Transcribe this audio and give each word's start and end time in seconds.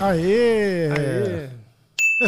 Aê! 0.00 0.90
Aê. 0.90 1.50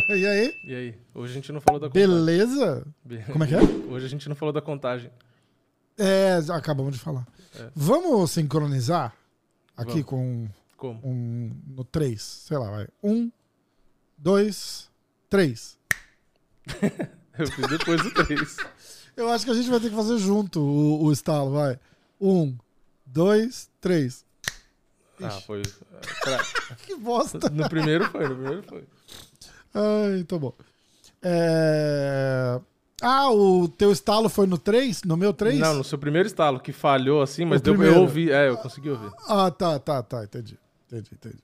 e 0.17 0.27
aí? 0.27 0.55
E 0.65 0.75
aí? 0.75 0.95
Hoje 1.15 1.33
a 1.33 1.35
gente 1.35 1.53
não 1.53 1.61
falou 1.61 1.81
da 1.81 1.89
contagem. 1.89 2.09
Beleza? 2.09 2.87
Be- 3.05 3.23
Como 3.33 3.45
é 3.45 3.47
que 3.47 3.55
é? 3.55 3.61
Hoje 3.91 4.07
a 4.07 4.09
gente 4.09 4.29
não 4.29 4.37
falou 4.37 4.53
da 4.53 4.63
contagem. 4.63 5.11
É, 5.99 6.39
acabamos 6.51 6.95
de 6.95 6.99
falar. 7.01 7.27
É. 7.59 7.69
Vamos 7.75 8.31
sincronizar 8.31 9.15
aqui 9.77 10.03
Vamos. 10.03 10.05
com 10.07 10.49
Como? 10.77 11.01
um 11.05 11.51
no 11.67 11.85
3. 11.85 12.21
Sei 12.23 12.57
lá, 12.57 12.71
vai. 12.71 12.89
Um, 13.03 13.31
dois, 14.17 14.91
três. 15.29 15.76
Eu 17.39 17.47
fiz 17.49 17.67
depois 17.69 18.03
do 18.03 18.11
3. 18.13 18.57
Eu 19.17 19.29
acho 19.31 19.45
que 19.45 19.51
a 19.51 19.55
gente 19.55 19.69
vai 19.71 19.79
ter 19.81 19.91
que 19.91 19.97
fazer 19.97 20.19
junto 20.19 20.61
o, 20.61 21.05
o 21.05 21.13
estalo, 21.13 21.51
vai. 21.53 21.79
Um, 22.21 22.57
dois, 23.05 23.69
três. 23.81 24.25
ah, 25.23 25.29
Ixi. 25.29 25.43
foi. 25.47 25.61
é, 25.63 25.65
pra- 26.25 26.77
Que 26.87 26.97
bosta. 26.97 27.51
No 27.51 27.69
primeiro 27.69 28.07
foi, 28.11 28.29
no 28.29 28.35
primeiro 28.37 28.63
foi. 28.63 28.85
Ai, 29.75 30.25
tá 30.25 30.39
bom. 30.39 30.53
É... 31.23 32.61
Ah, 33.03 33.31
o 33.31 33.69
teu 33.69 33.93
estalo 33.93 34.29
foi 34.31 34.47
no 34.47 34.57
3? 34.57 35.03
No 35.05 35.17
meu 35.17 35.33
3? 35.35 35.59
Não, 35.59 35.75
no 35.75 35.85
seu 35.85 35.99
primeiro 35.99 36.27
estalo, 36.27 36.59
que 36.59 36.73
falhou 36.73 37.21
assim, 37.21 37.45
mas 37.45 37.61
deu, 37.61 37.75
eu 37.75 37.79
primeiro. 37.79 38.01
ouvi. 38.01 38.31
É, 38.31 38.49
eu 38.49 38.57
consegui 38.57 38.89
ouvir. 38.91 39.11
Ah, 39.29 39.51
tá, 39.51 39.79
tá, 39.79 40.03
tá, 40.03 40.25
entendi. 40.25 40.59
Entendi, 40.87 41.11
entendi. 41.13 41.39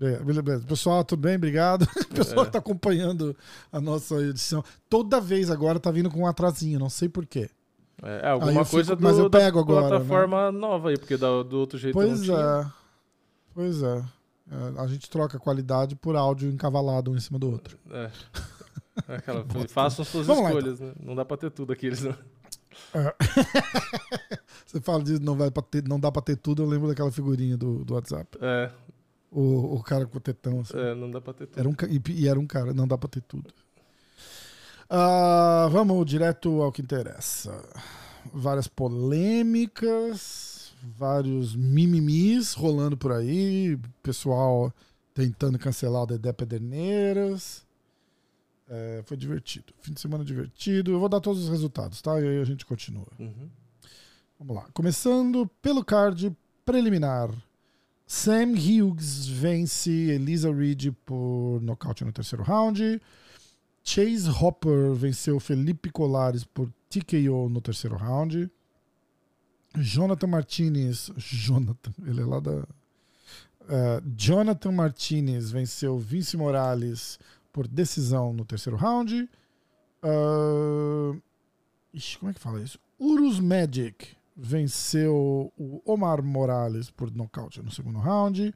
Beleza, 0.00 0.42
beleza. 0.42 0.64
Pessoal, 0.66 1.04
tudo 1.04 1.20
bem? 1.20 1.36
Obrigado. 1.36 1.86
Pessoal 2.14 2.42
É. 2.42 2.46
que 2.46 2.52
tá 2.52 2.58
acompanhando 2.58 3.36
a 3.70 3.80
nossa 3.80 4.14
edição. 4.22 4.64
Toda 4.88 5.20
vez 5.20 5.50
agora 5.50 5.78
tá 5.78 5.90
vindo 5.90 6.10
com 6.10 6.20
um 6.20 6.26
atrasinho, 6.26 6.78
não 6.78 6.88
sei 6.88 7.06
porquê. 7.08 7.50
É, 8.02 8.26
é, 8.26 8.28
alguma 8.30 8.52
eu 8.52 8.64
fico- 8.64 8.76
coisa 8.76 8.96
do, 8.96 9.02
mas 9.02 9.18
eu 9.18 9.28
da 9.28 9.38
pego 9.38 9.58
agora, 9.58 9.82
né? 9.82 9.88
plataforma 9.90 10.50
nova 10.50 10.88
aí, 10.88 10.98
porque 10.98 11.18
da- 11.18 11.42
do 11.42 11.58
outro 11.58 11.78
jeito 11.78 11.92
Pois 11.92 12.18
não 12.20 12.24
tinha. 12.24 12.36
é. 12.66 12.72
Pois 13.54 13.82
é. 13.82 14.02
É, 14.50 14.80
A 14.80 14.86
gente 14.86 15.08
troca 15.10 15.38
qualidade 15.38 15.94
por 15.94 16.16
áudio 16.16 16.50
encavalado 16.50 17.10
um 17.10 17.16
em 17.16 17.20
cima 17.20 17.38
do 17.38 17.50
outro. 17.50 17.76
É. 17.90 18.10
É 19.06 19.14
Aquela, 19.16 19.44
façam 19.68 20.02
suas 20.04 20.26
Vamos 20.26 20.44
lá, 20.44 20.48
escolhas, 20.50 20.80
né? 20.80 20.92
Não 20.98 21.14
dá 21.14 21.24
pra 21.26 21.36
ter 21.36 21.50
tudo 21.50 21.72
aqueles. 21.74 22.02
Né? 22.02 22.14
É. 22.94 23.14
Você 24.64 24.80
fala 24.80 25.02
disso, 25.02 25.22
não, 25.22 25.34
vai 25.36 25.50
pra 25.50 25.62
ter, 25.62 25.86
não 25.86 26.00
dá 26.00 26.10
pra 26.10 26.22
ter 26.22 26.36
tudo, 26.36 26.62
eu 26.62 26.66
lembro 26.66 26.88
daquela 26.88 27.10
figurinha 27.12 27.56
do, 27.56 27.84
do 27.84 27.94
WhatsApp. 27.94 28.38
É, 28.40 28.70
O, 29.30 29.76
o 29.76 29.82
cara 29.82 30.06
com 30.06 30.18
o 30.18 30.20
tetão, 30.20 30.60
assim. 30.60 30.76
é, 30.76 30.94
não 30.94 31.10
dá 31.10 31.20
pra 31.20 31.32
ter 31.32 31.46
tudo. 31.46 31.58
Era 31.60 31.68
um, 31.68 31.74
e, 31.88 32.22
e 32.22 32.28
era 32.28 32.40
um 32.40 32.46
cara, 32.46 32.74
não 32.74 32.88
dá 32.88 32.98
pra 32.98 33.08
ter 33.08 33.22
tudo. 33.22 33.52
Ah, 34.88 35.68
vamos 35.70 36.04
direto 36.04 36.62
ao 36.62 36.72
que 36.72 36.82
interessa. 36.82 37.64
Várias 38.32 38.66
polêmicas, 38.66 40.72
vários 40.82 41.54
mimimis 41.54 42.54
rolando 42.54 42.96
por 42.96 43.12
aí, 43.12 43.78
pessoal 44.02 44.72
tentando 45.14 45.58
cancelar 45.58 46.02
o 46.02 46.06
Dedé 46.06 46.32
Pederneiras. 46.32 47.64
É, 48.68 49.02
foi 49.04 49.16
divertido. 49.16 49.72
Fim 49.82 49.92
de 49.92 50.00
semana 50.00 50.24
divertido. 50.24 50.92
Eu 50.92 51.00
vou 51.00 51.08
dar 51.08 51.20
todos 51.20 51.44
os 51.44 51.48
resultados, 51.48 52.00
tá? 52.00 52.20
E 52.20 52.26
aí 52.26 52.40
a 52.40 52.44
gente 52.44 52.64
continua. 52.64 53.06
Uhum. 53.18 53.48
Vamos 54.38 54.56
lá. 54.56 54.66
Começando 54.72 55.48
pelo 55.60 55.84
card 55.84 56.34
preliminar. 56.64 57.30
Sam 58.12 58.54
Hughes 58.56 59.28
vence 59.28 59.88
Elisa 59.88 60.52
Reed 60.52 60.92
por 61.06 61.60
nocaute 61.62 62.04
no 62.04 62.10
terceiro 62.10 62.42
round. 62.42 63.00
Chase 63.84 64.28
Hopper 64.28 64.92
venceu 64.94 65.38
Felipe 65.38 65.90
Colares 65.90 66.42
por 66.42 66.68
TKO 66.88 67.48
no 67.48 67.60
terceiro 67.60 67.96
round. 67.96 68.50
Jonathan 69.76 70.26
Martinez. 70.26 71.12
Jonathan, 71.16 71.92
ele 72.04 72.22
é 72.22 72.24
lá 72.24 72.40
da. 72.40 72.66
eh, 73.68 74.02
Jonathan 74.16 74.72
Martinez 74.72 75.52
venceu 75.52 75.96
Vince 75.96 76.36
Morales 76.36 77.16
por 77.52 77.68
decisão 77.68 78.32
no 78.32 78.44
terceiro 78.44 78.76
round. 78.76 79.30
Ah, 80.02 81.16
ixi, 81.94 82.18
como 82.18 82.32
é 82.32 82.34
que 82.34 82.40
fala 82.40 82.60
isso? 82.60 82.76
Urus 82.98 83.38
Magic 83.38 84.16
venceu 84.40 85.52
o 85.56 85.82
Omar 85.84 86.22
Morales 86.22 86.90
por 86.90 87.14
nocaute 87.14 87.62
no 87.62 87.70
segundo 87.70 87.98
round. 87.98 88.54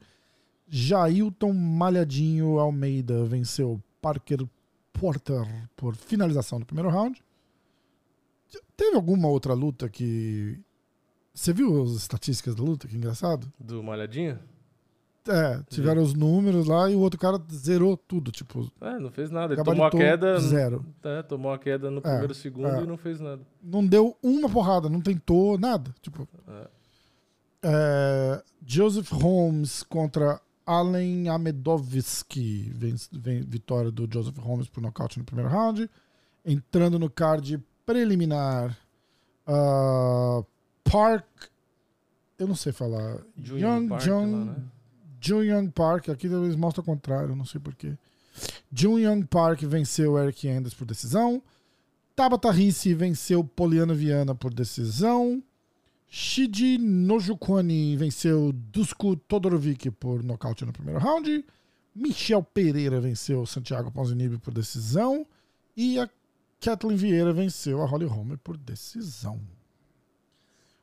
Jailton 0.67 1.53
Malhadinho 1.53 2.57
Almeida 2.57 3.23
venceu 3.25 3.81
Parker 4.01 4.47
Porter 4.91 5.69
por 5.75 5.95
finalização 5.95 6.59
do 6.59 6.65
primeiro 6.65 6.89
round. 6.89 7.23
Teve 8.75 8.95
alguma 8.95 9.27
outra 9.27 9.53
luta 9.53 9.89
que. 9.89 10.59
Você 11.33 11.53
viu 11.53 11.83
as 11.83 11.91
estatísticas 11.91 12.55
da 12.55 12.63
luta? 12.63 12.87
Que 12.87 12.95
engraçado. 12.95 13.51
Do 13.59 13.83
Malhadinha? 13.83 14.41
É, 15.27 15.59
tiveram 15.69 16.01
os 16.03 16.13
números 16.13 16.67
lá 16.67 16.89
e 16.89 16.95
o 16.95 16.99
outro 16.99 17.19
cara 17.19 17.41
zerou 17.51 17.97
tudo. 17.97 18.31
Tipo, 18.31 18.71
É, 18.79 18.99
não 18.99 19.09
fez 19.09 19.31
nada. 19.31 19.53
Ele 19.53 19.63
tomou 19.63 19.85
a 19.85 19.89
queda. 19.91 20.39
zero. 20.39 20.85
É, 21.03 21.23
tomou 21.23 21.51
a 21.51 21.57
queda 21.57 21.89
no 21.89 22.01
primeiro 22.01 22.33
segundo 22.35 22.67
é. 22.67 22.83
e 22.83 22.85
não 22.87 22.97
fez 22.97 23.19
nada. 23.19 23.41
não 23.63 23.85
deu 23.85 24.15
uma 24.21 24.47
porrada, 24.49 24.87
não 24.89 25.01
tentou 25.01 25.57
nada. 25.57 25.93
Tipo, 26.01 26.27
É. 26.47 26.67
É, 27.67 28.43
Joseph 28.65 29.11
Holmes 29.11 29.81
contra 29.83 30.39
Allen 30.65 31.27
Amedovski. 31.29 32.71
Vem, 32.75 32.95
vem- 33.11 33.41
vitória 33.41 33.91
do 33.91 34.07
Joseph 34.11 34.37
Holmes 34.37 34.67
por 34.67 34.81
nocaute 34.81 35.17
no 35.17 35.25
primeiro 35.25 35.49
round. 35.51 35.89
Entrando 36.45 36.99
no 36.99 37.09
card 37.09 37.59
preliminar. 37.85 38.77
ah, 39.47 40.43
Park. 40.83 41.25
Eu 42.37 42.47
não 42.47 42.55
sei 42.55 42.71
falar. 42.71 43.17
Young 43.37 43.87
Park 43.87 44.01
Jung, 44.03 44.31
lá, 44.31 44.45
né? 44.53 44.55
Jun 45.25 45.43
Young 45.43 45.69
Park. 45.69 46.09
Aqui 46.09 46.27
eles 46.27 46.55
mostram 46.55 46.83
o 46.83 46.85
contrário, 46.85 47.35
não 47.35 47.45
sei 47.45 47.59
porquê. 47.59 47.97
Jun 48.71 48.99
Young 48.99 49.25
Park 49.25 49.61
venceu 49.63 50.17
Eric 50.17 50.47
Anders 50.47 50.73
por 50.73 50.85
decisão. 50.85 51.41
Tabata 52.15 52.51
Ricci 52.51 52.93
venceu 52.93 53.43
Poliana 53.43 53.93
Viana 53.93 54.35
por 54.35 54.53
decisão. 54.53 55.41
Shiji 56.07 56.77
Nojukwani 56.77 57.97
venceu 57.97 58.53
Dusko 58.53 59.15
Todorovic 59.15 59.89
por 59.91 60.23
nocaute 60.23 60.63
no 60.63 60.71
primeiro 60.71 60.99
round. 60.99 61.43
Michel 61.95 62.43
Pereira 62.43 63.01
venceu 63.01 63.45
Santiago 63.45 63.91
Ponzinibbio 63.91 64.39
por 64.39 64.53
decisão. 64.53 65.25
E 65.75 65.99
a 65.99 66.09
Kathleen 66.61 66.95
Vieira 66.95 67.33
venceu 67.33 67.81
a 67.81 67.85
Holly 67.85 68.05
Holm 68.05 68.37
por 68.43 68.57
decisão. 68.57 69.39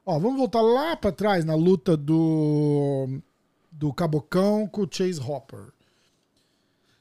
Ó, 0.05 0.19
vamos 0.19 0.37
voltar 0.37 0.61
lá 0.61 0.97
pra 0.97 1.13
trás 1.13 1.45
na 1.45 1.55
luta 1.55 1.97
do 1.97 3.21
do 3.73 3.93
Cabocão 3.93 4.69
com 4.69 4.83
o 4.83 4.89
Chase 4.89 5.21
Hopper. 5.21 5.73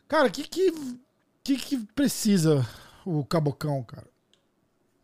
Cara, 0.07 0.27
o 0.27 0.31
que 0.31 0.43
que, 0.47 0.73
que 1.43 1.55
que 1.57 1.77
precisa 1.93 2.67
o 3.05 3.23
Cabocão, 3.25 3.83
cara? 3.83 4.07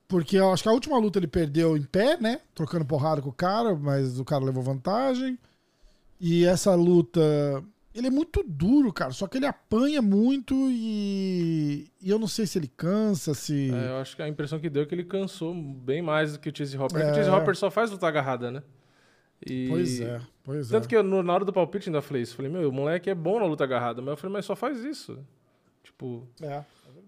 Porque 0.07 0.37
eu 0.37 0.51
acho 0.51 0.63
que 0.63 0.69
a 0.69 0.73
última 0.73 0.97
luta 0.97 1.19
ele 1.19 1.27
perdeu 1.27 1.75
em 1.75 1.83
pé, 1.83 2.17
né? 2.17 2.39
Trocando 2.55 2.85
porrada 2.85 3.21
com 3.21 3.29
o 3.29 3.33
cara, 3.33 3.75
mas 3.75 4.19
o 4.19 4.25
cara 4.25 4.45
levou 4.45 4.63
vantagem. 4.63 5.37
E 6.19 6.45
essa 6.45 6.73
luta. 6.73 7.21
Ele 7.93 8.07
é 8.07 8.11
muito 8.11 8.43
duro, 8.43 8.93
cara. 8.93 9.11
Só 9.11 9.27
que 9.27 9.37
ele 9.37 9.45
apanha 9.45 10.01
muito 10.01 10.55
e. 10.69 11.91
E 12.01 12.09
eu 12.09 12.17
não 12.17 12.27
sei 12.27 12.47
se 12.47 12.57
ele 12.57 12.67
cansa, 12.67 13.33
se. 13.33 13.71
É, 13.71 13.89
eu 13.89 13.97
acho 13.97 14.15
que 14.15 14.21
a 14.21 14.29
impressão 14.29 14.59
que 14.59 14.69
deu 14.69 14.83
é 14.83 14.85
que 14.85 14.95
ele 14.95 15.03
cansou 15.03 15.53
bem 15.53 16.01
mais 16.01 16.33
do 16.33 16.39
que 16.39 16.49
o 16.49 16.57
Chase 16.57 16.77
Hopper. 16.77 17.01
É. 17.01 17.11
O 17.11 17.15
Chase 17.15 17.29
Hopper 17.29 17.55
só 17.55 17.69
faz 17.69 17.91
luta 17.91 18.07
agarrada, 18.07 18.49
né? 18.49 18.63
E... 19.45 19.67
Pois 19.67 19.99
é, 19.99 20.21
pois 20.47 20.69
Tanto 20.69 20.85
é. 20.85 20.87
que 20.87 20.95
eu, 20.95 21.03
no- 21.03 21.21
na 21.21 21.31
hora 21.33 21.45
do 21.45 21.53
palpite 21.53 21.89
ainda 21.89 22.01
falei 22.01 22.23
isso. 22.23 22.35
Falei, 22.35 22.51
meu, 22.51 22.67
o 22.69 22.71
moleque 22.71 23.07
é 23.09 23.13
bom 23.13 23.39
na 23.39 23.45
luta 23.45 23.63
agarrada. 23.65 24.01
Mas 24.01 24.09
eu 24.11 24.17
falei, 24.17 24.33
mas 24.33 24.45
só 24.45 24.55
faz 24.55 24.83
isso. 24.83 25.19
Tipo, 25.83 26.27
É. 26.41 26.63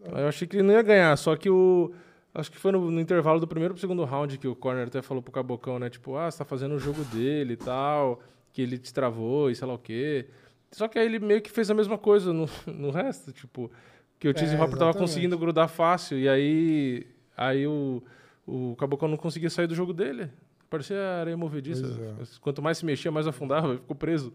eu 0.05 0.27
achei 0.27 0.47
que 0.47 0.57
ele 0.57 0.63
não 0.63 0.73
ia 0.73 0.81
ganhar. 0.83 1.17
Só 1.17 1.35
que 1.35 1.49
o. 1.49 1.91
Acho 2.35 2.51
que 2.51 2.59
foi 2.59 2.71
no, 2.71 2.91
no 2.91 3.01
intervalo 3.01 3.39
do 3.39 3.47
primeiro 3.47 3.73
pro 3.73 3.81
segundo 3.81 4.03
round 4.05 4.37
que 4.37 4.47
o 4.47 4.55
corner 4.55 4.85
até 4.85 5.01
falou 5.01 5.23
pro 5.23 5.31
Cabocão, 5.31 5.79
né? 5.79 5.89
Tipo, 5.89 6.15
ah, 6.15 6.29
você 6.29 6.37
tá 6.37 6.45
fazendo 6.45 6.75
o 6.75 6.79
jogo 6.79 7.03
dele 7.05 7.53
e 7.53 7.57
tal. 7.57 8.21
Que 8.53 8.61
ele 8.61 8.77
te 8.77 8.93
travou 8.93 9.49
e 9.49 9.55
sei 9.55 9.67
lá 9.67 9.73
o 9.73 9.79
quê. 9.79 10.27
Só 10.71 10.87
que 10.87 10.99
aí 10.99 11.05
ele 11.07 11.17
meio 11.19 11.41
que 11.41 11.49
fez 11.49 11.71
a 11.71 11.73
mesma 11.73 11.97
coisa 11.97 12.31
no, 12.31 12.47
no 12.67 12.91
resto, 12.91 13.31
tipo, 13.31 13.71
que 14.19 14.27
o 14.29 14.37
Cheese 14.37 14.55
É, 14.55 14.61
Hopper 14.61 14.77
tava 14.77 14.93
conseguindo 14.93 15.37
grudar 15.39 15.67
fácil, 15.67 16.17
e 16.19 16.29
aí, 16.29 17.07
aí 17.35 17.65
o, 17.65 18.03
o 18.45 18.75
Caboclo 18.75 19.07
não 19.07 19.17
conseguia 19.17 19.49
sair 19.49 19.65
do 19.65 19.73
jogo 19.73 19.93
dele. 19.93 20.29
Parecia 20.69 20.97
areia 21.19 21.35
movediça. 21.37 21.83
Pois 22.15 22.37
Quanto 22.37 22.61
mais 22.61 22.77
se 22.77 22.85
mexia, 22.85 23.11
mais 23.11 23.25
afundava, 23.27 23.75
ficou 23.77 23.95
preso. 23.95 24.31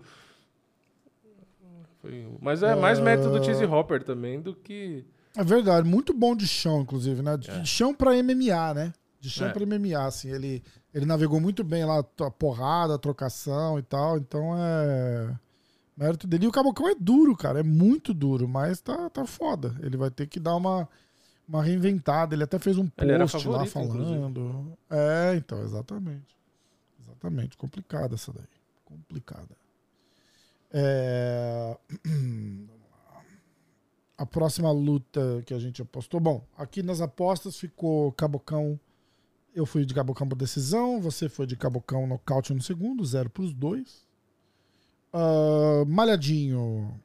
Foi- 2.01 2.27
Mas 2.41 2.63
é 2.63 2.75
mais 2.75 2.99
mérito 3.01 3.31
do 3.31 3.43
Cheese 3.43 3.65
Hopper 3.65 4.03
também 4.03 4.41
do 4.41 4.55
que. 4.55 5.05
É 5.37 5.43
verdade, 5.43 5.89
muito 5.89 6.13
bom 6.13 6.37
de 6.37 6.47
chão, 6.47 6.81
inclusive, 6.83 7.23
né? 7.23 7.37
De, 7.37 7.51
É. 7.51 7.65
chão 7.65 7.95
pra 7.95 8.13
MMA, 8.15 8.75
né? 8.75 8.93
De 9.21 9.29
chão 9.31 9.49
É. 9.49 9.53
pra 9.53 9.65
MMA, 9.65 10.05
assim. 10.07 10.31
Ele, 10.31 10.63
ele 10.93 11.07
navegou 11.07 11.41
muito 11.41 11.65
bem 11.65 11.85
lá, 11.85 11.99
a 12.21 12.31
porrada, 12.31 12.95
a 12.95 12.99
trocação 12.99 13.79
e 13.79 13.83
tal. 13.83 14.19
Então 14.19 14.53
é. 14.57 15.35
Mérito 15.97 16.27
dele. 16.27 16.45
E 16.45 16.49
o 16.49 16.53
Cabocão 16.53 16.89
é 16.89 16.95
duro, 16.99 17.37
cara. 17.37 17.61
É 17.61 17.63
muito 17.63 18.13
duro, 18.13 18.49
mas 18.49 18.81
tá, 18.81 19.09
tá 19.11 19.25
foda. 19.25 19.75
Ele 19.81 19.97
vai 19.97 20.11
ter 20.11 20.27
que 20.27 20.39
dar 20.41 20.57
uma, 20.57 20.89
uma 21.49 21.63
reinventada. 21.63 22.35
Ele 22.35 22.45
até 22.45 22.59
fez 22.59 22.79
um 22.79 22.89
post 22.89 23.49
lá 23.49 23.65
falando. 23.67 24.77
É, 24.91 25.35
então, 25.37 25.63
exatamente. 25.63 26.37
Exatamente. 27.01 27.57
Complicada 27.57 28.15
essa 28.15 28.33
daí. 28.33 28.45
Complicada. 28.85 29.57
É... 30.73 31.77
A 34.17 34.25
próxima 34.25 34.71
luta 34.71 35.43
que 35.45 35.53
a 35.53 35.59
gente 35.59 35.83
apostou. 35.83 36.21
Bom, 36.21 36.47
aqui 36.57 36.85
nas 36.85 37.01
apostas 37.01 37.57
ficou 37.57 38.13
Cabocão. 38.13 38.79
Eu 39.53 39.67
fui 39.67 39.85
de 39.85 39.93
Cabocão 39.93 40.29
por 40.29 40.37
decisão. 40.37 41.01
Você 41.01 41.29
foi 41.29 41.49
de 41.49 41.57
Cabocão 41.57 42.07
nocaute 42.07 42.55
no 42.55 42.63
segundo, 42.63 43.05
zero 43.05 43.29
pros 43.29 43.53
dois. 43.53 44.07
Ah, 45.13 45.85
malhadinho. 45.87 47.01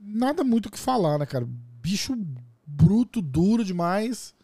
Nada 0.00 0.42
muito 0.42 0.66
o 0.66 0.70
que 0.70 0.78
falar, 0.78 1.18
né, 1.18 1.26
cara? 1.26 1.46
Bicho 1.80 2.14
bruto, 2.72 3.20
duro 3.20 3.64
demais. 3.64 4.34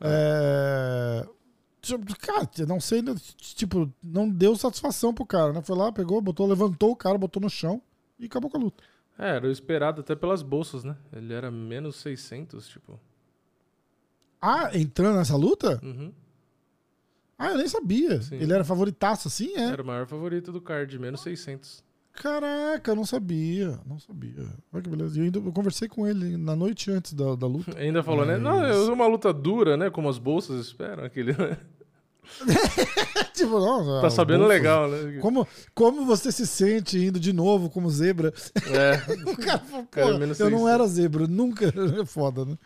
É... 0.00 1.26
Cara, 2.20 2.48
não 2.66 2.80
sei, 2.80 3.02
né, 3.02 3.12
tipo, 3.36 3.92
não 4.02 4.28
deu 4.28 4.54
satisfação 4.54 5.12
pro 5.12 5.26
cara, 5.26 5.52
né? 5.52 5.62
Foi 5.62 5.76
lá, 5.76 5.90
pegou, 5.90 6.20
botou, 6.20 6.46
levantou 6.46 6.92
o 6.92 6.96
cara, 6.96 7.18
botou 7.18 7.42
no 7.42 7.50
chão 7.50 7.82
e 8.20 8.26
acabou 8.26 8.48
com 8.48 8.56
a 8.56 8.60
luta. 8.60 8.84
É, 9.18 9.36
era 9.36 9.46
o 9.46 9.50
esperado 9.50 10.00
até 10.00 10.14
pelas 10.14 10.42
bolsas, 10.42 10.84
né? 10.84 10.96
Ele 11.12 11.32
era 11.32 11.50
menos 11.50 11.96
600, 11.96 12.68
tipo. 12.68 12.98
Ah, 14.40 14.70
entrando 14.76 15.16
nessa 15.16 15.36
luta? 15.36 15.80
Uhum. 15.82 16.12
Ah, 17.36 17.50
eu 17.50 17.58
nem 17.58 17.68
sabia. 17.68 18.22
Sim. 18.22 18.36
Ele 18.36 18.52
era 18.52 18.64
favoritaço 18.64 19.26
assim, 19.26 19.52
é? 19.56 19.64
Era 19.64 19.82
o 19.82 19.86
maior 19.86 20.06
favorito 20.06 20.52
do 20.52 20.60
card, 20.60 20.96
menos 20.98 21.20
600. 21.22 21.84
Caraca, 22.14 22.90
eu 22.90 22.96
não 22.96 23.06
sabia. 23.06 23.78
Não 23.86 23.98
sabia. 23.98 24.46
Olha 24.72 24.82
que 24.82 24.88
beleza. 24.90 25.16
E 25.16 25.20
eu, 25.20 25.24
ainda, 25.24 25.38
eu 25.38 25.52
conversei 25.52 25.88
com 25.88 26.06
ele 26.06 26.36
na 26.36 26.54
noite 26.54 26.90
antes 26.90 27.12
da, 27.14 27.34
da 27.34 27.46
luta. 27.46 27.76
Ainda 27.78 28.02
falou, 28.02 28.24
né? 28.26 28.36
Não, 28.38 28.60
Mas- 28.60 28.76
é 28.88 28.92
uma 28.92 29.06
luta 29.06 29.32
dura, 29.32 29.76
né? 29.76 29.90
Como 29.90 30.08
as 30.08 30.18
bolsas 30.18 30.66
esperam. 30.66 31.04
Aquele, 31.04 31.32
né? 31.32 31.56
tipo, 33.34 33.58
não, 33.58 34.00
Tá 34.00 34.10
sabendo 34.10 34.40
bolsas. 34.40 34.56
legal, 34.58 34.88
né? 34.90 35.18
Como, 35.20 35.46
como 35.74 36.04
você 36.06 36.30
se 36.30 36.46
sente 36.46 36.98
indo 36.98 37.18
de 37.18 37.32
novo 37.32 37.68
como 37.70 37.90
zebra? 37.90 38.32
É. 38.66 39.12
O 39.32 39.36
cara 39.36 39.58
falou, 39.60 39.86
pô, 39.86 40.00
eu 40.00 40.18
não 40.18 40.34
600. 40.34 40.66
era 40.68 40.86
zebra, 40.86 41.26
nunca. 41.26 41.66
É 42.00 42.04
foda, 42.06 42.44
né? 42.44 42.56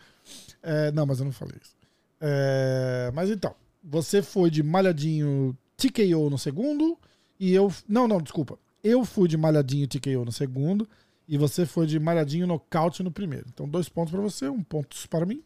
É, 0.61 0.91
não, 0.91 1.05
mas 1.05 1.19
eu 1.19 1.25
não 1.25 1.31
falei 1.31 1.55
isso. 1.61 1.75
É, 2.19 3.11
mas 3.13 3.29
então, 3.29 3.53
você 3.83 4.21
foi 4.21 4.49
de 4.49 4.61
malhadinho 4.61 5.57
TKO 5.77 6.29
no 6.29 6.37
segundo 6.37 6.97
e 7.39 7.53
eu. 7.53 7.71
Não, 7.87 8.07
não, 8.07 8.21
desculpa. 8.21 8.57
Eu 8.87 9.03
fui 9.03 9.27
de 9.27 9.35
malhadinho 9.35 9.87
TKO 9.87 10.23
no 10.23 10.31
segundo 10.31 10.87
e 11.27 11.37
você 11.37 11.65
foi 11.65 11.85
de 11.85 11.99
malhadinho 11.99 12.47
nocaute 12.47 13.03
no 13.03 13.11
primeiro. 13.11 13.45
Então, 13.49 13.67
dois 13.67 13.89
pontos 13.89 14.11
pra 14.11 14.21
você, 14.21 14.47
um 14.47 14.63
ponto 14.63 14.95
para 15.09 15.25
mim. 15.25 15.43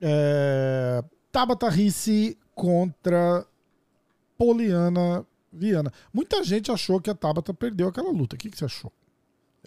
É, 0.00 1.04
Tabata 1.30 1.68
Ricci 1.68 2.38
contra 2.54 3.46
Poliana 4.38 5.26
Viana. 5.52 5.92
Muita 6.12 6.42
gente 6.42 6.72
achou 6.72 7.00
que 7.00 7.10
a 7.10 7.14
Tabata 7.14 7.52
perdeu 7.52 7.88
aquela 7.88 8.10
luta. 8.10 8.36
O 8.36 8.38
que, 8.38 8.48
que 8.48 8.56
você 8.56 8.64
achou? 8.64 8.90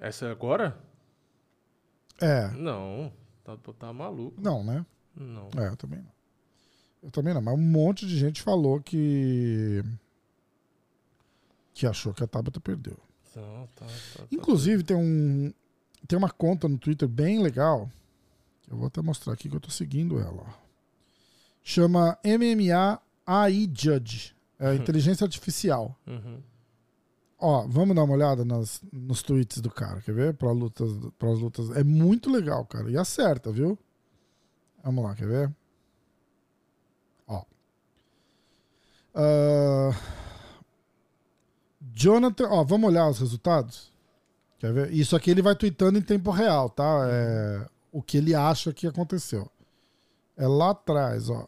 Essa 0.01 0.25
é 0.25 0.31
agora? 0.31 0.77
É, 2.19 2.47
Não. 2.51 3.11
Tá, 3.43 3.57
tá 3.77 3.91
maluco. 3.93 4.39
não, 4.41 4.63
né? 4.63 4.85
Não. 5.15 5.49
É, 5.57 5.67
eu 5.67 5.75
também 5.75 5.99
não. 5.99 6.11
Eu 7.03 7.11
também 7.11 7.33
não, 7.33 7.41
mas 7.41 7.53
um 7.53 7.61
monte 7.61 8.07
de 8.07 8.17
gente 8.17 8.41
falou 8.41 8.81
que. 8.81 9.83
Que 11.73 11.87
achou 11.87 12.13
que 12.13 12.23
a 12.23 12.27
Tabata 12.27 12.59
perdeu. 12.59 12.97
Não, 13.35 13.67
tá, 13.75 13.85
tá, 13.85 13.87
tá. 14.17 14.23
Inclusive, 14.31 14.83
tem 14.83 14.95
um. 14.95 15.51
Tem 16.07 16.17
uma 16.17 16.29
conta 16.29 16.67
no 16.67 16.77
Twitter 16.77 17.07
bem 17.07 17.41
legal. 17.41 17.89
Eu 18.69 18.77
vou 18.77 18.87
até 18.87 19.01
mostrar 19.01 19.33
aqui 19.33 19.49
que 19.49 19.55
eu 19.55 19.59
tô 19.59 19.69
seguindo 19.69 20.19
ela. 20.19 20.43
ó. 20.45 20.63
Chama 21.63 22.17
MMA 22.23 23.01
AI 23.25 23.71
Judge. 23.73 24.35
É 24.59 24.75
inteligência 24.75 25.25
artificial. 25.25 25.97
Uhum. 26.05 26.41
Ó, 27.39 27.67
vamos 27.67 27.95
dar 27.95 28.03
uma 28.03 28.13
olhada 28.13 28.45
nas, 28.45 28.81
nos 28.91 29.21
tweets 29.21 29.59
do 29.59 29.69
cara, 29.69 30.01
quer 30.01 30.13
ver? 30.13 30.33
Para 30.33 30.51
lutas, 30.51 30.91
para 31.17 31.29
as 31.29 31.39
lutas. 31.39 31.69
É 31.71 31.83
muito 31.83 32.29
legal, 32.29 32.65
cara. 32.65 32.89
E 32.89 32.97
acerta, 32.97 33.51
viu? 33.51 33.77
Vamos 34.83 35.03
lá, 35.03 35.15
quer 35.15 35.27
ver? 35.27 35.55
Ó. 37.27 37.43
Ah, 39.15 39.91
Jonathan, 41.91 42.47
ó, 42.49 42.63
vamos 42.63 42.89
olhar 42.89 43.09
os 43.09 43.19
resultados. 43.19 43.91
Quer 44.59 44.73
ver? 44.73 44.93
Isso 44.93 45.15
aqui 45.15 45.31
ele 45.31 45.41
vai 45.41 45.55
tweetando 45.55 45.99
em 45.99 46.01
tempo 46.01 46.31
real, 46.31 46.69
tá? 46.69 47.07
É 47.09 47.67
o 47.93 48.01
que 48.01 48.17
ele 48.17 48.33
acha 48.33 48.73
que 48.73 48.87
aconteceu. 48.87 49.49
É 50.35 50.47
lá 50.47 50.71
atrás, 50.71 51.29
ó. 51.29 51.47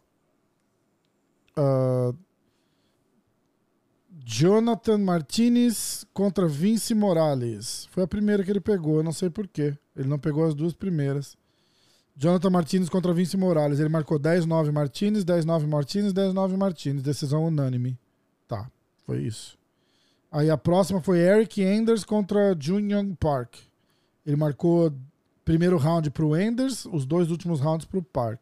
Ah, 1.57 2.13
Jonathan 4.23 4.99
Martinez 4.99 6.05
contra 6.13 6.47
Vince 6.47 6.93
Morales. 6.93 7.88
Foi 7.91 8.03
a 8.03 8.07
primeira 8.07 8.43
que 8.43 8.51
ele 8.51 8.61
pegou, 8.61 8.97
eu 8.97 9.03
não 9.03 9.11
sei 9.11 9.29
porquê. 9.29 9.75
Ele 9.95 10.07
não 10.07 10.19
pegou 10.19 10.45
as 10.45 10.53
duas 10.53 10.73
primeiras. 10.73 11.35
Jonathan 12.15 12.49
Martinez 12.49 12.89
contra 12.89 13.13
Vince 13.13 13.35
Morales. 13.35 13.79
Ele 13.79 13.89
marcou 13.89 14.19
10-9 14.19 14.71
Martinez, 14.71 15.25
10-9 15.25 15.67
Martinez, 15.67 16.13
10-9 16.13 16.57
Martinez. 16.57 17.01
Decisão 17.01 17.45
unânime. 17.45 17.97
Tá, 18.47 18.69
foi 19.05 19.21
isso. 19.23 19.57
Aí 20.31 20.50
a 20.50 20.57
próxima 20.57 21.01
foi 21.01 21.19
Eric 21.19 21.62
Enders 21.62 22.04
contra 22.04 22.56
Jun 22.60 22.80
Young 22.80 23.16
Park. 23.16 23.56
Ele 24.25 24.36
marcou 24.36 24.94
primeiro 25.44 25.77
round 25.77 26.10
pro 26.12 26.36
Enders, 26.36 26.86
os 26.86 27.06
dois 27.06 27.30
últimos 27.30 27.60
rounds 27.60 27.86
pro 27.86 28.01
Park. 28.01 28.42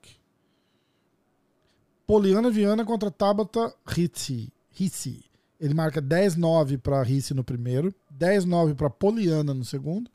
Poliana 2.08 2.50
Viana 2.50 2.86
contra 2.86 3.12
Tabata 3.12 3.74
Ritsi. 3.86 4.52
Ritsi. 4.72 5.24
Ele 5.60 5.74
marca 5.74 6.02
10-9 6.02 6.78
para 6.78 7.02
Risse 7.04 7.34
no 7.34 7.44
primeiro, 7.44 7.94
10-9 8.18 8.76
para 8.76 8.90
Poliana 8.90 9.54
no 9.54 9.64
segundo 9.64 10.12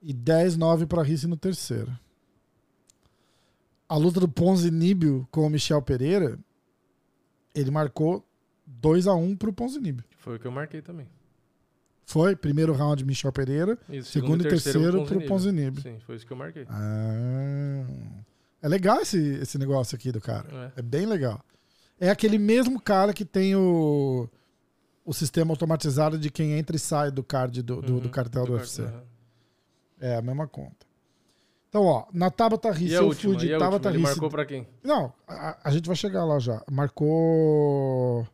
e 0.00 0.14
10-9 0.14 0.86
para 0.86 1.02
Risse 1.02 1.26
no 1.26 1.36
terceiro. 1.36 1.98
A 3.88 3.96
luta 3.96 4.20
do 4.20 4.28
Ponzinibio 4.28 5.26
com 5.30 5.44
o 5.44 5.50
Michel 5.50 5.82
Pereira, 5.82 6.38
ele 7.52 7.70
marcou 7.70 8.24
2x1 8.82 9.36
pro 9.36 9.52
Ponzinibio. 9.52 10.04
Foi 10.18 10.36
o 10.36 10.38
que 10.38 10.46
eu 10.46 10.50
marquei 10.52 10.80
também. 10.82 11.06
Foi 12.06 12.34
primeiro 12.34 12.72
round 12.72 13.04
Michel 13.04 13.32
Pereira, 13.32 13.78
Isso, 13.88 14.10
segundo, 14.10 14.44
e 14.44 14.48
terceiro, 14.48 15.04
pro 15.04 15.20
Ponzinibio. 15.26 15.80
Sim, 15.80 15.98
foi 16.00 16.16
isso 16.16 16.26
que 16.26 16.32
eu 16.32 16.36
marquei. 16.36 16.66
Ah, 16.68 17.84
é 18.62 18.68
legal 18.68 19.00
esse, 19.00 19.18
esse 19.34 19.56
negócio 19.58 19.94
aqui 19.94 20.10
do 20.10 20.20
cara. 20.20 20.72
É. 20.76 20.80
É 20.80 20.82
bem 20.82 21.06
legal. 21.06 21.40
É 22.00 22.10
aquele 22.10 22.36
mesmo 22.38 22.80
cara 22.80 23.12
que 23.12 23.24
tem 23.24 23.54
o, 23.54 24.28
o 25.04 25.12
sistema 25.12 25.52
automatizado 25.52 26.18
de 26.18 26.30
quem 26.30 26.52
entra 26.58 26.74
e 26.74 26.78
sai 26.78 27.10
do 27.12 27.22
card 27.22 27.62
do, 27.62 27.80
do, 27.80 27.92
Uhum, 27.94 28.00
do 28.00 28.08
cartel 28.08 28.44
do, 28.44 28.52
car- 28.52 28.60
UFC. 28.62 28.82
aham. 28.82 29.02
É 30.00 30.16
a 30.16 30.22
mesma 30.22 30.48
conta. 30.48 30.86
Então, 31.68 31.84
ó, 31.84 32.06
na 32.12 32.30
Tabata 32.30 32.72
Risse 32.72 32.94
eu 32.94 33.04
última? 33.06 33.34
fui 33.38 33.46
de 33.46 33.56
Tabata 33.56 33.90
Risse. 33.90 34.02
marcou 34.02 34.28
pra 34.30 34.44
quem? 34.44 34.66
Não, 34.82 35.12
a, 35.28 35.60
a 35.62 35.70
gente 35.70 35.86
vai 35.86 35.94
chegar 35.94 36.24
lá 36.24 36.38
já. 36.40 36.60
Marcou. 36.68 38.26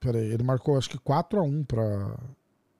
Peraí, 0.00 0.32
ele 0.32 0.42
marcou 0.42 0.76
acho 0.78 0.88
que 0.90 0.98
4x1 0.98 1.66
pra. 1.66 2.16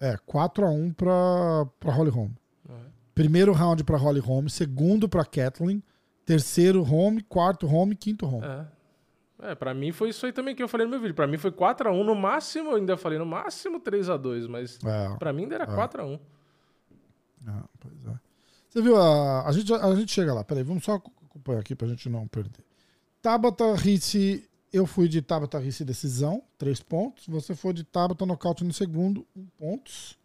É, 0.01 0.17
4x1 0.27 0.95
pra, 0.95 1.67
pra 1.79 1.93
Holly 1.93 2.11
Holm. 2.11 2.31
Ah, 2.69 2.73
Primeiro 3.15 3.53
round 3.53 3.85
pra 3.85 3.99
Holly 3.99 4.21
Holm, 4.21 4.49
segundo 4.49 5.07
pra 5.09 5.25
Kathleen, 5.25 5.83
terceiro 6.25 6.83
home, 6.83 7.23
quarto 7.23 7.67
home, 7.67 7.95
quinto 7.95 8.25
home. 8.27 8.47
É. 8.47 8.67
É, 9.43 9.55
pra 9.55 9.73
mim 9.75 9.91
foi 9.93 10.11
isso 10.11 10.25
aí 10.27 10.33
também 10.33 10.55
que 10.55 10.63
eu 10.63 10.69
falei 10.69 10.87
no 10.87 10.91
meu 10.91 11.01
vídeo. 11.01 11.15
Pra 11.15 11.27
mim 11.27 11.37
foi 11.39 11.51
4x1 11.51 12.03
no 12.05 12.15
máximo, 12.15 12.71
eu 12.71 12.77
ainda 12.77 12.97
falei 12.97 13.19
no 13.19 13.25
máximo 13.27 13.81
3x2, 13.81 14.47
mas 14.49 14.79
É. 14.85 15.17
pra 15.19 15.33
mim 15.33 15.43
ainda 15.45 15.55
era 15.57 15.67
4x1. 15.67 16.19
Ah, 17.47 17.65
pois 17.79 17.95
é. 18.07 18.19
Você 18.69 18.83
viu, 18.83 18.97
a, 18.97 19.47
a, 19.49 19.53
gente, 19.53 19.73
a 19.75 19.95
gente 19.95 20.13
chega 20.13 20.33
lá. 20.33 20.45
Peraí, 20.45 20.63
vamos 20.63 20.85
só 20.85 20.95
acompanhar 20.95 21.61
aqui 21.61 21.75
pra 21.75 21.89
gente 21.89 22.09
não 22.09 22.27
perder. 22.29 22.63
Tabata 23.23 23.75
Ricci, 23.75 24.49
eu 24.73 24.87
fui 24.87 25.09
de 25.09 25.21
Tabata 25.21 25.59
Ricci 25.59 25.85
decisão, 25.85 26.43
três 26.57 26.81
pontos. 26.81 27.27
Você 27.27 27.55
foi 27.55 27.73
de 27.73 27.85
Tabata 27.85 28.25
nocaute 28.25 28.65
no 28.65 28.73
segundo, 28.73 29.27
um 29.37 29.47
pontos. 29.59 30.19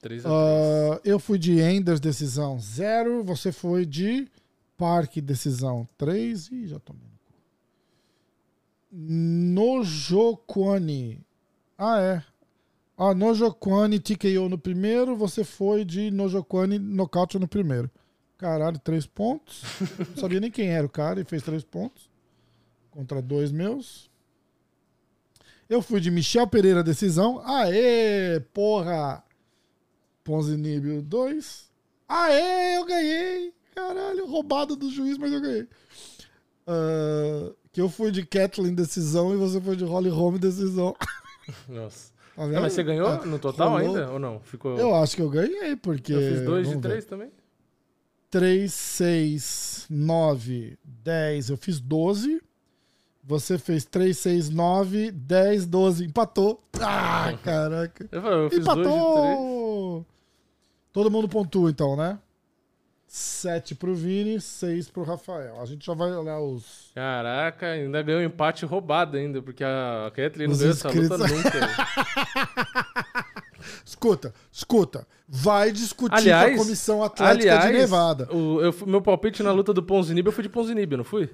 3 0.00 0.24
a 0.24 0.28
3. 0.28 0.34
Ah, 0.34 1.00
eu 1.04 1.18
fui 1.18 1.38
de 1.38 1.60
Enders, 1.60 2.00
decisão 2.00 2.58
0. 2.58 3.22
Você 3.24 3.52
foi 3.52 3.84
de 3.84 4.28
Parque, 4.76 5.20
decisão 5.20 5.86
3. 5.98 6.50
Ih, 6.50 6.66
já 6.68 6.78
tomei. 6.78 7.02
no 7.02 7.18
cu. 7.18 7.34
Nojokwani. 9.80 11.20
Ah, 11.76 12.00
é. 12.00 12.22
Ah, 12.96 13.14
Nojokwani 13.14 13.98
TKO 14.00 14.48
no 14.48 14.58
primeiro. 14.58 15.16
Você 15.16 15.44
foi 15.44 15.84
de 15.84 16.10
Nojokwani 16.10 16.78
nocaute 16.78 17.38
no 17.38 17.46
primeiro. 17.48 17.90
Caralho, 18.38 18.78
3 18.78 19.06
pontos. 19.06 19.62
Não 19.98 20.16
sabia 20.16 20.40
nem 20.40 20.50
quem 20.50 20.68
era 20.68 20.86
o 20.86 20.90
cara 20.90 21.20
e 21.20 21.24
fez 21.24 21.42
3 21.42 21.62
pontos. 21.62 22.09
Contra 22.90 23.22
dois 23.22 23.52
meus. 23.52 24.10
Eu 25.68 25.80
fui 25.80 26.00
de 26.00 26.10
Michel 26.10 26.46
Pereira, 26.48 26.82
decisão. 26.82 27.40
Aê, 27.46 28.40
porra! 28.52 29.22
Ponzinibio 30.24 31.00
2. 31.02 31.70
Aê, 32.08 32.76
eu 32.76 32.84
ganhei! 32.84 33.54
Caralho, 33.74 34.26
roubado 34.26 34.74
do 34.74 34.90
juiz, 34.90 35.16
mas 35.16 35.32
eu 35.32 35.40
ganhei. 35.40 35.68
Ah, 36.66 37.52
que 37.72 37.80
eu 37.80 37.88
fui 37.88 38.10
de 38.10 38.26
Kathleen 38.26 38.74
decisão 38.74 39.32
e 39.32 39.36
você 39.36 39.60
foi 39.60 39.76
de 39.76 39.84
Holly 39.84 40.10
Holm 40.10 40.36
decisão. 40.38 40.94
Nossa. 41.68 42.10
Tá 42.34 42.42
Ah, 42.44 42.46
vendo? 42.46 42.60
mas 42.62 42.72
você 42.72 42.82
ganhou 42.82 43.06
Ah, 43.06 43.24
no 43.24 43.38
total 43.38 43.70
rolou. 43.70 43.86
ainda 43.96 44.10
ou 44.12 44.18
não? 44.18 44.40
Ficou. 44.40 44.76
Eu 44.78 44.94
acho 44.94 45.14
que 45.16 45.22
eu 45.22 45.30
ganhei, 45.30 45.76
porque. 45.76 46.12
Eu 46.12 46.20
fiz 46.20 46.40
2 46.44 46.68
de 46.68 46.74
ver. 46.74 46.80
3 46.80 47.04
também. 47.04 47.30
3, 48.30 48.72
6, 48.72 49.86
9, 49.90 50.78
10. 50.84 51.50
Eu 51.50 51.56
fiz 51.56 51.80
12. 51.80 52.40
Você 53.22 53.58
fez 53.58 53.84
3, 53.84 54.16
6, 54.16 54.50
9, 54.50 55.10
10, 55.10 55.66
12. 55.66 56.04
Empatou. 56.06 56.62
Ah, 56.80 57.32
caraca. 57.44 58.08
Eu, 58.10 58.20
eu 58.22 58.50
fiz 58.50 58.64
2 58.64 58.76
de 58.78 58.82
3. 58.82 58.86
Empatou! 58.86 60.06
Todo 60.92 61.10
mundo 61.10 61.28
pontua 61.28 61.70
então, 61.70 61.96
né? 61.96 62.18
7 63.06 63.74
pro 63.74 63.94
Vini, 63.94 64.40
6 64.40 64.88
pro 64.88 65.02
Rafael. 65.02 65.60
A 65.60 65.64
gente 65.66 65.84
já 65.84 65.94
vai 65.94 66.12
olhar 66.12 66.40
os. 66.40 66.90
Caraca, 66.94 67.66
ainda 67.66 68.00
ganhou 68.02 68.20
um 68.20 68.24
empate 68.24 68.64
roubado 68.64 69.16
ainda, 69.16 69.42
porque 69.42 69.64
a 69.64 70.10
Kathleen 70.14 70.48
não 70.48 70.56
ganhou 70.56 70.72
essa 70.72 70.88
luta 70.88 71.16
inscritos- 71.16 71.30
nunca. 71.30 71.60
Escuta, 73.84 74.32
escuta. 74.50 75.06
Vai 75.28 75.72
discutir 75.72 76.14
Aliás, 76.14 76.54
com 76.54 76.60
a 76.60 76.64
Comissão 76.64 77.02
Atlética 77.02 77.52
aliás 77.52 77.72
de 77.72 77.78
Nevada. 77.78 78.34
o, 78.34 78.60
eu, 78.60 78.74
meu 78.86 79.02
palpite 79.02 79.42
na 79.42 79.52
luta 79.52 79.74
do 79.74 79.82
Ponzinib, 79.82 80.26
eu 80.26 80.32
fui 80.32 80.42
de 80.42 80.48
Ponzinib, 80.48 80.96
não 80.96 81.04
fui? 81.04 81.28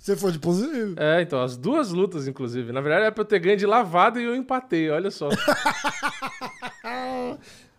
Você 0.00 0.16
foi 0.16 0.32
de 0.32 0.38
positivo. 0.38 0.94
É, 0.98 1.20
então, 1.20 1.42
as 1.42 1.58
duas 1.58 1.90
lutas, 1.90 2.26
inclusive. 2.26 2.72
Na 2.72 2.80
verdade, 2.80 3.02
era 3.02 3.12
pra 3.12 3.20
eu 3.20 3.26
ter 3.26 3.38
ganho 3.38 3.58
de 3.58 3.66
lavada 3.66 4.18
e 4.18 4.24
eu 4.24 4.34
empatei, 4.34 4.88
olha 4.88 5.10
só. 5.10 5.28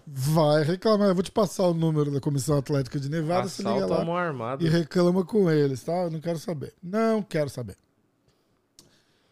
Vai 0.05 0.63
reclamar. 0.63 1.07
Eu 1.07 1.15
vou 1.15 1.23
te 1.23 1.31
passar 1.31 1.63
o 1.63 1.73
número 1.73 2.11
da 2.11 2.21
Comissão 2.21 2.59
Atlética 2.59 2.99
de 2.99 3.09
Nevada. 3.09 3.47
Você 3.49 3.63
liga 3.63 3.87
lá. 3.87 4.05
mão 4.05 4.15
armada. 4.15 4.63
e 4.63 4.69
reclama 4.69 5.25
com 5.25 5.49
eles, 5.49 5.83
tá? 5.83 6.03
Eu 6.03 6.11
não 6.11 6.21
quero 6.21 6.37
saber. 6.37 6.75
Não 6.81 7.23
quero 7.23 7.49
saber. 7.49 7.75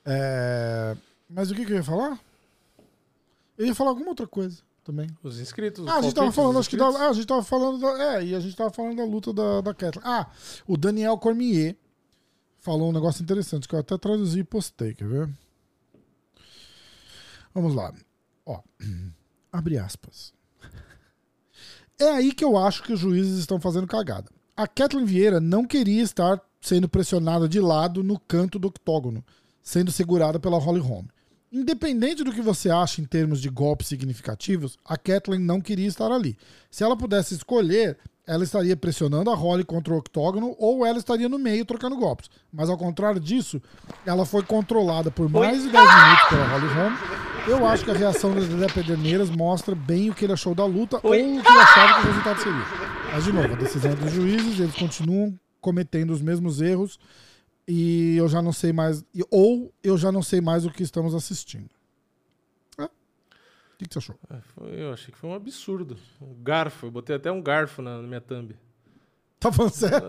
É, 0.04 0.98
Mas 1.30 1.52
o 1.52 1.56
que, 1.56 1.64
que 1.66 1.72
eu 1.74 1.78
ia 1.78 1.84
falar? 1.84 2.20
Eu 3.56 3.68
ia 3.68 3.76
falar 3.76 3.92
alguma 3.92 4.10
outra 4.10 4.26
coisa 4.26 4.64
também. 4.84 5.08
Os 5.22 5.40
inscritos. 5.40 5.84
os 5.86 5.92
Ah, 5.92 5.98
a 5.98 6.02
gente 6.02 6.16
tava 6.16 6.32
falando, 6.32 6.58
acho 6.58 6.70
que 6.70 6.78
da, 6.78 6.88
ah, 6.88 7.10
a 7.10 7.14
gente 7.14 7.28
tava 7.28 7.44
falando 7.44 7.80
da, 7.80 8.16
é, 8.16 8.26
e 8.26 8.34
a 8.34 8.40
gente 8.40 8.56
tava 8.56 8.72
falando 8.72 8.98
da 8.98 9.04
luta 9.04 9.32
da, 9.32 9.62
da 9.62 9.76
Kathleen. 9.76 10.04
Ah, 10.04 10.26
o 10.66 10.76
Daniel 10.76 11.16
Cormier 11.20 11.76
falou 12.60 12.90
um 12.90 12.94
negócio 12.94 13.24
interessante 13.24 13.68
que 13.68 13.76
eu 13.76 13.80
até 13.80 13.98
traduzi 13.98 14.40
e 14.40 14.44
postei, 14.44 14.94
quer 14.94 15.08
ver? 15.08 15.30
Vamos 17.54 17.74
lá. 17.74 17.94
Ó, 18.46 18.62
abre 19.52 19.78
aspas. 19.78 20.34
É 21.98 22.12
aí 22.12 22.32
que 22.32 22.46
eu 22.46 22.58
acho 22.58 22.84
que 22.84 22.94
os 22.94 23.00
juízes 23.00 23.38
estão 23.40 23.60
fazendo 23.60 23.88
cagada. 23.88 24.32
A 24.56 24.68
Kathleen 24.68 25.06
Vieira 25.06 25.40
não 25.40 25.66
queria 25.66 26.02
estar 26.02 26.42
sendo 26.62 26.88
pressionada 26.88 27.48
de 27.48 27.60
lado 27.60 28.04
no 28.04 28.20
canto 28.20 28.60
do 28.60 28.68
octógono, 28.68 29.24
sendo 29.62 29.92
segurada 29.92 30.40
pela 30.40 30.58
Holly 30.58 30.80
Holm. 30.80 31.06
Independente 31.52 32.24
do 32.24 32.32
que 32.32 32.42
você 32.42 32.70
acha 32.70 33.02
em 33.02 33.06
termos 33.06 33.42
de 33.42 33.50
golpes 33.50 33.88
significativos, 33.88 34.78
a 34.86 34.96
Kathleen 34.98 35.42
não 35.42 35.60
queria 35.60 35.88
estar 35.88 36.12
ali. 36.12 36.38
Se 36.70 36.84
ela 36.84 36.96
pudesse 36.96 37.34
escolher, 37.34 37.98
ela 38.30 38.44
estaria 38.44 38.78
pressionando 38.78 39.32
a 39.32 39.36
Holly 39.36 39.66
contra 39.66 39.92
o 39.92 39.98
octógono 39.98 40.56
ou 40.60 40.86
ela 40.86 41.00
estaria 41.00 41.28
no 41.28 41.40
meio 41.40 41.66
trocando 41.66 41.98
golpes. 41.98 42.30
Mas 42.54 42.70
ao 42.70 42.78
contrário 42.78 43.20
disso, 43.20 43.60
ela 44.06 44.24
foi 44.24 44.44
controlada 44.44 45.10
por 45.10 45.28
mais 45.28 45.64
de 45.64 45.70
10 45.70 45.84
minutos 45.84 46.30
pela 46.30 46.48
Holly 46.48 46.68
Holm. 46.68 46.94
Eu 47.48 47.66
acho 47.66 47.84
que 47.84 47.90
a 47.90 47.96
reação 47.96 48.32
da 48.32 48.42
Dedé 48.42 48.68
Pederneiras 48.68 49.32
mostra 49.32 49.74
bem 49.74 50.12
o 50.12 50.14
que 50.14 50.26
ele 50.26 50.34
achou 50.34 50.54
da 50.54 50.64
luta 50.64 51.00
ou 51.02 51.10
o 51.10 51.14
que 51.16 51.20
ele 51.20 51.40
achava 51.40 51.94
que 51.96 52.00
o 52.02 52.12
resultado 52.12 52.40
seria. 52.40 52.66
Mas, 53.12 53.24
de 53.24 53.34
novo, 53.34 53.52
a 53.52 53.58
decisão 53.58 53.92
é 53.92 53.96
dos 53.96 54.12
juízes, 54.14 54.60
eles 54.60 54.76
continuam 54.76 55.34
cometendo 55.60 56.12
os 56.12 56.22
mesmos 56.22 56.62
erros 56.62 57.00
e 57.68 58.16
eu 58.16 58.30
já 58.30 58.44
não 58.44 58.54
sei 58.54 58.72
mais, 58.72 59.04
ou 59.32 59.74
eu 59.84 59.98
já 59.98 60.12
não 60.12 60.22
sei 60.22 60.40
mais 60.40 60.68
o 60.68 60.70
que 60.70 60.84
estamos 60.84 61.16
assistindo. 61.16 61.79
O 63.80 63.82
que, 63.82 63.88
que 63.88 63.94
você 63.94 64.00
achou? 64.00 64.20
É, 64.30 64.84
eu 64.84 64.92
achei 64.94 65.10
que 65.12 65.18
foi 65.18 65.30
um 65.30 65.34
absurdo. 65.34 65.98
Um 66.22 66.36
garfo. 66.44 66.88
Eu 66.88 66.92
botei 66.92 67.16
até 67.16 67.32
um 67.32 67.42
garfo 67.42 67.82
na, 67.82 68.02
na 68.02 68.08
minha 68.08 68.20
thumb. 68.20 68.54
Tá 69.40 69.52
falando 69.54 69.72
sério? 69.72 70.06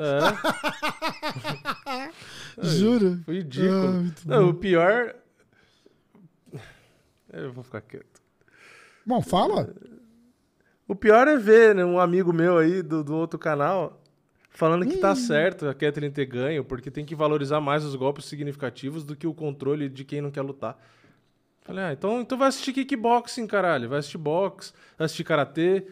É, 2.58 2.66
Juro? 2.66 3.20
foi 3.24 3.36
ridículo. 3.38 3.88
Ah, 3.88 4.12
Não, 4.26 4.48
o 4.50 4.54
pior. 4.54 5.14
Eu 7.32 7.52
vou 7.52 7.62
ficar 7.62 7.80
quieto. 7.80 8.20
Bom, 9.06 9.22
fala. 9.22 9.72
O 10.88 10.96
pior 10.96 11.28
é 11.28 11.36
ver 11.36 11.74
né, 11.74 11.84
um 11.84 12.00
amigo 12.00 12.32
meu 12.32 12.58
aí 12.58 12.82
do, 12.82 13.04
do 13.04 13.14
outro 13.14 13.38
canal 13.38 14.02
falando 14.50 14.84
que 14.84 14.96
Hum. 14.96 15.00
tá 15.00 15.14
certo 15.14 15.68
a 15.68 15.74
Catherine 15.74 16.12
ter 16.12 16.26
ganho, 16.26 16.64
porque 16.64 16.90
tem 16.90 17.04
que 17.04 17.14
valorizar 17.14 17.60
mais 17.60 17.84
os 17.84 17.94
golpes 17.94 18.24
significativos 18.24 19.04
do 19.04 19.14
que 19.14 19.28
o 19.28 19.32
controle 19.32 19.88
de 19.88 20.04
quem 20.04 20.20
não 20.20 20.30
quer 20.32 20.42
lutar. 20.42 20.76
Falei, 21.62 21.84
ah, 21.84 21.92
então, 21.92 22.20
então 22.20 22.38
vai 22.38 22.48
assistir 22.48 22.72
kickboxing, 22.72 23.46
caralho. 23.46 23.88
Vai 23.88 23.98
assistir 23.98 24.18
boxe, 24.18 24.72
vai 24.98 25.04
assistir 25.06 25.24
karatê. 25.24 25.86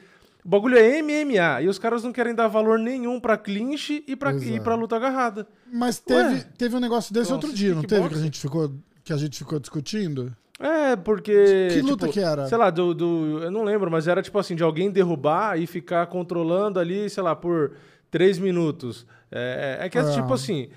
O 0.45 0.49
bagulho 0.49 0.79
é 0.79 1.03
MMA 1.03 1.63
e 1.63 1.69
os 1.69 1.79
caras 1.79 2.03
não 2.03 2.13
querem 2.13 2.35
dar 2.35 2.49
valor 2.49 2.79
nenhum 2.79 3.21
pra 3.21 3.37
clinch 3.37 4.03
e 4.07 4.17
pra, 4.17 4.33
e 4.33 4.57
é. 4.57 4.61
pra 4.61 4.75
luta 4.75 4.97
agarrada. 4.97 5.47
Mas 5.71 5.99
teve, 5.99 6.35
Ué? 6.35 6.47
teve 6.57 6.77
um 6.77 6.81
negócio 6.81 7.13
desse 7.13 7.27
Então, 7.27 7.37
outro 7.37 7.53
dia, 7.53 7.75
não 7.75 7.83
teve? 7.83 8.09
Que 8.09 8.15
a 8.15 8.19
gente 8.19 8.41
ficou, 8.41 8.73
que 9.05 9.13
a 9.13 9.17
gente 9.17 9.39
ficou 9.39 9.59
discutindo? 9.61 10.35
É, 10.59 10.97
porque. 10.97 11.69
Que 11.71 11.81
luta 11.83 12.07
tipo, 12.07 12.13
que 12.15 12.21
era? 12.21 12.47
Sei 12.47 12.59
lá, 12.59 12.71
do, 12.71 12.93
do. 12.95 13.41
Eu 13.43 13.51
não 13.51 13.63
lembro, 13.63 13.91
mas 13.91 14.09
era 14.09 14.21
tipo 14.23 14.39
assim, 14.39 14.57
de 14.57 14.63
alguém 14.63 14.91
derrubar 14.91 15.59
e 15.59 15.67
ficar 15.67 16.07
controlando 16.07 16.81
ali, 16.81 17.09
sei 17.09 17.23
lá, 17.23 17.37
por 17.37 17.73
três 18.11 18.39
minutos. 18.39 19.07
É, 19.31 19.79
é 19.81 19.87
é 19.87 19.89
que 19.89 19.99
é 19.99 20.01
Ah. 20.01 20.11
tipo 20.13 20.33
assim. 20.33 20.69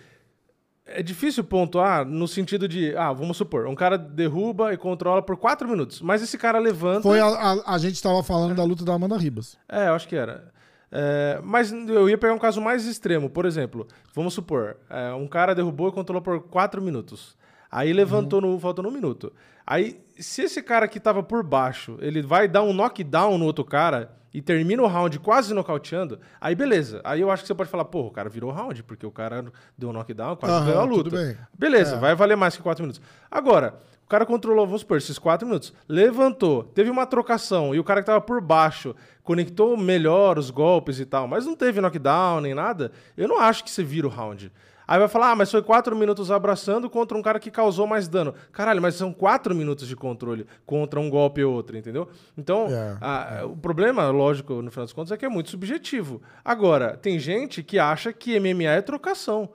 É 0.96 1.04
difícil 1.04 1.44
pontuar 1.44 2.06
no 2.06 2.28
sentido 2.28 2.68
de. 2.68 2.96
Ah, 2.96 3.12
vamos 3.14 3.38
supor, 3.38 3.68
um 3.68 3.76
cara 3.76 3.98
derruba 3.98 4.74
e 4.74 4.78
controla 4.78 5.22
por 5.22 5.38
quatro 5.38 5.68
minutos. 5.68 6.02
Mas 6.02 6.22
esse 6.22 6.38
cara 6.38 6.60
levanta. 6.60 7.02
Foi 7.02 7.20
a, 7.20 7.26
a, 7.26 7.76
a 7.76 7.78
gente 7.78 8.02
tava 8.02 8.22
falando 8.24 8.56
da 8.56 8.64
luta 8.64 8.86
da 8.86 8.94
Amanda 8.94 9.18
Ribas. 9.18 9.58
É, 9.68 9.88
eu 9.88 9.94
acho 9.94 10.08
que 10.08 10.16
era. 10.16 10.52
É, 10.92 11.40
mas 11.44 11.72
eu 11.72 12.10
ia 12.10 12.18
pegar 12.18 12.34
um 12.34 12.40
caso 12.40 12.60
mais 12.60 12.86
extremo. 12.86 13.30
Por 13.30 13.46
exemplo, 13.46 13.88
vamos 14.14 14.34
supor, 14.34 14.76
é, 14.90 15.14
um 15.14 15.28
cara 15.28 15.56
derrubou 15.56 15.88
e 15.88 15.92
controlou 15.92 16.22
por 16.22 16.42
4 16.42 16.82
minutos. 16.82 17.38
Aí 17.72 17.94
levantou 17.94 18.42
no. 18.42 18.60
faltando 18.60 18.90
um 18.90 18.92
minuto. 18.92 19.32
Aí, 19.66 20.02
se 20.20 20.42
esse 20.42 20.62
cara 20.62 20.88
que 20.88 21.00
tava 21.00 21.24
por 21.24 21.44
baixo, 21.44 21.98
ele 22.02 22.22
vai 22.22 22.48
dar 22.48 22.64
um 22.64 22.74
knockdown 22.74 23.38
no 23.38 23.46
outro 23.46 23.64
cara 23.64 24.12
e 24.34 24.42
termina 24.42 24.82
o 24.82 24.88
round 24.88 25.20
quase 25.20 25.54
nocauteando, 25.54 26.20
aí 26.40 26.56
beleza. 26.56 27.02
Aí 27.04 27.20
eu 27.22 27.30
acho 27.30 27.44
que 27.44 27.48
você 27.48 27.54
pode 27.56 27.70
falar, 27.70 27.86
pô, 27.86 28.02
o 28.08 28.12
cara 28.12 28.30
virou 28.30 28.50
round, 28.52 28.82
porque 28.84 29.06
o 29.06 29.12
cara 29.12 29.46
deu 29.78 29.90
um 29.90 29.94
knockdown, 29.94 30.36
quase 30.38 30.54
Aham, 30.56 30.66
ganhou 30.66 30.82
a 30.82 30.86
luta. 30.86 31.10
bem. 31.10 31.38
Beleza, 31.58 31.96
É. 31.96 32.00
vai 32.00 32.16
valer 32.16 32.38
mais 32.38 32.56
que 32.56 32.62
4 32.64 32.82
minutos. 32.84 33.02
Agora, 33.30 33.76
o 34.06 34.08
cara 34.08 34.26
controlou, 34.26 34.66
vamos 34.66 34.82
supor, 34.82 34.98
esses 34.98 35.18
4 35.20 35.46
minutos, 35.48 35.74
levantou, 35.88 36.64
teve 36.64 36.90
uma 36.90 37.06
trocação 37.06 37.74
e 37.76 37.80
o 37.80 37.84
cara 37.84 38.02
que 38.02 38.06
tava 38.08 38.22
por 38.22 38.42
baixo 38.42 38.96
conectou 39.24 39.78
melhor 39.78 40.38
os 40.38 40.50
golpes 40.50 41.00
e 41.00 41.06
tal, 41.06 41.28
mas 41.28 41.46
não 41.46 41.56
teve 41.56 41.80
knockdown 41.80 42.42
nem 42.42 42.54
nada, 42.54 42.92
eu 43.16 43.28
não 43.28 43.40
acho 43.40 43.64
que 43.64 43.72
você 43.72 43.84
vira 43.84 44.08
o 44.08 44.10
round. 44.10 44.52
Aí 44.92 45.00
vai 45.00 45.08
falar, 45.08 45.32
ah, 45.32 45.36
mas 45.36 45.50
foi 45.50 45.62
4 45.62 45.96
minutos 45.96 46.30
abraçando 46.30 46.90
contra 46.90 47.18
um 47.18 47.22
cara 47.22 47.40
que 47.40 47.50
causou 47.50 47.88
mais 47.88 48.08
dano. 48.08 48.34
Caralho, 48.52 48.82
mas 48.82 48.96
são 48.96 49.14
4 49.14 49.56
minutos 49.56 49.88
de 49.88 49.96
controle 49.96 50.46
contra 50.66 51.00
um 51.00 51.10
golpe 51.10 51.42
ou 51.44 51.54
outro, 51.54 51.78
entendeu? 51.78 52.10
Então, 52.38 52.68
É, 52.68 52.98
a- 53.00 53.46
o 53.46 53.56
problema, 53.56 54.10
lógico, 54.10 54.62
no 54.62 54.70
final 54.70 54.86
das 54.86 54.92
contas, 54.94 55.12
é 55.14 55.18
que 55.18 55.26
é 55.26 55.30
muito 55.30 55.50
subjetivo. 55.50 56.22
Agora, 56.44 56.98
tem 56.98 57.18
gente 57.20 57.64
que 57.64 57.80
acha 57.80 58.12
que 58.12 58.36
MMA 58.40 58.72
é 58.72 58.82
trocação. 58.82 59.50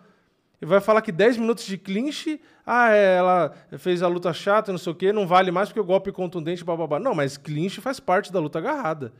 E 0.62 0.64
vai 0.64 0.80
falar 0.80 1.02
que 1.02 1.12
10 1.12 1.36
minutos 1.36 1.64
de 1.66 1.76
clinch, 1.76 2.40
ah, 2.64 2.90
é, 2.90 3.16
ela 3.16 3.52
fez 3.76 4.02
a 4.02 4.08
luta 4.08 4.32
chata, 4.32 4.72
não 4.72 4.78
sei 4.78 4.90
o 4.92 4.96
quê, 4.96 5.12
não 5.12 5.26
vale 5.26 5.50
mais 5.50 5.68
porque 5.68 5.80
o 5.80 5.84
golpe 5.84 6.10
contundente, 6.10 6.64
bababá. 6.64 6.98
Não, 6.98 7.14
mas 7.14 7.36
clinch 7.36 7.78
faz 7.82 8.00
parte 8.00 8.32
da 8.32 8.40
luta 8.40 8.58
agarrada. 8.58 9.12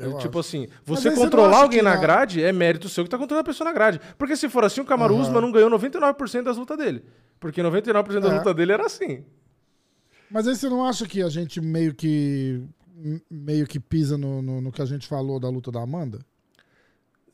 Eu 0.00 0.16
tipo 0.18 0.38
acho. 0.38 0.48
assim, 0.48 0.66
você 0.86 1.10
você 1.10 1.16
controlar 1.16 1.50
acha 1.56 1.62
alguém 1.64 1.82
na 1.82 1.94
grade 1.96 2.42
é 2.42 2.50
mérito 2.52 2.88
seu 2.88 3.04
que 3.04 3.10
tá 3.10 3.18
controlando 3.18 3.42
a 3.48 3.52
pessoa 3.52 3.68
na 3.68 3.74
grade. 3.74 4.00
Porque 4.16 4.36
se 4.36 4.48
for 4.48 4.64
assim, 4.64 4.80
o 4.80 4.84
Kamaru 4.86 5.14
Aham. 5.14 5.22
Usman 5.22 5.40
não 5.42 5.52
ganhou 5.52 5.68
99% 5.70 6.42
das 6.42 6.56
lutas 6.56 6.78
dele. 6.78 7.04
Porque 7.38 7.62
99% 7.62 8.20
das 8.20 8.32
É. 8.32 8.36
lutas 8.38 8.54
dele 8.56 8.72
era 8.72 8.86
assim. 8.86 9.22
Mas 10.30 10.48
aí 10.48 10.56
você 10.56 10.68
não 10.68 10.84
acha 10.84 11.06
que 11.06 11.20
a 11.22 11.28
gente 11.28 11.60
meio 11.60 11.94
que 11.94 12.62
meio 13.30 13.66
que 13.66 13.78
pisa 13.80 14.16
no, 14.16 14.40
no, 14.40 14.60
no 14.60 14.72
que 14.72 14.80
a 14.80 14.86
gente 14.86 15.06
falou 15.08 15.38
da 15.40 15.48
luta 15.50 15.70
da 15.70 15.82
Amanda? 15.82 16.20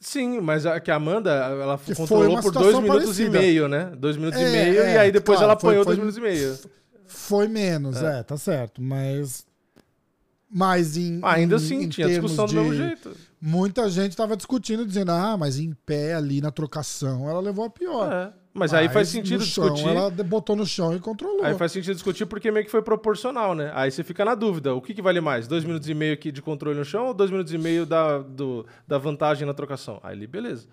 Sim, 0.00 0.40
mas 0.40 0.64
a, 0.64 0.78
que 0.80 0.90
a 0.90 0.94
Amanda, 0.96 1.30
ela 1.32 1.76
Que 1.76 1.94
foi 1.94 2.06
controlou 2.06 2.40
por 2.40 2.52
dois 2.52 2.74
minutos 2.78 3.18
e 3.20 3.24
parecida. 3.24 3.38
meio, 3.38 3.68
né? 3.68 3.92
Dois 3.98 4.16
minutos 4.16 4.40
É, 4.40 4.48
e 4.48 4.52
meio, 4.52 4.82
é, 4.82 4.94
e 4.94 4.98
aí 4.98 5.12
depois 5.12 5.38
claro, 5.38 5.52
ela 5.52 5.60
foi- 5.60 5.70
apanhou 5.70 5.84
foi- 5.84 5.96
dois 5.96 5.98
minutos 5.98 6.16
e 6.18 6.20
meio. 6.20 6.58
Foi 7.06 7.48
menos, 7.48 8.00
é, 8.02 8.22
tá 8.22 8.36
certo. 8.36 8.80
Mas. 8.82 9.46
Mas 10.50 10.96
em. 10.96 11.20
Ainda 11.22 11.54
em- 11.54 11.56
assim, 11.56 11.82
em 11.82 11.88
tinha 11.88 12.08
discussão 12.08 12.46
do 12.46 12.54
mesmo 12.54 12.74
jeito. 12.74 13.14
Muita 13.40 13.88
gente 13.90 14.16
tava 14.16 14.36
discutindo, 14.36 14.84
dizendo, 14.84 15.12
ah, 15.12 15.36
mas 15.36 15.58
em 15.58 15.72
pé 15.86 16.14
ali 16.14 16.40
na 16.40 16.50
trocação 16.50 17.28
ela 17.28 17.38
levou 17.40 17.64
a 17.64 17.70
pior. 17.70 18.10
É. 18.12 18.32
Mas 18.52 18.74
aí 18.74 18.88
faz 18.88 19.08
sentido 19.08 19.44
chão, 19.44 19.66
discutir. 19.72 19.88
Ela 19.88 20.10
botou 20.10 20.56
no 20.56 20.66
chão 20.66 20.96
e 20.96 20.98
controlou. 20.98 21.44
Aí 21.44 21.54
faz 21.54 21.70
sentido 21.70 21.94
discutir 21.94 22.26
porque 22.26 22.50
meio 22.50 22.64
que 22.64 22.70
foi 22.70 22.82
proporcional, 22.82 23.54
né? 23.54 23.70
Aí 23.74 23.90
você 23.90 24.02
fica 24.02 24.24
na 24.24 24.34
dúvida, 24.34 24.74
o 24.74 24.80
que, 24.82 24.92
que 24.94 25.02
vale 25.02 25.20
mais? 25.20 25.46
Dois 25.46 25.62
minutos 25.64 25.88
e 25.88 25.94
meio 25.94 26.14
aqui 26.14 26.32
de 26.32 26.42
controle 26.42 26.76
no 26.76 26.84
chão 26.84 27.06
ou 27.06 27.14
dois 27.14 27.30
minutos 27.30 27.52
e 27.52 27.58
meio 27.58 27.86
da, 27.86 28.18
do- 28.18 28.66
da 28.88 28.98
vantagem 28.98 29.46
na 29.46 29.54
trocação? 29.54 30.00
Aí, 30.02 30.26
beleza. 30.26 30.66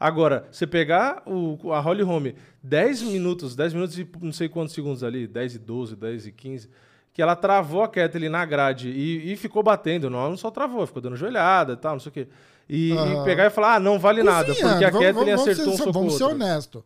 Agora, 0.00 0.46
você 0.50 0.66
pegar 0.66 1.22
o, 1.26 1.72
a 1.72 1.80
Holly 1.80 2.02
Holm 2.02 2.26
10 2.62 3.02
minutos, 3.02 3.54
10 3.54 3.74
minutos 3.74 3.98
e 3.98 4.08
não 4.22 4.32
sei 4.32 4.48
quantos 4.48 4.74
segundos 4.74 5.02
ali, 5.02 5.26
10 5.26 5.56
e 5.56 5.58
12, 5.58 5.96
10 5.96 6.26
e 6.28 6.32
15, 6.32 6.70
que 7.16 7.22
ela 7.22 7.34
travou 7.34 7.82
a 7.82 7.88
Kathleen 7.88 8.28
na 8.28 8.44
grade 8.44 8.90
e, 8.90 9.32
e 9.32 9.36
ficou 9.36 9.62
batendo. 9.62 10.10
Não, 10.10 10.18
ela 10.18 10.28
não 10.28 10.36
só 10.36 10.50
travou, 10.50 10.86
ficou 10.86 11.00
dando 11.00 11.16
joelhada 11.16 11.72
e 11.72 11.76
tal, 11.76 11.92
não 11.94 12.00
sei 12.00 12.10
o 12.10 12.12
quê. 12.12 12.28
E, 12.68 12.92
e 12.92 13.24
pegar 13.24 13.46
e 13.46 13.50
falar, 13.50 13.76
ah, 13.76 13.80
não 13.80 13.98
vale 13.98 14.22
nada, 14.22 14.48
Cozinhando, 14.48 14.72
porque 14.72 14.84
a 14.84 14.90
vamos- 14.90 15.06
Kathleen 15.06 15.36
vamos- 15.36 15.48
acertou 15.50 15.64
vamos 15.64 15.72
um 15.72 15.76
ser, 15.78 15.84
soco 15.84 15.92
Vamos 15.98 16.16
ser 16.18 16.24
honesto. 16.24 16.84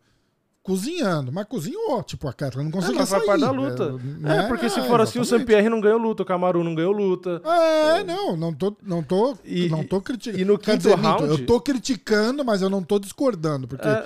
Cozinhando, 0.62 1.32
mas 1.32 1.46
cozinhou. 1.46 2.02
Tipo, 2.04 2.28
a 2.28 2.32
Kathleen 2.32 2.66
não 2.66 2.70
É, 2.70 2.74
conseguia 2.74 3.00
mas 3.00 3.08
faz 3.08 3.22
sair. 3.24 3.26
parte 3.28 3.40
da 3.40 3.50
luta. 3.50 3.92
né? 4.20 4.44
É, 4.44 4.46
porque 4.46 4.68
se 4.68 4.78
É, 4.78 4.82
for 4.84 5.00
assim, 5.00 5.18
o. 5.18 5.24
Saint-Pierre 5.24 5.68
não 5.70 5.80
ganhou 5.80 5.98
luta, 5.98 6.22
o 6.22 6.26
Camaru 6.26 6.62
não 6.62 6.74
ganhou 6.74 6.92
luta. 6.92 7.40
É, 7.44 8.04
não, 8.04 8.36
não 8.36 8.52
tô, 8.52 8.76
não 8.82 9.02
tô, 9.02 9.34
E- 9.44 9.68
não 9.68 9.82
tô 9.82 10.00
criticando. 10.02 10.40
e 10.40 10.44
no 10.44 10.58
quinto 10.58 10.76
dizer, 10.76 10.94
round- 10.96 11.24
eu 11.28 11.46
tô 11.46 11.60
criticando, 11.60 12.44
mas 12.44 12.60
eu 12.62 12.68
não 12.70 12.82
tô 12.84 12.98
discordando, 13.00 13.66
porque 13.66 13.88
É. 13.88 14.04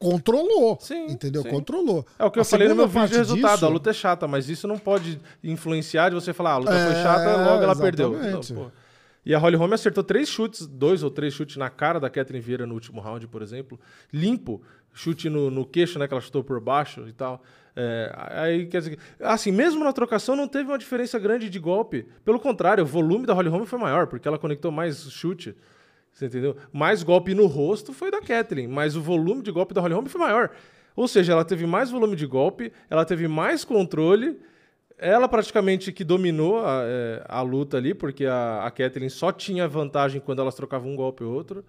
controlou. 0.00 0.78
Sim, 0.80 1.06
entendeu? 1.12 1.42
sim. 1.42 1.50
Controlou. 1.50 2.04
É 2.18 2.24
o 2.24 2.30
que 2.30 2.38
eu 2.38 2.42
A 2.42 2.44
falei 2.44 2.66
no 2.68 2.74
meu 2.74 2.88
vídeo 2.88 3.08
de 3.08 3.16
resultado. 3.18 3.52
disso- 3.54 3.66
A 3.66 3.68
luta 3.68 3.90
é 3.90 3.92
chata, 3.92 4.26
mas 4.26 4.48
isso 4.48 4.66
não 4.66 4.78
pode 4.78 5.20
influenciar 5.44 6.08
de 6.08 6.14
você 6.16 6.32
falar, 6.32 6.52
ah, 6.52 6.54
a 6.54 6.58
luta 6.58 6.72
foi 6.72 6.92
É, 6.98 7.02
chata, 7.02 7.36
logo 7.36 7.62
ela 7.62 7.76
perdeu. 7.76 8.10
Não, 8.12 8.72
e 9.24 9.34
a 9.34 9.38
Holly 9.38 9.54
Holm 9.56 9.72
acertou 9.74 10.02
três 10.02 10.28
chutes, 10.30 10.66
dois 10.66 11.02
ou 11.02 11.10
três 11.10 11.34
chutes 11.34 11.56
na 11.58 11.68
cara 11.68 12.00
da 12.00 12.08
Catherine 12.08 12.42
Vieira 12.42 12.66
no 12.66 12.72
último 12.72 13.00
round, 13.02 13.26
por 13.28 13.42
exemplo. 13.42 13.78
Limpo. 14.10 14.62
Chute 14.94 15.28
no, 15.28 15.50
no 15.50 15.64
queixo, 15.64 15.98
né? 15.98 16.08
Que 16.08 16.14
ela 16.14 16.20
chutou 16.22 16.42
por 16.42 16.58
baixo 16.58 17.06
e 17.06 17.12
tal. 17.12 17.40
É, 17.76 18.12
aí, 18.16 18.66
quer 18.66 18.78
dizer, 18.78 18.98
assim, 19.20 19.52
mesmo 19.52 19.84
na 19.84 19.92
trocação 19.92 20.34
não 20.34 20.48
teve 20.48 20.68
uma 20.70 20.78
diferença 20.78 21.18
grande 21.18 21.48
de 21.50 21.58
golpe. 21.60 22.06
Pelo 22.24 22.40
contrário, 22.40 22.82
o 22.82 22.86
volume 22.86 23.26
da 23.26 23.34
Holly 23.34 23.50
Holm 23.50 23.64
foi 23.66 23.78
maior, 23.78 24.06
porque 24.08 24.26
ela 24.26 24.38
conectou 24.38 24.72
mais 24.72 24.98
chute. 25.12 25.54
Você 26.20 26.26
entendeu? 26.26 26.54
Mais 26.70 27.02
golpe 27.02 27.34
no 27.34 27.46
rosto 27.46 27.94
foi 27.94 28.10
da 28.10 28.20
Kathleen, 28.20 28.68
mas 28.68 28.94
o 28.94 29.00
volume 29.00 29.40
de 29.40 29.50
golpe 29.50 29.72
da 29.72 29.80
Holly 29.80 29.94
Holm 29.94 30.04
foi 30.04 30.20
maior. 30.20 30.50
Ou 30.94 31.08
seja, 31.08 31.32
ela 31.32 31.46
teve 31.46 31.64
mais 31.66 31.90
volume 31.90 32.14
de 32.14 32.26
golpe, 32.26 32.70
ela 32.90 33.06
teve 33.06 33.26
mais 33.26 33.64
controle, 33.64 34.38
ela 34.98 35.26
praticamente 35.26 35.90
que 35.92 36.04
dominou 36.04 36.58
a, 36.58 36.82
é, 36.84 37.24
a 37.26 37.40
luta 37.40 37.78
ali, 37.78 37.94
porque 37.94 38.26
a, 38.26 38.66
a 38.66 38.70
Kathleen 38.70 39.08
só 39.08 39.32
tinha 39.32 39.66
vantagem 39.66 40.20
quando 40.20 40.42
elas 40.42 40.54
trocavam 40.54 40.90
um 40.90 40.96
golpe 40.96 41.24
ou 41.24 41.32
outro. 41.32 41.64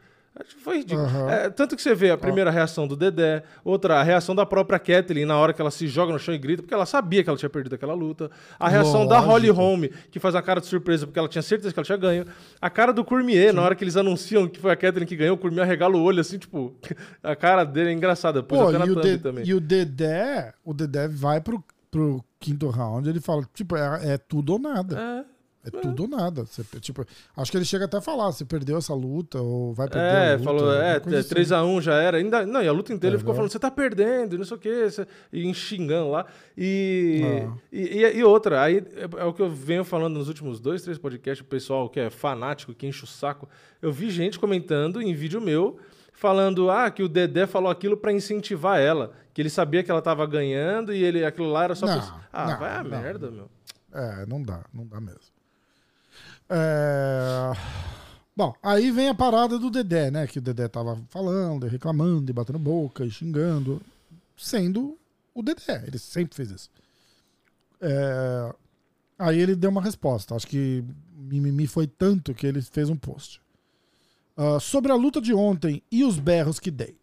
Foi 0.63 0.77
ridículo. 0.77 1.05
Aham. 1.05 1.29
É, 1.29 1.49
tanto 1.49 1.75
que 1.75 1.81
você 1.81 1.93
vê 1.93 2.09
a 2.09 2.17
primeira 2.17 2.49
reação 2.49 2.87
do 2.87 2.95
Dedé, 2.95 3.43
outra, 3.65 3.99
a 3.99 4.03
reação 4.03 4.33
da 4.33 4.45
própria 4.45 4.79
Kathleen 4.79 5.25
na 5.25 5.37
hora 5.37 5.51
que 5.53 5.61
ela 5.61 5.69
se 5.69 5.87
joga 5.87 6.13
no 6.13 6.17
chão 6.19 6.33
e 6.33 6.37
grita, 6.37 6.61
porque 6.63 6.73
ela 6.73 6.85
sabia 6.85 7.21
que 7.23 7.29
ela 7.29 7.37
tinha 7.37 7.49
perdido 7.49 7.75
aquela 7.75 7.93
luta. 7.93 8.31
A 8.57 8.69
reação 8.69 9.05
da 9.05 9.19
Holly 9.19 9.47
Lógico. 9.49 9.61
Holm, 9.61 9.83
que 10.09 10.19
faz 10.19 10.33
a 10.33 10.41
cara 10.41 10.61
de 10.61 10.67
surpresa, 10.67 11.05
porque 11.05 11.19
ela 11.19 11.27
tinha 11.27 11.41
certeza 11.41 11.73
que 11.73 11.79
ela 11.79 11.85
tinha 11.85 11.97
ganho. 11.97 12.25
A 12.61 12.69
cara 12.69 12.93
do 12.93 13.03
Cormier, 13.03 13.53
na 13.53 13.61
hora 13.61 13.75
que 13.75 13.83
eles 13.83 13.97
anunciam 13.97 14.47
que 14.47 14.59
foi 14.59 14.71
a 14.71 14.75
Kathleen 14.75 15.05
que 15.07 15.15
ganhou, 15.17 15.35
o 15.35 15.37
Cormier 15.39 15.63
arregala 15.63 15.97
o 15.97 16.01
olho 16.01 16.21
assim, 16.21 16.37
tipo, 16.37 16.73
a 17.21 17.35
cara 17.35 17.63
dele 17.65 17.89
é 17.89 17.93
engraçada. 17.93 18.41
Pô, 18.41 18.69
até 18.69 18.77
na 18.77 18.85
e 18.85 18.91
o, 18.91 19.01
De- 19.01 19.17
também. 19.17 19.45
e 19.45 19.53
o 19.53 19.59
Dedé, 19.59 20.53
o 20.63 20.73
Dedé 20.73 21.07
vai 21.09 21.41
pro, 21.41 21.61
pro 21.91 22.23
quinto 22.39 22.69
round, 22.69 23.07
ele 23.09 23.19
fala, 23.19 23.43
tipo, 23.53 23.75
é, 23.75 24.13
é 24.13 24.17
tudo 24.17 24.53
ou 24.53 24.59
nada. 24.59 24.97
É. 25.27 25.30
É, 25.63 25.69
tudo 25.69 26.03
ou 26.03 26.07
nada. 26.09 26.43
Você, 26.45 26.63
tipo, 26.79 27.05
acho 27.37 27.51
que 27.51 27.57
ele 27.57 27.65
chega 27.65 27.85
até 27.85 27.97
a 27.97 28.01
falar, 28.01 28.31
você 28.31 28.43
perdeu 28.43 28.77
essa 28.77 28.93
luta 28.93 29.39
ou 29.39 29.73
vai 29.73 29.87
perder 29.87 30.07
a 30.07 30.23
É, 30.23 30.31
luta. 30.33 30.43
falou, 30.43 30.73
é, 30.73 30.99
coisa 30.99 31.19
assim. 31.19 31.29
3x1 31.29 31.81
já 31.81 31.95
era. 32.01 32.17
Ainda, 32.17 32.45
não, 32.45 32.63
e 32.63 32.67
a 32.67 32.71
luta 32.71 32.91
inteira 32.91 33.13
É, 33.13 33.15
ele 33.15 33.19
ficou 33.19 33.33
falando, 33.35 33.51
você 33.51 33.59
tá 33.59 33.69
perdendo, 33.69 34.33
e 34.35 34.37
não 34.39 34.45
sei 34.45 34.57
o 34.57 34.59
quê, 34.59 34.89
você- 34.89 35.07
e 35.31 35.53
xingando 35.53 36.09
lá. 36.09 36.25
E, 36.57 37.21
Ah. 37.47 37.53
e, 37.71 37.79
e- 37.99 38.17
e 38.17 38.23
outra, 38.23 38.61
aí 38.61 38.77
é, 38.95 39.21
é 39.21 39.25
o 39.25 39.33
que 39.33 39.41
eu 39.41 39.49
venho 39.49 39.83
falando 39.83 40.15
nos 40.17 40.27
últimos 40.27 40.59
dois, 40.59 40.81
três 40.81 40.97
podcasts, 40.97 41.45
o 41.45 41.49
pessoal 41.49 41.87
que 41.89 41.99
é 41.99 42.09
fanático, 42.09 42.73
que 42.73 42.87
enche 42.87 43.03
o 43.03 43.07
saco. 43.07 43.47
Eu 43.81 43.91
vi 43.91 44.09
gente 44.09 44.39
comentando 44.39 45.01
em 45.01 45.13
vídeo 45.13 45.39
meu, 45.39 45.77
falando, 46.13 46.69
ah, 46.69 46.89
que 46.91 47.01
o 47.03 47.07
Dedé 47.09 47.45
falou 47.47 47.69
aquilo 47.71 47.97
pra 47.97 48.11
incentivar 48.11 48.79
ela, 48.79 49.11
que 49.33 49.41
ele 49.41 49.49
sabia 49.49 49.83
que 49.83 49.89
ela 49.89 50.01
tava 50.01 50.25
ganhando 50.25 50.93
e 50.93 51.03
ele, 51.03 51.23
aquilo 51.25 51.51
lá 51.51 51.63
era 51.63 51.75
só 51.75 51.85
Não, 51.87 51.97
pra... 51.99 52.19
Ah, 52.33 52.47
não, 52.51 52.59
vai 52.59 52.75
a 52.77 52.83
não. 52.83 52.89
merda, 52.89 53.31
meu. 53.31 53.49
É, 53.93 54.25
não 54.25 54.41
dá, 54.41 54.63
não 54.73 54.85
dá 54.87 55.01
mesmo. 55.01 55.30
É, 56.51 57.53
Bom, 58.35 58.53
aí 58.61 58.91
vem 58.91 59.07
a 59.09 59.15
parada 59.15 59.57
do 59.57 59.69
Dedé, 59.69 60.11
né? 60.11 60.27
Que 60.27 60.39
o 60.39 60.41
Dedé 60.41 60.67
tava 60.67 60.99
falando, 61.09 61.65
reclamando, 61.67 62.29
e 62.29 62.33
batendo 62.33 62.59
boca, 62.59 63.05
e 63.05 63.09
xingando, 63.09 63.81
sendo 64.37 64.97
o 65.33 65.41
Dedé. 65.41 65.83
Ele 65.87 65.97
sempre 65.97 66.35
fez 66.35 66.51
isso. 66.51 66.69
É, 67.79 68.53
Aí 69.21 69.39
ele 69.39 69.55
deu 69.55 69.69
uma 69.69 69.83
resposta. 69.83 70.35
Acho 70.35 70.47
que 70.47 70.83
mimimi 71.15 71.67
foi 71.67 71.85
tanto 71.85 72.33
que 72.33 72.47
ele 72.47 72.59
fez 72.59 72.89
um 72.89 72.95
post. 72.95 73.39
Ah, 74.35 74.59
sobre 74.59 74.91
a 74.91 74.95
luta 74.95 75.21
de 75.21 75.31
ontem 75.31 75.83
e 75.91 76.03
os 76.03 76.17
berros 76.17 76.59
que 76.59 76.71
dei. 76.71 76.97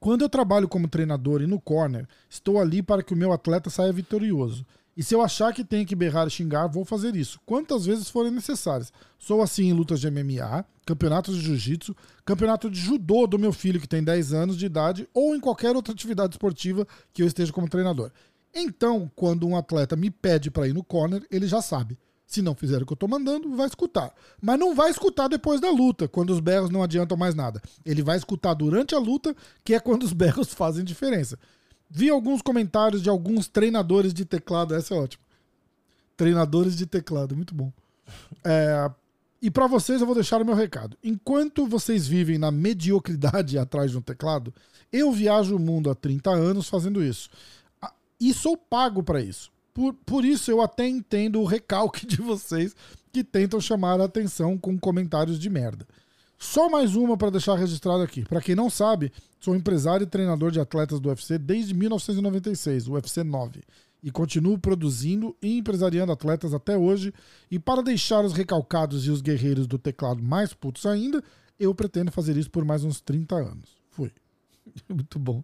Quando 0.00 0.22
eu 0.22 0.28
trabalho 0.28 0.66
como 0.66 0.88
treinador 0.88 1.42
e 1.42 1.46
no 1.46 1.60
corner, 1.60 2.08
estou 2.30 2.58
ali 2.58 2.82
para 2.82 3.02
que 3.02 3.12
o 3.12 3.16
meu 3.16 3.30
atleta 3.30 3.68
saia 3.68 3.92
vitorioso. 3.92 4.64
E 4.96 5.02
se 5.02 5.14
eu 5.14 5.20
achar 5.20 5.52
que 5.52 5.62
tem 5.62 5.84
que 5.84 5.94
berrar 5.94 6.26
e 6.26 6.30
xingar, 6.30 6.66
vou 6.68 6.82
fazer 6.82 7.14
isso, 7.14 7.38
quantas 7.44 7.84
vezes 7.84 8.08
forem 8.08 8.32
necessárias. 8.32 8.90
Sou 9.18 9.42
assim 9.42 9.64
em 9.64 9.72
lutas 9.74 10.00
de 10.00 10.10
MMA, 10.10 10.64
campeonatos 10.86 11.36
de 11.36 11.42
jiu-jitsu, 11.42 11.94
campeonato 12.24 12.70
de 12.70 12.80
judô 12.80 13.26
do 13.26 13.38
meu 13.38 13.52
filho 13.52 13.78
que 13.78 13.86
tem 13.86 14.02
10 14.02 14.32
anos 14.32 14.56
de 14.56 14.64
idade 14.64 15.06
ou 15.12 15.36
em 15.36 15.40
qualquer 15.40 15.76
outra 15.76 15.92
atividade 15.92 16.34
esportiva 16.34 16.86
que 17.12 17.22
eu 17.22 17.26
esteja 17.26 17.52
como 17.52 17.68
treinador. 17.68 18.10
Então, 18.54 19.10
quando 19.14 19.46
um 19.46 19.54
atleta 19.54 19.94
me 19.96 20.10
pede 20.10 20.50
para 20.50 20.66
ir 20.66 20.72
no 20.72 20.82
corner, 20.82 21.22
ele 21.30 21.46
já 21.46 21.60
sabe. 21.60 21.98
Se 22.26 22.40
não 22.40 22.54
fizer 22.54 22.82
o 22.82 22.86
que 22.86 22.92
eu 22.92 22.96
tô 22.96 23.06
mandando, 23.06 23.54
vai 23.54 23.66
escutar. 23.66 24.12
Mas 24.40 24.58
não 24.58 24.74
vai 24.74 24.90
escutar 24.90 25.28
depois 25.28 25.60
da 25.60 25.70
luta, 25.70 26.08
quando 26.08 26.30
os 26.30 26.40
berros 26.40 26.70
não 26.70 26.82
adiantam 26.82 27.16
mais 27.16 27.34
nada. 27.34 27.60
Ele 27.84 28.02
vai 28.02 28.16
escutar 28.16 28.54
durante 28.54 28.94
a 28.94 28.98
luta, 28.98 29.36
que 29.62 29.74
é 29.74 29.78
quando 29.78 30.02
os 30.02 30.12
berros 30.14 30.52
fazem 30.52 30.84
diferença. 30.84 31.38
Vi 31.88 32.10
alguns 32.10 32.42
comentários 32.42 33.02
de 33.02 33.08
alguns 33.08 33.48
treinadores 33.48 34.12
de 34.12 34.24
teclado, 34.24 34.74
essa 34.74 34.94
é 34.94 34.98
ótima. 34.98 35.24
Treinadores 36.16 36.76
de 36.76 36.86
teclado, 36.86 37.36
muito 37.36 37.54
bom. 37.54 37.72
É, 38.44 38.90
e 39.40 39.50
para 39.50 39.66
vocês 39.66 40.00
eu 40.00 40.06
vou 40.06 40.14
deixar 40.14 40.40
o 40.40 40.44
meu 40.44 40.54
recado. 40.54 40.96
Enquanto 41.04 41.66
vocês 41.66 42.06
vivem 42.06 42.38
na 42.38 42.50
mediocridade 42.50 43.58
atrás 43.58 43.90
de 43.90 43.98
um 43.98 44.02
teclado, 44.02 44.52
eu 44.92 45.12
viajo 45.12 45.56
o 45.56 45.60
mundo 45.60 45.90
há 45.90 45.94
30 45.94 46.30
anos 46.30 46.68
fazendo 46.68 47.02
isso. 47.02 47.28
Ah, 47.80 47.92
E 48.20 48.32
sou 48.32 48.56
pago 48.56 49.02
para 49.02 49.20
isso. 49.20 49.52
Por, 49.74 49.92
por 49.92 50.24
isso 50.24 50.50
eu 50.50 50.62
até 50.62 50.88
entendo 50.88 51.40
o 51.40 51.44
recalque 51.44 52.06
de 52.06 52.16
vocês 52.16 52.74
que 53.12 53.22
tentam 53.22 53.60
chamar 53.60 54.00
a 54.00 54.04
atenção 54.04 54.56
com 54.58 54.78
comentários 54.78 55.38
de 55.38 55.50
merda. 55.50 55.86
Só 56.38 56.68
mais 56.68 56.94
uma 56.94 57.16
para 57.16 57.30
deixar 57.30 57.54
registrado 57.56 58.02
aqui. 58.02 58.24
Para 58.24 58.40
quem 58.40 58.54
não 58.54 58.68
sabe, 58.68 59.10
sou 59.40 59.56
empresário 59.56 60.04
e 60.04 60.08
treinador 60.08 60.50
de 60.50 60.60
atletas 60.60 61.00
do 61.00 61.08
UFC 61.08 61.38
desde 61.38 61.72
1996, 61.72 62.88
o 62.88 62.92
UFC 62.92 63.24
9, 63.24 63.62
e 64.02 64.10
continuo 64.10 64.58
produzindo 64.58 65.34
e 65.40 65.58
empresariando 65.58 66.12
atletas 66.12 66.52
até 66.52 66.76
hoje. 66.76 67.12
E 67.50 67.58
para 67.58 67.82
deixar 67.82 68.24
os 68.24 68.32
recalcados 68.32 69.06
e 69.06 69.10
os 69.10 69.22
guerreiros 69.22 69.66
do 69.66 69.78
teclado 69.78 70.22
mais 70.22 70.52
putos 70.52 70.84
ainda, 70.84 71.22
eu 71.58 71.74
pretendo 71.74 72.12
fazer 72.12 72.36
isso 72.36 72.50
por 72.50 72.64
mais 72.64 72.84
uns 72.84 73.00
30 73.00 73.34
anos. 73.34 73.76
Fui. 73.90 74.12
Muito 74.88 75.18
bom. 75.18 75.42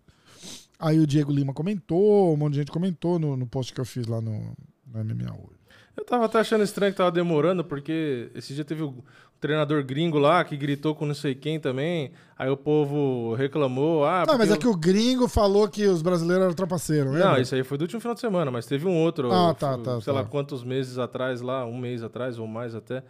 Aí 0.78 0.98
o 0.98 1.06
Diego 1.06 1.32
Lima 1.32 1.54
comentou, 1.54 2.34
um 2.34 2.36
monte 2.36 2.54
de 2.54 2.58
gente 2.58 2.72
comentou 2.72 3.18
no, 3.18 3.36
no 3.36 3.46
post 3.46 3.72
que 3.72 3.80
eu 3.80 3.84
fiz 3.84 4.06
lá 4.06 4.20
no, 4.20 4.52
no 4.92 5.04
MMA 5.04 5.30
hoje. 5.32 5.60
Eu 5.96 6.04
tava 6.04 6.24
até 6.24 6.38
achando 6.38 6.64
estranho 6.64 6.92
que 6.92 6.96
tava 6.98 7.10
demorando, 7.10 7.62
porque 7.64 8.30
esse 8.34 8.54
dia 8.54 8.64
teve 8.64 8.82
o 8.82 8.94
treinador 9.38 9.84
gringo 9.84 10.18
lá 10.18 10.42
que 10.44 10.56
gritou 10.56 10.94
com 10.94 11.04
não 11.04 11.14
sei 11.14 11.34
quem 11.34 11.58
também. 11.60 12.12
Aí 12.38 12.48
o 12.48 12.56
povo 12.56 13.34
reclamou. 13.34 14.04
Ah, 14.04 14.24
Não, 14.26 14.38
mas 14.38 14.50
é 14.50 14.56
que 14.56 14.66
o 14.66 14.76
gringo 14.76 15.28
falou 15.28 15.68
que 15.68 15.84
os 15.86 16.00
brasileiros 16.00 16.44
eram 16.44 16.54
trapaceiros, 16.54 17.12
Não, 17.12 17.18
lembra? 17.26 17.40
isso 17.42 17.54
aí 17.54 17.62
foi 17.64 17.76
do 17.76 17.82
último 17.82 18.00
final 18.00 18.14
de 18.14 18.20
semana, 18.20 18.50
mas 18.50 18.64
teve 18.66 18.86
um 18.86 18.96
outro, 19.02 19.30
Ah, 19.32 19.52
tá, 19.54 19.76
tá, 19.78 20.00
sei 20.00 20.12
tá. 20.14 20.20
lá 20.20 20.24
quantos 20.24 20.64
meses 20.64 20.96
atrás 20.98 21.40
lá, 21.42 21.66
um 21.66 21.76
mês 21.76 22.02
atrás 22.02 22.38
ou 22.38 22.46
mais 22.46 22.74
até, 22.74 23.02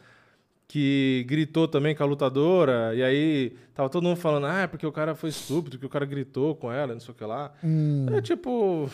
que 0.67 1.25
gritou 1.29 1.69
também 1.69 1.95
com 1.95 2.03
a 2.03 2.07
lutadora, 2.07 2.95
e 2.95 3.03
aí 3.03 3.55
tava 3.75 3.91
todo 3.91 4.03
mundo 4.05 4.17
falando, 4.17 4.47
ah, 4.47 4.61
é 4.63 4.67
porque 4.67 4.87
o 4.87 4.93
cara 4.93 5.15
foi 5.15 5.29
estúpido, 5.29 5.79
que 5.79 5.85
o 5.85 5.89
cara 5.89 6.07
gritou 6.07 6.57
com 6.57 6.73
ela, 6.73 6.95
não 6.95 7.01
sei 7.01 7.13
o 7.13 7.15
que 7.15 7.25
lá. 7.25 7.53
Hum, 7.63 8.07
É 8.11 8.21
tipo. 8.23 8.89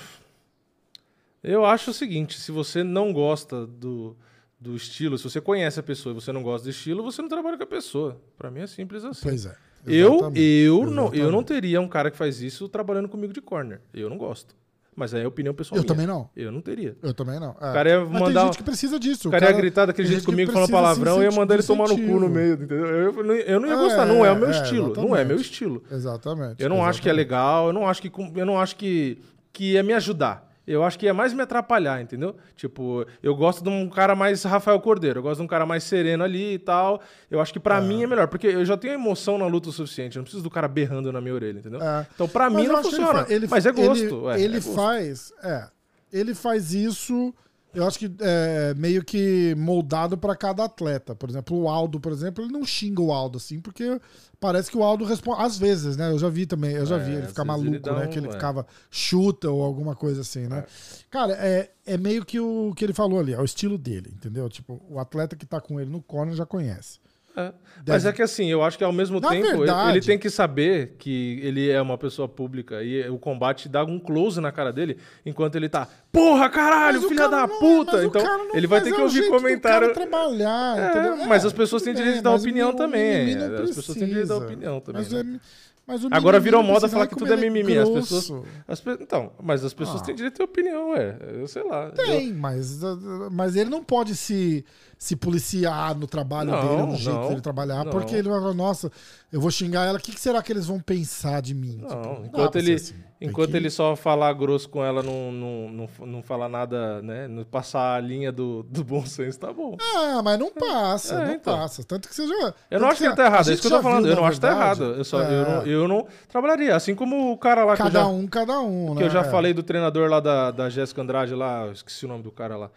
Eu 1.43 1.65
acho 1.65 1.91
o 1.91 1.95
seguinte: 1.95 2.39
se 2.41 2.51
você 2.53 2.83
não 2.83 3.13
gosta 3.13 3.67
do, 3.67 4.17
do 4.61 4.75
estilo. 4.77 5.17
Se 5.19 5.25
você 5.25 5.41
conhece 5.41 5.79
a 5.79 5.83
pessoa 5.83 6.13
e 6.13 6.15
você 6.15 6.33
não 6.33 6.43
gosta 6.43 6.65
do 6.65 6.71
estilo, 6.71 7.03
você 7.03 7.23
não 7.23 7.29
trabalha 7.29 7.57
com 7.57 7.63
a 7.65 7.67
pessoa. 7.67 8.21
Pra 8.37 8.51
mim 8.51 8.61
é 8.61 8.67
simples 8.67 9.05
assim. 9.05 9.21
Pois 9.23 9.47
é. 9.47 9.55
Eu, 9.87 10.15
Exatamente. 10.17 10.41
eu, 10.43 10.75
não, 10.83 10.87
eu 10.89 10.91
Exatamente. 11.13 11.33
não 11.33 11.43
teria 11.45 11.81
um 11.81 11.89
cara 11.89 12.11
que 12.11 12.17
faz 12.17 12.43
isso 12.43 12.69
trabalhando 12.69 13.09
comigo 13.09 13.33
de 13.33 13.41
corner. 13.41 13.81
Eu 13.95 14.11
não 14.11 14.19
gosto. 14.19 14.55
Mas 14.97 15.15
aí 15.15 15.23
é 15.23 15.27
opinião 15.29 15.55
pessoal 15.55 15.77
Eu 15.79 15.83
minha. 15.83 15.89
também 15.95 16.07
não. 16.09 16.29
Eu 16.35 16.51
não 16.51 16.61
teria. 16.61 16.97
Eu 17.01 17.15
também 17.15 17.39
não. 17.39 17.51
É. 17.61 17.71
O 17.71 17.73
cara 17.73 17.89
ia 17.89 18.01
Mas 18.05 18.21
mandar- 18.21 18.41
tem 18.41 18.47
gente 18.47 18.57
que 18.59 18.65
precisa 18.65 18.99
disso. 18.99 19.29
O 19.29 19.31
cara, 19.31 19.47
ia 19.47 19.53
gritar 19.53 19.87
daquele 19.87 20.09
jeito 20.09 20.25
comigo 20.27 20.51
falando 20.51 20.71
palavrão 20.73 21.21
e 21.23 21.25
ia 21.27 21.31
mandar 21.31 21.55
ele 21.55 21.63
tomar 21.63 21.87
no 21.89 21.95
cu 21.95 22.19
no 22.19 22.29
meio, 22.29 22.55
entendeu? 22.55 22.85
Eu, 22.85 23.13
não- 23.25 23.35
eu 23.35 23.61
não 23.61 23.69
ia 23.69 23.75
É, 23.75 23.77
gostar, 23.77 24.05
não 24.07 24.27
é 24.27 24.33
o 24.33 24.37
meu 24.37 24.49
é, 24.49 24.51
estilo. 24.51 24.89
Não 24.89 25.03
é 25.15 25.21
exatamente. 25.21 25.27
meu 25.29 25.37
estilo. 25.37 25.85
Exatamente. 25.89 26.61
Eu 26.61 26.69
não 26.69 26.85
acho 26.85 27.01
que 27.01 27.09
é 27.09 27.13
exatamente. 27.13 27.29
legal, 27.29 27.67
eu 27.69 27.73
não 27.73 27.87
acho 27.87 28.03
que 28.03 28.11
eu 28.35 28.45
não 28.45 28.59
acho 28.59 28.75
que, 28.75 29.23
que 29.53 29.73
ia 29.75 29.85
me 29.85 29.93
ajudar. 29.93 30.48
Eu 30.71 30.85
acho 30.85 30.99
que 30.99 31.07
ia 31.07 31.15
mais 31.15 31.33
me 31.33 31.41
atrapalhar, 31.43 32.01
entendeu? 32.03 32.37
Tipo, 32.55 33.07
eu 33.23 33.35
gosto 33.35 33.63
de 33.63 33.69
um 33.71 33.89
cara 33.89 34.15
mais 34.15 34.43
Rafael 34.43 34.79
Cordeiro, 34.81 35.21
eu 35.21 35.23
gosto 35.23 35.39
de 35.39 35.45
um 35.45 35.49
cara 35.49 35.65
mais 35.65 35.83
sereno 35.85 36.23
ali 36.25 36.55
e 36.55 36.59
tal. 36.59 37.01
Eu 37.31 37.41
acho 37.41 37.53
que 37.53 37.59
pra 37.61 37.81
mim 37.81 38.03
é 38.03 38.07
melhor, 38.07 38.29
porque 38.29 38.47
eu 38.49 38.65
já 38.65 38.77
tenho 38.77 38.95
emoção 38.95 39.39
na 39.39 39.47
luta 39.47 39.71
o 39.71 39.73
suficiente, 39.73 40.17
eu 40.17 40.21
não 40.21 40.25
preciso 40.25 40.43
do 40.45 40.51
cara 40.51 40.69
berrando 40.69 41.11
na 41.13 41.21
minha 41.21 41.35
orelha, 41.35 41.59
entendeu? 41.61 41.81
É. 41.83 42.07
Então 42.15 42.29
pra 42.29 42.51
Mas 42.51 42.61
mim 42.63 42.69
não 42.69 42.75
ele 42.77 42.85
funciona. 42.85 43.25
fa- 43.25 43.33
ele- 43.33 43.47
mas 43.49 43.65
é 43.67 43.73
gosto, 43.73 44.05
Ele, 44.05 44.13
ué, 44.15 44.41
ele 44.41 44.57
é 44.57 44.61
gosto. 44.61 44.75
faz. 44.75 45.33
É. 45.43 45.69
Ele 46.13 46.35
faz 46.35 46.73
isso. 46.75 47.35
Eu 47.75 47.87
acho 47.87 47.99
que 47.99 48.11
é 48.21 48.75
meio 48.75 49.05
que 49.05 49.55
moldado 49.57 50.17
pra 50.17 50.35
cada 50.35 50.65
atleta. 50.65 51.15
Por 51.15 51.29
exemplo, 51.29 51.57
o 51.61 51.69
Aldo, 51.69 52.01
por 52.01 52.11
exemplo, 52.13 52.43
ele 52.43 52.53
não 52.53 52.65
xinga 52.65 53.03
o 53.03 53.13
Aldo 53.13 53.37
assim, 53.37 53.61
porque 53.61 54.01
parece 54.41 54.71
que 54.71 54.77
o 54.79 54.83
Aldo 54.83 55.05
responde. 55.05 55.43
Às 55.43 55.59
vezes, 55.59 55.97
né? 55.97 56.11
Eu 56.11 56.19
já 56.19 56.29
vi 56.31 56.47
também, 56.47 56.73
eu 56.75 56.87
já 56.87 56.97
É, 56.97 57.05
vi 57.05 57.13
ele 57.15 57.27
ficar 57.29 57.43
ele 57.43 57.49
maluco, 57.49 57.79
dá 57.81 57.95
né? 57.95 58.07
um- 58.07 58.11
que 58.11 58.19
ele 58.19 58.29
é. 58.29 58.33
ficava 58.33 58.67
chuta 58.91 59.51
ou 59.51 59.63
alguma 59.63 59.95
coisa 59.95 60.23
assim, 60.23 60.47
né? 60.49 60.65
Cara, 61.11 61.35
é, 61.35 61.71
é 61.87 61.97
meio 61.99 62.25
que 62.25 62.41
o 62.41 62.73
que 62.75 62.85
ele 62.85 62.95
falou 62.95 63.21
ali, 63.21 63.33
é 63.35 63.41
o 63.41 63.45
estilo 63.45 63.77
dele, 63.77 64.11
entendeu? 64.15 64.49
Tipo, 64.49 64.81
o 64.89 64.99
atleta 64.99 65.37
que 65.37 65.45
tá 65.47 65.61
com 65.61 65.79
ele 65.79 65.91
no 65.91 66.01
corner 66.03 66.35
já 66.35 66.47
conhece. 66.47 66.99
É. 67.39 67.53
Mas 67.87 68.05
é 68.05 68.13
que 68.13 68.21
assim, 68.21 68.47
eu 68.51 68.63
acho 68.63 68.77
que 68.77 68.85
ao 68.85 68.93
mesmo 68.93 69.19
Na 69.21 69.29
tempo 69.31 69.47
ele- 69.47 69.57
verdade- 69.59 69.91
ele 69.97 70.01
tem 70.05 70.19
que 70.19 70.29
saber 70.29 70.95
que 70.99 71.39
ele 71.43 71.71
é 71.71 71.81
uma 71.81 71.97
pessoa 71.97 72.29
pública 72.29 72.83
e 72.83 73.09
o 73.09 73.19
combate 73.19 73.69
dá 73.69 73.85
um 73.85 73.99
close 73.99 74.41
na 74.41 74.51
cara 74.53 74.73
dele 74.73 74.99
enquanto 75.25 75.55
ele 75.57 75.69
tá, 75.69 75.87
porra, 76.13 76.51
caralho, 76.51 77.01
Mas 77.01 77.09
filha 77.09 77.29
cara 77.29 77.47
da 77.47 77.47
não- 77.47 77.59
puta. 77.59 77.93
mas 77.93 78.05
o 78.05 78.07
Então 78.09 78.23
ele 78.53 78.67
vai 78.67 78.81
mas 78.81 78.89
ter 78.89 78.93
é 78.93 78.95
que 78.97 79.01
o 79.01 79.05
ouvir 79.05 79.19
jeito 79.21 79.31
comentário. 79.31 79.93
trabalhar, 79.95 80.79
É, 80.79 80.91
entendeu? 80.91 81.27
mas 81.27 81.45
É, 81.45 81.47
as 81.47 81.53
pessoas 81.53 81.83
têm 81.83 81.95
direito 81.95 82.17
de 82.17 82.23
dar 82.23 82.33
mas 82.33 82.43
opinião 82.43 82.75
também, 82.75 83.33
é, 83.35 83.45
as 83.63 83.71
pessoas 83.75 83.97
têm 83.97 84.07
direito 84.09 84.25
de 84.27 84.29
dar 84.29 84.37
opinião 84.37 84.81
também, 84.81 85.03
Mas, 85.03 85.13
né? 85.13 85.21
é- 85.21 85.41
mas 85.87 86.05
o 86.05 86.09
Agora 86.11 86.39
virou 86.39 86.63
moda 86.63 86.87
falar 86.89 87.07
que 87.07 87.17
tudo 87.17 87.33
é 87.33 87.37
ele 87.37 87.49
mimimi. 87.49 87.79
As 87.79 87.89
grosso. 87.89 88.17
pessoas, 88.17 88.45
as 88.67 89.01
Então, 89.01 89.33
mas 89.43 89.65
as 89.65 89.73
pessoas 89.73 90.03
Ah. 90.03 90.05
têm 90.05 90.15
direito 90.15 90.35
de 90.35 90.39
ter 90.39 90.45
opinião, 90.45 90.91
ué. 90.91 91.17
Eu 91.41 91.47
sei 91.47 91.63
lá. 91.63 91.91
Tem, 91.93 92.35
mas, 92.35 92.83
uh, 92.83 93.31
mas 93.33 93.57
ele 93.57 93.71
não 93.71 93.83
pode 93.83 94.15
se, 94.15 94.63
se 94.99 95.15
policiar 95.15 95.95
no 95.97 96.07
trabalho 96.09 96.51
Não, 96.51 96.61
dele, 96.69 96.83
no 96.91 96.97
jeito 96.97 97.19
não, 97.21 97.29
dele 97.29 97.41
trabalhar, 97.41 97.85
não. 97.85 97.93
porque 97.93 98.17
ele 98.17 98.29
vai 98.29 98.41
falar, 98.41 98.53
nossa, 98.55 98.91
eu 99.33 99.41
vou 99.41 99.51
xingar 99.51 99.87
ela, 99.87 99.97
o 99.99 100.01
que, 100.03 100.11
que 100.11 100.21
será 100.21 100.43
que 100.43 100.53
eles 100.53 100.67
vão 100.67 100.81
pensar 100.81 101.41
de 101.41 101.55
mim? 101.55 101.79
Tipo, 101.87 102.23
enquanto 102.27 102.57
ele, 102.57 102.75
assim. 102.75 102.95
Enquanto 103.21 103.51
que- 103.51 103.57
ele 103.57 103.69
só 103.71 103.97
falar 103.97 104.33
grosso 104.33 104.69
com 104.69 104.85
ela, 104.85 105.03
não, 105.03 105.33
não, 105.33 105.69
não, 106.01 106.07
não 106.07 106.23
falar 106.23 106.49
nada, 106.49 107.03
né? 107.03 107.27
Não 107.27 107.43
passar 107.45 107.97
a 107.97 108.01
linha 108.01 108.31
do, 108.31 108.63
do 108.65 108.85
bom 108.85 109.05
senso, 109.07 109.39
tá 109.41 109.53
bom. 109.53 109.77
Ah, 109.97 110.21
mas 110.23 110.39
não 110.39 110.53
passa, 110.53 111.15
É, 111.15 111.27
não 111.27 111.35
então. 111.35 111.57
passa. 111.59 111.83
Tanto 111.85 112.09
que 112.09 112.15
você 112.15 112.27
já. 112.29 112.55
Eu 112.71 112.79
não 112.81 112.89
acho 112.89 112.99
que 113.01 113.07
ele 113.07 113.17
tá 113.17 113.27
errado, 113.27 113.51
é 113.51 113.53
isso 113.53 113.63
que 113.63 113.67
eu 113.69 113.73
tô 113.73 113.83
falando. 113.83 114.05
viu, 114.05 114.13
Eu 114.13 114.17
não 114.17 114.25
acho 114.25 114.37
que 114.37 114.47
tá 114.47 114.51
errado. 114.53 114.85
Eu, 114.85 115.05
só, 115.05 115.21
É, 115.23 115.33
eu, 115.33 115.45
não, 115.49 115.67
eu 115.67 115.89
não 115.89 116.07
trabalharia. 116.29 116.77
Assim 116.77 116.95
como 116.95 117.33
o 117.33 117.37
cara 117.39 117.65
lá 117.65 117.75
que 117.77 117.83
eu 117.83 117.87
Cada 117.87 118.07
um, 118.07 118.27
cada 118.29 118.61
um, 118.61 118.95
né? 118.95 119.01
que 119.01 119.03
eu 119.05 119.11
já 119.11 119.21
É. 119.21 119.25
falei 119.25 119.53
do 119.53 119.63
treinador 119.65 120.09
lá 120.09 120.21
da, 120.21 120.51
da 120.53 120.71
Jéssica 120.71 121.03
Andrade 121.03 121.35
lá, 121.35 121.69
esqueci 121.73 122.05
o 122.05 122.09
nome 122.09 122.23
do 122.23 122.31
cara 122.31 122.57
lá. 122.57 122.71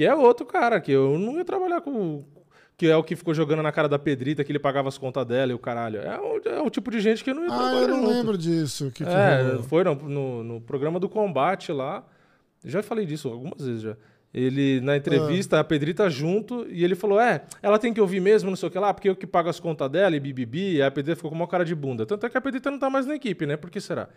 Que 0.00 0.06
é 0.06 0.14
outro 0.14 0.46
cara, 0.46 0.80
que 0.80 0.90
eu 0.90 1.18
não 1.18 1.36
ia 1.36 1.44
trabalhar 1.44 1.82
com. 1.82 2.24
Que 2.74 2.86
é 2.86 2.96
o 2.96 3.04
que 3.04 3.14
ficou 3.14 3.34
jogando 3.34 3.62
na 3.62 3.70
cara 3.70 3.86
da 3.86 3.98
Pedrita, 3.98 4.42
que 4.42 4.50
ele 4.50 4.58
pagava 4.58 4.88
as 4.88 4.96
contas 4.96 5.26
dela 5.26 5.52
e 5.52 5.54
o 5.54 5.58
caralho. 5.58 6.00
É 6.00 6.18
o, 6.18 6.40
é 6.48 6.62
o 6.62 6.70
tipo 6.70 6.90
de 6.90 7.00
gente 7.00 7.22
que 7.22 7.28
eu 7.28 7.34
não 7.34 7.42
ia 7.44 7.52
Ah, 7.52 7.56
trabalhar. 7.58 7.80
eu 7.82 7.88
não 7.88 7.96
junto. 8.00 8.08
lembro 8.10 8.38
disso. 8.38 8.90
Que 8.94 9.04
É, 9.04 9.58
foi 9.68 9.84
no, 9.84 9.94
no, 9.96 10.42
no 10.42 10.60
programa 10.62 10.98
do 10.98 11.06
combate 11.06 11.70
lá. 11.70 12.02
Já 12.64 12.82
falei 12.82 13.04
disso 13.04 13.28
algumas 13.28 13.60
vezes 13.62 13.82
já. 13.82 13.94
Ele, 14.32 14.80
na 14.80 14.96
entrevista, 14.96 15.58
Ah. 15.58 15.60
a 15.60 15.64
Pedrita 15.64 16.08
junto, 16.08 16.66
e 16.70 16.82
ele 16.82 16.94
falou: 16.94 17.20
É, 17.20 17.42
ela 17.62 17.78
tem 17.78 17.92
que 17.92 18.00
ouvir 18.00 18.20
mesmo, 18.20 18.48
não 18.48 18.56
sei 18.56 18.70
o 18.70 18.72
que 18.72 18.78
lá, 18.78 18.94
porque 18.94 19.10
eu 19.10 19.14
que 19.16 19.26
pago 19.26 19.50
as 19.50 19.60
contas 19.60 19.90
dela 19.90 20.16
e 20.16 20.20
bibibi. 20.20 20.76
E 20.76 20.82
a 20.82 20.90
Pedrita 20.90 21.16
ficou 21.16 21.30
com 21.30 21.36
uma 21.36 21.46
cara 21.46 21.62
de 21.66 21.74
bunda. 21.74 22.06
Tanto 22.06 22.24
é 22.24 22.30
que 22.30 22.38
a 22.38 22.40
Pedrita 22.40 22.70
não 22.70 22.78
tá 22.78 22.88
mais 22.88 23.04
na 23.04 23.14
equipe, 23.16 23.44
né? 23.44 23.58
Por 23.58 23.68
que 23.68 23.82
será? 23.82 24.08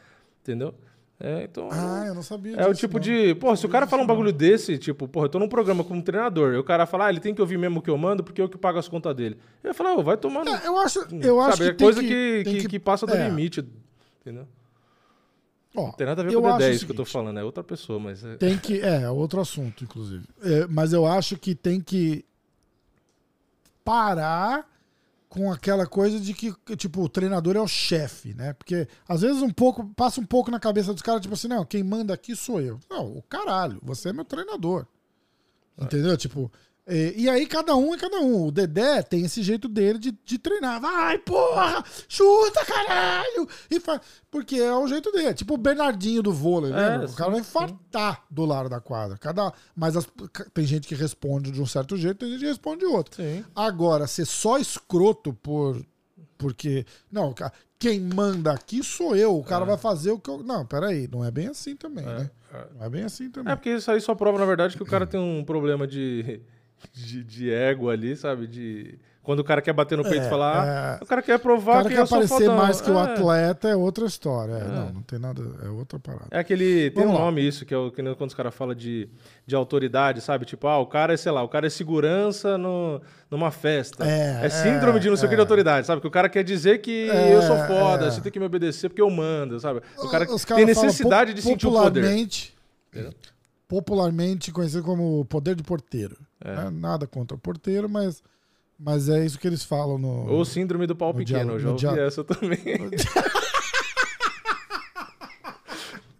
Entendeu? 0.41 0.73
É, 1.19 1.43
então. 1.43 1.69
Ah, 1.71 2.05
eu 2.07 2.13
não 2.13 2.23
sabia 2.23 2.57
É 2.57 2.67
o 2.67 2.73
tipo 2.73 2.95
não. 2.95 2.99
de. 2.99 3.35
Pô, 3.35 3.55
se 3.55 3.65
o 3.65 3.69
cara 3.69 3.85
disso, 3.85 3.91
fala 3.91 4.03
um 4.03 4.07
bagulho 4.07 4.33
desse, 4.33 4.77
tipo, 4.77 5.07
porra, 5.07 5.25
eu 5.25 5.29
tô 5.29 5.39
num 5.39 5.47
programa 5.47 5.83
como 5.83 6.01
treinador, 6.01 6.53
e 6.53 6.57
o 6.57 6.63
cara 6.63 6.85
fala, 6.85 7.05
ah, 7.05 7.09
ele 7.09 7.19
tem 7.19 7.33
que 7.33 7.41
ouvir 7.41 7.57
mesmo 7.57 7.79
o 7.79 7.81
que 7.81 7.89
eu 7.89 7.97
mando, 7.97 8.23
porque 8.23 8.41
eu 8.41 8.49
que 8.49 8.57
pago 8.57 8.79
as 8.79 8.87
contas 8.87 9.15
dele. 9.15 9.37
Eu 9.63 9.69
ia 9.69 9.73
falar, 9.73 9.95
ô, 9.95 10.03
vai 10.03 10.17
tomar 10.17 10.43
no. 10.43 10.51
É, 10.51 10.67
eu 10.67 10.77
acho, 10.77 10.99
eu 11.21 11.39
acho 11.39 11.57
Sabe, 11.57 11.69
que 11.69 11.69
é 11.69 11.73
tem 11.75 11.85
coisa 11.85 12.01
que, 12.01 12.43
que, 12.43 12.61
que, 12.61 12.67
que 12.67 12.79
passa 12.79 13.05
do 13.05 13.13
é. 13.13 13.29
limite. 13.29 13.65
Entendeu? 14.21 14.47
Ó, 15.75 15.85
Não 15.85 15.91
tem 15.93 16.05
nada 16.05 16.21
a 16.21 16.25
ver 16.25 16.33
com 16.33 16.41
o 16.41 16.47
acho 16.47 16.57
D10 16.57 16.83
o 16.83 16.85
que 16.85 16.91
eu 16.91 16.95
tô 16.95 17.05
falando, 17.05 17.39
é 17.39 17.43
outra 17.43 17.63
pessoa, 17.63 17.99
mas. 17.99 18.23
É... 18.23 18.35
Tem 18.35 18.57
que. 18.57 18.81
É, 18.81 19.09
outro 19.09 19.39
assunto, 19.39 19.83
inclusive. 19.83 20.25
É, 20.41 20.67
mas 20.67 20.93
eu 20.93 21.05
acho 21.05 21.37
que 21.37 21.55
tem 21.55 21.79
que 21.79 22.25
parar 23.83 24.72
com 25.33 25.51
aquela 25.51 25.87
coisa 25.87 26.19
de 26.19 26.31
que, 26.31 26.53
tipo, 26.77 27.01
o 27.01 27.09
treinador 27.09 27.55
é 27.55 27.59
o 27.59 27.67
chefe, 27.67 28.35
né? 28.35 28.53
Porque 28.53 28.87
às 29.09 29.21
vezes 29.21 29.41
um 29.41 29.49
pouco, 29.49 29.83
passa 29.95 30.21
um 30.21 30.25
pouco 30.25 30.51
na 30.51 30.59
cabeça 30.59 30.93
dos 30.93 31.01
caras, 31.01 31.21
tipo 31.23 31.33
assim, 31.33 31.47
não, 31.47 31.65
quem 31.65 31.81
manda 31.81 32.13
aqui 32.13 32.35
sou 32.35 32.61
eu. 32.61 32.79
Não, 32.87 33.17
o 33.17 33.23
caralho, 33.23 33.79
você 33.81 34.09
é 34.09 34.13
meu 34.13 34.23
treinador. 34.23 34.85
Entendeu? 35.75 36.15
Tipo. 36.15 36.51
É, 36.85 37.13
E, 37.15 37.29
aí 37.29 37.45
cada 37.47 37.75
um 37.75 37.93
é 37.93 37.97
cada 37.97 38.19
um. 38.19 38.47
O 38.47 38.51
Dedé 38.51 39.01
tem 39.01 39.23
esse 39.23 39.41
jeito 39.41 39.67
dele 39.69 39.97
de, 39.99 40.11
de 40.25 40.37
treinar. 40.37 40.81
Vai, 40.81 41.17
porra! 41.19 41.83
Chuta, 42.09 42.65
caralho! 42.65 43.47
E 43.71 43.79
faz, 43.79 44.01
porque 44.29 44.55
é 44.57 44.73
o 44.73 44.87
jeito 44.87 45.11
dele. 45.11 45.33
Tipo 45.33 45.53
o 45.53 45.57
Bernardinho 45.57 46.21
do 46.21 46.33
vôlei, 46.33 46.71
É, 46.71 46.75
lembra? 46.75 47.05
O 47.05 47.09
sim, 47.09 47.15
cara 47.15 47.31
vai 47.31 47.39
sim. 47.41 47.47
infartar 47.47 48.23
do 48.29 48.45
lado 48.45 48.67
da 48.69 48.79
quadra. 48.81 49.17
Cada, 49.17 49.53
mas 49.75 49.95
as- 49.95 50.07
tem 50.53 50.65
gente 50.65 50.87
que 50.87 50.95
responde 50.95 51.51
de 51.51 51.61
um 51.61 51.65
certo 51.65 51.95
jeito, 51.95 52.17
tem 52.19 52.31
gente 52.31 52.39
que 52.41 52.45
responde 52.47 52.79
de 52.79 52.85
outro. 52.85 53.15
Sim. 53.15 53.43
Agora, 53.55 54.05
ser 54.07 54.25
só 54.25 54.57
escroto 54.57 55.33
por. 55.33 55.81
Porque. 56.37 56.85
Não, 57.11 57.33
quem 57.79 57.99
manda 58.01 58.51
aqui 58.51 58.83
sou 58.83 59.15
eu. 59.15 59.37
O 59.37 59.43
cara 59.43 59.63
vai 59.65 59.77
fazer 59.77 60.11
o 60.11 60.19
que 60.19 60.29
eu. 60.29 60.43
Não, 60.43 60.65
peraí. 60.65 61.07
Não 61.11 61.23
é 61.23 61.31
bem 61.31 61.47
assim 61.47 61.75
também, 61.75 62.05
né? 62.05 62.29
é. 62.53 62.67
Não 62.77 62.85
é 62.85 62.89
bem 62.89 63.03
assim 63.03 63.29
também. 63.29 63.51
É 63.51 63.55
porque 63.55 63.69
isso 63.75 63.89
aí 63.89 63.99
só 64.01 64.13
prova, 64.13 64.37
na 64.37 64.45
verdade, 64.45 64.75
que 64.75 64.83
o 64.83 64.85
cara 64.85 65.07
tem 65.07 65.19
um 65.19 65.43
problema 65.43 65.87
de, 65.87 66.41
de, 66.91 67.23
de 67.23 67.51
ego 67.51 67.89
ali, 67.89 68.15
sabe? 68.15 68.47
De. 68.47 68.97
Quando 69.21 69.39
o 69.39 69.43
cara 69.45 69.61
quer 69.61 69.71
bater 69.71 69.97
no 69.97 70.03
peito 70.03 70.23
É, 70.25 70.27
e 70.27 70.29
falar, 70.29 70.67
é. 70.67 70.69
ah, 70.69 70.99
o 71.01 71.05
cara 71.05 71.21
quer 71.21 71.35
O 71.35 71.39
provar 71.39 71.77
cara 71.77 71.87
que 71.87 71.95
quer 71.95 72.01
aparecer 72.01 72.49
mais 72.49 72.81
que 72.81 72.91
o 72.91 72.99
É. 72.99 73.03
atleta 73.03 73.69
é 73.69 73.75
outra 73.75 74.05
história. 74.05 74.51
É, 74.55 74.63
Não, 74.67 74.89
não 74.95 75.01
tem 75.01 75.17
nada. 75.17 75.41
É 75.63 75.69
outra 75.69 75.97
parada. 75.97 76.25
É 76.29 76.39
aquele. 76.39 76.91
Tem 76.91 77.03
Vamos 77.05 77.17
um 77.17 77.19
lá. 77.19 77.25
nome 77.27 77.41
isso, 77.47 77.65
que 77.65 77.73
é 77.73 77.77
o, 77.77 77.89
que 77.89 78.03
quando 78.15 78.27
os 78.31 78.33
caras 78.35 78.53
falam 78.53 78.75
de, 78.75 79.07
de 79.47 79.55
autoridade, 79.55 80.19
sabe? 80.19 80.43
Tipo, 80.43 80.67
ah, 80.67 80.77
o 80.79 80.85
cara 80.85 81.13
é, 81.13 81.17
sei 81.17 81.31
lá, 81.31 81.41
o 81.41 81.47
cara 81.47 81.65
é 81.67 81.69
segurança 81.69 82.57
no, 82.57 83.01
numa 83.31 83.49
festa. 83.49 84.05
É, 84.05 84.49
síndrome 84.49 84.97
é, 84.97 84.99
de 84.99 85.09
não 85.09 85.15
sei 85.15 85.27
o 85.27 85.29
que 85.29 85.35
de 85.35 85.39
é. 85.39 85.43
autoridade, 85.43 85.87
sabe? 85.87 86.01
Que 86.01 86.07
o 86.07 86.11
cara 86.11 86.27
quer 86.27 86.43
dizer 86.43 86.79
que 86.79 87.09
É, 87.09 87.33
eu 87.33 87.41
sou 87.43 87.55
foda, 87.59 88.07
é. 88.07 88.11
você 88.11 88.19
tem 88.19 88.29
que 88.29 88.39
me 88.39 88.45
obedecer 88.45 88.89
porque 88.89 89.01
eu 89.01 89.09
mando, 89.09 89.57
sabe? 89.57 89.79
O 89.99 90.09
cara 90.09 90.25
Os 90.29 90.43
tem 90.43 90.57
caras 90.57 90.73
falam 90.75 90.85
necessidade 90.89 91.33
de 91.33 91.41
sentir 91.41 91.65
o 91.65 91.71
poder. 91.71 92.01
popularmente? 92.01 92.53
Popularmente 93.69 94.51
conhecido 94.51 94.83
como 94.83 95.23
poder 95.25 95.55
de 95.55 95.63
porteiro. 95.63 96.17
É. 96.43 96.55
né? 96.55 96.69
Nada 96.69 97.07
contra 97.07 97.35
o 97.35 97.39
porteiro, 97.39 97.87
mas, 97.89 98.21
mas 98.77 99.07
é 99.09 99.25
isso 99.25 99.39
que 99.39 99.47
eles 99.47 99.63
falam 99.63 99.97
no. 99.97 100.27
Ou 100.29 100.43
síndrome 100.43 100.85
do 100.85 100.95
pau 100.95 101.13
No 101.13 101.19
pequeno, 101.19 101.57
diálogo- 101.57 101.69
eu 101.69 101.77
já 101.77 101.89
ouvi 101.91 102.01
essa 102.01 102.23
também. 102.23 102.59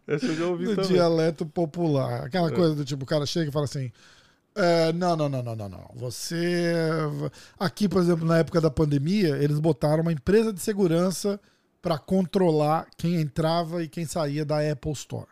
essa 0.08 0.26
eu 0.26 0.36
já 0.36 0.46
ouvi 0.46 0.66
no 0.66 0.76
também. 0.76 0.92
dialeto 0.92 1.46
popular. 1.46 2.26
Aquela 2.26 2.50
É. 2.50 2.52
coisa 2.52 2.76
do 2.76 2.86
tipo, 2.86 3.04
o 3.04 3.08
cara 3.08 3.26
chega 3.26 3.50
e 3.50 3.52
fala 3.54 3.66
assim. 3.66 3.92
"É, 4.56 4.94
não, 4.94 5.16
não, 5.16 5.28
não, 5.30 5.42
não, 5.44 5.56
não, 5.56 5.70
não. 5.70 5.90
Você. 5.96 6.74
Aqui, 7.60 7.88
por 7.90 8.02
exemplo, 8.02 8.26
na 8.26 8.38
época 8.38 8.62
da 8.62 8.70
pandemia, 8.70 9.38
eles 9.38 9.60
botaram 9.60 10.02
uma 10.04 10.12
empresa 10.14 10.54
de 10.54 10.62
segurança 10.62 11.40
para 11.82 11.98
controlar 11.98 12.88
quem 12.98 13.16
entrava 13.16 13.84
e 13.84 13.88
quem 13.90 14.06
saía 14.06 14.46
da 14.46 14.60
Apple 14.72 14.92
Store. 14.92 15.28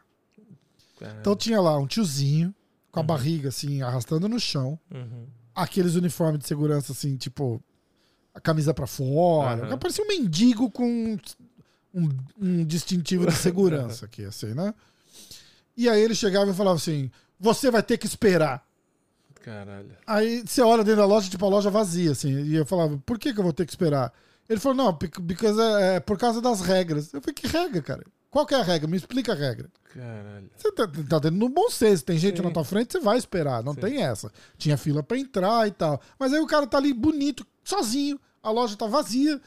Caralho. 0.99 1.19
Então 1.19 1.35
tinha 1.35 1.61
lá 1.61 1.77
um 1.77 1.87
tiozinho 1.87 2.53
com 2.91 2.99
a 2.99 3.03
barriga 3.03 3.49
assim, 3.49 3.81
arrastando 3.81 4.27
no 4.27 4.39
chão, 4.39 4.77
Uhum. 4.93 5.25
aqueles 5.55 5.95
uniformes 5.95 6.39
de 6.41 6.47
segurança 6.47 6.91
assim, 6.91 7.15
tipo, 7.17 7.61
a 8.33 8.39
camisa 8.39 8.73
pra 8.73 8.85
fora. 8.87 9.65
Aham. 9.65 9.77
Parecia 9.77 10.03
um 10.03 10.07
mendigo 10.07 10.69
com 10.69 11.17
um, 11.93 12.09
um 12.39 12.65
distintivo 12.65 13.25
de 13.27 13.33
segurança 13.33 14.05
aqui, 14.05 14.23
assim, 14.25 14.53
né? 14.53 14.73
E 15.75 15.89
aí 15.89 16.01
ele 16.01 16.15
chegava 16.15 16.51
e 16.51 16.53
falava 16.53 16.75
assim: 16.77 17.09
Você 17.39 17.71
vai 17.71 17.81
ter 17.83 17.97
que 17.97 18.05
esperar. 18.05 18.65
Caralho. 19.41 19.95
Aí 20.05 20.43
você 20.45 20.61
olha 20.61 20.83
dentro 20.83 21.01
da 21.01 21.05
loja, 21.05 21.29
tipo, 21.29 21.45
a 21.45 21.49
loja 21.49 21.69
vazia, 21.69 22.11
assim. 22.11 22.31
E 22.43 22.55
eu 22.55 22.65
falava: 22.65 22.97
Por 23.05 23.17
que, 23.17 23.33
que 23.33 23.39
eu 23.39 23.43
vou 23.43 23.53
ter 23.53 23.65
que 23.65 23.71
esperar? 23.71 24.13
Ele 24.47 24.59
falou: 24.59 24.77
Não, 24.77 24.97
because 25.21 25.59
é, 25.59 25.95
é 25.95 25.99
por 25.99 26.17
causa 26.17 26.41
das 26.41 26.61
regras. 26.61 27.11
Eu 27.13 27.21
falei: 27.21 27.33
Que 27.33 27.47
regra, 27.47 27.81
cara? 27.81 28.05
Qual 28.31 28.45
que 28.45 28.55
é 28.55 28.59
a 28.59 28.63
regra? 28.63 28.87
Me 28.89 28.95
explica 28.97 29.33
a 29.33 29.35
regra. 29.35 29.69
Caralho. 29.93 30.49
Você 30.55 30.71
tá, 30.71 30.87
tá 30.87 31.19
tendo 31.19 31.37
no 31.37 31.49
bom 31.49 31.69
senso. 31.69 32.03
Tem 32.05 32.17
gente 32.17 32.41
na 32.41 32.49
tua 32.49 32.63
frente, 32.63 32.93
você 32.93 32.99
vai 33.01 33.17
esperar. 33.17 33.61
Não 33.61 33.75
tem 33.75 34.01
essa. 34.01 34.31
Tinha 34.57 34.77
fila 34.77 35.03
pra 35.03 35.17
entrar 35.17 35.67
e 35.67 35.71
tal. 35.71 36.01
Mas 36.17 36.31
aí 36.33 36.39
o 36.39 36.47
cara 36.47 36.65
tá 36.65 36.77
ali 36.77 36.93
bonito, 36.93 37.45
sozinho. 37.63 38.17
A 38.41 38.49
loja 38.49 38.77
tá 38.77 38.87
vazia. 38.87 39.39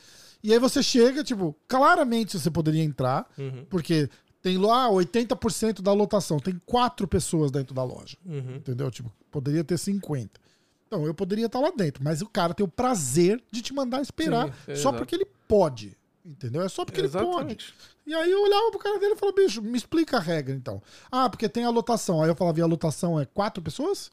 E 0.42 0.52
aí 0.52 0.58
você 0.58 0.82
chega, 0.82 1.24
tipo, 1.24 1.56
claramente 1.66 2.38
você 2.38 2.50
poderia 2.50 2.84
entrar, 2.84 3.26
Uhum. 3.38 3.64
porque 3.70 4.10
tem 4.42 4.58
lá 4.58 4.90
80% 4.90 5.80
da 5.80 5.94
lotação. 5.94 6.38
Tem 6.38 6.60
quatro 6.66 7.08
pessoas 7.08 7.50
dentro 7.50 7.74
da 7.74 7.82
loja. 7.82 8.18
Uhum. 8.26 8.56
Entendeu? 8.56 8.90
Tipo, 8.90 9.10
poderia 9.30 9.64
ter 9.64 9.78
50. 9.78 10.38
Então, 10.86 11.06
eu 11.06 11.14
poderia 11.14 11.46
estar 11.46 11.58
lá 11.58 11.70
dentro, 11.74 12.04
mas 12.04 12.20
o 12.20 12.28
cara 12.28 12.52
tem 12.52 12.62
o 12.64 12.68
prazer 12.68 13.42
de 13.50 13.62
te 13.62 13.72
mandar 13.72 14.02
esperar 14.02 14.48
Sim, 14.48 14.52
só 14.66 14.72
exato. 14.72 14.98
porque 14.98 15.14
ele 15.14 15.26
pode. 15.48 15.96
Entendeu? 16.24 16.62
É 16.62 16.68
só 16.68 16.84
porque 16.84 17.00
ele 17.00 17.08
pode. 17.08 17.26
Exatamente. 17.26 17.74
E 18.06 18.14
aí 18.14 18.30
eu 18.30 18.42
olhava 18.42 18.70
pro 18.70 18.78
cara 18.78 18.98
dele 18.98 19.12
e 19.12 19.16
falava, 19.16 19.36
bicho, 19.36 19.60
me 19.60 19.76
explica 19.76 20.16
a 20.16 20.20
regra 20.20 20.54
então. 20.54 20.82
Ah, 21.12 21.28
porque 21.28 21.48
tem 21.48 21.64
a 21.64 21.70
lotação. 21.70 22.22
Aí 22.22 22.28
eu 22.30 22.34
falava, 22.34 22.58
e 22.58 22.62
a 22.62 22.66
lotação 22.66 23.20
é 23.20 23.26
quatro 23.26 23.62
pessoas? 23.62 24.10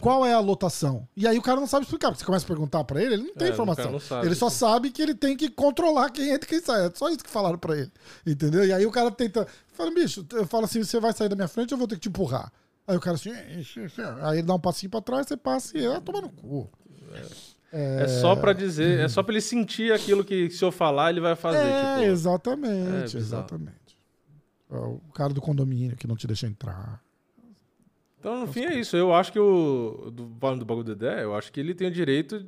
Qual 0.00 0.26
é 0.26 0.32
a 0.34 0.40
lotação? 0.40 1.08
E 1.16 1.26
aí 1.26 1.38
o 1.38 1.42
cara 1.42 1.58
não 1.58 1.66
sabe 1.66 1.84
explicar, 1.84 2.08
porque 2.10 2.20
você 2.20 2.26
começa 2.26 2.44
a 2.44 2.48
perguntar 2.48 2.84
pra 2.84 3.02
ele, 3.02 3.14
ele 3.14 3.22
não 3.24 3.34
tem 3.34 3.48
É, 3.48 3.50
informação. 3.50 3.90
não 3.90 3.98
sabe. 3.98 4.26
ele 4.26 4.34
só 4.34 4.50
sabe 4.50 4.90
que 4.90 5.00
ele 5.00 5.14
tem 5.14 5.34
que 5.36 5.48
controlar 5.48 6.10
quem 6.10 6.28
entra 6.28 6.44
e 6.46 6.48
quem 6.48 6.60
sai. 6.60 6.86
É 6.86 6.92
só 6.94 7.08
isso 7.08 7.24
que 7.24 7.30
falaram 7.30 7.58
pra 7.58 7.76
ele. 7.76 7.90
Entendeu? 8.26 8.64
E 8.64 8.72
aí 8.72 8.84
o 8.86 8.90
cara 8.92 9.10
tenta. 9.10 9.48
Fala, 9.72 9.90
bicho, 9.90 10.24
eu 10.32 10.46
falo 10.46 10.66
assim: 10.66 10.84
você 10.84 11.00
vai 11.00 11.12
sair 11.14 11.30
da 11.30 11.34
minha 11.34 11.48
frente, 11.48 11.72
eu 11.72 11.78
vou 11.78 11.88
ter 11.88 11.94
que 11.96 12.02
te 12.02 12.08
empurrar. 12.10 12.52
Aí 12.86 12.96
o 12.96 13.00
cara 13.00 13.16
assim, 13.16 13.32
aí 13.32 14.38
ele 14.38 14.46
dá 14.46 14.54
um 14.54 14.60
passinho 14.60 14.90
pra 14.90 15.00
trás, 15.00 15.26
você 15.26 15.36
passa 15.36 15.76
e 15.76 15.84
ah, 15.86 16.00
toma 16.00 16.20
no 16.20 16.28
cu. 16.30 16.70
É 17.14 17.55
só 18.08 18.36
pra 18.36 18.52
dizer, 18.52 19.00
é 19.00 19.08
só 19.08 19.22
pra 19.22 19.32
ele 19.34 19.40
sentir 19.40 19.92
aquilo 19.92 20.24
que 20.24 20.50
se 20.50 20.64
eu 20.64 20.70
falar 20.72 21.10
ele 21.10 21.20
vai 21.20 21.34
fazer. 21.34 21.58
É, 21.58 21.94
tipo, 22.00 22.10
exatamente, 22.12 23.16
É, 23.16 23.20
exatamente. 23.20 23.96
É 24.70 24.76
O 24.76 25.00
cara 25.14 25.32
do 25.32 25.40
condomínio 25.40 25.96
que 25.96 26.06
não 26.06 26.16
te 26.16 26.26
deixa 26.26 26.46
entrar. 26.46 27.02
Então, 28.18 28.40
no 28.40 28.46
fim, 28.52 28.64
é 28.64 28.74
isso. 28.74 28.96
Eu 28.96 29.14
acho 29.14 29.30
que 29.30 29.38
o. 29.38 30.10
Do, 30.12 30.24
do 30.24 30.64
bagulho 30.64 30.84
do 30.84 30.94
Dedé, 30.94 31.22
eu 31.22 31.34
acho 31.34 31.52
que 31.52 31.60
ele 31.60 31.74
tem 31.74 31.86
o 31.86 31.90
direito 31.90 32.44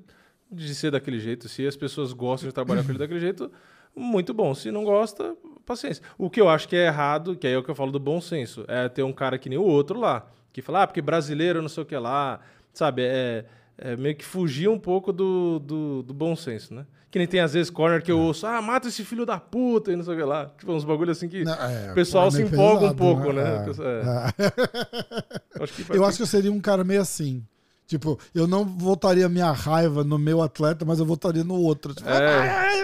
de 0.50 0.74
ser 0.74 0.90
daquele 0.90 1.20
jeito. 1.20 1.48
Se 1.48 1.66
as 1.66 1.76
pessoas 1.76 2.12
gostam 2.12 2.48
de 2.48 2.54
trabalhar 2.54 2.82
com 2.82 2.90
ele 2.90 2.98
daquele 2.98 3.20
jeito, 3.20 3.50
muito 3.94 4.32
bom. 4.34 4.54
Se 4.54 4.70
não 4.70 4.82
gosta, 4.82 5.36
paciência. 5.64 6.02
O 6.16 6.28
que 6.30 6.40
eu 6.40 6.48
acho 6.48 6.66
que 6.68 6.74
é 6.74 6.86
errado, 6.86 7.36
que 7.36 7.46
aí 7.46 7.52
é 7.52 7.58
o 7.58 7.62
que 7.62 7.70
eu 7.70 7.74
falo 7.74 7.92
do 7.92 8.00
bom 8.00 8.20
senso, 8.20 8.64
é 8.66 8.88
ter 8.88 9.02
um 9.02 9.12
cara 9.12 9.38
que 9.38 9.48
nem 9.48 9.58
o 9.58 9.62
outro 9.62 10.00
lá, 10.00 10.26
que 10.52 10.62
fala, 10.62 10.82
ah, 10.82 10.86
porque 10.86 11.02
brasileiro 11.02 11.60
não 11.62 11.68
sei 11.68 11.82
o 11.82 11.86
que 11.86 11.96
lá, 11.96 12.40
sabe? 12.72 13.02
É, 13.04 13.44
é 13.78 13.96
meio 13.96 14.16
que 14.16 14.24
fugir 14.24 14.68
um 14.68 14.78
pouco 14.78 15.12
do, 15.12 15.58
do, 15.60 16.02
do 16.02 16.12
bom 16.14 16.34
senso, 16.34 16.74
né? 16.74 16.84
Que 17.10 17.18
nem 17.18 17.26
tem 17.26 17.40
às 17.40 17.54
vezes 17.54 17.70
corner 17.70 18.02
que 18.02 18.12
eu 18.12 18.18
ouço, 18.18 18.46
ah, 18.46 18.60
mata 18.60 18.88
esse 18.88 19.02
filho 19.02 19.24
da 19.24 19.38
puta 19.40 19.90
e 19.90 19.96
não 19.96 20.04
sei 20.04 20.14
o 20.14 20.16
que 20.18 20.24
lá. 20.24 20.46
Tipo, 20.58 20.72
uns 20.72 20.84
bagulho 20.84 21.10
assim 21.10 21.26
que 21.28 21.42
Não, 21.42 21.54
é, 21.54 21.90
o 21.90 21.94
pessoal 21.94 22.28
é 22.28 22.30
se 22.32 22.42
empolga 22.42 22.86
um 22.86 22.94
pesado, 22.94 22.96
pouco, 22.96 23.32
né? 23.32 23.44
né? 23.44 23.66
É, 23.78 24.42
É. 24.42 25.60
é. 25.60 25.62
Acho 25.62 25.72
que 25.72 25.96
Eu 25.96 26.04
acho 26.04 26.16
que 26.18 26.22
eu 26.22 26.26
seria 26.26 26.52
um 26.52 26.60
cara 26.60 26.84
meio 26.84 27.00
assim. 27.00 27.42
Tipo, 27.86 28.18
eu 28.34 28.46
não 28.46 28.66
votaria 28.66 29.26
minha 29.30 29.50
raiva 29.50 30.04
no 30.04 30.18
meu 30.18 30.42
atleta, 30.42 30.84
mas 30.84 30.98
eu 30.98 31.06
votaria 31.06 31.42
no 31.42 31.54
outro. 31.54 31.94
Tipo, 31.94 32.10
É. 32.10 32.78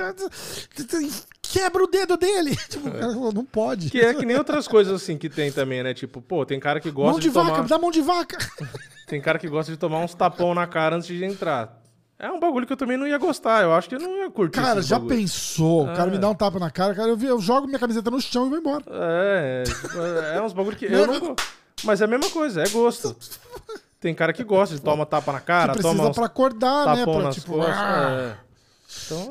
"Ai, 1.57 1.63
ai, 1.63 1.67
ai, 1.67 1.71
quebra 1.71 1.85
o 1.85 1.87
dedo 1.87 2.17
dele. 2.17 2.57
Tipo, 2.69 2.89
o 2.89 2.93
cara 2.93 3.13
falou, 3.13 3.33
não 3.33 3.45
pode. 3.45 3.91
Que 3.91 4.01
é 4.01 4.15
que 4.15 4.25
nem 4.27 4.37
outras 4.37 4.67
coisas 4.69 5.03
assim 5.03 5.17
que 5.17 5.29
tem 5.29 5.51
também, 5.53 5.83
né? 5.83 5.95
Tipo, 5.95 6.21
pô, 6.21 6.45
tem 6.45 6.59
cara 6.61 6.81
que 6.81 6.91
gosta 6.91 7.11
mão 7.13 7.21
de, 7.21 7.29
de, 7.29 7.35
vaca, 7.35 7.49
tomar, 7.51 7.63
me 7.63 7.69
dá 7.69 7.79
mão 7.79 7.91
de 7.91 8.01
vaca. 8.01 8.39
tem 9.07 9.21
cara 9.21 9.39
que 9.39 9.49
gosta 9.49 9.71
de 9.73 9.79
tomar 9.79 9.99
uns 10.01 10.15
tapão 10.15 10.55
na 10.55 10.67
cara 10.67 10.97
antes 10.97 11.09
de 11.09 11.25
entrar. 11.25 11.81
É 12.19 12.31
um 12.31 12.39
bagulho 12.39 12.67
que 12.67 12.73
eu 12.73 12.77
também 12.77 12.97
não 12.97 13.07
ia 13.07 13.19
gostar. 13.19 13.63
Eu 13.63 13.75
acho 13.75 13.89
que 13.89 13.97
eu 13.97 14.01
não 14.01 14.17
ia 14.19 14.31
curtir. 14.31 14.61
Cara, 14.61 14.81
já 14.81 14.99
bagulho. 14.99 15.17
pensou? 15.19 15.85
O 15.85 15.87
cara 15.95 16.09
É. 16.09 16.11
me 16.13 16.19
dá 16.19 16.29
um 16.31 16.35
tapa 16.35 16.59
na 16.59 16.71
cara, 16.71 16.95
cara, 16.95 17.09
eu, 17.09 17.17
vi- 17.17 17.27
eu 17.27 17.41
jogo 17.41 17.67
minha 17.67 17.79
camiseta 17.79 18.11
no 18.11 18.21
chão 18.21 18.47
e 18.47 18.51
vou 18.51 18.59
embora. 18.59 18.85
É, 18.89 19.65
é, 20.35 20.37
é 20.39 20.43
uns 20.43 20.53
bagulho 20.53 20.77
que 20.77 20.85
eu 20.87 21.07
não 21.07 21.19
gosto. 21.21 21.37
Mas 21.83 22.01
é 22.01 22.05
a 22.05 22.07
mesma 22.07 22.31
coisa, 22.31 22.63
é 22.63 22.69
gosto. 22.69 23.15
Tem 24.01 24.15
cara 24.15 24.33
que 24.33 24.45
gosta 24.45 24.75
de 24.75 24.81
tomar 24.81 25.07
tapa 25.07 25.33
na 25.33 25.41
cara, 25.41 25.73
precisa 25.73 25.95
toma 25.95 26.09
uns 26.11 26.15
pra 26.15 26.27
acordar, 26.27 26.95
né? 26.95 27.05
Pra, 27.05 27.31
tipo, 27.31 27.53
costas. 27.55 27.75
ah, 27.77 28.37
é. 28.41 28.45
Então, 29.07 29.31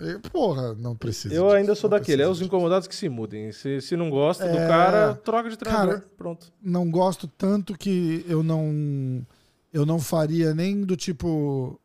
eh, 0.00 0.18
porra, 0.30 0.74
não 0.74 0.94
precisa. 0.96 1.34
eu 1.34 1.44
disso, 1.44 1.54
ainda 1.56 1.74
sou 1.74 1.88
daquele. 1.90 2.22
É 2.22 2.28
os 2.28 2.38
disso. 2.38 2.46
incomodados 2.46 2.86
que 2.86 2.94
se 2.94 3.08
mudem. 3.08 3.52
Se, 3.52 3.80
se 3.80 3.96
não 3.96 4.10
gosta 4.10 4.46
do 4.48 4.56
É. 4.58 4.66
cara, 4.68 5.14
troca 5.14 5.48
de 5.50 5.56
treinador. 5.56 5.94
Cara, 6.00 6.06
Pronto. 6.16 6.52
não 6.62 6.90
gosto 6.90 7.26
tanto 7.26 7.76
que 7.76 8.24
eu 8.28 8.42
não 8.42 9.24
eu 9.72 9.84
não 9.84 9.98
faria 9.98 10.54
nem 10.54 10.82
do 10.84 10.96
tipo 10.96 11.80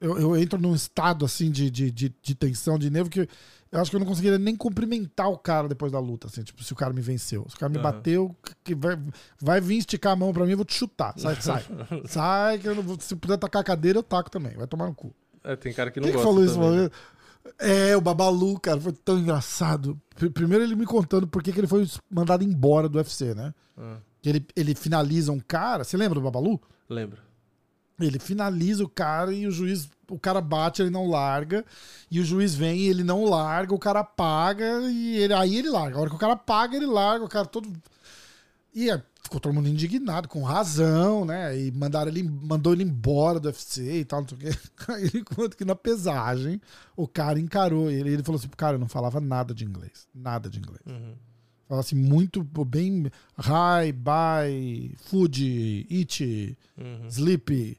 eu, 0.00 0.18
eu 0.18 0.36
entro 0.36 0.58
num 0.60 0.74
estado 0.74 1.24
assim 1.24 1.50
de, 1.50 1.70
de, 1.70 1.90
de, 1.90 2.14
de 2.22 2.34
tensão, 2.34 2.78
de 2.78 2.88
nervo 2.90 3.10
que 3.10 3.28
eu 3.72 3.80
acho 3.80 3.88
que 3.88 3.94
eu 3.96 4.00
não 4.00 4.06
conseguiria 4.06 4.36
nem 4.38 4.56
cumprimentar 4.56 5.28
o 5.30 5.38
cara 5.38 5.68
depois 5.68 5.92
da 5.92 6.00
luta, 6.00 6.26
assim, 6.26 6.42
tipo, 6.42 6.60
se 6.64 6.72
o 6.72 6.76
cara 6.76 6.92
me 6.92 7.00
venceu. 7.00 7.46
Se 7.48 7.54
o 7.54 7.58
cara 7.58 7.70
me 7.70 7.76
Aham. 7.78 7.82
bateu, 7.84 8.34
que 8.64 8.74
vai, 8.74 8.98
vai 9.40 9.60
vir 9.60 9.78
esticar 9.78 10.12
a 10.12 10.16
mão 10.16 10.32
pra 10.32 10.44
mim, 10.44 10.50
eu 10.52 10.56
vou 10.56 10.64
te 10.66 10.74
chutar. 10.74 11.14
Sai, 11.16 11.36
sai. 11.40 11.64
sai, 12.04 12.58
que 12.58 12.66
eu 12.66 12.74
não 12.74 12.82
vou, 12.82 12.96
se 12.98 13.14
puder 13.14 13.36
tacar 13.36 13.60
a 13.60 13.64
cadeira, 13.64 13.96
eu 14.00 14.02
taco 14.02 14.28
também. 14.28 14.56
Vai 14.56 14.66
tomar 14.66 14.86
no 14.88 14.94
cu. 14.94 15.14
É, 15.44 15.56
tem 15.56 15.72
cara 15.72 15.90
que 15.90 15.98
não 16.00 16.04
Quem 16.04 16.12
que 16.12 16.16
gosta. 16.18 16.28
falou 16.30 16.44
isso 16.44 16.54
também. 16.54 16.68
uma 16.70 16.76
vez? 16.78 16.90
É, 17.58 17.96
o 17.96 18.00
Babalu, 18.00 18.58
cara, 18.60 18.80
foi 18.80 18.92
tão 18.92 19.18
engraçado. 19.18 19.98
Pr- 20.14 20.30
Primeiro 20.30 20.62
ele 20.64 20.74
me 20.76 20.84
contando 20.86 21.26
por 21.26 21.42
que 21.42 21.50
ele 21.50 21.66
foi 21.66 21.88
mandado 22.10 22.44
embora 22.44 22.88
do 22.88 22.98
UFC, 22.98 23.34
né? 23.34 23.54
Ah, 23.78 23.96
ele, 24.24 24.44
ele 24.54 24.74
finaliza 24.74 25.32
um 25.32 25.40
cara. 25.40 25.82
Você 25.84 25.96
lembra 25.96 26.18
do 26.20 26.24
Babalu? 26.24 26.60
lembra. 26.88 27.18
Ele 27.98 28.18
finaliza 28.18 28.82
o 28.82 28.88
cara 28.88 29.30
e 29.32 29.46
o 29.46 29.50
juiz. 29.50 29.88
O 30.08 30.18
cara 30.18 30.40
bate, 30.40 30.80
ele 30.80 30.88
não 30.90 31.06
larga. 31.08 31.64
E 32.10 32.18
o 32.18 32.24
juiz 32.24 32.54
vem 32.54 32.80
ele 32.86 33.04
não 33.04 33.24
larga, 33.26 33.74
o 33.74 33.78
cara 33.78 34.02
paga 34.02 34.80
e 34.90 35.18
ele, 35.18 35.34
aí 35.34 35.56
ele 35.58 35.68
larga. 35.68 35.96
A 35.98 36.00
hora 36.00 36.10
que 36.10 36.16
o 36.16 36.18
cara 36.18 36.34
paga, 36.34 36.76
ele 36.76 36.86
larga, 36.86 37.24
o 37.24 37.28
cara 37.28 37.44
todo. 37.46 37.70
E 38.74 38.90
é, 38.90 39.02
ficou 39.22 39.38
todo 39.40 39.52
mundo 39.54 39.68
indignado, 39.68 40.28
com 40.28 40.42
razão, 40.42 41.24
né? 41.24 41.56
E 41.58 41.70
mandaram 41.72 42.10
ele, 42.10 42.22
mandou 42.22 42.72
ele 42.72 42.82
embora 42.84 43.38
do 43.40 43.46
UFC 43.46 44.00
e 44.00 44.04
tal, 44.04 44.20
não 44.22 44.28
sei 44.28 44.36
o 44.36 44.40
quê. 44.40 44.58
Ele 45.14 45.24
conta 45.24 45.56
que 45.56 45.64
na 45.64 45.74
pesagem 45.76 46.60
o 46.96 47.06
cara 47.06 47.38
encarou 47.38 47.90
ele. 47.90 48.12
Ele 48.12 48.22
falou 48.22 48.38
assim: 48.38 48.48
cara, 48.56 48.74
eu 48.76 48.80
não 48.80 48.88
falava 48.88 49.20
nada 49.20 49.54
de 49.54 49.64
inglês. 49.64 50.08
Nada 50.14 50.48
de 50.50 50.58
inglês. 50.58 50.80
Uhum. 50.86 51.14
Fala 51.68 51.80
assim, 51.82 51.94
muito 51.94 52.42
bem. 52.64 53.06
Hi, 53.38 53.92
bye, 53.92 54.92
food, 55.04 55.86
eat, 55.88 56.56
Uhum. 56.76 57.06
sleep. 57.08 57.78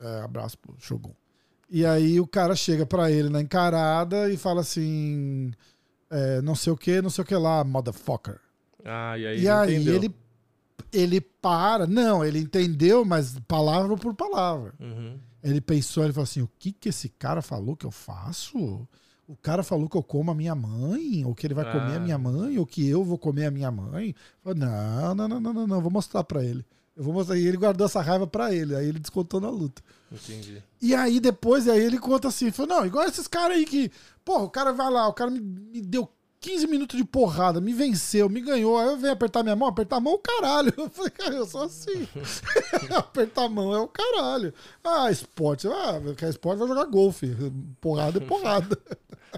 É, 0.00 0.20
abraço 0.20 0.58
pro 0.58 0.74
Shogun. 0.78 1.12
E 1.70 1.86
aí 1.86 2.20
o 2.20 2.26
cara 2.26 2.54
chega 2.54 2.84
pra 2.84 3.10
ele 3.10 3.30
na 3.30 3.40
encarada 3.40 4.28
e 4.30 4.36
fala 4.36 4.60
assim. 4.60 5.50
é, 6.10 6.42
não 6.42 6.54
sei 6.54 6.70
o 6.72 6.76
que, 6.76 7.00
não 7.00 7.08
sei 7.08 7.22
o 7.22 7.26
que 7.26 7.34
lá, 7.34 7.64
motherfucker. 7.64 8.38
Ah, 8.84 9.16
e 9.16 9.26
aí, 9.26 9.40
E 9.42 9.48
aí 9.48 9.88
ele, 9.88 10.14
ele 10.92 11.20
para. 11.20 11.86
Não, 11.86 12.24
ele 12.24 12.38
entendeu, 12.40 13.04
mas 13.04 13.38
palavra 13.46 13.96
por 13.96 14.14
palavra. 14.14 14.74
Uhum. 14.80 15.18
Ele 15.42 15.60
pensou, 15.60 16.04
ele 16.04 16.12
falou 16.12 16.24
assim: 16.24 16.42
o 16.42 16.50
que 16.58 16.72
que 16.72 16.88
esse 16.88 17.08
cara 17.08 17.42
falou 17.42 17.76
que 17.76 17.84
eu 17.86 17.90
faço? 17.90 18.86
O 19.26 19.36
cara 19.36 19.62
falou 19.62 19.88
que 19.88 19.96
eu 19.96 20.02
como 20.02 20.30
a 20.30 20.34
minha 20.34 20.54
mãe, 20.54 21.24
ou 21.24 21.34
que 21.34 21.46
ele 21.46 21.54
vai 21.54 21.64
comer 21.64 21.94
a 21.94 21.96
Ah. 21.96 22.00
minha 22.00 22.18
mãe, 22.18 22.58
ou 22.58 22.66
que 22.66 22.86
eu 22.86 23.02
vou 23.04 23.16
comer 23.16 23.46
a 23.46 23.50
minha 23.50 23.70
mãe. 23.70 24.14
Falei, 24.42 24.58
não, 24.58 25.14
não, 25.14 25.28
não, 25.28 25.40
não, 25.40 25.52
não, 25.54 25.66
não, 25.66 25.80
vou 25.80 25.90
mostrar 25.90 26.22
pra 26.24 26.44
ele. 26.44 26.64
Eu 26.94 27.02
vou 27.04 27.14
mostrar. 27.14 27.38
E 27.38 27.46
ele 27.46 27.56
guardou 27.56 27.86
essa 27.86 28.02
raiva 28.02 28.26
pra 28.26 28.52
ele, 28.54 28.74
aí 28.76 28.86
ele 28.86 28.98
descontou 28.98 29.40
na 29.40 29.48
luta. 29.48 29.80
Entendi. 30.10 30.62
E 30.80 30.94
aí 30.94 31.18
depois, 31.20 31.66
aí 31.66 31.80
ele 31.80 31.98
conta 31.98 32.28
assim, 32.28 32.50
falou, 32.50 32.76
não, 32.76 32.86
igual 32.86 33.06
esses 33.06 33.26
caras 33.26 33.56
aí 33.56 33.64
que, 33.64 33.90
porra, 34.24 34.42
o 34.44 34.50
cara 34.50 34.72
vai 34.72 34.90
lá, 34.90 35.08
o 35.08 35.14
cara 35.14 35.30
me, 35.30 35.40
me 35.40 35.80
deu 35.80 36.06
15 36.42 36.66
minutos 36.66 36.96
de 36.96 37.04
porrada, 37.04 37.60
me 37.60 37.72
venceu, 37.72 38.28
me 38.28 38.40
ganhou, 38.40 38.76
aí 38.76 38.88
eu 38.88 38.96
venho 38.96 39.12
apertar 39.12 39.44
minha 39.44 39.54
mão, 39.54 39.68
apertar 39.68 39.96
a 39.96 40.00
mão, 40.00 40.14
o 40.14 40.18
caralho. 40.18 40.74
Eu 40.76 40.90
falei, 40.90 41.10
cara, 41.10 41.34
eu 41.36 41.46
sou 41.46 41.62
assim. 41.62 42.08
apertar 42.94 43.44
a 43.44 43.48
mão 43.48 43.72
é 43.72 43.78
o 43.78 43.86
caralho. 43.86 44.52
Ah, 44.82 45.10
esporte, 45.10 45.68
ah, 45.68 46.00
quer 46.16 46.28
esporte, 46.28 46.58
vai 46.58 46.66
jogar 46.66 46.84
golfe. 46.86 47.28
Porrada 47.80 48.18
é 48.18 48.20
porrada. 48.20 48.76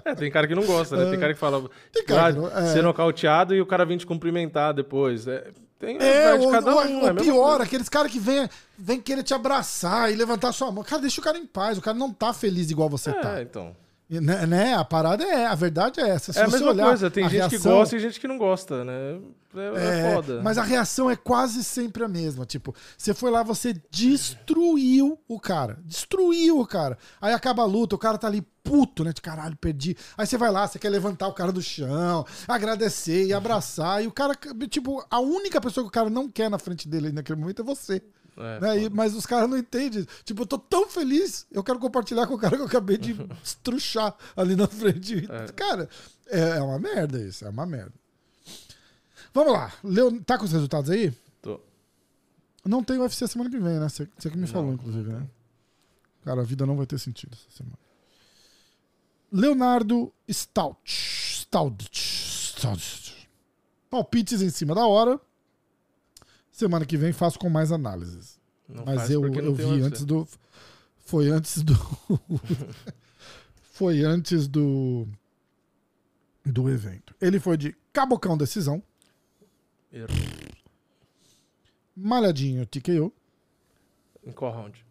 É, 0.03 0.15
tem 0.15 0.31
cara 0.31 0.47
que 0.47 0.55
não 0.55 0.65
gosta, 0.65 0.97
né? 0.97 1.09
Tem 1.11 1.19
cara 1.19 1.33
que 1.33 1.39
fala. 1.39 1.69
Tem 1.91 2.03
cara 2.03 2.27
ah, 2.27 2.33
que 2.33 2.39
não- 2.39 2.47
é. 2.57 2.73
Ser 2.73 2.81
nocauteado 2.81 3.53
e 3.53 3.61
o 3.61 3.65
cara 3.65 3.85
vir 3.85 3.97
te 3.97 4.05
cumprimentar 4.05 4.73
depois. 4.73 5.27
É, 5.27 5.51
tem 5.79 5.97
É, 6.01 6.33
ou, 6.33 6.51
cada 6.51 6.71
um. 6.75 7.01
ou 7.01 7.07
é 7.07 7.13
pior, 7.13 7.61
aqueles 7.61 7.87
caras 7.87 8.11
que 8.11 8.19
vêm 8.19 8.49
vem 8.77 8.99
querer 8.99 9.23
te 9.23 9.33
abraçar 9.33 10.11
e 10.11 10.15
levantar 10.15 10.51
sua 10.51 10.71
mão. 10.71 10.83
Cara, 10.83 11.01
deixa 11.01 11.21
o 11.21 11.23
cara 11.23 11.37
em 11.37 11.45
paz, 11.45 11.77
o 11.77 11.81
cara 11.81 11.97
não 11.97 12.11
tá 12.11 12.33
feliz 12.33 12.71
igual 12.71 12.89
você 12.89 13.13
tá. 13.13 13.39
É, 13.39 13.43
então. 13.43 13.75
Né, 14.07 14.45
né? 14.45 14.73
A 14.75 14.85
parada 14.85 15.23
é, 15.23 15.47
a 15.47 15.55
verdade 15.55 15.99
é 15.99 16.09
essa. 16.09 16.31
Se 16.31 16.39
É 16.39 16.43
a 16.43 16.47
mesma 16.47 16.69
olhar 16.69 16.85
coisa. 16.87 17.09
Tem 17.09 17.23
gente 17.27 17.31
que 17.49 17.55
reação- 17.55 17.71
gosta 17.73 17.95
e 17.95 17.99
gente 17.99 18.19
que 18.19 18.27
não 18.27 18.37
gosta, 18.37 18.83
né? 18.85 19.19
É, 19.55 19.59
é 19.59 20.09
É, 20.11 20.13
foda. 20.13 20.41
Mas 20.43 20.57
a 20.57 20.63
reação 20.63 21.09
é 21.09 21.15
quase 21.15 21.63
sempre 21.63 22.03
a 22.03 22.07
mesma. 22.07 22.45
Tipo, 22.45 22.75
você 22.97 23.13
foi 23.15 23.31
lá, 23.31 23.41
você 23.41 23.73
destruiu 23.89 25.19
o 25.27 25.39
cara. 25.39 25.77
Destruiu 25.85 26.59
o 26.59 26.67
cara. 26.67 26.97
Aí 27.21 27.33
acaba 27.33 27.63
a 27.63 27.65
luta, 27.65 27.95
o 27.95 27.99
cara 27.99 28.17
tá 28.17 28.27
ali 28.27 28.45
puto, 28.63 29.03
né? 29.03 29.13
De 29.13 29.21
caralho, 29.21 29.55
perdi. 29.57 29.95
Aí 30.17 30.25
você 30.27 30.37
vai 30.37 30.51
lá, 30.51 30.67
você 30.67 30.77
quer 30.79 30.89
levantar 30.89 31.27
o 31.27 31.33
cara 31.33 31.51
do 31.51 31.61
chão, 31.61 32.25
agradecer 32.47 33.25
e 33.25 33.33
abraçar. 33.33 34.03
E 34.03 34.07
o 34.07 34.11
cara, 34.11 34.33
tipo, 34.69 35.05
a 35.09 35.19
única 35.19 35.61
pessoa 35.61 35.83
que 35.83 35.89
o 35.89 35.91
cara 35.91 36.09
não 36.09 36.29
quer 36.29 36.49
na 36.49 36.57
frente 36.59 36.87
dele 36.87 37.11
naquele 37.11 37.39
momento 37.39 37.61
é 37.61 37.65
você. 37.65 38.01
É, 38.37 38.59
né? 38.59 38.83
E- 38.83 38.89
mas 38.89 39.15
os 39.15 39.25
caras 39.25 39.49
não 39.49 39.57
entendem. 39.57 40.05
Tipo, 40.23 40.41
eu 40.41 40.45
tô 40.45 40.57
tão 40.57 40.87
feliz, 40.89 41.45
eu 41.51 41.63
quero 41.63 41.79
compartilhar 41.79 42.27
com 42.27 42.33
o 42.33 42.37
cara 42.37 42.55
que 42.55 42.61
eu 42.61 42.67
acabei 42.67 42.97
de 42.97 43.15
estruchar 43.43 44.15
ali 44.35 44.55
na 44.55 44.67
frente. 44.67 45.25
É. 45.29 45.51
Cara, 45.53 45.89
é, 46.27 46.57
é 46.57 46.61
uma 46.61 46.77
merda 46.79 47.19
isso, 47.21 47.45
é 47.45 47.49
uma 47.49 47.65
merda. 47.65 47.93
Vamos 49.33 49.53
lá. 49.53 49.71
Leo, 49.83 50.21
tá 50.21 50.37
com 50.37 50.45
os 50.45 50.51
resultados 50.51 50.89
aí? 50.89 51.13
Tô. 51.41 51.59
Não 52.65 52.83
tem 52.83 52.97
UFC 52.97 53.27
semana 53.27 53.49
que 53.49 53.59
vem, 53.59 53.79
né? 53.79 53.87
Você 53.89 54.05
que 54.29 54.35
me 54.37 54.41
Não, 54.41 54.47
falou, 54.47 54.73
inclusive, 54.73 55.11
né? 55.11 55.25
Cara, 56.23 56.41
a 56.41 56.45
vida 56.45 56.65
não 56.65 56.75
vai 56.77 56.85
ter 56.85 56.97
sentido 56.99 57.33
essa 57.33 57.57
semana. 57.57 57.77
Leonardo 59.31 60.11
Stout. 60.31 60.77
Stout. 60.85 61.89
Stout. 61.93 63.29
Palpites 63.89 64.41
em 64.41 64.49
cima 64.49 64.73
da 64.73 64.85
hora. 64.87 65.19
Semana 66.55 66.85
que 66.85 66.95
vem 66.95 67.11
faço 67.11 67.37
com 67.37 67.49
mais 67.49 67.69
análises. 67.69 68.39
Não 68.65 68.85
Mas 68.85 69.09
eu, 69.09 69.25
eu 69.25 69.53
vi 69.53 69.81
antes 69.81 70.05
do. 70.05 70.25
Foi 70.99 71.27
antes 71.27 71.61
do. 71.61 71.73
foi 73.73 74.05
antes 74.05 74.47
do. 74.47 75.05
Do 76.45 76.69
evento. 76.69 77.13
Ele 77.19 77.41
foi 77.41 77.57
de 77.57 77.75
Cabocão 77.91 78.37
Decisão, 78.37 78.81
Errou. 79.91 80.07
Malhadinho 81.93 82.65
TKO. 82.65 83.11
Em 84.25 84.31
qual 84.31 84.53
round? 84.53 84.85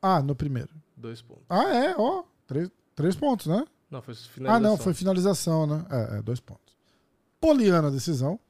Ah, 0.00 0.22
no 0.22 0.34
primeiro. 0.34 0.70
Dois 0.96 1.20
pontos. 1.20 1.44
Ah, 1.50 1.68
é, 1.74 1.94
ó. 1.94 2.24
Três, 2.46 2.70
três 2.94 3.14
pontos, 3.14 3.48
né? 3.48 3.66
Não, 3.90 4.00
foi 4.00 4.14
finalização. 4.14 4.56
Ah, 4.56 4.60
não, 4.60 4.78
foi 4.78 4.94
finalização, 4.94 5.66
né? 5.66 5.86
É, 5.90 6.18
é, 6.18 6.22
dois 6.22 6.40
pontos. 6.40 6.74
Poliana 7.38 7.90
Decisão. 7.90 8.40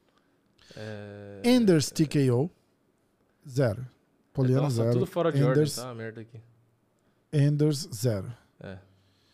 É... 0.75 1.41
Enders 1.43 1.89
TKO. 1.91 2.49
Zero. 3.47 3.85
Poliana 4.33 4.63
Nossa, 4.63 4.75
zero. 4.77 4.93
tudo 4.93 5.05
fora 5.07 5.31
de 5.31 5.39
Enders, 5.39 5.77
ordem, 5.77 5.91
tá? 5.91 5.95
Merda 5.95 6.21
aqui. 6.21 6.39
Enders 7.33 7.87
zero. 7.93 8.31
É. 8.59 8.77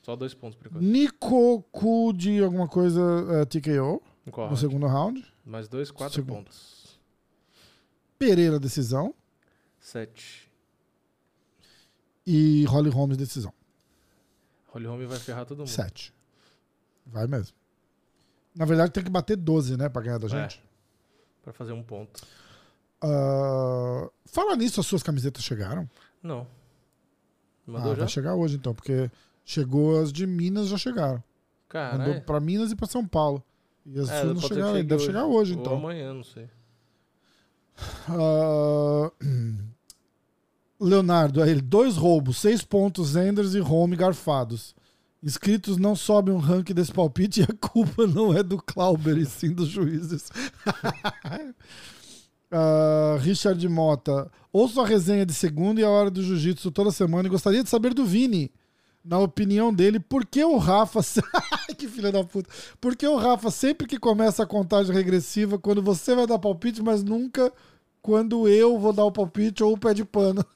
Só 0.02 0.15
dois 0.15 0.34
pontos 0.34 0.58
por 0.58 0.67
enquanto. 0.67 0.84
Nikoku 0.84 2.13
de 2.13 2.41
alguma 2.43 2.67
coisa 2.67 3.02
é, 3.41 3.45
TKO 3.45 4.02
no 4.26 4.32
round? 4.34 4.60
segundo 4.60 4.88
round. 4.88 5.34
Mais 5.45 5.67
dois, 5.67 5.91
quatro 5.91 6.24
pontos. 6.24 7.00
Pereira 8.17 8.60
decisão. 8.60 9.13
Sete. 9.80 10.50
E 12.26 12.65
Holly 12.65 12.89
Holmes 12.89 13.17
decisão. 13.17 13.54
Holly 14.67 14.86
Holm 14.88 15.06
vai 15.08 15.19
ferrar 15.19 15.45
todo 15.45 15.60
mundo. 15.60 15.67
Sete. 15.69 16.13
Vai 17.06 17.28
mesmo. 17.28 17.56
Na 18.56 18.65
verdade 18.65 18.91
tem 18.91 19.04
que 19.04 19.10
bater 19.10 19.36
12, 19.36 19.78
né? 19.78 19.89
Pra 19.89 20.02
ganhar 20.02 20.17
da 20.17 20.26
É. 20.28 20.30
gente. 20.30 20.63
Pra 21.46 21.54
fazer 21.54 21.72
um 21.74 21.84
ponto. 21.84 22.22
Ah, 23.02 24.10
fala 24.26 24.56
nisso, 24.56 24.80
as 24.82 24.86
suas 24.88 25.04
camisetas 25.04 25.44
chegaram? 25.44 25.88
Não. 26.24 26.42
Ah, 27.68 27.72
Mandou 27.72 27.94
já? 27.94 28.00
vai 28.00 28.08
chegar 28.08 28.36
hoje 28.36 28.56
então, 28.58 28.74
porque 28.76 29.10
chegou 29.46 30.02
as 30.02 30.12
de 30.12 30.26
Minas 30.26 30.68
já 30.70 30.78
chegaram. 30.78 31.14
Mandou 31.14 31.24
Caralho. 31.70 32.22
pra 32.24 32.40
Minas 32.40 32.72
e 32.72 32.76
pra 32.76 32.88
São 32.88 33.06
Paulo. 33.08 33.44
E 33.86 34.00
as 34.00 34.10
É, 34.10 34.22
suas 34.22 34.34
não 34.34 34.42
chegaram, 34.42 34.74
chegue 34.74 34.84
deve 34.90 34.96
hoje. 34.96 35.06
chegar 35.06 35.26
hoje 35.28 35.54
Ou 35.54 35.60
então. 35.62 35.74
amanhã, 35.76 36.14
não 36.16 36.24
sei. 36.24 36.50
Ah, 38.10 39.12
Leonardo, 40.80 41.42
aí 41.44 41.52
ele, 41.52 41.62
dois 41.62 41.96
roubos, 41.96 42.38
seis 42.38 42.64
pontos, 42.64 43.16
Enders 43.16 43.54
e 43.54 43.62
Home 43.62 43.96
garfados. 43.96 44.76
Inscritos 45.26 45.78
não 45.78 45.96
sobem 45.96 46.32
um 46.32 46.38
ranking 46.38 46.76
desse 46.76 46.92
palpite 46.92 47.42
e 47.42 47.44
a 47.44 47.48
culpa 47.48 48.06
não 48.08 48.32
é 48.32 48.44
do 48.44 48.62
Clauber, 48.62 49.18
e 49.18 49.26
sim 49.26 49.52
dos 49.52 49.68
juízes. 49.68 50.30
Ah, 52.58 53.18
Richard 53.20 53.68
Mota, 53.68 54.32
ouço 54.54 54.80
a 54.80 54.86
resenha 54.86 55.26
de 55.26 55.34
segunda 55.34 55.82
e 55.82 55.84
a 55.84 55.90
hora 55.90 56.12
do 56.12 56.24
jiu-jitsu 56.24 56.72
toda 56.72 56.92
semana 56.92 57.28
e 57.28 57.32
gostaria 57.32 57.62
de 57.62 57.70
saber 57.70 57.94
do 57.94 58.06
Vini. 58.06 58.50
Na 59.04 59.20
opinião 59.20 59.74
dele, 59.74 60.00
por 60.00 60.26
que 60.26 60.42
o 60.44 60.58
Rafa. 60.58 61.02
que 61.78 61.88
filha 61.88 62.12
da 62.14 62.24
puta. 62.24 62.50
Por 62.80 62.96
que 62.96 63.06
o 63.06 63.18
Rafa, 63.18 63.52
sempre 63.52 63.88
que 63.88 64.00
começa 64.00 64.44
a 64.44 64.48
contagem 64.48 64.96
regressiva, 64.96 65.60
quando 65.60 65.82
você 65.82 66.16
vai 66.16 66.26
dar 66.26 66.40
palpite, 66.40 66.82
mas 66.82 67.04
nunca 67.04 67.52
quando 68.06 68.48
eu 68.48 68.78
vou 68.78 68.94
dar 68.94 69.04
o 69.04 69.12
palpite 69.12 69.63
ou 69.63 69.74
o 69.74 69.78
pé 69.80 69.91
de 69.91 70.06
pano? 70.06 70.46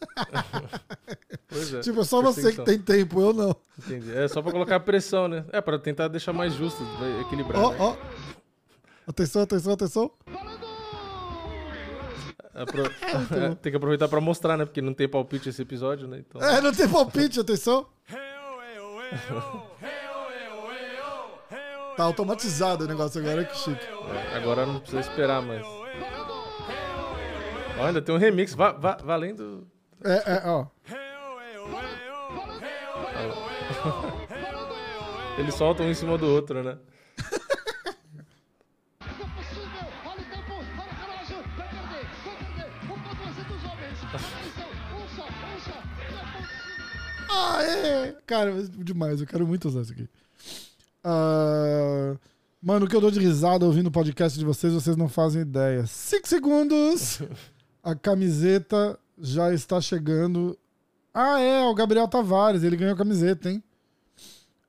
Pois 1.52 1.74
é. 1.74 1.80
tipo, 1.80 2.02
é 2.02 2.04
só 2.04 2.22
você 2.22 2.52
que 2.54 2.62
tem 2.62 2.78
tempo, 2.78 3.20
eu 3.20 3.34
não. 3.34 3.56
Entendi. 3.80 4.16
É 4.16 4.28
só 4.28 4.40
pra 4.40 4.52
colocar 4.52 4.80
pressão, 4.82 5.28
né? 5.28 5.44
É, 5.52 5.60
pra 5.60 5.80
tentar 5.80 6.08
deixar 6.08 6.32
mais 6.32 6.54
justo, 6.54 6.84
equilibrar. 7.22 7.60
Ó, 7.60 7.72
né? 7.72 7.78
ó. 7.80 7.96
Atenção, 9.08 9.42
atenção, 9.42 9.74
atenção. 9.74 10.12
Apro- 12.54 12.84
tem 13.64 13.72
que 13.72 13.78
aproveitar 13.78 14.08
pra 14.08 14.22
mostrar, 14.22 14.58
né? 14.58 14.66
Porque 14.66 14.80
não 14.80 14.94
tem 14.94 15.10
palpite 15.10 15.50
esse 15.50 15.64
episódio, 15.64 16.08
né? 16.08 16.20
Então... 16.20 16.40
É, 16.40 16.62
não 16.62 16.72
tem 16.72 16.88
palpite, 16.88 17.40
atenção. 17.40 17.88
Tá 21.98 22.04
automatizado 22.04 22.86
o 22.86 22.88
negócio 22.88 23.20
agora, 23.20 23.44
que 23.44 23.58
chique. 23.58 23.88
É, 24.32 24.38
agora 24.38 24.68
não 24.68 24.80
precisa 24.80 25.02
esperar 25.02 25.42
mais. 25.42 25.66
Ainda 27.80 28.02
tem 28.02 28.14
um 28.14 28.18
remix, 28.18 28.54
va 28.54 28.72
va 28.72 28.98
valendo. 29.04 29.68
É, 30.04 30.34
é, 30.34 30.42
ó. 30.46 30.68
Eles 35.38 35.56
soltam 35.56 35.86
um 35.86 35.90
em 35.90 35.94
cima 35.94 36.18
do 36.18 36.28
outro, 36.28 36.62
né? 36.62 36.78
Olha. 47.30 47.30
Olha. 47.30 47.32
Ah, 47.32 47.64
é. 47.64 48.16
Cara, 48.26 48.64
demais, 48.64 49.22
eu 49.22 49.28
quero 49.28 49.48
muito 49.48 49.68
usar 49.68 49.82
isso 49.82 49.94
aqui. 49.94 50.10
Ah, 51.04 52.16
mano, 52.62 52.86
o 52.86 52.90
que 52.90 52.96
eu 52.96 53.02
dou 53.02 53.12
de 53.12 53.20
risada 53.20 53.66
ouvindo 53.66 53.88
o 53.88 53.92
podcast 53.92 54.38
de 54.38 54.44
vocês, 54.44 54.74
vocês 54.74 54.98
não 54.98 55.08
fazem 55.08 55.44
ideia. 55.44 55.86
Cinco 55.86 56.28
segundos. 56.28 57.22
A 57.84 57.96
camiseta 57.96 59.00
já 59.18 59.54
está 59.54 59.80
chegando. 59.82 60.58
Ah, 61.14 61.40
é, 61.40 61.66
o 61.66 61.74
Gabriel 61.74 62.08
Tavares, 62.08 62.64
ele 62.64 62.78
ganhou 62.78 62.94
a 62.94 62.98
camiseta, 62.98 63.50
hein? 63.50 63.64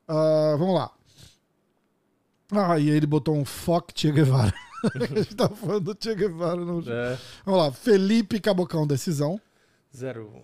Ah, 0.08 0.56
vamos 0.58 0.74
lá. 0.74 0.90
Ah, 2.52 2.78
e 2.78 2.90
aí 2.90 2.96
ele 2.96 3.06
botou 3.06 3.36
um 3.36 3.44
fuck 3.44 3.92
Che 3.98 4.10
Guevara. 4.10 4.52
a 4.94 5.04
gente 5.18 5.34
tá 5.36 5.48
falando 5.48 5.94
do 5.94 6.02
Che 6.02 6.14
Guevara. 6.14 6.64
Não... 6.64 6.80
É. 6.80 7.18
Vamos 7.44 7.60
lá, 7.60 7.72
Felipe 7.72 8.40
Cabocão, 8.40 8.86
decisão. 8.86 9.40
Zero. 9.96 10.42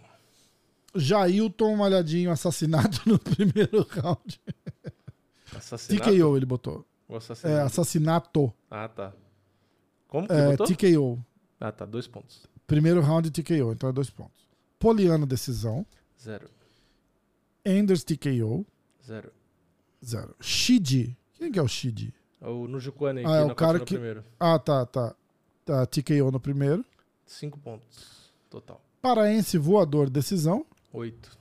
Jailton 0.95 1.77
Malhadinho, 1.77 2.31
assassinato 2.31 3.01
no 3.07 3.19
primeiro 3.21 3.87
round. 3.91 4.41
Assassinato. 5.55 6.11
TKO 6.11 6.37
ele 6.37 6.47
botou. 6.47 6.85
O 7.09 7.15
É, 7.15 7.19
assassinato. 7.19 7.67
assassinato. 7.67 8.53
Ah, 8.71 8.89
tá. 8.89 9.13
Como 10.09 10.27
que 10.27 10.33
É, 10.33 10.57
botou? 10.57 10.67
TKO. 10.67 11.19
Ah, 11.61 11.73
tá. 11.73 11.85
Dois 11.85 12.07
pontos. 12.07 12.47
Primeiro 12.67 13.01
round 13.01 13.31
TKO, 13.31 13.73
então 13.73 13.89
é 13.89 13.93
dois 13.93 14.11
pontos. 14.11 14.47
Poliano, 14.79 15.25
decisão. 15.27 15.87
Zero. 16.21 16.51
Enders, 17.65 18.03
TKO. 18.05 18.67
Zero. 19.05 19.33
Zero. 20.05 20.35
Shidi. 20.41 21.17
Quem 21.35 21.51
que 21.53 21.59
é 21.59 21.63
o 21.63 21.69
Shidi? 21.69 22.13
O 22.41 22.67
Nujukuane 22.69 23.25
Ah, 23.25 23.37
é 23.37 23.45
o 23.45 23.55
cara 23.55 23.79
no 23.79 23.85
que- 23.85 23.95
primeiro. 23.95 24.25
Ah, 24.39 24.59
tá, 24.59 24.85
tá. 24.87 25.15
tá 25.65 25.87
TKO 25.87 26.31
no 26.31 26.39
primeiro. 26.41 26.85
Cinco 27.25 27.59
pontos. 27.59 28.31
Total. 28.51 28.81
Paraense, 29.03 29.59
voador, 29.59 30.09
decisão. 30.11 30.65
Oito. 30.93 31.37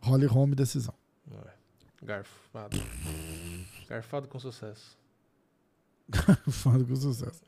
Holly 0.00 0.26
Home, 0.26 0.54
decisão. 0.54 0.94
É. 1.46 1.52
Garfado. 2.02 2.76
Garfado 3.88 4.28
com 4.28 4.38
sucesso. 4.38 4.96
Fado 6.50 6.84
com 6.86 6.96
sucesso. 6.96 7.40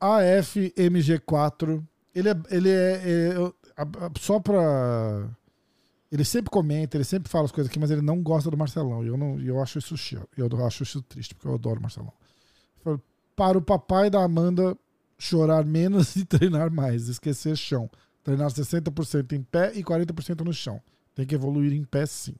Ah, 0.00 0.18
AFMG4. 0.18 1.82
Ele 2.14 2.28
é. 2.28 2.34
Ele 2.50 2.70
é, 2.70 2.94
é, 2.94 3.34
só 4.18 4.40
pra. 4.40 5.28
Ele 6.10 6.24
sempre 6.24 6.48
comenta, 6.48 6.96
ele 6.96 7.04
sempre 7.04 7.28
fala 7.28 7.44
as 7.44 7.50
coisas 7.50 7.68
aqui, 7.68 7.78
mas 7.78 7.90
ele 7.90 8.00
não 8.00 8.22
gosta 8.22 8.48
do 8.48 8.56
Marcelão. 8.56 9.02
E 9.02 9.08
eu, 9.08 9.16
não, 9.16 9.40
eu 9.40 9.60
acho 9.60 9.78
isso 9.78 9.96
chiado. 9.96 10.28
Eu 10.36 10.48
acho 10.64 10.84
isso 10.84 11.02
triste, 11.02 11.34
porque 11.34 11.48
eu 11.48 11.54
adoro 11.54 11.80
o 11.80 11.82
Marcelão. 11.82 12.12
Para 13.34 13.58
o 13.58 13.62
papai 13.62 14.08
da 14.08 14.22
Amanda 14.22 14.78
chorar 15.18 15.64
menos 15.64 16.14
e 16.14 16.24
treinar 16.26 16.70
mais. 16.70 17.08
Esquecer 17.08 17.56
chão. 17.56 17.90
Treinar 18.22 18.48
60% 18.48 19.32
em 19.32 19.42
pé 19.42 19.72
e 19.74 19.82
40% 19.82 20.40
no 20.42 20.52
chão. 20.52 20.80
Tem 21.14 21.26
que 21.26 21.34
evoluir 21.34 21.72
em 21.72 21.84
pé, 21.84 22.06
sim. 22.06 22.36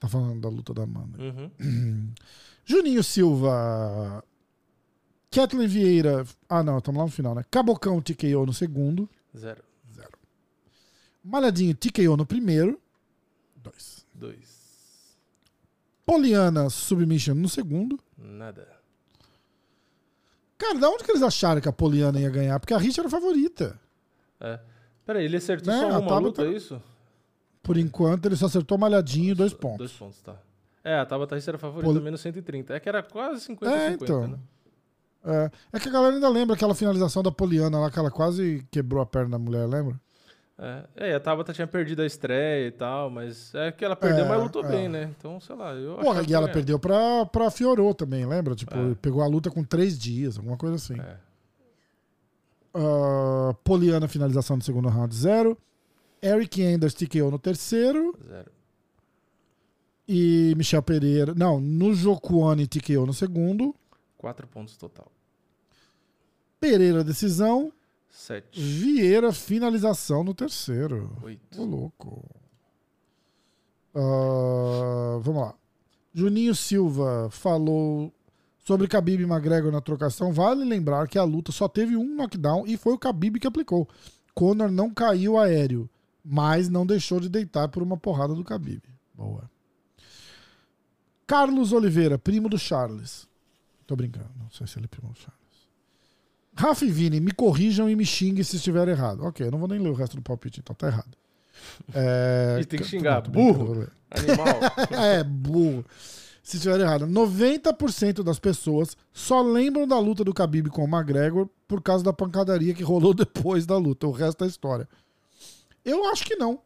Tá 0.00 0.08
falando 0.08 0.40
da 0.40 0.48
luta 0.48 0.74
da 0.74 0.82
Amanda. 0.82 1.18
Uhum. 1.22 2.12
Juninho 2.64 3.04
Silva. 3.04 4.24
Kathleen 5.30 5.68
Vieira. 5.68 6.24
Ah, 6.48 6.62
não, 6.62 6.78
estamos 6.78 6.98
lá 6.98 7.04
no 7.04 7.10
final, 7.10 7.34
né? 7.34 7.44
Cabocão 7.50 8.00
TKO 8.00 8.44
no 8.46 8.52
segundo. 8.52 9.08
Zero. 9.36 9.62
Malhadinho 11.22 11.74
TKO 11.74 12.16
no 12.16 12.24
primeiro. 12.26 12.80
Dois. 13.56 14.06
Dois. 14.14 15.18
Poliana 16.06 16.70
Submission 16.70 17.34
no 17.34 17.48
segundo. 17.48 18.00
Nada. 18.16 18.66
Cara, 20.58 20.78
da 20.78 20.88
onde 20.88 21.04
que 21.04 21.10
eles 21.12 21.22
acharam 21.22 21.60
que 21.60 21.68
a 21.68 21.72
Poliana 21.72 22.18
ia 22.18 22.30
ganhar? 22.30 22.58
Porque 22.58 22.74
a 22.74 22.78
Rich 22.78 22.98
era 22.98 23.06
a 23.06 23.10
favorita. 23.10 23.78
É. 24.40 24.58
Peraí, 25.04 25.24
ele 25.26 25.36
acertou 25.36 25.72
Né, 25.72 25.78
só 25.80 25.86
uma 25.88 26.00
Tabata- 26.00 26.20
luta, 26.20 26.42
é 26.42 26.50
isso? 26.52 26.82
Por 27.62 27.76
enquanto, 27.76 28.26
ele 28.26 28.36
só 28.36 28.46
acertou 28.46 28.78
malhadinho 28.78 29.32
e 29.32 29.34
dois 29.34 29.52
pontos. 29.52 29.78
Dois 29.78 29.92
pontos, 29.92 30.20
tá. 30.22 30.36
É, 30.82 30.98
a 30.98 31.04
Tabata 31.06 31.34
Rich 31.34 31.48
era 31.48 31.56
a 31.56 31.60
favorita 31.60 31.92
Poli- 31.92 32.02
menos 32.02 32.20
130. 32.22 32.74
É 32.74 32.80
que 32.80 32.88
era 32.88 33.02
quase 33.02 33.42
50 33.42 33.74
É, 33.76 33.90
50, 33.92 34.04
então. 34.04 34.26
né? 34.28 34.38
É, 35.24 35.50
é 35.74 35.78
que 35.80 35.88
a 35.88 35.92
galera 35.92 36.14
ainda 36.14 36.28
lembra 36.28 36.54
aquela 36.56 36.74
finalização 36.74 37.22
da 37.22 37.30
Poliana 37.30 37.78
lá, 37.78 37.90
que 37.90 37.98
ela 37.98 38.10
quase 38.10 38.66
quebrou 38.70 39.02
a 39.02 39.06
perna 39.06 39.30
da 39.30 39.38
mulher, 39.38 39.66
lembra? 39.66 40.00
É, 40.58 40.84
é, 41.10 41.14
a 41.14 41.20
Tabata 41.20 41.52
tinha 41.54 41.66
perdido 41.66 42.02
a 42.02 42.06
estreia 42.06 42.66
e 42.68 42.70
tal, 42.70 43.08
mas 43.10 43.54
é 43.54 43.72
que 43.72 43.82
ela 43.84 43.96
perdeu, 43.96 44.26
É, 44.26 44.28
mas 44.28 44.42
lutou 44.42 44.62
é. 44.64 44.68
bem, 44.68 44.88
né? 44.90 45.10
Então, 45.18 45.40
sei 45.40 45.56
lá, 45.56 45.72
eu 45.74 45.96
Porra, 45.96 46.22
que 46.22 46.30
e 46.30 46.34
ela 46.34 46.44
ganhar. 46.46 46.54
perdeu 46.54 46.78
pra, 46.78 47.24
pra 47.26 47.50
Fiorô 47.50 47.94
também, 47.94 48.26
lembra? 48.26 48.54
Tipo, 48.54 48.74
É. 48.76 48.94
pegou 49.00 49.22
a 49.22 49.26
luta 49.26 49.50
com 49.50 49.64
três 49.64 49.98
dias, 49.98 50.36
alguma 50.36 50.56
coisa 50.58 50.76
assim. 50.76 51.00
É. 51.00 51.16
Ah, 52.74 53.54
Poliana, 53.64 54.06
finalização 54.06 54.56
no 54.56 54.62
segundo 54.62 54.88
round, 54.88 55.14
zero. 55.14 55.56
Eric 56.22 56.62
Enders 56.62 56.94
TKO 56.94 57.30
no 57.30 57.38
terceiro. 57.38 58.14
Zero. 58.28 58.50
E 60.06 60.54
Michel 60.56 60.82
Pereira. 60.82 61.34
Não, 61.34 61.58
no 61.60 61.94
Jokuane 61.94 62.66
TKO 62.66 63.06
no 63.06 63.14
segundo. 63.14 63.74
Quatro 64.20 64.46
pontos 64.46 64.76
total. 64.76 65.10
Pereira, 66.60 67.02
decisão. 67.02 67.72
Sete. 68.10 68.60
Vieira, 68.60 69.32
finalização 69.32 70.22
no 70.22 70.34
terceiro. 70.34 71.10
Ô, 71.22 71.24
Oito. 71.24 71.64
louco. 71.64 72.22
Ah, 73.94 75.18
vamos 75.22 75.40
lá. 75.40 75.54
Juninho 76.12 76.54
Silva 76.54 77.30
falou 77.30 78.12
sobre 78.58 78.86
Khabib 78.86 79.22
e 79.22 79.24
McGregor 79.24 79.72
na 79.72 79.80
trocação. 79.80 80.34
Vale 80.34 80.66
lembrar 80.66 81.08
que 81.08 81.18
a 81.18 81.24
luta 81.24 81.50
só 81.50 81.66
teve 81.66 81.96
um 81.96 82.14
knockdown 82.16 82.66
e 82.66 82.76
foi 82.76 82.92
o 82.92 82.98
Khabib 82.98 83.38
que 83.40 83.46
aplicou. 83.46 83.88
Conor 84.34 84.70
não 84.70 84.90
caiu 84.92 85.38
aéreo, 85.38 85.88
mas 86.22 86.68
não 86.68 86.84
deixou 86.84 87.20
de 87.20 87.30
deitar 87.30 87.68
por 87.68 87.82
uma 87.82 87.96
porrada 87.96 88.34
do 88.34 88.42
Khabib. 88.44 88.82
Boa. 89.14 89.50
Carlos 91.26 91.72
Oliveira, 91.72 92.18
primo 92.18 92.50
do 92.50 92.58
Charles. 92.58 93.29
Tô 93.90 93.96
brincando, 93.96 94.30
não 94.38 94.48
sei 94.50 94.68
se 94.68 94.78
ele 94.78 94.86
primo 94.86 95.12
Charles. 95.16 95.68
Rafa 96.54 96.84
e 96.84 96.92
Vini, 96.92 97.18
me 97.18 97.32
corrijam 97.32 97.90
e 97.90 97.96
me 97.96 98.06
xinguem 98.06 98.44
se 98.44 98.54
estiver 98.54 98.86
errado. 98.86 99.24
Ok, 99.24 99.44
eu 99.44 99.50
não 99.50 99.58
vou 99.58 99.66
nem 99.66 99.80
ler 99.80 99.88
o 99.88 99.94
resto 99.94 100.14
do 100.14 100.22
palpite, 100.22 100.60
então 100.60 100.76
tá 100.76 100.86
errado. 100.86 101.10
É, 101.92 102.58
E 102.62 102.64
tem 102.64 102.78
que 102.78 102.86
xingar, 102.86 103.20
burro. 103.22 103.88
Animal. 104.12 104.46
é, 104.96 105.24
burro. 105.24 105.84
Se 106.40 106.58
estiver 106.58 106.78
errado. 106.78 107.04
90% 107.04 108.22
das 108.22 108.38
pessoas 108.38 108.96
só 109.12 109.42
lembram 109.42 109.88
da 109.88 109.98
luta 109.98 110.22
do 110.22 110.30
Khabib 110.30 110.68
com 110.68 110.84
o 110.84 110.88
McGregor 110.88 111.48
por 111.66 111.82
causa 111.82 112.04
da 112.04 112.12
pancadaria 112.12 112.72
que 112.72 112.84
rolou 112.84 113.12
depois 113.12 113.66
da 113.66 113.76
luta. 113.76 114.06
O 114.06 114.12
resto 114.12 114.44
é 114.44 114.46
história. 114.46 114.88
Eu 115.84 116.08
acho 116.12 116.24
que 116.24 116.36
não. 116.36 116.60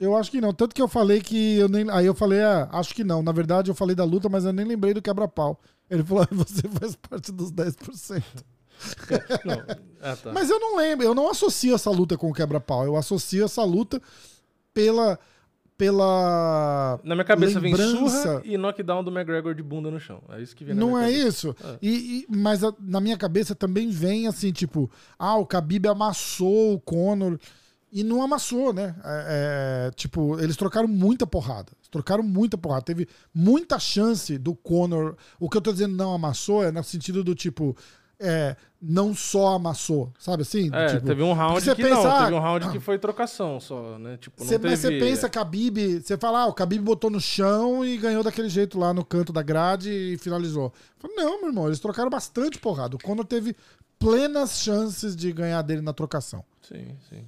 Eu 0.00 0.16
acho 0.16 0.30
que 0.30 0.40
não. 0.40 0.54
Tanto 0.54 0.74
que 0.74 0.80
eu 0.80 0.88
falei 0.88 1.20
que 1.20 1.58
eu 1.58 1.68
nem. 1.68 1.90
Aí 1.90 2.06
eu 2.06 2.14
falei, 2.14 2.40
ah, 2.40 2.70
acho 2.72 2.94
que 2.94 3.04
não. 3.04 3.22
Na 3.22 3.32
verdade, 3.32 3.70
eu 3.70 3.74
falei 3.74 3.94
da 3.94 4.04
luta, 4.04 4.30
mas 4.30 4.46
eu 4.46 4.52
nem 4.54 4.64
lembrei 4.64 4.94
do 4.94 5.02
quebra-pau. 5.02 5.60
Ele 5.90 6.04
falou, 6.04 6.22
ah, 6.24 6.28
você 6.34 6.68
faz 6.68 6.94
parte 6.96 7.32
dos 7.32 7.50
10%. 7.52 8.22
não. 9.44 9.62
Ah, 10.00 10.16
tá. 10.16 10.32
Mas 10.32 10.50
eu 10.50 10.60
não 10.60 10.76
lembro, 10.76 11.04
eu 11.04 11.14
não 11.14 11.28
associo 11.30 11.74
essa 11.74 11.90
luta 11.90 12.16
com 12.16 12.30
o 12.30 12.32
quebra-pau. 12.34 12.84
Eu 12.84 12.96
associo 12.96 13.44
essa 13.44 13.64
luta 13.64 14.00
pela. 14.72 15.18
pela. 15.76 17.00
Na 17.02 17.14
minha 17.14 17.24
cabeça 17.24 17.58
vem 17.60 17.72
lembrança- 17.74 18.22
surra 18.22 18.42
e 18.44 18.56
knockdown 18.56 19.02
do 19.02 19.10
McGregor 19.10 19.54
de 19.54 19.62
bunda 19.62 19.90
no 19.90 19.98
chão. 19.98 20.22
É 20.28 20.40
isso 20.42 20.54
que 20.54 20.64
vem 20.64 20.74
na 20.74 20.80
Não 20.80 20.88
minha 20.90 21.02
é 21.02 21.06
cabeça. 21.12 21.28
isso. 21.28 21.56
É. 21.64 21.78
E, 21.82 21.90
e- 22.20 22.26
mas 22.28 22.62
a- 22.62 22.74
na 22.80 23.00
minha 23.00 23.16
cabeça 23.16 23.54
também 23.54 23.90
vem 23.90 24.26
assim, 24.26 24.52
tipo, 24.52 24.90
ah, 25.18 25.36
o 25.36 25.44
Khabib 25.44 25.86
amassou 25.88 26.74
o 26.74 26.80
Conor. 26.80 27.38
E 27.90 28.04
não 28.04 28.22
amassou, 28.22 28.72
né? 28.72 28.94
É, 29.04 29.88
é, 29.88 29.90
tipo, 29.92 30.38
eles 30.40 30.56
trocaram 30.56 30.86
muita 30.86 31.26
porrada. 31.26 31.72
Trocaram 31.90 32.22
muita 32.22 32.58
porrada. 32.58 32.82
Teve 32.82 33.08
muita 33.34 33.78
chance 33.78 34.36
do 34.36 34.54
Conor. 34.54 35.16
O 35.40 35.48
que 35.48 35.56
eu 35.56 35.60
tô 35.60 35.72
dizendo 35.72 35.96
não 35.96 36.12
amassou 36.12 36.62
é 36.62 36.70
no 36.70 36.84
sentido 36.84 37.24
do 37.24 37.34
tipo. 37.34 37.74
É, 38.20 38.56
não 38.82 39.14
só 39.14 39.54
amassou, 39.54 40.12
sabe 40.18 40.42
assim? 40.42 40.70
É, 40.72 40.88
Tipo, 40.88 41.06
teve 41.06 41.22
um 41.22 41.32
round 41.32 41.60
você 41.60 41.72
que 41.72 41.82
pensa, 41.84 42.02
não, 42.02 42.10
ah, 42.10 42.24
teve 42.24 42.34
um 42.34 42.40
round 42.40 42.70
que 42.70 42.80
foi 42.80 42.98
trocação 42.98 43.60
só, 43.60 43.96
né? 43.96 44.16
Tipo, 44.16 44.40
não 44.40 44.48
Cê, 44.48 44.58
teve... 44.58 44.70
Mas 44.70 44.80
você 44.80 44.98
pensa 44.98 45.28
Khabib, 45.28 46.00
você 46.00 46.18
fala, 46.18 46.40
ah, 46.40 46.46
o 46.46 46.52
Khabib 46.52 46.82
botou 46.82 47.10
no 47.10 47.20
chão 47.20 47.84
e 47.84 47.96
ganhou 47.96 48.24
daquele 48.24 48.48
jeito 48.48 48.76
lá 48.76 48.92
no 48.92 49.04
canto 49.04 49.32
da 49.32 49.40
grade 49.40 49.92
e 49.92 50.18
finalizou. 50.18 50.72
Fala, 50.98 51.14
não, 51.14 51.40
meu 51.40 51.50
irmão, 51.50 51.66
eles 51.68 51.78
trocaram 51.78 52.10
bastante 52.10 52.58
porrada. 52.58 52.96
O 52.96 52.98
Conor 53.00 53.24
teve 53.24 53.54
plenas 54.00 54.58
chances 54.62 55.14
de 55.14 55.32
ganhar 55.32 55.62
dele 55.62 55.80
na 55.80 55.92
trocação. 55.92 56.44
Sim, 56.60 56.96
sim. 57.08 57.24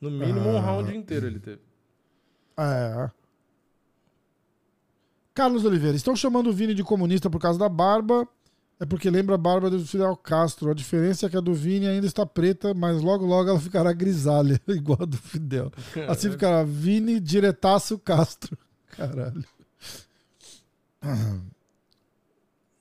No 0.00 0.10
mínimo 0.10 0.48
um 0.50 0.56
Ah. 0.58 0.60
round 0.60 0.94
inteiro 0.96 1.26
ele 1.26 1.38
teve. 1.40 1.60
É. 2.58 3.10
Carlos 5.34 5.64
Oliveira, 5.64 5.96
estão 5.96 6.16
chamando 6.16 6.48
o 6.48 6.52
Vini 6.52 6.72
de 6.74 6.82
comunista 6.82 7.28
por 7.28 7.40
causa 7.40 7.58
da 7.58 7.68
barba. 7.68 8.26
É 8.78 8.84
porque 8.84 9.08
lembra 9.10 9.34
a 9.34 9.38
barba 9.38 9.70
do 9.70 9.84
Fidel 9.86 10.14
Castro. 10.16 10.70
A 10.70 10.74
diferença 10.74 11.26
é 11.26 11.28
que 11.30 11.36
a 11.36 11.40
do 11.40 11.54
Vini 11.54 11.86
ainda 11.86 12.06
está 12.06 12.26
preta, 12.26 12.74
mas 12.74 13.00
logo 13.00 13.24
logo 13.24 13.48
ela 13.48 13.60
ficará 13.60 13.92
grisalha, 13.92 14.60
igual 14.68 14.98
a 15.02 15.06
do 15.06 15.16
Fidel. 15.16 15.70
Assim 16.08 16.30
ficará 16.30 16.62
Vini 16.62 17.18
diretaço 17.20 17.98
Castro. 17.98 18.56
Caralho. 18.88 19.44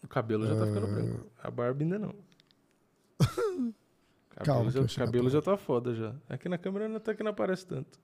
O 0.03 0.07
cabelo 0.07 0.45
já 0.47 0.55
tá 0.55 0.65
ficando 0.65 0.87
branco. 0.87 1.27
A 1.41 1.51
barba 1.51 1.81
ainda 1.83 1.99
não. 1.99 2.15
Calma 4.43 4.65
Cabelo, 4.65 4.83
eu 4.85 4.87
já, 4.87 5.05
cabelo 5.05 5.29
já 5.29 5.41
tá 5.41 5.55
foda 5.57 5.93
já. 5.95 6.13
Aqui 6.29 6.49
na 6.49 6.57
câmera 6.57 6.97
até 6.97 7.13
que 7.13 7.23
não 7.23 7.31
aparece 7.31 7.65
tanto. 7.65 7.97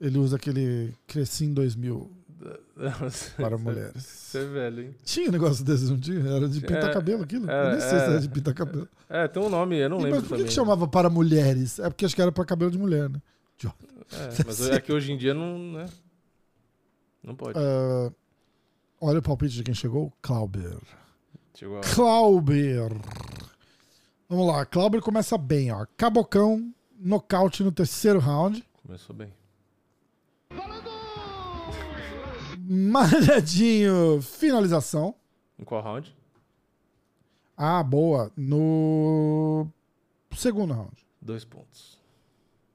Ele 0.00 0.18
usa 0.18 0.36
aquele 0.36 0.94
Crescim 1.06 1.52
2000 1.52 2.10
para 3.36 3.56
mulheres. 3.58 4.02
Você 4.04 4.38
é 4.38 4.44
velho, 4.44 4.82
hein? 4.82 4.94
Tinha 5.04 5.28
um 5.28 5.32
negócio 5.32 5.64
desses 5.64 5.90
um 5.90 5.96
dia? 5.96 6.20
Era 6.20 6.48
de 6.48 6.60
pintar 6.60 6.90
É, 6.90 6.92
cabelo 6.92 7.22
aquilo? 7.22 7.50
é, 7.50 7.66
eu 7.66 7.70
nem 7.72 7.80
sei 7.80 7.88
se 7.88 7.94
é. 7.94 8.08
era 8.08 8.20
de 8.20 8.28
pintar 8.28 8.54
cabelo. 8.54 8.88
É, 9.08 9.26
tem 9.26 9.42
um 9.42 9.48
nome, 9.48 9.78
eu 9.78 9.88
não 9.88 9.98
E, 10.00 10.02
lembro 10.04 10.18
mas 10.20 10.22
por 10.22 10.28
que, 10.28 10.34
também. 10.34 10.46
que 10.46 10.52
chamava 10.52 10.86
para 10.86 11.08
mulheres? 11.10 11.78
É 11.78 11.88
porque 11.88 12.04
acho 12.04 12.14
que 12.14 12.22
era 12.22 12.30
para 12.30 12.44
cabelo 12.44 12.70
de 12.70 12.78
mulher, 12.78 13.08
né? 13.08 13.20
É, 14.12 14.44
mas 14.46 14.60
é 14.68 14.80
que 14.80 14.92
hoje 14.92 15.10
em 15.12 15.16
dia 15.16 15.34
não, 15.34 15.58
né? 15.72 15.86
Não 17.24 17.34
pode. 17.34 17.58
Ah, 17.58 18.12
olha 19.00 19.18
o 19.18 19.22
palpite 19.22 19.56
de 19.56 19.62
quem 19.64 19.74
chegou. 19.74 20.12
Clauber. 20.22 20.78
Chegou 21.54 21.78
a... 21.78 21.80
Clauber. 21.80 22.92
Vamos 24.28 24.46
lá. 24.46 24.66
Clauber 24.66 25.00
começa 25.00 25.38
bem, 25.38 25.70
ó. 25.72 25.86
Cabocão, 25.96 26.72
nocaute 26.98 27.62
no 27.62 27.70
terceiro 27.70 28.18
round. 28.18 28.64
Começou 28.82 29.14
bem. 29.14 29.32
Malhadinho, 32.68 34.20
finalização. 34.20 35.14
Em 35.58 35.64
qual 35.64 35.82
round? 35.82 36.16
Ah, 37.56 37.82
boa. 37.82 38.32
No 38.36 39.68
segundo 40.32 40.74
round. 40.74 41.06
Dois 41.22 41.44
pontos. 41.44 41.98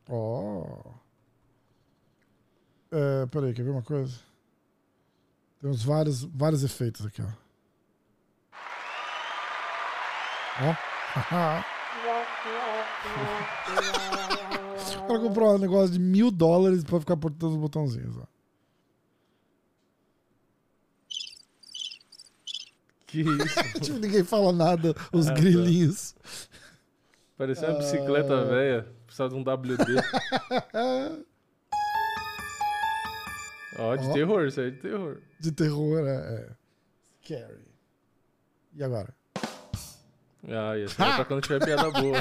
Ó. 0.09 0.65
É, 2.91 3.25
peraí, 3.27 3.53
quer 3.53 3.63
ver 3.63 3.71
uma 3.71 3.83
coisa? 3.83 4.17
Tem 5.59 5.69
uns 5.69 5.83
vários, 5.83 6.23
vários 6.23 6.63
efeitos 6.63 7.05
aqui, 7.05 7.21
ó. 7.21 7.27
Ó. 10.63 10.90
o 14.97 15.07
cara 15.07 15.19
comprou 15.19 15.55
um 15.55 15.57
negócio 15.57 15.91
de 15.93 15.99
mil 15.99 16.31
dólares 16.31 16.83
pra 16.83 16.99
ficar 16.99 17.13
apertando 17.15 17.51
os 17.51 17.57
botãozinhos, 17.57 18.17
ó. 18.17 18.25
Que 23.07 23.21
isso? 23.21 23.79
Tipo, 23.81 23.99
ninguém 23.99 24.23
fala 24.23 24.53
nada, 24.53 24.95
os 25.11 25.27
Ah, 25.27 25.33
tá. 25.33 25.39
grilinhos. 25.39 26.15
Parecia 27.37 27.69
uma 27.69 27.79
bicicleta 27.79 28.41
Ah. 28.41 28.43
velha. 28.45 28.87
Precisava 29.05 29.29
de 29.31 29.35
um 29.35 29.43
WD. 29.43 29.83
Ó, 33.77 33.95
de 33.95 34.07
Ó. 34.07 34.13
terror, 34.13 34.45
isso 34.47 34.61
aí 34.61 34.67
é 34.67 34.69
de 34.71 34.77
terror. 34.77 35.17
De 35.39 35.51
terror, 35.51 36.07
é. 36.07 36.11
é. 36.35 36.49
Scary. 37.23 37.59
E 38.75 38.83
agora? 38.83 39.13
Ah, 40.47 40.77
ia 40.77 40.87
ser 40.87 40.95
pra 40.95 41.25
quando 41.25 41.41
tiver 41.41 41.63
piada 41.63 41.91
boa. 41.91 42.17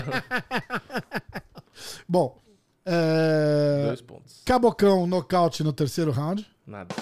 Bom. 2.09 2.39
É... 2.85 3.85
Dois 3.87 4.01
pontos. 4.03 4.43
Cabocão, 4.45 5.07
nocaute 5.07 5.63
no 5.63 5.73
terceiro 5.73 6.11
round. 6.11 6.47
Nada. 6.67 6.95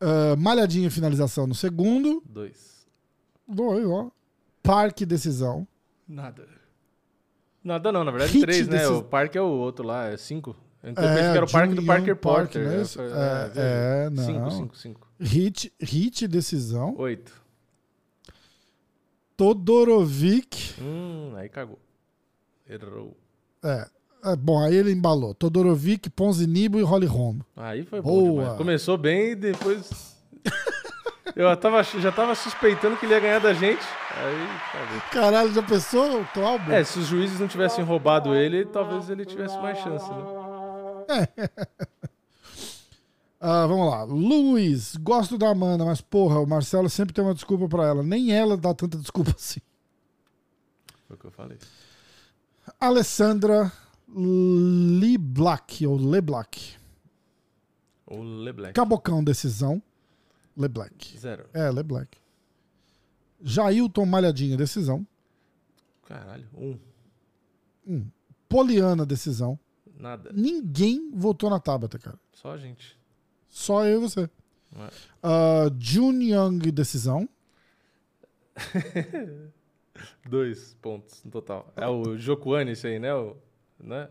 Ah, 0.00 0.34
malhadinho, 0.38 0.90
finalização 0.90 1.46
no 1.46 1.54
segundo. 1.54 2.22
Dois. 2.26 2.86
Dois, 3.46 3.84
ó. 3.86 4.10
Parque, 4.62 5.04
decisão. 5.06 5.66
Nada. 6.06 6.46
Nada 7.62 7.92
não, 7.92 8.04
na 8.04 8.10
verdade 8.10 8.32
Hit 8.32 8.42
três, 8.44 8.68
né? 8.68 8.78
desses- 8.78 8.90
O 8.90 9.02
Parque 9.02 9.36
é 9.36 9.42
o 9.42 9.46
outro 9.46 9.84
lá, 9.86 10.06
é 10.08 10.16
cinco. 10.16 10.56
Então 10.82 11.04
eu 11.04 11.10
É, 11.10 11.14
que 11.32 11.36
era 11.36 11.44
o 11.44 11.50
Parque 11.50 11.74
do 11.74 11.84
Parker 11.84 12.16
Park, 12.16 12.36
Porter. 12.52 12.62
é 12.62 12.68
né? 12.76 12.82
isso? 12.82 12.94
Foi- 12.98 13.06
É, 13.06 13.52
é, 14.06 14.10
não. 14.10 14.24
Cinco, 14.24 14.50
cinco, 14.50 14.76
cinco. 14.76 15.09
Hit, 15.20 15.70
hit 15.78 16.26
decisão. 16.26 16.94
Oito. 16.96 17.32
Todorovic. 19.36 20.74
Hum, 20.80 21.34
aí 21.36 21.48
cagou. 21.48 21.78
Errou. 22.68 23.16
É, 23.62 23.86
é, 24.24 24.36
bom, 24.36 24.62
aí 24.62 24.74
ele 24.74 24.92
embalou. 24.92 25.34
Todorovic, 25.34 26.08
Ponzinibo 26.08 26.78
e 26.78 26.82
Holly 26.82 27.06
Holm. 27.06 27.40
Aí 27.54 27.84
foi 27.84 28.00
bom 28.00 28.08
Boa. 28.08 28.42
demais. 28.42 28.58
Começou 28.58 28.96
bem 28.96 29.32
e 29.32 29.34
depois... 29.34 30.16
Eu 31.36 31.56
tava, 31.56 31.82
já 31.82 32.10
tava 32.10 32.34
suspeitando 32.34 32.96
que 32.96 33.06
ele 33.06 33.14
ia 33.14 33.20
ganhar 33.20 33.38
da 33.38 33.52
gente. 33.52 33.82
Aí, 34.16 34.46
cagou. 34.72 35.00
Caralho, 35.12 35.52
já 35.52 35.62
pensou 35.62 36.22
o 36.22 36.26
Clauber? 36.26 36.74
É, 36.74 36.82
se 36.82 36.98
os 36.98 37.06
juízes 37.06 37.38
não 37.38 37.46
tivessem 37.46 37.84
roubado 37.84 38.34
ele, 38.34 38.64
talvez 38.64 39.08
ele 39.08 39.24
tivesse 39.24 39.56
mais 39.58 39.78
chance, 39.78 40.10
né? 40.10 41.28
Ah, 43.40 43.66
vamos 43.66 43.90
lá. 43.90 44.02
Luiz, 44.04 44.96
gosto 44.96 45.38
da 45.38 45.48
Amanda, 45.48 45.84
mas 45.84 46.02
porra, 46.02 46.38
o 46.38 46.46
Marcelo 46.46 46.90
sempre 46.90 47.14
tem 47.14 47.24
uma 47.24 47.34
desculpa 47.34 47.66
pra 47.68 47.86
ela. 47.86 48.02
Nem 48.02 48.32
ela 48.32 48.56
dá 48.56 48.74
tanta 48.74 48.98
desculpa 48.98 49.30
assim. 49.34 49.60
Foi 51.08 51.16
o 51.16 51.18
que 51.18 51.24
eu 51.26 51.30
falei. 51.30 51.58
Alessandra 52.78 53.72
Leblac, 54.14 55.86
ou 55.86 55.96
Leblac. 55.96 56.76
O 58.06 58.22
LeBlanc. 58.22 58.74
Cabocão, 58.74 59.22
decisão. 59.22 59.80
Leblac. 60.56 61.16
Zero. 61.16 61.48
É, 61.54 61.70
Leblac. 61.70 62.18
Jailton 63.40 64.04
Malhadinha, 64.04 64.56
decisão. 64.56 65.06
Caralho. 66.06 66.46
Um. 67.86 68.10
Poliana, 68.48 69.06
decisão. 69.06 69.58
Nada. 69.96 70.30
Ninguém 70.32 71.10
votou 71.14 71.48
na 71.48 71.60
Tabata, 71.60 71.98
cara. 71.98 72.18
Só 72.32 72.52
a 72.52 72.58
gente. 72.58 72.99
Só 73.50 73.84
eu 73.84 73.98
e 73.98 74.00
você. 74.08 74.30
É? 74.76 74.86
Uh, 75.26 75.74
Jun 75.78 76.12
Young, 76.22 76.58
decisão. 76.70 77.28
Dois 80.28 80.74
pontos 80.80 81.22
no 81.24 81.30
total. 81.30 81.72
É 81.76 81.86
o 81.86 82.16
Jokuane 82.16 82.72
esse 82.72 82.86
aí, 82.86 82.98
né? 82.98 83.14
O, 83.14 83.36
né? 83.82 84.08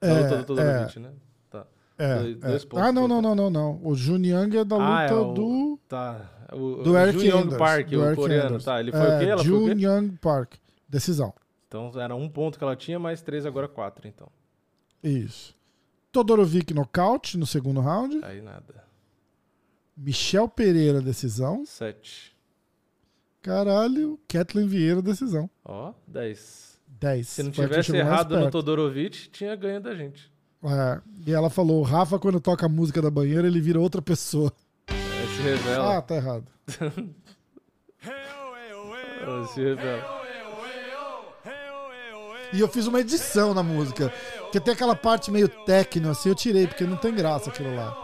É, 0.00 0.06
Da 0.08 0.20
luta 0.22 0.36
do 0.38 0.44
Todorovic, 0.44 0.98
né? 1.00 1.12
Tá. 1.50 1.66
É, 1.98 2.18
Dois- 2.20 2.36
é. 2.42 2.48
dois 2.48 2.64
pontos 2.64 2.86
Ah, 2.86 2.92
não, 2.92 3.08
não, 3.08 3.20
não, 3.20 3.34
não, 3.34 3.50
não. 3.50 3.80
O 3.84 3.94
Jun 3.94 4.18
Young 4.24 4.56
é 4.56 4.64
da 4.64 4.76
luta 4.76 4.88
Ah, 4.96 5.02
é 5.04 5.12
o- 5.12 5.32
do, 5.32 5.78
Tá. 5.88 6.30
O, 6.52 6.82
do 6.82 6.92
o 6.92 6.98
Eric 6.98 7.18
Jun 7.18 7.26
Young. 7.40 7.58
Park, 7.58 7.88
do 7.90 8.00
o 8.00 8.04
Eric 8.04 8.16
coreano, 8.16 8.48
Anders. 8.50 8.64
tá? 8.64 8.80
Ele 8.80 8.92
foi 8.92 9.00
é, 9.00 9.16
o 9.16 9.18
quê? 9.18 9.24
Ela 9.26 9.44
foi 9.44 9.46
Jun 9.46 9.64
o 9.64 9.76
quê? 9.76 9.84
Young 9.84 10.16
Park. 10.16 10.54
Decisão. 10.88 11.34
Então 11.66 11.90
era 12.00 12.14
um 12.14 12.28
ponto 12.28 12.56
que 12.56 12.64
ela 12.64 12.76
tinha, 12.76 12.98
mais 12.98 13.20
três, 13.20 13.44
agora 13.44 13.68
quatro, 13.68 14.06
então. 14.08 14.28
Isso. 15.02 15.54
Todorovic 16.18 16.74
nocaute 16.74 17.38
no 17.38 17.46
segundo 17.46 17.80
round. 17.80 18.18
Aí 18.24 18.42
nada. 18.42 18.84
Michel 19.96 20.48
Pereira, 20.48 21.00
decisão. 21.00 21.64
Sete. 21.64 22.36
Caralho. 23.40 24.18
Kathleen 24.26 24.66
Vieira, 24.66 25.00
decisão. 25.00 25.48
Ó, 25.64 25.92
dez. 26.06 26.76
10. 26.88 27.28
Se 27.28 27.42
não 27.44 27.52
Foi 27.52 27.68
tivesse 27.68 27.96
errado 27.96 28.36
no. 28.36 28.50
Todorovic, 28.50 29.30
tinha 29.30 29.54
ganho 29.54 29.80
da 29.80 29.94
gente. 29.94 30.28
É, 30.64 31.00
e 31.24 31.32
ela 31.32 31.48
falou: 31.48 31.78
o 31.78 31.84
Rafa, 31.84 32.18
quando 32.18 32.40
toca 32.40 32.66
a 32.66 32.68
música 32.68 33.00
da 33.00 33.10
banheira, 33.10 33.46
ele 33.46 33.60
vira 33.60 33.78
outra 33.78 34.02
pessoa. 34.02 34.52
Aí 34.88 35.36
se 35.36 35.42
revela. 35.42 35.98
Ah, 35.98 36.02
tá 36.02 36.16
errado. 36.16 36.46
Se 39.54 39.60
revela. 39.62 40.18
E 42.52 42.60
eu 42.60 42.66
fiz 42.66 42.86
uma 42.88 43.00
edição 43.00 43.54
na 43.54 43.62
música. 43.62 44.12
Que 44.50 44.58
tem 44.58 44.72
aquela 44.72 44.96
parte 44.96 45.30
meio 45.30 45.48
técnica, 45.48 46.10
assim, 46.10 46.30
eu 46.30 46.34
tirei, 46.34 46.66
porque 46.66 46.84
não 46.84 46.96
tem 46.96 47.14
graça 47.14 47.50
aquilo 47.50 47.74
lá. 47.74 47.96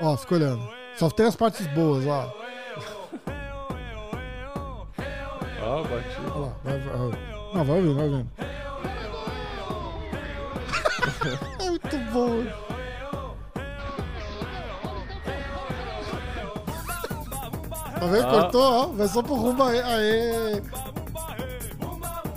Ó, 0.00 0.16
fica 0.16 0.34
olhando. 0.36 0.68
Só 0.96 1.10
tem 1.10 1.26
as 1.26 1.36
partes 1.36 1.66
boas, 1.68 2.06
ó. 2.06 2.32
Ó, 5.60 5.82
bati. 5.82 6.16
Olha 6.34 6.40
lá, 6.40 6.52
vai, 6.64 6.78
vai. 6.78 6.98
Não, 7.54 7.64
vai 7.64 7.76
ouvindo, 7.76 7.94
vai 7.94 8.04
ouvindo. 8.04 8.30
é 11.60 11.70
muito 11.70 11.96
bom. 12.12 12.44
Tá 17.98 18.06
vendo? 18.06 18.26
Ah. 18.26 18.30
Cortou, 18.30 18.62
ó. 18.62 18.86
Vai 18.86 19.08
só 19.08 19.22
pro 19.22 19.34
rumo 19.34 19.62
aí. 19.64 19.80
Aê. 19.80 20.62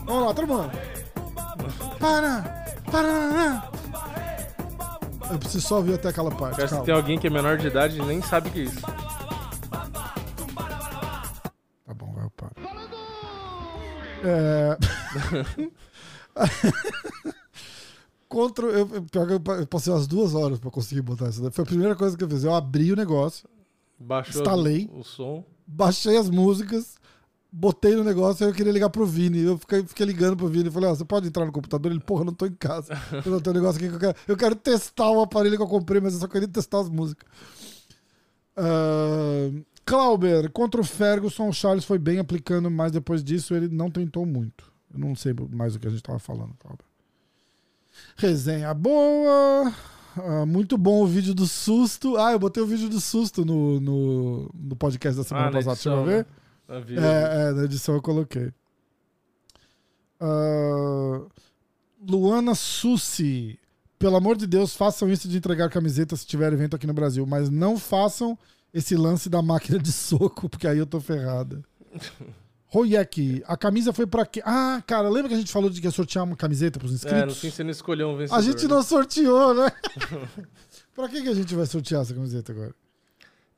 Vamos 0.05 0.27
lá, 0.27 0.33
todo 0.33 0.47
mundo. 0.47 0.71
Para! 1.99 2.60
Eu 5.31 5.39
preciso 5.39 5.67
só 5.67 5.77
ouvir 5.77 5.93
até 5.95 6.09
aquela 6.09 6.29
parte. 6.31 6.57
Parece 6.57 6.77
que 6.77 6.85
tem 6.85 6.93
alguém 6.93 7.17
que 7.17 7.27
é 7.27 7.29
menor 7.29 7.57
de 7.57 7.67
idade 7.67 7.97
e 7.99 8.05
nem 8.05 8.21
sabe 8.21 8.49
o 8.49 8.51
que 8.51 8.59
é 8.59 8.63
isso. 8.63 8.81
Tá 11.85 11.93
bom, 11.95 12.11
vai, 12.13 12.25
eu 12.25 12.29
paro. 12.31 12.51
É... 14.23 14.77
Contra. 18.27 18.65
Eu, 18.67 18.87
que 18.87 19.17
eu 19.17 19.39
pa- 19.39 19.55
eu 19.57 19.67
passei 19.67 19.91
umas 19.91 20.07
duas 20.07 20.33
horas 20.33 20.59
pra 20.59 20.71
conseguir 20.71 21.01
botar 21.01 21.29
isso. 21.29 21.49
Foi 21.51 21.63
a 21.63 21.67
primeira 21.67 21.95
coisa 21.95 22.17
que 22.17 22.23
eu 22.23 22.29
fiz. 22.29 22.43
Eu 22.43 22.53
abri 22.53 22.91
o 22.91 22.95
negócio, 22.95 23.47
Baixou 23.99 24.41
Instalei. 24.41 24.89
o 24.93 25.03
som. 25.03 25.43
baixei 25.67 26.17
as 26.17 26.29
músicas, 26.29 26.95
botei 27.51 27.95
no 27.95 28.03
negócio, 28.03 28.45
aí 28.45 28.51
eu 28.51 28.55
queria 28.55 28.71
ligar 28.71 28.89
pro 28.89 29.05
Vini. 29.05 29.39
Eu 29.39 29.57
fiquei, 29.57 29.83
fiquei 29.83 30.05
ligando 30.05 30.37
pro 30.37 30.47
Vini. 30.47 30.69
Falei, 30.71 30.89
ó, 30.89 30.95
você 30.95 31.03
pode 31.05 31.27
entrar 31.27 31.45
no 31.45 31.51
computador? 31.51 31.91
Ele, 31.91 31.99
porra, 31.99 32.21
eu 32.21 32.25
não 32.25 32.33
tô 32.33 32.45
em 32.45 32.53
casa. 32.53 32.93
Eu 33.25 33.31
não 33.31 33.39
tenho 33.41 33.55
um 33.55 33.59
negócio 33.59 33.77
aqui 33.79 33.89
que 33.89 33.95
eu 33.95 33.99
quero. 33.99 34.15
Eu 34.27 34.37
quero 34.37 34.55
testar 34.55 35.09
o 35.11 35.21
aparelho 35.21 35.57
que 35.57 35.63
eu 35.63 35.67
comprei, 35.67 35.99
mas 36.01 36.13
eu 36.13 36.19
só 36.19 36.27
queria 36.27 36.47
testar 36.47 36.79
as 36.79 36.89
músicas. 36.89 37.27
Ah, 38.55 39.49
Clauber, 39.85 40.49
contra 40.51 40.79
o 40.79 40.83
Ferguson, 40.83 41.49
o 41.49 41.53
Charles 41.53 41.83
foi 41.85 41.97
bem 41.97 42.19
aplicando, 42.19 42.69
mas 42.69 42.91
depois 42.91 43.23
disso 43.23 43.53
ele 43.55 43.67
não 43.67 43.89
tentou 43.89 44.25
muito. 44.25 44.71
Eu 44.93 44.99
não 44.99 45.15
sei 45.15 45.33
mais 45.51 45.75
o 45.75 45.79
que 45.79 45.87
a 45.87 45.91
gente 45.91 46.03
tava 46.03 46.19
falando, 46.19 46.53
Clauber. 46.59 46.85
Resenha 48.15 48.73
boa. 48.73 49.73
Ah, 50.17 50.45
muito 50.45 50.77
bom 50.77 51.01
o 51.01 51.07
vídeo 51.07 51.33
do 51.33 51.47
susto. 51.47 52.17
Ah, 52.17 52.33
eu 52.33 52.39
botei 52.39 52.61
o 52.61 52.67
vídeo 52.67 52.89
do 52.89 52.99
susto 52.99 53.45
no, 53.45 53.79
no, 53.79 54.49
no 54.53 54.75
podcast 54.75 55.17
da 55.17 55.23
semana 55.23 55.47
Ah, 55.47 55.51
passada. 55.51 55.73
Deixa 55.75 55.89
eu 55.89 56.03
ver. 56.05 56.17
né? 56.19 56.25
Na 56.71 56.79
vida. 56.79 57.01
É, 57.01 57.49
é, 57.49 57.51
na 57.51 57.63
edição 57.65 57.95
eu 57.95 58.01
coloquei. 58.01 58.53
Ah, 60.21 61.21
Luana 62.07 62.55
Sussi. 62.55 63.59
Pelo 63.99 64.15
amor 64.15 64.37
de 64.37 64.47
Deus, 64.47 64.73
façam 64.73 65.09
isso 65.11 65.27
de 65.27 65.37
entregar 65.37 65.69
camiseta 65.69 66.15
se 66.15 66.25
tiver 66.25 66.53
evento 66.53 66.75
aqui 66.75 66.87
no 66.87 66.93
Brasil, 66.93 67.25
mas 67.25 67.49
não 67.49 67.77
façam 67.77 68.39
esse 68.73 68.95
lance 68.95 69.29
da 69.29 69.41
máquina 69.41 69.77
de 69.77 69.91
soco, 69.91 70.49
porque 70.49 70.65
aí 70.65 70.77
eu 70.77 70.85
tô 70.85 71.01
ferrada. 71.01 71.61
Royek, 72.67 73.43
a 73.45 73.57
camisa 73.57 73.91
foi 73.91 74.07
pra 74.07 74.25
quê? 74.25 74.41
Ah, 74.45 74.81
cara, 74.87 75.09
lembra 75.09 75.27
que 75.27 75.35
a 75.35 75.37
gente 75.37 75.51
falou 75.51 75.69
de 75.69 75.81
que 75.81 75.87
ia 75.87 75.91
sortear 75.91 76.23
uma 76.23 76.37
camiseta 76.37 76.79
pros 76.79 76.93
inscritos? 76.93 77.21
É, 77.21 77.25
no 77.25 77.35
fim 77.35 77.49
você 77.49 77.65
não 77.65 77.69
escolheu 77.69 78.07
um 78.07 78.15
vencedor. 78.15 78.39
a 78.39 78.41
gente 78.41 78.63
né? 78.63 78.69
não 78.69 78.81
sorteou, 78.81 79.53
né? 79.53 79.71
pra 80.95 81.09
que, 81.09 81.21
que 81.21 81.27
a 81.27 81.33
gente 81.33 81.53
vai 81.53 81.65
sortear 81.65 82.01
essa 82.01 82.13
camiseta 82.13 82.53
agora? 82.53 82.73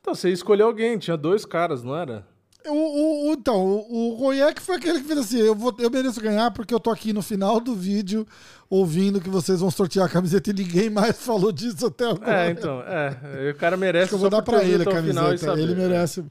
Então, 0.00 0.16
você 0.16 0.30
escolheu 0.30 0.66
alguém, 0.66 0.98
tinha 0.98 1.16
dois 1.16 1.46
caras, 1.46 1.84
não 1.84 1.96
era? 1.96 2.26
O, 2.66 2.72
o- 2.72 3.30
o- 3.30 3.32
então, 3.34 3.62
o, 3.66 4.12
o 4.12 4.14
Royek 4.16 4.60
foi 4.60 4.76
aquele 4.76 5.00
que 5.00 5.06
fez 5.06 5.18
assim: 5.18 5.38
eu, 5.38 5.54
vou, 5.54 5.74
eu 5.78 5.90
mereço 5.90 6.20
ganhar 6.20 6.50
porque 6.50 6.72
eu 6.74 6.80
tô 6.80 6.90
aqui 6.90 7.12
no 7.12 7.20
final 7.22 7.60
do 7.60 7.74
vídeo 7.74 8.26
ouvindo 8.70 9.20
que 9.20 9.28
vocês 9.28 9.60
vão 9.60 9.70
sortear 9.70 10.06
a 10.06 10.08
camiseta 10.08 10.50
e 10.50 10.52
ninguém 10.54 10.88
mais 10.90 11.16
falou 11.22 11.52
disso 11.52 11.86
até 11.86 12.08
agora. 12.10 12.46
É, 12.46 12.50
então, 12.50 12.80
é. 12.82 13.50
O 13.50 13.54
cara 13.56 13.76
merece 13.76 14.04
Acho 14.04 14.08
que 14.10 14.14
eu 14.14 14.18
vou 14.18 14.30
dar 14.30 14.42
pra 14.42 14.64
ele 14.64 14.82
a 14.82 14.88
o 14.88 14.90
camiseta. 14.92 15.38
saber. 15.38 15.62
Ele 15.62 15.74
merece. 15.74 16.24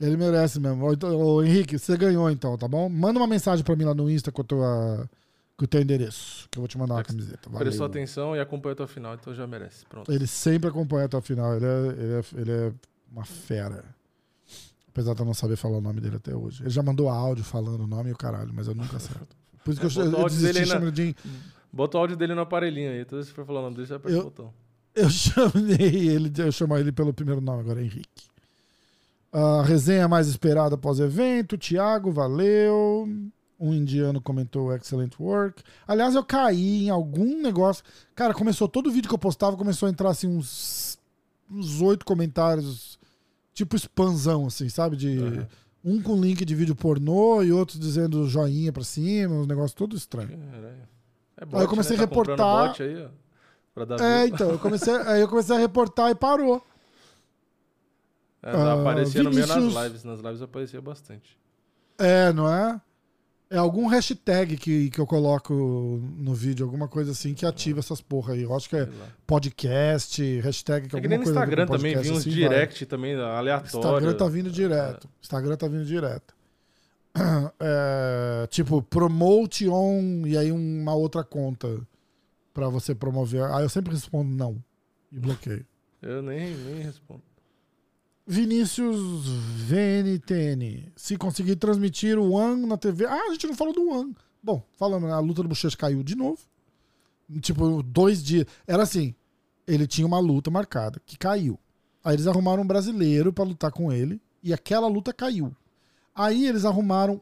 Ele 0.00 0.16
merece 0.16 0.58
mesmo. 0.60 0.84
Ô, 0.84 0.92
então, 0.92 1.16
ô, 1.16 1.42
Henrique, 1.42 1.78
você 1.78 1.96
ganhou 1.96 2.28
então, 2.30 2.56
tá 2.58 2.66
bom? 2.66 2.88
Manda 2.88 3.18
uma 3.18 3.26
mensagem 3.28 3.64
pra 3.64 3.76
mim 3.76 3.84
lá 3.84 3.94
no 3.94 4.10
Insta 4.10 4.32
com, 4.32 4.42
a 4.42 4.44
tua, 4.44 5.10
com 5.56 5.64
o 5.64 5.68
teu 5.68 5.80
endereço, 5.80 6.48
que 6.50 6.58
eu 6.58 6.62
vou 6.62 6.68
te 6.68 6.76
mandar 6.76 6.94
uma 6.94 7.04
camiseta. 7.04 7.48
Valeu. 7.48 7.60
Prestou 7.60 7.86
atenção 7.86 8.34
e 8.36 8.40
acompanhou 8.40 8.72
até 8.74 8.82
o 8.82 8.88
final, 8.88 9.14
então 9.14 9.32
já 9.34 9.46
merece. 9.46 9.84
Pronto. 9.86 10.10
Ele 10.12 10.26
sempre 10.26 10.68
acompanha 10.68 11.06
até 11.06 11.16
o 11.16 11.20
final. 11.22 11.54
Ele 11.56 11.64
é, 11.64 11.78
ele 11.98 12.12
é, 12.12 12.40
ele 12.40 12.50
é 12.52 12.72
uma 13.10 13.24
fera. 13.24 13.84
Apesar 14.94 15.12
de 15.12 15.20
eu 15.22 15.26
não 15.26 15.34
saber 15.34 15.56
falar 15.56 15.78
o 15.78 15.80
nome 15.80 16.00
dele 16.00 16.16
até 16.16 16.36
hoje. 16.36 16.62
Ele 16.62 16.70
já 16.70 16.80
mandou 16.80 17.08
áudio 17.08 17.42
falando 17.42 17.82
o 17.82 17.86
nome 17.86 18.10
e 18.10 18.12
o 18.12 18.16
caralho, 18.16 18.52
mas 18.54 18.68
eu 18.68 18.76
nunca 18.76 18.96
acerto. 18.96 19.36
Por 19.64 19.72
isso 19.72 19.80
que 19.80 19.86
eu, 19.86 19.90
o 19.90 20.06
eu, 20.06 20.10
dele 20.10 20.28
desisti 20.28 20.66
chamando 20.66 20.92
de. 20.92 21.16
Bota 21.72 21.96
o 21.98 22.00
áudio 22.00 22.16
dele 22.16 22.32
no 22.32 22.42
aparelhinho 22.42 22.92
aí. 22.92 23.04
Toda 23.04 23.16
vez 23.16 23.28
que 23.28 23.34
for 23.34 23.44
falar 23.44 23.58
o 23.58 23.62
nome 23.64 23.74
dele, 23.74 23.88
você 23.88 23.94
aperta 23.94 24.16
Eu- 24.16 24.20
o 24.20 24.24
botão. 24.24 24.54
Eu 24.94 25.10
chamei 25.10 26.08
ele, 26.08 26.32
eu 26.38 26.52
chamo 26.52 26.78
ele 26.78 26.92
pelo 26.92 27.12
primeiro 27.12 27.40
nome 27.40 27.62
agora, 27.62 27.82
Henrique. 27.82 28.28
A 29.32 29.62
resenha 29.62 30.06
mais 30.06 30.28
esperada 30.28 30.76
após 30.76 31.00
evento, 31.00 31.58
Thiago, 31.58 32.12
valeu. 32.12 33.08
Um 33.58 33.74
indiano 33.74 34.20
comentou 34.20 34.72
excellent 34.72 35.18
work. 35.18 35.60
Aliás, 35.88 36.14
eu 36.14 36.22
caí 36.24 36.84
em 36.84 36.90
algum 36.90 37.42
negócio. 37.42 37.82
Cara, 38.14 38.32
começou 38.32 38.68
todo 38.68 38.92
vídeo 38.92 39.08
que 39.08 39.14
eu 39.14 39.18
postava, 39.18 39.56
começou 39.56 39.88
a 39.88 39.90
entrar 39.90 40.10
assim 40.10 40.28
uns 40.28 40.96
uns 41.50 41.80
oito 41.80 42.04
comentários, 42.06 42.98
tipo 43.54 43.76
spamzão, 43.76 44.46
assim, 44.46 44.68
sabe? 44.68 44.96
De 44.96 45.18
Aham. 45.18 45.46
um 45.84 46.02
com 46.02 46.20
link 46.20 46.44
de 46.44 46.54
vídeo 46.54 46.74
pornô 46.74 47.42
e 47.42 47.50
outro 47.52 47.78
dizendo 47.78 48.26
joinha 48.28 48.72
pra 48.72 48.84
cima, 48.84 49.34
uns 49.36 49.46
negócios 49.46 49.72
tudo 49.72 49.96
estranho. 49.96 50.28
Caralho. 50.50 50.82
É 51.36 51.44
Aí 51.56 51.62
eu 51.62 51.68
comecei 51.68 51.96
né? 51.96 52.02
a 52.02 52.06
Tá 52.06 52.10
reportar- 52.10 52.68
bot 52.68 52.82
aí, 52.82 53.04
ó, 53.76 54.04
É, 54.04 54.26
então, 54.26 54.50
eu 54.50 54.58
comecei, 54.58 54.94
aí 54.94 55.20
eu 55.20 55.28
comecei 55.28 55.56
a 55.56 55.58
reportar 55.58 56.10
e 56.10 56.14
parou. 56.14 56.64
Ah, 58.42 58.74
aparecia 58.80 59.22
no 59.22 59.30
meio 59.30 59.46
nas 59.46 59.56
lives. 59.84 60.04
Nas 60.04 60.20
lives 60.20 60.42
aparecia 60.42 60.80
bastante. 60.80 61.38
É, 61.98 62.32
não 62.32 62.48
é? 62.52 62.80
É 63.50 63.58
algum 63.58 63.86
hashtag 63.86 64.56
que, 64.56 64.90
que 64.90 64.98
eu 64.98 65.06
coloco 65.06 65.52
no 66.16 66.34
vídeo, 66.34 66.64
alguma 66.64 66.88
coisa 66.88 67.12
assim, 67.12 67.34
que 67.34 67.44
ativa 67.44 67.78
essas 67.78 68.00
porra 68.00 68.32
aí. 68.32 68.42
Eu 68.42 68.54
acho 68.54 68.68
que 68.68 68.76
é 68.76 68.88
podcast, 69.26 70.40
hashtag 70.40 70.88
que 70.88 70.96
É 70.96 71.00
que 71.00 71.06
alguma 71.06 71.08
nem 71.08 71.18
no 71.18 71.24
coisa 71.24 71.38
Instagram 71.38 71.66
com 71.66 71.76
também, 71.76 71.92
podcast, 71.92 72.08
vinha 72.08 72.18
uns 72.18 72.26
assim, 72.26 72.30
direct 72.30 72.86
também, 72.86 73.14
aleatório. 73.14 73.70
Vai. 73.70 73.92
Instagram 73.92 74.14
tá 74.14 74.28
vindo 74.28 74.50
direto. 74.50 75.08
Instagram 75.22 75.56
tá 75.56 75.68
vindo 75.68 75.84
direto. 75.84 76.34
É, 77.60 78.46
tipo, 78.48 78.82
promote 78.82 79.68
on 79.68 80.26
e 80.26 80.36
aí 80.36 80.50
uma 80.50 80.94
outra 80.94 81.22
conta 81.22 81.80
pra 82.52 82.68
você 82.68 82.94
promover. 82.94 83.42
Aí 83.52 83.64
eu 83.64 83.68
sempre 83.68 83.92
respondo 83.92 84.28
não 84.28 84.62
e 85.12 85.18
bloqueio. 85.18 85.64
Eu 86.02 86.22
nem, 86.22 86.54
nem 86.54 86.82
respondo. 86.82 87.22
Vinícius 88.26 89.26
VNTN. 89.66 90.92
Se 90.96 91.16
conseguir 91.16 91.56
transmitir 91.56 92.18
o 92.18 92.32
One 92.32 92.66
na 92.66 92.76
TV. 92.76 93.04
Ah, 93.04 93.28
a 93.28 93.32
gente 93.32 93.46
não 93.46 93.54
falou 93.54 93.74
do 93.74 93.88
One. 93.90 94.16
Bom, 94.42 94.62
falando, 94.78 95.06
a 95.06 95.18
luta 95.20 95.42
do 95.42 95.48
Bochecha 95.48 95.76
caiu 95.76 96.02
de 96.02 96.14
novo. 96.14 96.38
Tipo, 97.40 97.82
dois 97.82 98.22
dias. 98.22 98.46
Era 98.66 98.82
assim: 98.82 99.14
ele 99.66 99.86
tinha 99.86 100.06
uma 100.06 100.18
luta 100.18 100.50
marcada 100.50 101.00
que 101.04 101.18
caiu. 101.18 101.58
Aí 102.02 102.14
eles 102.14 102.26
arrumaram 102.26 102.62
um 102.62 102.66
brasileiro 102.66 103.32
pra 103.32 103.44
lutar 103.44 103.72
com 103.72 103.92
ele 103.92 104.20
e 104.42 104.52
aquela 104.52 104.86
luta 104.86 105.12
caiu. 105.12 105.54
Aí 106.14 106.46
eles 106.46 106.64
arrumaram 106.64 107.20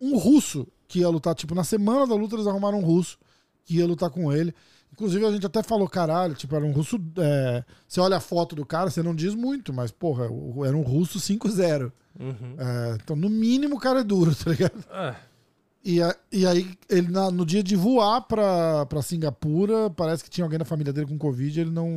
um 0.00 0.16
russo 0.16 0.66
que 0.86 1.00
ia 1.00 1.08
lutar. 1.08 1.34
Tipo, 1.34 1.54
na 1.54 1.64
semana 1.64 2.06
da 2.06 2.14
luta 2.14 2.36
eles 2.36 2.46
arrumaram 2.46 2.78
um 2.78 2.84
russo 2.84 3.18
que 3.64 3.76
ia 3.76 3.86
lutar 3.86 4.10
com 4.10 4.32
ele. 4.32 4.54
Inclusive 4.98 5.24
a 5.24 5.30
gente 5.30 5.46
até 5.46 5.62
falou, 5.62 5.88
caralho, 5.88 6.34
tipo, 6.34 6.56
era 6.56 6.64
um 6.64 6.72
russo. 6.72 7.00
é, 7.18 7.62
Você 7.86 8.00
olha 8.00 8.16
a 8.16 8.20
foto 8.20 8.56
do 8.56 8.66
cara, 8.66 8.90
você 8.90 9.00
não 9.00 9.14
diz 9.14 9.32
muito, 9.32 9.72
mas, 9.72 9.92
porra, 9.92 10.24
era 10.66 10.76
um 10.76 10.82
russo 10.82 11.20
5-0. 11.20 11.92
Uhum. 12.18 12.56
É, 12.58 12.98
então, 13.00 13.14
no 13.14 13.28
mínimo, 13.30 13.76
o 13.76 13.78
cara 13.78 14.00
é 14.00 14.04
duro, 14.04 14.34
tá 14.34 14.50
ligado? 14.50 14.84
Ah, 14.90 15.14
E, 15.84 16.02
a- 16.02 16.16
e 16.32 16.44
aí, 16.44 16.76
ele 16.90 17.12
na- 17.12 17.30
no 17.30 17.46
dia 17.46 17.62
de 17.62 17.76
voar 17.76 18.22
pra, 18.22 18.84
pra 18.86 19.00
Singapura, 19.00 19.88
parece 19.88 20.24
que 20.24 20.28
tinha 20.30 20.44
alguém 20.44 20.58
na 20.58 20.64
família 20.64 20.92
dele 20.92 21.06
com 21.06 21.16
Covid, 21.16 21.60
ele 21.60 21.70
não, 21.70 21.88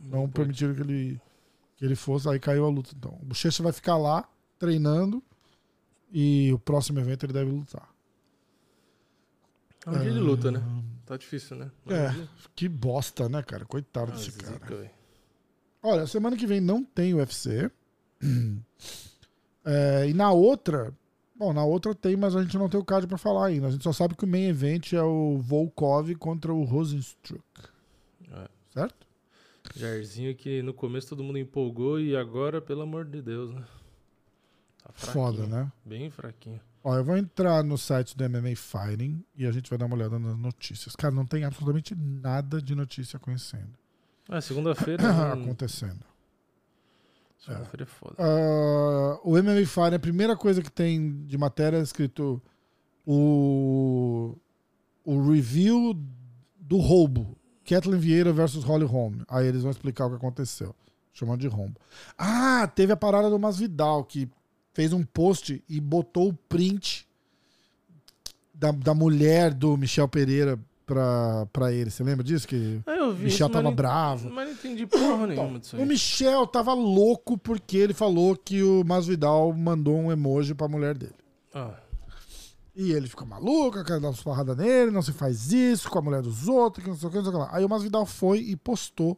não 0.00 0.20
pôde. 0.20 0.32
permitiram 0.34 0.74
que 0.76 0.80
ele, 0.80 1.20
que 1.76 1.84
ele 1.84 1.96
fosse, 1.96 2.28
aí 2.28 2.38
caiu 2.38 2.64
a 2.64 2.68
luta. 2.70 2.90
Então, 2.96 3.18
o 3.20 3.26
Bochecha 3.26 3.64
vai 3.64 3.72
ficar 3.72 3.96
lá, 3.96 4.24
treinando, 4.60 5.20
e 6.12 6.52
o 6.52 6.58
próximo 6.60 7.00
evento 7.00 7.26
ele 7.26 7.32
deve 7.32 7.50
lutar. 7.50 7.88
é 9.86 9.90
um 9.90 10.00
dia 10.00 10.12
de 10.12 10.20
luta, 10.20 10.52
né? 10.52 10.62
Tá 11.06 11.16
difícil, 11.16 11.56
né? 11.56 11.70
Mas 11.84 11.96
É, 11.96 12.08
dia- 12.10 12.28
que 12.56 12.68
bosta, 12.68 13.28
né, 13.28 13.42
cara? 13.42 13.64
Coitado 13.64 14.12
Ah, 14.12 14.14
desse 14.14 14.32
cara. 14.32 14.90
Olha, 15.82 16.06
semana 16.06 16.36
que 16.36 16.46
vem 16.46 16.60
não 16.60 16.82
tem 16.82 17.14
UFC. 17.14 17.70
É, 19.66 20.06
e 20.06 20.12
na 20.12 20.30
outra. 20.30 20.92
Bom, 21.34 21.52
na 21.54 21.64
outra 21.64 21.94
tem, 21.94 22.16
mas 22.16 22.36
a 22.36 22.42
gente 22.42 22.56
não 22.58 22.68
tem 22.68 22.78
o 22.78 22.84
card 22.84 23.06
pra 23.06 23.16
falar 23.16 23.46
ainda. 23.46 23.66
A 23.66 23.70
gente 23.70 23.82
só 23.82 23.92
sabe 23.92 24.14
que 24.14 24.24
o 24.24 24.28
main 24.28 24.44
event 24.48 24.92
é 24.92 25.02
o 25.02 25.38
Volkov 25.38 26.14
contra 26.16 26.52
o 26.52 26.64
Rosenstruck. 26.64 27.42
É. 28.30 28.48
Certo? 28.72 29.06
Jairzinho 29.74 30.34
que 30.36 30.62
no 30.62 30.74
começo 30.74 31.08
todo 31.08 31.24
mundo 31.24 31.38
empolgou 31.38 31.98
e 31.98 32.14
agora, 32.14 32.60
pelo 32.60 32.82
amor 32.82 33.06
de 33.06 33.22
Deus, 33.22 33.50
né? 33.52 33.64
Tá 34.82 34.92
Foda, 34.92 35.46
né? 35.46 35.72
Bem 35.84 36.10
fraquinho. 36.10 36.60
Ó, 36.84 36.94
eu 36.94 37.02
vou 37.02 37.16
entrar 37.16 37.64
no 37.64 37.78
site 37.78 38.14
do 38.14 38.28
MMA 38.28 38.54
Fighting 38.54 39.24
e 39.34 39.46
a 39.46 39.50
gente 39.50 39.70
vai 39.70 39.78
dar 39.78 39.86
uma 39.86 39.96
olhada 39.96 40.18
nas 40.18 40.36
notícias. 40.36 40.94
Cara, 40.94 41.14
não 41.14 41.24
tem 41.24 41.42
absolutamente 41.42 41.94
nada 41.94 42.60
de 42.60 42.74
notícia 42.74 43.18
conhecendo. 43.18 43.72
Ah, 44.28 44.38
segunda-feira. 44.42 45.02
acontecendo. 45.32 46.04
Segunda-feira 47.38 47.84
é 47.84 47.86
foda. 47.86 48.14
Ah, 48.18 49.18
o 49.24 49.30
MMA 49.30 49.64
Fighting, 49.66 49.96
a 49.96 49.98
primeira 49.98 50.36
coisa 50.36 50.60
que 50.60 50.70
tem 50.70 51.24
de 51.24 51.38
matéria 51.38 51.78
é 51.78 51.82
escrito 51.82 52.42
o, 53.06 54.36
o 55.06 55.32
review 55.32 55.98
do 56.60 56.76
roubo. 56.76 57.34
Kathleen 57.64 57.98
Vieira 57.98 58.30
versus 58.30 58.62
Holly 58.62 58.84
Holm. 58.84 59.22
Aí 59.26 59.46
eles 59.46 59.62
vão 59.62 59.70
explicar 59.70 60.04
o 60.04 60.10
que 60.10 60.16
aconteceu. 60.16 60.74
Chamando 61.14 61.40
de 61.40 61.48
rombo. 61.48 61.80
Ah, 62.18 62.66
teve 62.66 62.92
a 62.92 62.96
parada 62.96 63.30
do 63.30 63.38
Masvidal, 63.38 64.04
que 64.04 64.28
fez 64.74 64.92
um 64.92 65.02
post 65.02 65.64
e 65.68 65.80
botou 65.80 66.28
o 66.28 66.34
print 66.34 67.08
da, 68.52 68.70
da 68.70 68.92
mulher 68.94 69.54
do 69.54 69.76
Michel 69.76 70.06
Pereira 70.08 70.58
pra, 70.84 71.46
pra 71.52 71.72
ele. 71.72 71.90
Você 71.90 72.02
lembra 72.04 72.22
disso? 72.22 72.46
Que 72.46 72.80
Ah, 72.86 72.90
eu 72.96 73.08
o 73.08 73.14
vi 73.14 73.24
Michel 73.24 73.48
tava 73.48 73.62
não- 73.62 73.74
bravo. 73.74 74.28
Mas 74.30 74.46
não 74.48 74.54
entendi 74.54 74.86
porra 74.86 75.26
nenhuma 75.26 75.58
disso 75.58 75.76
O 75.76 75.80
aí. 75.80 75.86
Michel 75.86 76.46
tava 76.46 76.74
louco 76.74 77.38
porque 77.38 77.76
ele 77.78 77.94
falou 77.94 78.36
que 78.36 78.62
o 78.62 78.84
Masvidal 78.84 79.52
mandou 79.54 79.96
um 79.96 80.12
emoji 80.12 80.54
pra 80.54 80.68
mulher 80.68 80.96
dele. 80.98 81.14
Ah, 81.54 81.74
E 82.76 82.90
ele 82.92 83.06
ficou 83.08 83.24
maluco, 83.26 83.84
quer 83.84 84.00
dar 84.00 84.08
umas 84.08 84.20
porradas 84.22 84.56
nele, 84.56 84.90
não 84.90 85.00
se 85.02 85.12
faz 85.12 85.52
isso 85.52 85.88
com 85.88 85.98
a 86.00 86.02
mulher 86.02 86.20
dos 86.22 86.48
outros, 86.48 86.82
que 86.84 86.90
não 86.90 86.96
sei 86.96 87.08
o 87.08 87.10
que, 87.12 87.16
não 87.18 87.24
sei 87.24 87.32
o 87.32 87.36
que 87.36 87.40
lá. 87.40 87.48
Aí 87.56 87.64
o 87.64 87.68
Masvidal 87.68 88.04
foi 88.04 88.38
e 88.40 88.56
postou 88.56 89.16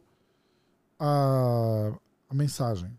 a, 0.99 1.91
a 2.29 2.33
mensagem. 2.33 2.91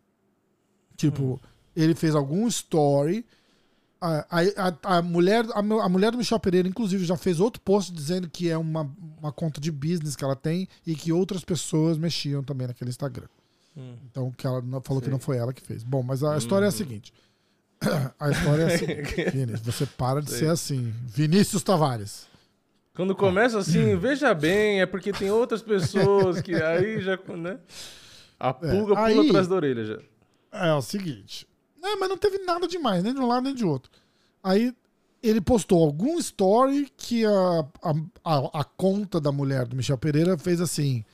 Tipo, 0.97 1.41
ele 1.83 1.95
fez 1.95 2.15
algum 2.15 2.47
story. 2.49 3.25
A, 4.01 4.25
a, 4.31 4.99
a, 4.99 5.03
mulher, 5.03 5.45
a, 5.53 5.59
a 5.59 5.89
mulher 5.89 6.13
do 6.13 6.19
Michel 6.19 6.39
Pereira, 6.39 6.69
inclusive, 6.69 7.05
já 7.05 7.17
fez 7.17 7.41
outro 7.41 7.61
post 7.61 7.93
dizendo 7.93 8.31
que 8.31 8.49
é 8.49 8.57
uma, 8.57 8.89
uma 9.21 9.33
conta 9.33 9.61
de 9.61 9.73
business 9.73 10.15
que 10.15 10.23
ela 10.23 10.37
tem 10.37 10.69
e 10.87 10.95
que 10.95 11.13
outras 11.13 11.45
pessoas 11.45 11.99
mexiam 11.99 12.43
também 12.45 12.69
naquele 12.69 12.91
Instagram. 12.91 13.27
hum. 13.77 13.97
Então, 14.09 14.31
que 14.31 14.47
ela 14.47 14.63
não- 14.63 14.81
falou 14.81 15.03
que 15.03 15.11
não 15.11 15.19
foi 15.19 15.37
ela 15.37 15.53
que 15.53 15.61
fez. 15.63 15.83
Bom, 15.83 16.03
mas 16.05 16.23
a 16.23 16.37
história 16.39 16.67
é 16.67 16.69
a 16.69 16.73
seguinte. 16.73 17.13
A 18.19 18.31
história 18.31 18.63
é 18.65 18.75
a 18.75 18.79
seguinte. 18.79 19.15
Vinícius, 19.31 19.61
você 19.63 19.87
para 19.87 20.21
de 20.21 20.31
Sei. 20.31 20.39
ser 20.41 20.49
assim. 20.51 20.93
Vinícius 21.07 21.63
Tavares. 21.63 22.27
Quando 22.95 23.15
começa 23.15 23.59
assim, 23.59 23.95
veja 23.99 24.35
bem, 24.35 24.81
é 24.81 24.87
porque 24.87 25.13
tem 25.13 25.31
outras 25.31 25.63
pessoas 25.63 26.41
que 26.41 26.55
aí 26.55 27.01
já, 27.01 27.17
né? 27.37 27.59
A 28.39 28.53
pulga 28.53 28.95
pula 28.95 29.07
aí- 29.07 29.29
atrás 29.29 29.47
da 29.49 29.55
orelha 29.57 29.85
já. 29.85 29.99
É 30.53 30.73
o 30.75 30.83
seguinte. 30.83 31.47
É, 31.83 31.97
mas 31.97 32.09
não 32.09 32.17
teve 32.19 32.39
nada 32.39 32.67
demais, 32.67 33.03
nem 33.03 33.15
de 33.15 33.21
um 33.21 33.27
lado 33.27 33.45
nem 33.45 33.55
de 33.55 33.65
outro. 33.65 33.91
Aí 34.43 34.73
ele 35.23 35.41
postou 35.41 35.83
algum 35.85 36.19
story 36.19 36.89
que 36.97 37.25
a, 37.25 37.65
a, 37.83 37.95
a, 38.25 38.61
a 38.61 38.65
conta 38.65 39.21
da 39.21 39.33
mulher 39.33 39.67
do 39.67 39.77
Michel 39.77 39.99
Pereira 39.99 40.37
fez 40.39 40.61
assim. 40.61 41.05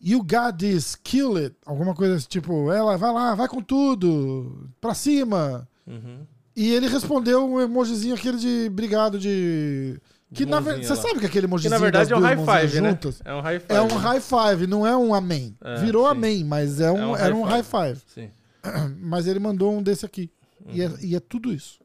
You 0.00 0.20
got 0.20 0.56
this, 0.58 0.94
kill 0.94 1.36
it. 1.36 1.56
Alguma 1.66 1.94
coisa 1.94 2.14
assim, 2.16 2.28
tipo, 2.28 2.70
ela 2.70 2.96
vai 2.96 3.12
lá, 3.12 3.34
vai 3.34 3.48
com 3.48 3.60
tudo, 3.60 4.70
pra 4.80 4.94
cima. 4.94 5.68
Uhum. 5.86 6.24
E 6.54 6.72
ele 6.72 6.88
respondeu 6.88 7.44
um 7.44 7.60
emojizinho 7.60 8.14
aquele 8.14 8.36
de 8.38 8.66
obrigado 8.70 9.18
de. 9.18 10.00
Que 10.32 10.44
De 10.44 10.50
na 10.50 10.60
verdade. 10.60 10.86
Você 10.86 10.94
lá. 10.94 11.00
sabe 11.02 11.20
que 11.20 11.26
aquele 11.26 11.46
Que 11.46 11.50
emojizinho 11.50 11.70
na 11.70 11.78
verdade 11.78 12.12
é 12.12 12.16
um 12.16 12.20
high 12.20 12.36
five, 12.36 12.80
né? 12.80 12.90
juntas 12.90 13.22
É 13.24 13.34
um 13.34 13.40
high 13.40 13.58
five. 13.60 13.74
É 13.74 13.80
um 13.80 13.88
né? 13.88 13.94
high 13.94 14.20
five, 14.20 14.66
não 14.66 14.86
é 14.86 14.96
um 14.96 15.14
amém. 15.14 15.56
É, 15.62 15.76
Virou 15.76 16.04
sim. 16.04 16.10
amém, 16.10 16.44
mas 16.44 16.80
é 16.80 16.92
um, 16.92 17.16
É 17.16 17.22
era 17.22 17.34
um 17.34 17.42
high 17.42 17.62
five. 17.62 18.00
Sim. 18.06 18.30
Mas 19.00 19.26
ele 19.26 19.38
mandou 19.38 19.72
um 19.72 19.82
desse 19.82 20.04
aqui. 20.06 20.30
E, 20.68 20.82
Uhum. 20.82 20.94
é, 20.96 21.04
e 21.04 21.16
é 21.16 21.20
tudo 21.20 21.52
isso. 21.52 21.80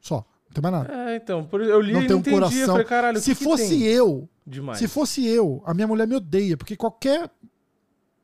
Só. 0.00 0.16
Não 0.16 0.54
tem 0.54 0.62
mais 0.70 0.74
nada. 0.74 1.10
É, 1.10 1.16
então, 1.16 1.44
por, 1.44 1.60
eu 1.62 1.80
li 1.80 1.92
não 1.92 2.00
e 2.02 2.06
tem 2.06 2.10
não 2.10 2.16
um 2.16 2.20
entendi. 2.20 2.36
Coração. 2.36 2.66
falei, 2.66 2.84
caralho, 2.84 3.20
se 3.20 3.34
fosse 3.34 3.82
eu, 3.84 4.28
demais. 4.46 4.78
se 4.78 4.86
fosse 4.86 5.26
eu, 5.26 5.62
a 5.64 5.72
minha 5.74 5.86
mulher 5.86 6.06
me 6.06 6.14
odeia, 6.16 6.56
porque 6.56 6.76
qualquer 6.76 7.30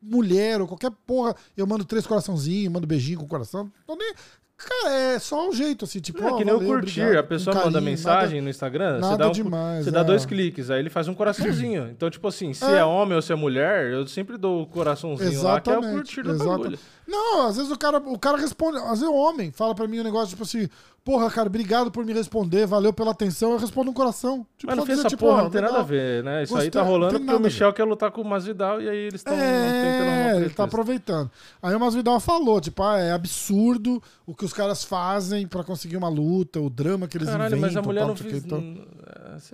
mulher 0.01 0.61
ou 0.61 0.69
qualquer 0.69 0.91
porra, 1.07 1.35
eu 1.57 1.67
mando 1.67 1.85
três 1.85 2.07
coraçãozinhos, 2.07 2.73
mando 2.73 2.87
beijinho 2.87 3.19
com 3.19 3.25
o 3.25 3.29
coração. 3.29 3.71
Tô 3.87 3.97
nem... 3.97 4.15
Cara, 4.57 4.93
é 4.93 5.19
só 5.21 5.49
um 5.49 5.53
jeito, 5.53 5.85
assim, 5.85 6.01
tipo, 6.01 6.19
é 6.19 6.37
que 6.37 6.45
nem 6.45 6.53
o 6.53 6.59
valeu, 6.59 6.73
curtir. 6.81 7.01
obrigado, 7.01 7.25
a 7.25 7.29
pessoa 7.29 7.55
manda 7.55 7.71
carinho, 7.75 7.83
mensagem 7.85 8.41
no 8.41 8.51
Instagram, 8.51 8.95
você 8.97 9.01
nada 9.03 9.17
dá, 9.17 9.29
um, 9.29 9.33
demais, 9.33 9.85
você 9.85 9.91
dá 9.93 10.01
é. 10.01 10.05
dois 10.05 10.27
cliques, 10.27 10.69
aí 10.69 10.81
ele 10.81 10.91
faz 10.91 11.07
um 11.07 11.15
coraçãozinho. 11.15 11.87
Então, 11.95 12.11
tipo 12.11 12.27
assim, 12.27 12.53
se 12.53 12.65
é. 12.65 12.79
É. 12.79 12.85
homem 12.85 13.15
ou 13.15 13.23
se 13.23 13.33
é 13.33 13.37
mulher, 13.37 13.93
eu 13.93 14.05
sempre 14.09 14.37
dou 14.37 14.63
o 14.63 14.67
coraçãozinho 14.67 15.43
lá, 15.45 15.61
que 15.61 15.71
é 15.71 15.75
o 15.75 15.79
Exatamente, 15.79 15.95
curtir 15.95 16.23
do 16.23 16.37
bagulho. 16.37 16.79
Não, 17.09 17.47
às 17.47 17.57
vezes 17.57 17.73
o 17.73 17.79
cara, 17.79 17.97
o 17.99 18.19
cara 18.19 18.37
responde, 18.37 18.77
às 18.77 19.01
vezes 19.01 19.09
o 19.09 19.15
homem 19.15 19.51
fala 19.51 19.75
pra 19.75 19.89
mim 19.89 19.99
um 19.99 20.05
negócio 20.05 20.29
tipo 20.29 20.43
assim, 20.43 20.69
porra, 21.03 21.31
cara, 21.31 21.49
obrigado 21.49 21.91
por 21.91 22.05
me 22.05 22.13
responder, 22.13 22.67
valeu 22.67 22.93
pela 22.93 23.13
atenção, 23.13 23.53
eu 23.53 23.57
respondo 23.59 23.91
um 23.91 23.95
coração. 23.95 24.47
Tipo, 24.59 24.71
Mas 24.71 24.77
não 24.77 24.85
fez 24.85 24.99
essa 24.99 25.09
tipo, 25.09 25.25
porra, 25.25 25.45
não 25.45 25.51
tem 25.51 25.63
nada 25.63 25.79
a 25.79 25.83
ver, 25.83 26.23
né? 26.23 26.43
Isso 26.43 26.53
aí 26.53 26.65
Gostei, 26.65 26.71
tá 26.71 26.81
não 26.83 26.87
rolando 26.91 27.19
porque 27.19 27.35
o 27.35 27.41
Michel 27.41 27.73
quer 27.73 27.85
lutar 27.85 28.11
com 28.11 28.21
o 28.21 28.25
Masvidal 28.27 28.79
e 28.83 28.91
aí 28.91 28.99
eles 28.99 29.21
estão 29.21 29.33
tentando 29.33 29.43
É, 29.49 30.29
arrumar 30.29 30.37
ele 30.43 30.51
tá 30.51 30.65
aproveitando. 30.65 31.31
Aí 31.63 31.75
o 31.75 31.81
Masvidal 31.81 32.21
falou, 32.21 32.61
tipo, 32.61 32.83
ah, 32.83 32.99
é 32.99 33.13
absurdo 33.13 34.03
o 34.27 34.35
que 34.35 34.45
os 34.45 34.53
caras 34.53 34.85
fazem 34.85 35.47
pra 35.49 35.65
conseguir 35.65 35.97
uma 35.97 36.11
luta, 36.11 36.61
o 36.61 36.69
drama 36.69 37.09
que 37.09 37.17
eles 37.17 37.31
Caralho, 37.31 37.57
inventam. 37.57 37.69
mas 37.69 37.77
a 37.77 37.83
mulher 37.83 38.01
tal, 38.01 38.09
não 38.09 38.17
fez... 38.17 38.45
então- 38.45 38.77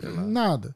é. 0.02 0.09
Nada. 0.26 0.74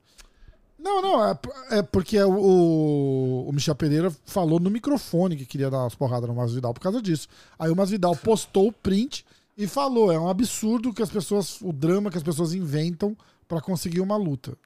Não, 0.78 1.02
não, 1.02 1.24
é, 1.24 1.38
é 1.70 1.82
porque 1.82 2.22
o, 2.22 3.46
o, 3.48 3.52
Michel 3.52 3.74
Pereira 3.74 4.12
falou 4.24 4.60
no 4.60 4.70
microfone 4.70 5.36
que 5.36 5.44
queria 5.44 5.70
dar 5.70 5.78
umas 5.78 5.94
porradas 5.94 6.28
no 6.28 6.34
Masvidal 6.36 6.72
por 6.72 6.80
causa 6.80 7.02
disso. 7.02 7.28
Aí 7.58 7.70
o 7.70 7.76
Masvidal 7.76 8.14
postou 8.14 8.68
o 8.68 8.72
print 8.72 9.26
e 9.56 9.66
falou: 9.66 10.12
é 10.12 10.18
um 10.18 10.28
absurdo 10.28 10.92
que 10.92 11.02
as 11.02 11.10
pessoas, 11.10 11.60
o 11.60 11.72
drama 11.72 12.10
que 12.10 12.16
as 12.16 12.22
pessoas 12.22 12.54
inventam 12.54 13.16
pra 13.48 13.60
conseguir 13.60 14.00
uma 14.00 14.16
luta. 14.16 14.56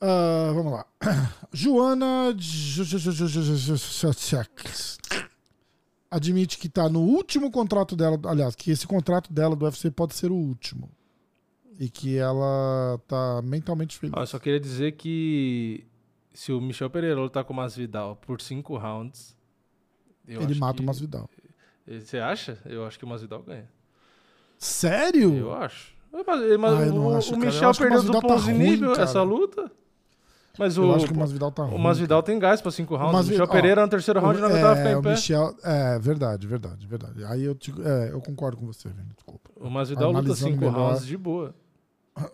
Ah, 0.00 0.50
vamos 0.54 0.72
lá. 0.72 0.86
Joana. 1.52 2.34
admite 6.10 6.58
que 6.58 6.68
tá 6.68 6.88
no 6.88 7.00
último 7.00 7.50
contrato 7.50 7.94
dela, 7.94 8.18
aliás, 8.24 8.54
que 8.56 8.70
esse 8.70 8.86
contrato 8.86 9.32
dela 9.32 9.54
do 9.54 9.64
UFC 9.64 9.90
pode 9.90 10.14
ser 10.14 10.30
o 10.30 10.34
último. 10.34 10.90
E 11.80 11.88
que 11.88 12.18
ela 12.18 13.00
tá 13.08 13.40
mentalmente 13.42 13.98
feliz. 13.98 14.12
Ó, 14.14 14.20
eu 14.20 14.26
só 14.26 14.38
queria 14.38 14.60
dizer 14.60 14.92
que 14.92 15.86
se 16.34 16.52
o 16.52 16.60
Michel 16.60 16.90
Pereira 16.90 17.18
lutar 17.18 17.42
com 17.42 17.54
o 17.54 17.56
Masvidal 17.56 18.16
por 18.16 18.38
cinco 18.42 18.76
rounds, 18.76 19.34
eu 20.28 20.42
Ele 20.42 20.54
mata 20.56 20.74
que- 20.76 20.82
o 20.82 20.86
Masvidal. 20.86 21.28
Você 21.88 22.18
acha? 22.18 22.58
Eu 22.66 22.84
acho 22.86 22.98
que 22.98 23.04
o 23.06 23.08
Masvidal 23.08 23.42
ganha. 23.42 23.66
Sério? 24.58 25.34
Eu 25.36 25.54
acho. 25.54 25.94
Mas, 26.12 26.26
mas 26.58 26.72
Ah, 26.80 26.86
eu 26.86 26.94
não 26.94 27.06
o, 27.06 27.16
acho, 27.16 27.34
o 27.34 27.38
Michel 27.38 27.70
o 27.70 27.74
perdeu 27.76 28.02
do 28.02 28.12
Masvidal 28.12 28.94
tá 28.94 29.02
essa 29.02 29.22
luta. 29.22 29.70
Mas 30.58 30.76
o, 30.76 30.82
Eu 30.82 30.94
acho 30.96 31.06
que 31.06 31.12
o 31.12 31.16
Masvidal 31.16 31.50
tá 31.52 31.62
ruim. 31.64 31.76
o 31.76 31.78
Masvidal 31.78 32.22
tem 32.22 32.38
gás 32.38 32.60
pra 32.60 32.70
cinco 32.70 32.94
rounds. 32.96 33.12
O, 33.12 33.16
Masvi- 33.16 33.30
Michel 33.30 33.46
ó, 33.48 33.50
Pereira 33.50 33.82
no 33.82 33.88
terceiro 33.88 34.20
round 34.20 34.38
não 34.40 34.48
aguentava 34.48 34.76
ficar 34.76 34.88
é, 34.90 34.92
em 34.92 34.96
o 34.96 35.02
pé. 35.02 35.10
Michel, 35.12 35.56
é, 35.62 35.98
verdade, 35.98 36.46
verdade, 36.46 36.86
verdade. 36.86 37.24
Aí 37.24 37.42
eu, 37.44 37.54
te- 37.54 37.72
é, 37.80 38.10
eu 38.12 38.20
concordo 38.20 38.56
com 38.58 38.66
você, 38.66 38.88
Vini, 38.88 39.08
desculpa. 39.14 39.50
O 39.56 39.70
Masvidal 39.70 40.12
luta 40.12 40.34
cinco 40.34 40.58
melhor. 40.58 40.74
rounds 40.74 41.06
de 41.06 41.16
boa. 41.16 41.54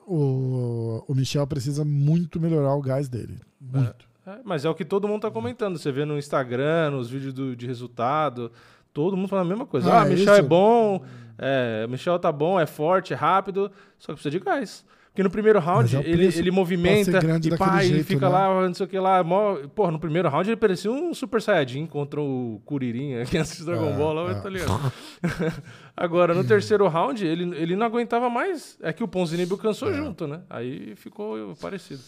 O, 0.06 1.04
o 1.06 1.14
Michel 1.14 1.46
precisa 1.46 1.84
muito 1.84 2.40
melhorar 2.40 2.74
o 2.74 2.80
gás 2.82 3.08
dele. 3.08 3.38
Muito. 3.60 4.06
É, 4.26 4.38
mas 4.44 4.64
é 4.64 4.68
o 4.70 4.74
que 4.74 4.84
todo 4.84 5.06
mundo 5.06 5.22
tá 5.22 5.30
comentando. 5.30 5.78
Você 5.78 5.92
vê 5.92 6.04
no 6.04 6.18
Instagram, 6.18 6.90
nos 6.90 7.08
vídeos 7.08 7.32
do- 7.32 7.54
de 7.54 7.66
resultado, 7.66 8.50
todo 8.92 9.16
mundo 9.16 9.28
fala 9.28 9.42
a 9.42 9.44
mesma 9.44 9.66
coisa. 9.66 9.92
Ah, 9.92 10.02
Ah, 10.02 10.04
Michel 10.04 10.34
é 10.34 10.38
isso. 10.40 10.48
bom, 10.48 11.04
é, 11.38 11.86
Michel 11.88 12.18
tá 12.18 12.32
bom, 12.32 12.58
é 12.58 12.66
forte, 12.66 13.12
é 13.12 13.16
rápido, 13.16 13.70
só 13.98 14.08
que 14.12 14.14
precisa 14.20 14.30
de 14.30 14.40
gás. 14.40 14.84
Porque 15.16 15.22
no 15.22 15.30
primeiro 15.30 15.58
round 15.58 15.96
é 15.96 16.00
ele, 16.00 16.26
ele 16.26 16.50
movimenta 16.50 17.20
e 17.42 17.56
pá, 17.56 17.82
jeito, 17.82 18.04
fica 18.04 18.28
né? 18.28 18.34
lá, 18.34 18.66
não 18.66 18.74
sei 18.74 18.84
o 18.84 18.88
que 18.88 18.98
lá. 18.98 19.24
Mó... 19.24 19.56
Porra, 19.74 19.90
no 19.90 19.98
primeiro 19.98 20.28
round 20.28 20.46
ele 20.50 20.58
parecia 20.58 20.92
um 20.92 21.14
Super 21.14 21.40
Saiyajin 21.40 21.86
contra 21.86 22.20
o 22.20 22.60
Kuririn, 22.66 23.24
quem 23.30 23.40
assiste 23.40 23.64
Dragon 23.64 23.94
É, 23.94 23.96
Ball 23.96 24.12
lá, 24.12 24.30
é. 24.32 24.34
tá 24.34 24.50
ligado? 24.50 24.92
Agora, 25.96 26.34
no 26.34 26.44
terceiro 26.44 26.86
round, 26.86 27.26
ele, 27.26 27.56
ele 27.56 27.74
não 27.76 27.86
aguentava 27.86 28.28
mais. 28.28 28.76
É 28.82 28.92
que 28.92 29.02
o 29.02 29.08
Ponzinibbio 29.08 29.56
cansou 29.56 29.90
É. 29.90 29.94
junto, 29.94 30.26
né? 30.26 30.42
Aí 30.50 30.94
ficou 30.96 31.56
parecido. 31.58 32.02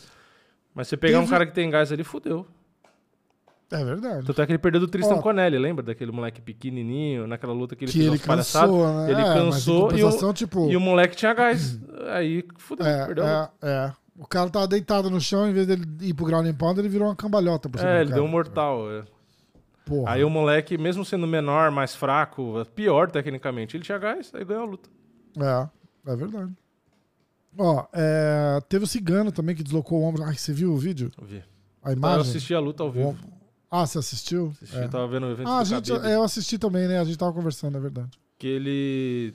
Mas 0.74 0.88
você 0.88 0.96
pegar 0.98 1.16
um 1.16 1.22
Teve- 1.22 1.32
cara 1.32 1.46
que 1.46 1.54
tem 1.54 1.70
gás 1.70 1.90
ali, 1.90 2.04
fudeu. 2.04 2.46
É 3.70 3.84
verdade. 3.84 4.24
Tanto 4.26 4.40
é 4.40 4.46
que 4.46 4.52
ele 4.52 4.58
perdeu 4.58 4.80
do 4.80 4.88
Tristan 4.88 5.16
Ó. 5.16 5.20
Conelli, 5.22 5.58
lembra? 5.58 5.82
Daquele 5.84 6.10
moleque 6.10 6.40
pequenininho, 6.40 7.26
naquela 7.26 7.52
luta 7.52 7.76
que 7.76 7.84
ele 7.84 7.92
que 7.92 7.98
fez 7.98 8.08
ele 8.08 8.18
cansou, 8.18 8.92
né? 8.94 9.10
Ele 9.10 9.20
É, 9.20 9.24
cansou 9.34 9.92
e 9.94 10.02
o, 10.02 10.32
tipo, 10.32 10.70
e 10.70 10.76
o 10.76 10.80
moleque 10.80 11.14
tinha 11.16 11.34
gás. 11.34 11.78
Aí 12.10 12.44
fudeu, 12.56 12.86
é, 12.86 13.06
perdeu. 13.06 13.24
é, 13.26 13.50
é. 13.62 13.92
O 14.18 14.26
cara 14.26 14.48
tava 14.50 14.66
deitado 14.66 15.10
no 15.10 15.20
chão, 15.20 15.48
em 15.48 15.52
vez 15.52 15.66
dele 15.66 15.84
ir 16.00 16.14
pro 16.14 16.24
ground 16.24 16.46
and 16.46 16.54
pound, 16.54 16.80
ele 16.80 16.88
virou 16.88 17.08
uma 17.08 17.14
cambalhota 17.14 17.68
por 17.68 17.78
cima 17.78 17.90
É, 17.90 17.96
ele 18.00 18.04
cara. 18.10 18.14
deu 18.16 18.24
um 18.24 18.28
mortal. 18.28 18.90
é. 18.90 19.04
Aí 20.06 20.22
o 20.24 20.28
moleque, 20.30 20.76
mesmo 20.76 21.04
sendo 21.04 21.26
menor, 21.26 21.70
mais 21.70 21.94
fraco, 21.94 22.62
pior 22.74 23.10
tecnicamente, 23.10 23.76
ele 23.76 23.84
tinha 23.84 23.96
gás, 23.96 24.30
aí 24.34 24.44
ganhou 24.44 24.62
a 24.64 24.66
luta. 24.66 24.88
É, 25.38 26.10
é 26.12 26.16
verdade. 26.16 26.52
Ó, 27.56 27.86
é, 27.92 28.60
teve 28.68 28.84
o 28.84 28.88
Cigano 28.88 29.32
também 29.32 29.54
que 29.54 29.62
deslocou 29.62 30.00
o 30.00 30.04
ombro. 30.04 30.24
Ai, 30.24 30.34
você 30.34 30.52
viu 30.52 30.72
o 30.72 30.76
vídeo? 30.76 31.10
Eu 31.20 31.26
vi. 31.26 31.42
A 31.82 31.90
Eu 31.90 31.96
imagem? 31.96 32.20
assisti 32.20 32.54
a 32.54 32.60
luta 32.60 32.82
ao 32.82 32.90
vivo. 32.90 33.16
Ah, 33.70 33.86
você 33.86 33.98
assistiu? 33.98 34.48
Assisti, 34.48 34.76
É. 34.76 34.84
eu 34.84 34.88
tava 34.88 35.06
vendo 35.08 35.26
o 35.26 35.30
evento 35.30 35.48
Ah, 35.48 35.62
do 35.62 35.64
gente, 35.68 35.92
Khabib, 35.92 36.06
é, 36.08 36.14
eu 36.14 36.22
assisti 36.22 36.58
também, 36.58 36.88
né? 36.88 36.98
A 37.00 37.04
gente 37.04 37.18
tava 37.18 37.32
conversando, 37.32 37.76
é 37.76 37.80
verdade. 37.80 38.18
que 38.38 38.46
ele 38.46 39.34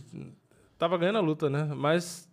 tava 0.78 0.98
ganhando 0.98 1.18
a 1.18 1.22
luta, 1.22 1.50
né? 1.50 1.66
Mas, 1.76 2.28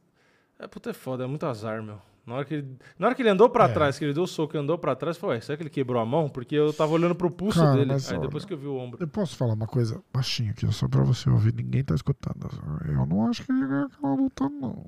é, 0.58 0.66
puta, 0.68 0.90
é 0.90 0.92
foda, 0.92 1.24
é 1.24 1.26
muito 1.26 1.44
azar, 1.44 1.82
meu. 1.82 1.98
Na 2.24 2.36
hora 2.36 2.44
que 2.44 2.54
ele, 2.54 2.78
na 2.98 3.06
hora 3.08 3.14
que 3.16 3.22
ele 3.22 3.28
andou 3.28 3.50
pra 3.50 3.64
É. 3.64 3.72
trás, 3.72 3.98
que 3.98 4.04
ele 4.04 4.12
deu 4.14 4.22
o 4.22 4.26
soco 4.26 4.56
e 4.56 4.58
andou 4.60 4.78
pra 4.78 4.94
trás, 4.94 5.16
foi, 5.16 5.40
será 5.40 5.56
que 5.56 5.62
ele 5.64 5.70
quebrou 5.70 6.00
a 6.00 6.06
mão? 6.06 6.28
Porque 6.28 6.54
eu 6.54 6.72
tava 6.72 6.92
olhando 6.92 7.14
pro 7.14 7.30
pulso 7.30 7.58
Cara, 7.58 7.72
dele. 7.76 7.92
Aí 7.92 8.00
olha, 8.10 8.18
depois 8.20 8.44
que 8.44 8.52
eu 8.52 8.58
vi 8.58 8.66
o 8.66 8.76
ombro. 8.76 8.98
Eu 9.02 9.08
posso 9.08 9.36
falar 9.36 9.54
uma 9.54 9.66
coisa 9.66 10.00
baixinho 10.12 10.50
aqui, 10.52 10.70
só 10.72 10.86
pra 10.86 11.02
você 11.02 11.28
ouvir, 11.28 11.52
ninguém 11.52 11.82
tá 11.82 11.94
escutando. 11.94 12.48
Eu 12.86 13.04
não 13.06 13.26
acho 13.26 13.44
que 13.44 13.50
ele 13.50 13.66
ganhou 13.66 13.86
aquela 13.86 14.14
luta, 14.14 14.48
não. 14.48 14.86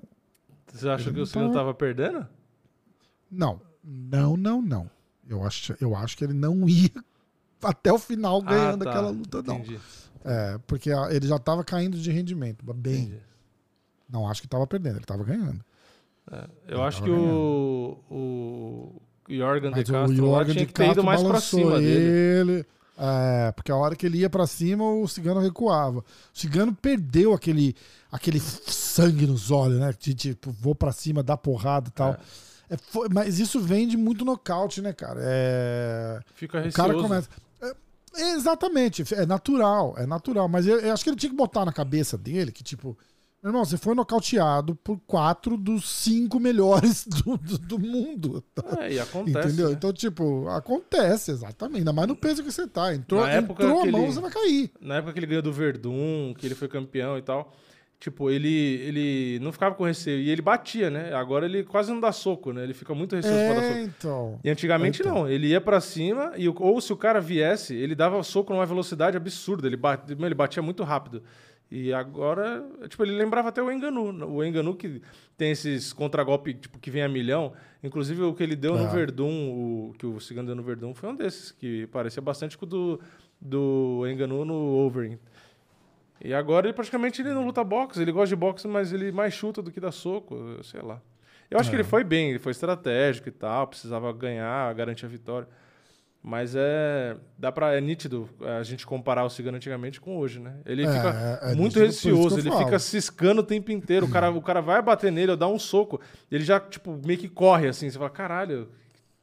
Você 0.68 0.88
acha 0.88 1.08
Ele 1.08 1.16
que 1.16 1.20
o 1.20 1.26
Cigano 1.26 1.48
tava- 1.48 1.58
tava 1.60 1.74
perdendo? 1.74 2.26
Não, 3.30 3.60
não, 3.82 4.36
não, 4.36 4.62
não. 4.62 4.90
Eu 5.32 5.44
acho, 5.44 5.74
eu 5.80 5.96
acho 5.96 6.16
que 6.16 6.24
ele 6.24 6.32
não 6.34 6.66
ia 6.68 6.90
até 7.62 7.92
o 7.92 7.98
final 7.98 8.42
ganhando 8.42 8.82
Ah, 8.82 8.84
tá. 8.84 8.90
aquela 8.90 9.10
luta, 9.10 9.42
não. 9.42 9.56
Entendi. 9.58 9.80
É, 10.24 10.58
porque 10.66 10.90
ele 11.10 11.26
já 11.26 11.38
tava 11.38 11.64
caindo 11.64 11.96
de 11.98 12.10
rendimento, 12.12 12.64
bem. 12.74 13.02
entendi. 13.02 13.20
Não 14.08 14.28
acho 14.28 14.42
que 14.42 14.48
tava 14.48 14.66
perdendo, 14.66 14.96
ele 14.98 15.04
tava 15.06 15.24
ganhando. 15.24 15.64
É, 16.30 16.48
eu 16.68 16.78
Ele 16.78 16.82
acho 16.82 17.02
que 17.02 17.10
o, 17.10 17.98
o 18.10 19.02
Jorgen 19.28 19.70
de 19.72 19.76
Mas 19.76 19.88
o 19.88 19.92
Castro 19.92 20.26
lá 20.30 20.38
Jorgen 20.38 20.52
tinha 20.54 20.66
de 20.66 20.72
que 20.72 20.72
ter 20.74 20.90
ido 20.90 21.02
mais 21.02 21.20
pra 21.20 21.28
balançou 21.30 21.58
cima 21.60 21.78
dele. 21.80 22.52
ele. 22.52 22.66
É, 22.98 23.50
porque 23.52 23.72
a 23.72 23.76
hora 23.76 23.96
que 23.96 24.06
ele 24.06 24.18
ia 24.18 24.30
pra 24.30 24.46
cima, 24.46 24.84
o 24.84 25.08
cigano 25.08 25.40
recuava. 25.40 26.00
O 26.00 26.04
cigano 26.38 26.72
perdeu 26.74 27.32
aquele, 27.32 27.74
aquele 28.12 28.38
sangue 28.38 29.26
nos 29.26 29.50
olhos, 29.50 29.80
né? 29.80 29.92
De 29.98 30.14
tipo, 30.14 30.52
vou 30.52 30.74
pra 30.74 30.92
cima, 30.92 31.22
dá 31.22 31.36
porrada 31.36 31.88
e 31.88 31.92
tal. 31.92 32.12
É. 32.12 32.18
É, 32.72 32.76
foi- 32.76 33.08
mas 33.10 33.38
isso 33.38 33.60
vem 33.60 33.86
de 33.86 33.96
muito 33.96 34.24
nocaute, 34.24 34.80
né, 34.80 34.92
cara? 34.92 35.20
É, 35.22 36.20
Fica 36.34 36.58
o 36.58 36.62
receoso. 36.62 36.76
cara 36.76 36.94
começa. 37.02 37.28
é, 38.14 38.30
exatamente, 38.34 39.04
é 39.14 39.26
natural, 39.26 39.94
é 39.98 40.06
natural. 40.06 40.48
Mas 40.48 40.66
eu, 40.66 40.78
eu 40.80 40.92
acho 40.92 41.04
que 41.04 41.10
ele 41.10 41.16
tinha 41.16 41.30
que 41.30 41.36
botar 41.36 41.64
na 41.64 41.72
cabeça 41.72 42.16
dele 42.18 42.50
que, 42.52 42.62
tipo, 42.62 42.96
meu 43.42 43.50
irmão, 43.50 43.64
você 43.64 43.76
foi 43.76 43.94
nocauteado 43.94 44.74
por 44.76 45.00
quatro 45.06 45.56
dos 45.56 45.88
cinco 45.90 46.38
melhores 46.38 47.04
do, 47.24 47.36
do, 47.36 47.58
do 47.58 47.78
mundo. 47.78 48.42
É, 48.78 48.92
e 48.92 49.00
acontece. 49.00 49.48
Entendeu? 49.48 49.68
né? 49.70 49.74
Então, 49.74 49.92
tipo, 49.92 50.46
acontece, 50.48 51.30
exatamente. 51.32 51.78
Ainda 51.78 51.92
mais 51.92 52.06
no 52.08 52.14
peso 52.16 52.42
que 52.42 52.50
você 52.52 52.66
tá. 52.68 52.94
Entrou, 52.94 53.20
Na 53.22 53.30
época 53.30 53.64
entrou 53.64 53.82
a 53.82 53.86
mão, 53.86 54.02
ele- 54.04 54.12
você 54.12 54.20
vai 54.20 54.30
cair. 54.30 54.70
Na 54.80 54.96
época 54.96 55.12
que 55.14 55.18
ele 55.18 55.26
ganhou 55.26 55.42
do 55.42 55.52
Verdun, 55.52 56.32
que 56.38 56.46
ele 56.46 56.54
foi 56.54 56.68
campeão 56.68 57.18
e 57.18 57.22
tal, 57.22 57.52
tipo, 58.03 58.28
ele, 58.28 58.48
ele 58.84 59.38
não 59.40 59.53
ficava 59.53 59.76
com 59.76 59.84
receio. 59.84 60.18
E 60.20 60.28
ele 60.28 60.42
batia, 60.42 60.90
né? 60.90 61.14
Agora 61.14 61.46
ele 61.46 61.62
quase 61.62 61.92
não 61.92 62.00
dá 62.00 62.11
soco, 62.11 62.53
né? 62.53 62.64
Ele 62.64 62.74
fica 62.74 62.92
muito 62.96 63.14
receoso 63.14 63.36
pra 63.38 63.55
dar 63.55 63.62
É, 63.62 63.68
soco. 63.68 63.78
então. 63.84 64.40
E 64.42 64.50
antigamente 64.50 65.00
Então. 65.03 65.14
não, 65.14 65.28
ele 65.30 65.46
ia 65.46 65.61
pra 65.61 65.80
cima 65.80 66.32
e 66.36 66.48
ou 66.48 66.80
se 66.80 66.92
o 66.92 66.96
cara 66.96 67.20
viesse, 67.20 67.76
ele 67.76 67.94
dava 67.94 68.20
soco 68.24 68.53
numa 68.53 68.66
velocidade 68.66 69.16
absurda, 69.16 69.68
ele, 69.68 69.76
bate, 69.76 70.12
ele 70.12 70.34
batia 70.34 70.61
muito 70.61 70.82
rápido. 70.82 71.22
E 71.70 71.92
agora, 71.92 72.62
tipo, 72.88 73.03
ele 73.05 73.12
lembrava 73.16 73.48
até 73.48 73.62
o 73.62 73.70
Enganu, 73.72 74.26
o 74.28 74.44
Enganu 74.44 74.74
que 74.74 75.00
tem 75.38 75.53
esses 75.53 75.92
contragolpe 75.92 76.53
tipo 76.55 76.78
que 76.80 76.90
vem 76.90 77.03
a 77.03 77.09
milhão, 77.09 77.53
inclusive 77.84 78.20
o 78.22 78.34
que 78.34 78.42
ele 78.42 78.57
deu 78.57 78.76
no 78.76 78.84
Ah. 78.84 78.88
Verdun, 78.88 79.30
o 79.90 79.94
que 79.96 80.05
o 80.05 80.20
Cigano 80.20 80.48
deu 80.48 80.57
no 80.57 80.62
Verdun 80.62 80.92
foi 80.92 81.09
um 81.09 81.14
desses 81.14 81.50
que 81.53 81.86
parecia 81.86 82.20
bastante 82.20 82.59
com 82.59 82.66
o 82.66 82.68
do 82.68 83.00
do 83.40 84.05
Enganu 84.07 84.44
no 84.44 84.55
Overing. 84.55 85.18
E 86.24 86.32
agora 86.32 86.66
ele 86.66 86.72
praticamente 86.74 87.20
ele 87.20 87.32
não 87.34 87.44
luta 87.44 87.64
boxe, 87.64 88.00
ele 88.00 88.12
gosta 88.12 88.28
de 88.28 88.36
boxe, 88.36 88.68
mas 88.68 88.92
ele 88.92 89.10
mais 89.10 89.34
chuta 89.34 89.60
do 89.60 89.70
que 89.70 89.80
dá 89.80 89.90
soco, 89.90 90.36
sei 90.62 90.80
lá. 90.80 91.00
Eu 91.50 91.58
acho 91.58 91.68
que 91.68 91.76
É. 91.76 91.78
ele 91.80 91.84
foi 91.88 92.04
bem, 92.04 92.30
ele 92.30 92.38
foi 92.38 92.52
estratégico 92.52 93.28
e 93.28 93.32
tal, 93.32 93.66
precisava 93.66 94.12
ganhar, 94.12 94.72
garantir 94.74 95.04
a 95.04 95.08
vitória. 95.08 95.48
Mas 96.24 96.54
é. 96.54 97.16
Dá 97.36 97.50
pra, 97.50 97.74
é 97.74 97.80
nítido 97.80 98.28
a 98.40 98.62
gente 98.62 98.86
comparar 98.86 99.24
o 99.24 99.28
Cigano 99.28 99.56
antigamente 99.56 100.00
com 100.00 100.16
hoje, 100.16 100.38
né? 100.38 100.54
Ele 100.64 100.84
É, 100.84 100.92
fica 100.92 101.40
é, 101.42 101.50
é 101.50 101.54
muito 101.56 101.72
que 101.74 101.80
receoso, 101.80 102.38
ele 102.38 102.48
falo. 102.48 102.64
fica 102.64 102.78
ciscando 102.78 103.40
o 103.40 103.42
tempo 103.42 103.72
inteiro. 103.72 104.06
O 104.06 104.10
cara, 104.10 104.30
o 104.30 104.40
cara 104.40 104.60
vai 104.60 104.80
bater 104.80 105.10
nele 105.10 105.32
ou 105.32 105.36
dar 105.36 105.48
um 105.48 105.58
soco, 105.58 106.00
ele 106.30 106.44
já, 106.44 106.60
tipo, 106.60 106.96
meio 107.04 107.18
que 107.18 107.28
corre 107.28 107.66
assim. 107.66 107.90
Você 107.90 107.98
fala, 107.98 108.08
caralho, 108.08 108.68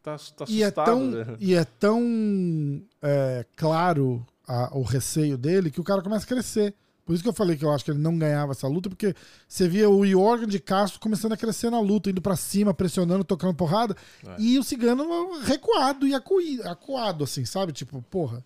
tá, 0.03 0.11
tá 0.11 0.13
assustado. 0.15 0.51
E 0.51 0.61
é 0.61 0.69
tão, 0.69 1.11
velho." 1.11 1.37
e 1.39 1.55
é 1.55 1.63
tão 1.63 2.81
é, 3.01 3.45
claro 3.55 4.25
a- 4.45 4.77
o 4.77 4.83
receio 4.83 5.37
dele 5.37 5.71
que 5.71 5.79
o 5.79 5.83
cara 5.85 6.01
começa 6.01 6.25
a 6.25 6.27
crescer. 6.27 6.73
Por 7.09 7.15
isso 7.15 7.23
que 7.23 7.29
eu 7.29 7.33
falei 7.33 7.57
que 7.57 7.65
eu 7.65 7.71
acho 7.71 7.83
que 7.83 7.89
ele 7.89 7.97
não 7.97 8.15
ganhava 8.15 8.51
essa 8.51 8.67
luta, 8.67 8.87
porque 8.87 9.15
você 9.47 9.67
via 9.67 9.89
o 9.89 10.05
Jorgen 10.05 10.47
de 10.47 10.59
Castro 10.59 10.99
começando 10.99 11.31
a 11.31 11.37
crescer 11.37 11.71
na 11.71 11.79
luta, 11.79 12.11
indo 12.11 12.21
pra 12.21 12.35
cima, 12.35 12.71
pressionando, 12.71 13.23
tocando 13.23 13.55
porrada, 13.55 13.95
É. 14.23 14.35
e 14.37 14.59
o 14.59 14.63
cigano 14.63 15.03
recuado 15.41 16.05
e 16.05 16.13
acuí- 16.13 16.61
acuado, 16.65 17.23
assim, 17.23 17.45
sabe? 17.45 17.71
Tipo, 17.71 17.99
porra. 18.11 18.45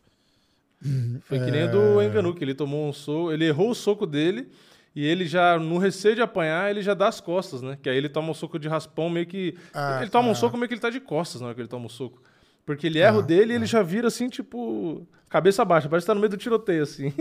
Foi 1.26 1.40
que 1.40 1.52
nem 1.52 1.66
o 1.66 1.72
do 1.72 2.00
É. 2.00 2.06
Enganu, 2.08 2.34
que 2.34 2.42
ele 2.42 2.56
tomou 2.56 2.88
um 2.88 2.94
soco, 2.94 3.34
ele 3.34 3.44
errou 3.44 3.72
o 3.72 3.76
soco 3.76 4.06
dele 4.08 4.48
e 4.96 5.04
ele 5.06 5.26
já, 5.28 5.60
no 5.60 5.78
receio 5.78 6.16
de 6.16 6.22
apanhar, 6.22 6.72
ele 6.72 6.82
já 6.82 6.94
dá 6.94 7.10
as 7.10 7.20
costas, 7.20 7.62
né? 7.62 7.78
Que 7.84 7.90
aí 7.90 7.98
ele 7.98 8.08
toma 8.08 8.32
um 8.32 8.34
soco 8.34 8.58
de 8.58 8.70
raspão 8.70 9.10
meio 9.10 9.26
que. 9.26 9.58
Ah, 9.74 9.98
ele 10.02 10.10
toma 10.10 10.30
um 10.30 10.32
ah. 10.32 10.36
soco 10.36 10.56
meio 10.56 10.70
que 10.70 10.74
ele 10.76 10.82
tá 10.82 10.90
de 10.90 11.02
costas 11.02 11.42
na 11.42 11.48
hora 11.48 11.56
que 11.56 11.60
ele 11.60 11.68
toma 11.68 11.88
o 11.88 11.90
soco. 11.90 12.22
Porque 12.66 12.88
ele 12.88 13.00
erra 13.00 13.18
o 13.18 13.20
Ah, 13.20 13.24
dele 13.24 13.52
e 13.52 13.56
ele 13.58 13.66
já 13.66 13.84
vira 13.84 14.08
assim, 14.08 14.30
tipo, 14.30 15.06
cabeça 15.34 15.66
baixa, 15.66 15.90
parece 15.90 16.06
que 16.06 16.08
tá 16.08 16.14
no 16.14 16.20
meio 16.22 16.30
do 16.30 16.38
tiroteio, 16.38 16.84
assim. 16.84 17.12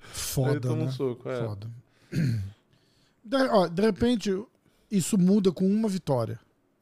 Foda, 0.00 0.68
né? 0.74 0.82
um 0.84 0.90
soco. 0.90 1.28
É. 1.28 1.44
Foda. 1.46 1.70
De, 3.24 3.36
ó, 3.36 3.68
de 3.68 3.80
repente, 3.82 4.42
isso 4.90 5.16
muda 5.16 5.52
com 5.52 5.64
uma 5.66 5.88
vitória. 5.88 6.38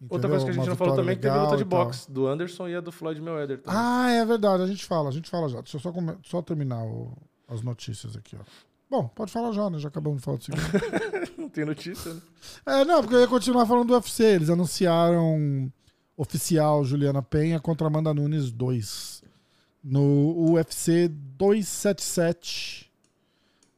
Outra 0.08 0.28
entendeu? 0.28 0.30
coisa 0.30 0.44
que 0.44 0.50
a 0.50 0.54
gente 0.54 0.62
Uma 0.62 0.70
não 0.70 0.76
falou 0.76 0.96
também 0.96 1.12
é 1.12 1.16
que 1.16 1.22
teve 1.22 1.36
luta 1.36 1.56
de 1.56 1.64
boxe 1.64 2.10
do 2.10 2.26
Anderson 2.26 2.68
e 2.68 2.74
a 2.76 2.80
do 2.80 2.90
Floyd 2.92 3.20
Mayweather 3.20 3.58
também. 3.60 3.78
Ah, 3.78 4.10
é 4.12 4.24
verdade. 4.24 4.62
A 4.62 4.66
gente 4.66 4.84
fala, 4.86 5.08
a 5.08 5.12
gente 5.12 5.28
fala 5.28 5.48
já. 5.48 5.60
Deixa 5.60 5.76
eu 5.76 5.80
só, 5.80 5.92
come- 5.92 6.16
só 6.24 6.40
terminar 6.40 6.82
o- 6.84 7.12
as 7.48 7.60
notícias 7.62 8.16
aqui, 8.16 8.36
ó. 8.36 8.44
Bom, 8.90 9.08
pode 9.08 9.30
falar 9.30 9.52
já, 9.52 9.68
né? 9.68 9.78
Já 9.78 9.88
acabamos 9.88 10.20
de 10.20 10.24
falar 10.24 10.38
do 10.38 10.44
seguinte. 10.44 10.64
Não 11.36 11.48
tem 11.50 11.64
notícia, 11.66 12.14
né? 12.14 12.20
é, 12.64 12.84
não, 12.84 13.02
porque 13.02 13.14
eu 13.16 13.20
ia 13.20 13.28
continuar 13.28 13.66
falando 13.66 13.88
do 13.88 13.94
UFC. 13.94 14.24
Eles 14.24 14.48
anunciaram 14.50 15.70
oficial 16.16 16.84
Juliana 16.84 17.20
Penha 17.22 17.60
contra 17.60 17.86
Amanda 17.86 18.14
Nunes 18.14 18.50
2. 18.50 19.22
No 19.82 20.52
UFC 20.52 21.08
277. 21.08 22.90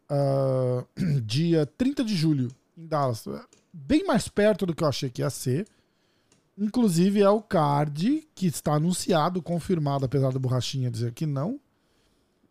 ah, 0.08 0.84
dia 1.24 1.66
30 1.66 2.04
de 2.04 2.16
julho, 2.16 2.48
em 2.76 2.86
Dallas. 2.86 3.24
Bem 3.72 4.04
mais 4.04 4.28
perto 4.28 4.66
do 4.66 4.74
que 4.74 4.82
eu 4.82 4.88
achei 4.88 5.10
que 5.10 5.22
ia 5.22 5.30
ser. 5.30 5.66
Inclusive, 6.58 7.22
é 7.22 7.30
o 7.30 7.40
card 7.40 8.28
que 8.34 8.46
está 8.46 8.74
anunciado, 8.74 9.42
confirmado, 9.42 10.04
apesar 10.04 10.32
da 10.32 10.38
borrachinha 10.38 10.90
dizer 10.90 11.12
que 11.12 11.24
não. 11.24 11.58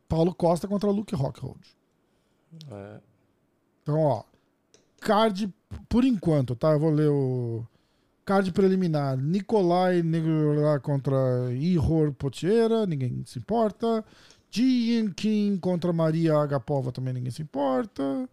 Paulo 0.07 0.33
Costa 0.33 0.67
contra 0.67 0.89
Luke 0.89 1.13
Rockhold. 1.13 1.59
É. 2.71 2.99
Então, 3.83 3.99
ó. 3.99 4.23
Card, 4.99 5.53
por 5.87 6.03
enquanto, 6.03 6.55
tá? 6.55 6.71
Eu 6.71 6.79
vou 6.79 6.89
ler 6.89 7.09
o. 7.09 7.65
Card 8.29 8.51
preliminar: 8.51 9.17
Nikolai 9.17 10.03
Negra 10.03 10.79
contra 10.81 11.17
Ihor 11.51 12.13
Potiera, 12.13 12.85
ninguém 12.85 13.23
se 13.25 13.39
importa. 13.39 14.05
Jian 14.51 15.09
Kim 15.11 15.57
contra 15.57 15.91
Maria 15.91 16.35
Agapova, 16.35 16.91
também 16.91 17.15
ninguém 17.15 17.31
se 17.31 17.41
importa. 17.41 18.29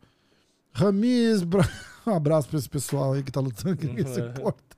Ramiz. 0.70 1.42
Bra... 1.42 1.66
Um 2.06 2.12
abraço 2.12 2.46
pra 2.46 2.58
esse 2.58 2.68
pessoal 2.68 3.14
aí 3.14 3.22
que 3.22 3.32
tá 3.32 3.40
lutando, 3.40 3.74
que 3.74 3.86
ninguém 3.86 4.06
se 4.06 4.20
importa. 4.20 4.76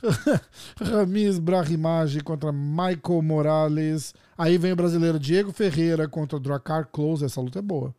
Ramiz 0.80 1.38
Brahimage 1.38 2.22
contra 2.22 2.50
Michael 2.50 3.20
Morales. 3.20 4.14
Aí 4.38 4.56
vem 4.56 4.72
o 4.72 4.76
brasileiro 4.76 5.18
Diego 5.18 5.52
Ferreira 5.52 6.08
contra 6.08 6.40
Dracar 6.40 6.88
Close. 6.90 7.22
Essa 7.22 7.42
luta 7.42 7.58
é 7.58 7.62
boa. 7.62 7.94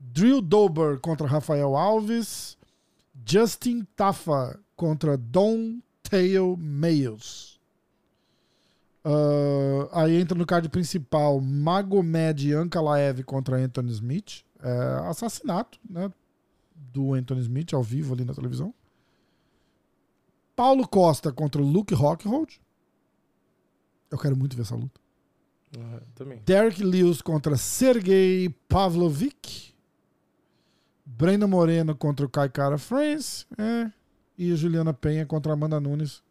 Drill 0.00 0.40
Dober 0.40 0.98
contra 1.00 1.26
Rafael 1.26 1.76
Alves. 1.76 2.55
Justin 3.24 3.86
Tafa 3.96 4.58
contra 4.74 5.16
Don 5.16 5.80
Tail 6.02 6.56
Mayos. 6.56 7.56
Ah, 9.06 10.02
aí 10.02 10.20
entra 10.20 10.36
no 10.36 10.44
card 10.44 10.68
principal 10.68 11.40
Magomed 11.40 12.52
Ankalaev 12.52 13.22
contra 13.22 13.56
Anthony 13.56 13.92
Smith. 13.92 14.44
É, 14.60 15.08
assassinato 15.08 15.78
né, 15.88 16.10
do 16.92 17.14
Anthony 17.14 17.40
Smith 17.42 17.72
ao 17.72 17.84
vivo 17.84 18.14
ali 18.14 18.24
na 18.24 18.34
televisão. 18.34 18.74
Paulo 20.56 20.88
Costa 20.88 21.30
contra 21.30 21.62
Luke 21.62 21.94
Rockhold. 21.94 22.60
Eu 24.10 24.18
quero 24.18 24.36
muito 24.36 24.56
ver 24.56 24.62
essa 24.62 24.74
luta. 24.74 25.00
É, 25.76 26.02
também. 26.14 26.42
Derek 26.44 26.82
Lewis 26.82 27.22
contra 27.22 27.56
Sergei 27.56 28.48
Pavlovic. 28.68 29.75
Brenda 31.06 31.46
Moreno 31.46 31.94
contra 31.94 32.26
o 32.26 32.28
Kai 32.28 32.48
Cara 32.48 32.76
France. 32.76 33.46
É. 33.56 33.90
E 34.36 34.52
a 34.52 34.56
Juliana 34.56 34.92
Penha 34.92 35.24
contra 35.24 35.52
a 35.52 35.54
Amanda 35.54 35.80
Nunes. 35.80 36.22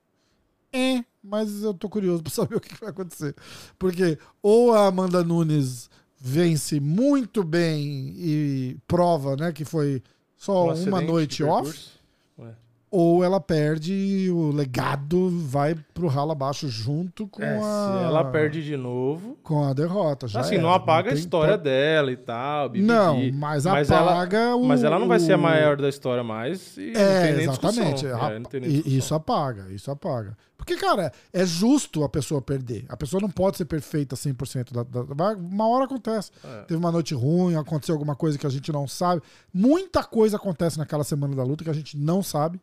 É. 0.72 1.04
Mas 1.24 1.64
eu 1.64 1.74
tô 1.74 1.90
curioso 1.90 2.22
pra 2.22 2.32
saber 2.34 2.58
o 2.58 2.62
que 2.62 2.76
vai 2.80 2.90
acontecer. 2.90 3.34
Porque 3.80 4.20
ou 4.44 4.74
a 4.74 4.88
Amanda 4.88 5.24
Nunes 5.24 5.90
vence 6.20 6.80
muito 6.80 7.44
bem 7.44 8.14
e 8.18 8.78
prova, 8.88 9.36
né, 9.36 9.52
que 9.52 9.64
foi 9.64 10.04
só 10.38 10.74
Um 10.74 10.84
uma 10.84 11.02
noite 11.02 11.44
off. 11.44 11.92
Ué. 12.38 12.54
Ou 12.98 13.24
ela 13.24 13.40
perde 13.42 14.30
o 14.32 14.52
legado 14.52 15.30
vai 15.48 15.76
pro 15.94 16.08
ralo 16.08 16.32
abaixo 16.32 16.68
junto 16.70 17.28
com 17.28 17.44
É, 17.44 17.58
a 17.58 17.62
se 17.62 18.04
ela 18.06 18.24
perde 18.26 18.64
de 18.64 18.78
novo. 18.78 19.38
com 19.44 19.64
a 19.66 19.74
derrota. 19.74 20.28
Já 20.28 20.40
assim, 20.40 20.56
era. 20.56 20.64
não 20.64 20.74
apaga 20.74 21.10
a 21.10 21.12
tem- 21.14 21.20
história 21.20 21.58
dela 21.58 22.12
e 22.12 22.16
tal. 22.18 22.70
bibibi. 22.70 22.88
Não, 22.88 23.20
mas 23.34 23.66
ela- 23.66 23.80
apaga 23.82 24.56
o- 24.56 24.64
Mas 24.66 24.84
ela 24.84 24.98
não 24.98 25.08
vai 25.08 25.20
ser 25.20 25.34
a 25.34 25.38
maior 25.38 25.78
da 25.78 25.90
história 25.90 26.24
mais. 26.24 26.76
Não 26.78 26.84
É, 27.02 27.42
exatamente. 27.44 28.06
É, 28.06 28.12
não 28.40 28.68
E- 28.68 28.98
isso 28.98 29.14
apaga, 29.14 29.66
isso 29.72 29.92
apaga. 29.92 30.38
Porque, 30.58 30.78
cara, 30.78 31.12
é 31.34 31.46
justo 31.46 32.04
a 32.04 32.10
pessoa 32.10 32.42
perder. 32.42 32.86
A 32.90 32.96
pessoa 32.98 33.22
não 33.22 33.30
pode 33.30 33.58
ser 33.58 33.66
perfeita 33.66 34.16
100%. 34.16 34.72
Da, 34.74 34.84
da, 34.84 35.34
uma 35.38 35.68
hora 35.68 35.84
acontece. 35.86 36.32
É. 36.44 36.62
Teve 36.64 36.80
uma 36.80 36.92
noite 36.92 37.14
ruim, 37.14 37.56
aconteceu 37.56 37.94
alguma 37.94 38.16
coisa 38.16 38.38
que 38.38 38.48
a 38.48 38.50
gente 38.50 38.72
não 38.72 38.88
sabe. 38.88 39.22
Muita 39.54 40.04
coisa 40.04 40.38
acontece 40.38 40.78
naquela 40.78 41.04
semana 41.04 41.36
da 41.36 41.44
luta 41.44 41.64
que 41.64 41.70
a 41.70 41.74
gente 41.74 41.98
não 41.98 42.24
sabe. 42.24 42.60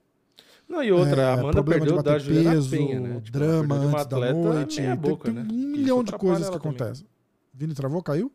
Não, 0.73 0.83
e 0.83 0.91
outra, 0.91 1.21
É, 1.21 1.25
a 1.27 1.33
Amanda 1.35 1.63
perdeu 1.63 2.03
da 2.03 2.19
Juliana 2.19 2.53
peso, 2.53 2.71
Penha, 2.71 2.99
né? 2.99 3.21
Tipo, 3.21 3.31
drama 3.39 3.75
antes 3.75 4.07
da 4.07 4.33
noite. 4.33 4.77
Tem, 4.77 4.97
boca, 4.97 5.25
tem 5.25 5.35
né? 5.35 5.43
um 5.43 5.55
Isso 5.55 5.69
milhão 5.69 6.03
de 6.03 6.13
coisas 6.13 6.49
que 6.49 6.57
acontecem. 6.57 7.07
Vini 7.53 7.75
travou, 7.75 8.03
caiu? 8.03 8.33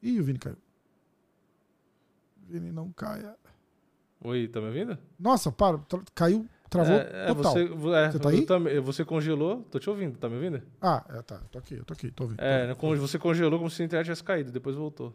Ih, 0.00 0.20
o 0.20 0.22
Vini 0.22 0.38
caiu. 0.38 0.56
Vini 2.48 2.70
não 2.70 2.92
caia. 2.92 3.34
Oi, 4.22 4.46
tá 4.46 4.60
me 4.60 4.68
ouvindo? 4.68 4.96
Nossa, 5.18 5.50
para, 5.50 5.80
caiu, 6.14 6.46
travou 6.70 6.94
é, 6.94 7.24
é, 7.24 7.34
total. 7.34 7.52
Você, 7.52 7.64
é, 7.64 8.10
Você 8.12 8.18
tá 8.46 8.56
aí? 8.56 8.80
você 8.80 9.04
congelou, 9.04 9.66
tô 9.72 9.80
te 9.80 9.90
ouvindo, 9.90 10.16
tá 10.16 10.28
me 10.28 10.36
ouvindo? 10.36 10.62
Ah, 10.80 11.04
é, 11.08 11.22
tá, 11.22 11.40
tô 11.50 11.58
aqui, 11.58 11.74
eu 11.74 11.84
tô 11.84 11.94
aqui, 11.94 12.12
tô 12.12 12.22
ouvindo. 12.24 12.40
É, 12.40 12.68
né, 12.68 12.74
como 12.76 12.96
você 12.96 13.18
congelou 13.18 13.58
como 13.58 13.68
se 13.68 13.82
a 13.82 13.84
internet 13.84 14.04
tivesse 14.04 14.22
caído, 14.22 14.52
depois 14.52 14.76
voltou. 14.76 15.12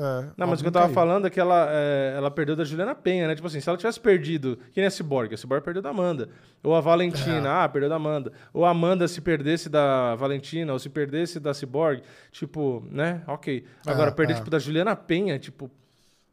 É, 0.00 0.30
Não, 0.36 0.46
mas 0.46 0.60
o 0.60 0.62
que 0.62 0.68
eu 0.68 0.72
tava 0.72 0.84
caiu. 0.86 0.94
falando 0.94 1.26
é 1.26 1.30
que 1.30 1.40
ela, 1.40 1.66
é, 1.72 2.14
ela 2.16 2.30
perdeu 2.30 2.54
da 2.54 2.62
Juliana 2.62 2.94
Penha, 2.94 3.26
né? 3.26 3.34
Tipo 3.34 3.48
assim, 3.48 3.58
se 3.60 3.68
ela 3.68 3.76
tivesse 3.76 3.98
perdido, 3.98 4.56
que 4.72 4.78
nem 4.80 4.86
a 4.86 4.90
Cyborg, 4.92 5.34
a 5.34 5.36
Cyborg 5.36 5.64
perdeu 5.64 5.82
da 5.82 5.90
Amanda. 5.90 6.28
Ou 6.62 6.72
a 6.76 6.80
Valentina, 6.80 7.48
É. 7.48 7.64
ah, 7.64 7.68
perdeu 7.68 7.88
da 7.88 7.96
Amanda. 7.96 8.32
Ou 8.52 8.64
a 8.64 8.70
Amanda 8.70 9.08
se 9.08 9.20
perdesse 9.20 9.68
da 9.68 10.14
Valentina, 10.14 10.72
ou 10.72 10.78
se 10.78 10.88
perdesse 10.88 11.40
da 11.40 11.52
Cyborg, 11.52 12.00
tipo, 12.30 12.86
né? 12.92 13.22
Ok. 13.26 13.64
Agora, 13.84 14.10
É, 14.10 14.14
perder, 14.14 14.34
é. 14.34 14.36
tipo, 14.36 14.48
da 14.50 14.60
Juliana 14.60 14.94
Penha, 14.94 15.36
tipo, 15.36 15.68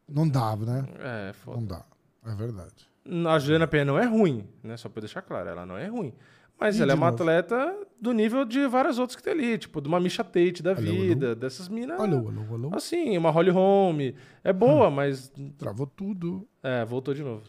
Não 0.07 0.29
dava, 0.29 0.63
né? 0.63 0.85
é, 1.29 1.33
foda. 1.33 1.57
Não 1.57 1.65
dá. 1.65 1.83
É 2.23 2.35
verdade. 2.35 2.87
A 3.27 3.39
Juliana 3.39 3.65
Penha 3.67 3.85
não 3.85 3.97
é 3.97 4.05
ruim, 4.05 4.47
né? 4.63 4.77
Só 4.77 4.89
pra 4.89 4.99
deixar 4.99 5.23
claro, 5.23 5.49
ela 5.49 5.65
não 5.65 5.75
é 5.77 5.87
ruim. 5.87 6.13
Mas 6.59 6.77
E 6.79 6.81
ela 6.81 6.93
é 6.93 6.95
uma 6.95 7.11
novo? 7.11 7.21
atleta 7.23 7.75
do 7.99 8.13
nível 8.13 8.45
de 8.45 8.65
várias 8.67 8.97
outras 8.97 9.15
que 9.15 9.21
tem 9.23 9.33
ali, 9.33 9.57
tipo, 9.57 9.81
de 9.81 9.87
uma 9.87 9.99
Misha 9.99 10.23
Tate 10.23 10.63
da 10.63 10.71
Alô, 10.71 10.81
vida, 10.81 11.35
dessas 11.35 11.67
minas. 11.67 11.99
Alô, 11.99 12.29
alô, 12.29 12.41
alô. 12.53 12.71
Assim, 12.73 13.17
uma 13.17 13.29
Holly 13.29 13.51
Holm. 13.51 13.99
É 14.43 14.53
boa, 14.53 14.89
mas. 14.89 15.31
Travou 15.57 15.85
tudo. 15.85 16.47
É, 16.63 16.85
voltou 16.85 17.13
de 17.13 17.23
novo. 17.23 17.43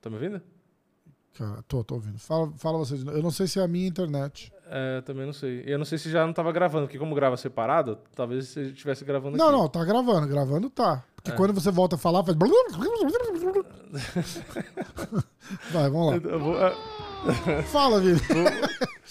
Tá 0.00 0.08
me 0.08 0.16
ouvindo? 0.16 0.40
Cara, 1.36 1.62
tô, 1.68 1.84
tô 1.84 1.96
ouvindo. 1.96 2.18
Fala, 2.18 2.50
fala 2.56 2.78
você 2.78 2.96
de 2.96 3.04
novo. 3.04 3.18
Eu 3.18 3.22
não 3.22 3.30
sei 3.30 3.46
se 3.46 3.58
é 3.58 3.62
a 3.62 3.68
minha 3.68 3.86
internet. 3.86 4.50
É, 4.70 5.00
também 5.02 5.26
não 5.26 5.32
sei. 5.32 5.62
Eu 5.66 5.76
não 5.78 5.84
sei 5.84 5.98
se 5.98 6.08
já 6.10 6.24
não 6.26 6.32
tava 6.32 6.50
gravando, 6.50 6.86
porque 6.86 6.98
como 6.98 7.14
grava 7.14 7.36
separado, 7.36 7.98
talvez 8.14 8.48
você 8.48 8.62
estivesse 8.62 9.04
gravando 9.04 9.36
Não, 9.36 9.48
aqui. 9.48 9.56
não, 9.58 9.68
tá 9.68 9.84
gravando. 9.84 10.26
Gravando 10.26 10.70
tá. 10.70 11.04
Porque 11.14 11.30
É. 11.32 11.34
quando 11.34 11.52
você 11.52 11.70
volta 11.70 11.96
a 11.96 11.98
falar, 11.98 12.24
faz. 12.24 12.36
Vai, 15.72 15.90
vamos 15.90 16.24
lá. 16.24 16.38
Vou, 16.38 16.56
ah, 16.58 16.72
Fala, 17.70 18.00
Vini. 18.00 18.18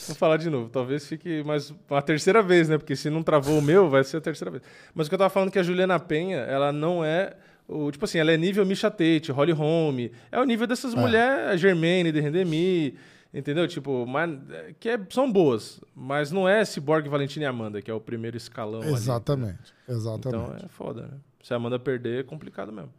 vou 0.07 0.15
falar 0.15 0.37
de 0.37 0.49
novo. 0.49 0.69
Talvez 0.69 1.07
fique 1.07 1.43
mais 1.43 1.73
uma 1.89 2.01
terceira 2.01 2.41
vez, 2.41 2.69
né? 2.69 2.77
Porque 2.77 2.95
se 2.95 3.09
não 3.09 3.23
travou 3.23 3.57
o 3.59 3.61
meu, 3.61 3.89
vai 3.89 4.03
ser 4.03 4.17
a 4.17 4.21
terceira 4.21 4.51
vez. 4.51 4.63
Mas 4.93 5.07
o 5.07 5.09
que 5.09 5.15
eu 5.15 5.19
tava 5.19 5.29
falando 5.29 5.49
é 5.49 5.51
que 5.51 5.59
a 5.59 5.63
Juliana 5.63 5.99
Penha, 5.99 6.37
ela 6.39 6.71
não 6.71 7.03
é. 7.03 7.35
O, 7.67 7.89
tipo 7.91 8.05
assim, 8.05 8.19
ela 8.19 8.31
é 8.31 8.37
nível 8.37 8.65
Misha 8.65 8.91
Tate, 8.91 9.31
Holly 9.31 9.51
Holm. 9.51 10.09
É 10.31 10.39
o 10.39 10.43
nível 10.43 10.67
dessas 10.67 10.93
mulheres, 10.93 11.59
Germaine, 11.59 12.11
de 12.11 12.19
Rendemi. 12.19 12.95
Entendeu? 13.33 13.67
Tipo, 13.67 14.05
mas, 14.07 14.31
que 14.79 14.87
é- 14.87 14.99
são 15.09 15.29
boas. 15.29 15.81
Mas 15.93 16.31
não 16.31 16.47
é 16.47 16.63
Cyborg, 16.63 17.09
Valentina 17.09 17.43
e 17.45 17.47
Amanda, 17.47 17.81
que 17.81 17.91
é 17.91 17.93
o 17.93 17.99
primeiro 17.99 18.37
escalão 18.37 18.81
ali. 18.81 18.93
Exatamente. 18.93 19.73
Então 19.83 19.95
Exatamente. 19.95 20.65
é 20.65 20.69
foda, 20.69 21.01
né? 21.03 21.17
Se 21.43 21.53
a 21.53 21.57
Amanda 21.57 21.77
perder, 21.77 22.21
é 22.21 22.23
complicado 22.23 22.71
mesmo. 22.71 22.93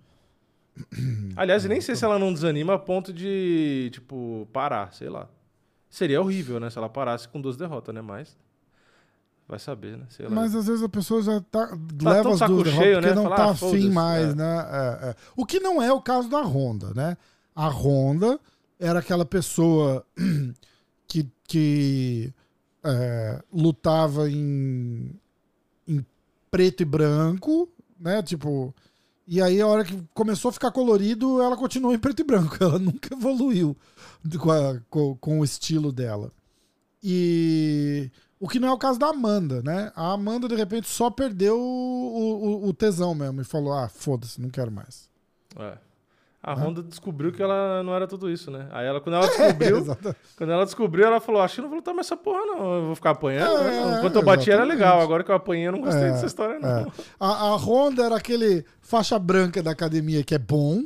Aliás, 1.37 1.65
eu 1.65 1.69
nem 1.69 1.81
sei 1.81 1.97
se 1.97 2.05
ela 2.05 2.19
não 2.19 2.33
desanima 2.33 2.75
a 2.75 2.79
ponto 2.79 3.13
de, 3.13 3.91
tipo, 3.93 4.49
parar, 4.53 4.93
sei 4.93 5.09
lá. 5.09 5.29
Seria 5.89 6.21
horrível, 6.21 6.61
né? 6.61 6.69
Se 6.71 6.79
ela 6.79 6.89
parasse 6.89 7.29
com 7.29 7.41
duas 7.41 7.57
derrotas, 7.57 7.95
né? 7.95 8.03
Mas. 8.03 8.37
Vai 9.49 9.59
saber, 9.59 9.97
né? 9.97 10.05
Sei 10.11 10.27
lá. 10.27 10.35
Mas 10.35 10.55
às 10.55 10.67
vezes 10.67 10.83
a 10.83 10.89
pessoa 10.89 11.23
já 11.23 11.41
tá, 11.41 11.71
leva 12.03 12.23
tão 12.23 12.33
as 12.33 12.41
duas 12.41 12.65
derrotas 12.65 12.73
cheio, 12.75 12.95
porque 12.97 13.09
né? 13.09 13.15
não 13.15 13.23
Fala, 13.25 13.37
tá 13.37 13.45
ah, 13.45 13.51
afim 13.51 13.91
mais, 13.91 14.31
é. 14.31 14.35
né? 14.35 14.69
É, 14.71 15.09
é. 15.11 15.17
O 15.37 15.47
que 15.47 15.61
não 15.61 15.81
é 15.81 15.93
o 15.93 16.01
caso 16.01 16.29
da 16.29 16.43
Honda, 16.43 16.93
né? 16.95 17.17
A 17.55 17.69
Honda 17.69 18.41
era 18.79 18.99
aquela 18.99 19.25
pessoa 19.25 20.05
que, 21.07 21.31
que 21.45 22.35
é, 22.85 23.43
lutava 23.53 24.29
em, 24.29 25.19
em 25.87 26.05
preto 26.51 26.83
e 26.83 26.85
branco, 26.85 27.69
né? 27.99 28.23
Tipo, 28.23 28.75
e 29.27 29.43
aí 29.43 29.61
a 29.61 29.67
hora 29.67 29.85
que 29.85 30.01
começou 30.15 30.49
a 30.49 30.53
ficar 30.53 30.71
colorido, 30.71 31.41
ela 31.43 31.57
continuou 31.57 31.93
em 31.95 31.99
preto 31.99 32.21
e 32.21 32.25
branco. 32.25 32.57
Ela 32.63 32.79
nunca 32.79 33.13
evoluiu 33.15 33.77
com, 34.41 34.51
a- 34.51 34.81
com- 34.89 35.17
com 35.17 35.41
o 35.41 35.45
estilo 35.45 35.91
dela. 35.93 36.31
E 37.03 38.11
o 38.41 38.49
que 38.49 38.59
não 38.59 38.69
é 38.69 38.73
o 38.73 38.79
caso 38.79 38.99
da 38.99 39.09
Amanda, 39.09 39.63
né? 39.63 39.93
A 39.95 40.13
Amanda, 40.13 40.49
de 40.49 40.55
repente, 40.55 40.89
só 40.89 41.11
perdeu 41.11 41.59
o, 41.59 42.65
o- 42.65 42.69
o 42.69 42.73
tesão 42.75 43.15
mesmo 43.15 43.41
e 43.41 43.45
falou: 43.45 43.73
ah, 43.73 43.89
foda-se, 43.89 44.41
não 44.41 44.51
quero 44.51 44.71
mais. 44.73 45.09
É. 45.59 45.79
A 46.47 46.55
Honda 46.55 46.81
descobriu 46.81 47.33
que 47.33 47.43
ela 47.43 47.83
não 47.83 47.93
era 47.93 48.07
tudo 48.07 48.31
isso, 48.31 48.53
né? 48.53 48.69
Aí 48.71 48.87
ela, 48.87 49.01
quando 49.01 49.17
ela 49.17 49.27
descobriu, 49.29 49.79
Exato. 49.79 50.17
quando 50.37 50.53
ela 50.53 50.65
descobriu, 50.65 51.05
ela 51.05 51.19
falou: 51.21 51.43
Acho 51.43 51.57
que 51.57 51.61
não 51.63 51.69
vou 51.69 51.79
lutar 51.79 51.93
mais 51.93 52.07
essa 52.07 52.17
porra, 52.17 52.39
não. 52.47 52.75
Eu 52.75 52.87
vou 52.87 52.95
ficar 52.95 53.11
apanhando. 53.11 53.65
né? 53.65 53.95
É, 53.95 53.99
Enquanto 53.99 54.17
eu 54.17 54.23
bati 54.23 54.51
era 54.51 54.63
legal. 54.63 55.01
Agora 55.01 55.25
que 55.25 55.31
eu 55.31 55.35
apanhei, 55.35 55.67
eu 55.67 55.73
não 55.73 55.81
gostei 55.81 56.05
É, 56.05 56.13
dessa 56.13 56.27
história, 56.27 56.61
não. 56.61 56.69
É. 56.69 56.87
A, 57.19 57.27
a 57.49 57.57
Honda 57.57 58.05
era 58.05 58.17
aquele 58.17 58.65
faixa 58.81 59.19
branca 59.19 59.61
da 59.61 59.73
academia 59.73 60.23
que 60.23 60.35
é 60.37 60.39
bom. 60.39 60.83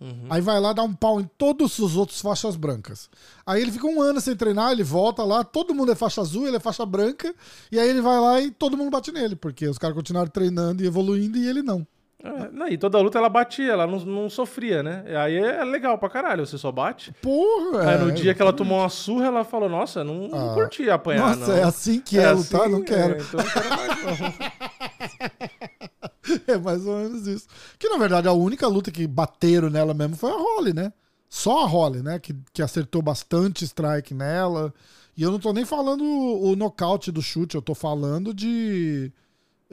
Uhum. 0.00 0.26
Aí 0.28 0.40
vai 0.40 0.60
lá 0.60 0.72
dar 0.72 0.82
um 0.82 0.92
pau 0.92 1.20
em 1.20 1.30
todos 1.38 1.78
os 1.78 1.96
outros 1.96 2.20
faixas 2.20 2.56
brancas. 2.56 3.08
Aí 3.46 3.62
ele 3.62 3.70
fica 3.70 3.86
um 3.86 4.02
ano 4.02 4.20
sem 4.20 4.34
treinar, 4.36 4.72
ele 4.72 4.82
volta 4.82 5.22
lá, 5.22 5.44
todo 5.44 5.72
mundo 5.74 5.92
é 5.92 5.94
faixa 5.94 6.20
azul, 6.20 6.46
ele 6.46 6.56
é 6.56 6.60
faixa 6.60 6.84
branca, 6.84 7.32
e 7.70 7.78
aí 7.78 7.88
ele 7.88 8.02
vai 8.02 8.18
lá 8.20 8.40
e 8.40 8.50
todo 8.50 8.76
mundo 8.76 8.90
bate 8.90 9.12
nele, 9.12 9.36
porque 9.36 9.66
os 9.66 9.78
caras 9.78 9.96
continuaram 9.96 10.28
treinando 10.28 10.82
e 10.82 10.86
evoluindo 10.86 11.38
e 11.38 11.48
ele 11.48 11.62
não. 11.62 11.86
É, 12.26 12.48
não, 12.50 12.66
e 12.66 12.78
toda 12.78 12.98
luta 13.00 13.18
ela 13.18 13.28
batia, 13.28 13.72
ela 13.72 13.86
não, 13.86 13.98
não 14.00 14.30
sofria, 14.30 14.82
né? 14.82 15.04
E 15.06 15.14
Aí 15.14 15.36
é 15.36 15.62
legal 15.62 15.98
pra 15.98 16.08
caralho, 16.08 16.46
você 16.46 16.56
só 16.56 16.72
bate. 16.72 17.12
Porra! 17.20 17.90
Aí 17.90 17.98
no 17.98 18.08
é, 18.08 18.12
dia 18.12 18.34
que 18.34 18.40
ela 18.40 18.52
tomou 18.52 18.78
uma 18.78 18.88
surra, 18.88 19.26
ela 19.26 19.44
falou, 19.44 19.68
nossa, 19.68 20.02
não, 20.02 20.28
não 20.28 20.52
Ah. 20.52 20.54
curti 20.54 20.88
apanhar, 20.88 21.36
Nossa, 21.36 21.52
não. 21.52 21.58
é 21.58 21.62
assim 21.64 22.00
que 22.00 22.18
é, 22.18 22.30
lutar? 22.32 22.62
assim, 22.62 22.70
Não 22.72 22.82
quero. 22.82 23.14
é, 23.14 23.18
então 23.18 23.44
não 23.44 23.50
quero 23.50 23.68
mais, 23.68 24.20
não. 24.20 24.34
É 26.46 26.56
mais 26.56 26.86
ou 26.86 26.96
menos 26.96 27.26
isso. 27.26 27.46
Que 27.78 27.88
na 27.88 27.96
verdade 27.98 28.26
a 28.26 28.32
única 28.32 28.66
luta 28.66 28.90
que 28.90 29.06
bateram 29.06 29.70
nela 29.70 29.94
mesmo 29.94 30.16
foi 30.16 30.30
a 30.30 30.36
Holly, 30.36 30.72
né? 30.72 30.92
Só 31.28 31.64
a 31.64 31.66
Holly, 31.66 32.02
né? 32.02 32.18
Que, 32.18 32.34
que 32.52 32.62
acertou 32.62 33.02
bastante 33.02 33.64
strike 33.64 34.14
nela. 34.14 34.72
E 35.16 35.22
eu 35.22 35.30
não 35.30 35.38
tô 35.38 35.52
nem 35.52 35.64
falando 35.64 36.02
o, 36.02 36.50
o 36.52 36.56
nocaute 36.56 37.12
do 37.12 37.22
chute, 37.22 37.54
eu 37.54 37.62
tô 37.62 37.74
falando 37.74 38.32
de. 38.32 39.12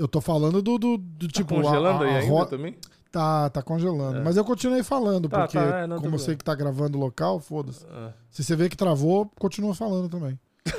Eu 0.02 0.08
tô 0.08 0.20
falando 0.20 0.62
do, 0.62 0.78
do, 0.80 0.98
do 0.98 1.28
tipo. 1.28 1.54
a- 1.60 1.62
Congelando 1.62 2.04
a, 2.04 2.08
aí 2.08 2.16
a 2.16 2.20
ainda 2.20 2.34
Ho- 2.34 2.46
também? 2.46 2.76
Tá, 3.12 3.50
tá 3.50 3.62
congelando. 3.62 4.22
Mas 4.24 4.38
eu 4.38 4.44
continuei 4.46 4.82
falando, 4.84 5.28
Tá, 5.30 5.40
porque 5.42 5.58
tá, 5.58 5.80
é, 5.82 5.88
não, 5.88 6.00
como 6.02 6.16
eu 6.16 6.20
sei 6.20 6.36
que 6.36 6.44
tá 6.44 6.56
gravando 6.56 6.98
local, 6.98 7.40
foda-se. 7.40 7.86
Ah. 7.90 8.14
Se 8.30 8.44
você 8.44 8.56
vê 8.56 8.70
que 8.70 8.78
travou, 8.78 9.30
continua 9.38 9.76
falando 9.76 10.10
também. 10.10 10.40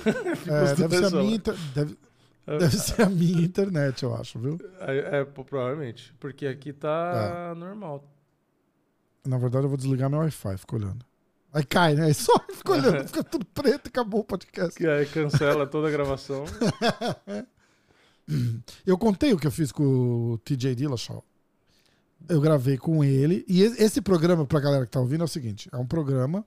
É, 0.49 0.75
deve, 0.75 0.97
ser 0.99 1.05
a 1.07 1.11
minha, 1.11 1.35
inter- 1.37 1.57
deve, 1.75 1.99
deve 2.47 2.77
ser 2.79 3.03
a 3.03 3.09
minha 3.11 3.45
internet, 3.45 4.03
eu 4.03 4.15
acho, 4.15 4.39
viu? 4.39 4.59
É, 4.81 5.21
é, 5.21 5.25
provavelmente. 5.25 6.13
Porque 6.19 6.47
aqui 6.47 6.73
tá 6.73 7.53
É. 7.53 7.55
normal. 7.59 8.03
Na 9.25 9.39
verdade, 9.39 9.67
eu 9.67 9.69
vou 9.69 9.77
desligar 9.77 10.11
meu 10.11 10.19
Wi-Fi, 10.21 10.57
fica 10.57 10.75
olhando. 10.77 11.05
Aí 11.55 11.65
cai, 11.65 11.95
né? 11.95 12.07
Aí 12.07 12.15
só 12.15 12.33
fica 12.51 12.73
olhando, 12.73 13.07
fica 13.07 13.23
tudo 13.23 13.45
preto 13.45 13.87
e 13.87 13.89
acabou 13.91 14.21
o 14.21 14.25
podcast. 14.25 14.75
Que 14.75 14.87
aí 14.87 15.05
cancela 15.07 15.67
toda 15.67 15.89
a 15.89 15.91
gravação. 15.91 16.45
Eu 18.87 18.97
contei 18.99 19.33
o 19.33 19.39
que 19.39 19.47
eu 19.47 19.51
fiz 19.51 19.73
com 19.73 19.83
o 20.33 20.39
TJ 20.39 20.75
Dillashaw. 20.75 21.25
Eu 22.29 22.41
gravei 22.41 22.79
com 22.79 23.03
ele. 23.03 23.45
E 23.49 23.63
esse 23.63 24.01
programa, 24.01 24.47
pra 24.47 24.61
galera 24.61 24.85
que 24.85 24.93
tá 24.93 25.01
ouvindo, 25.01 25.23
é 25.23 25.25
o 25.25 25.29
seguinte: 25.29 25.69
é 25.73 25.77
um 25.77 25.87
programa 25.87 26.45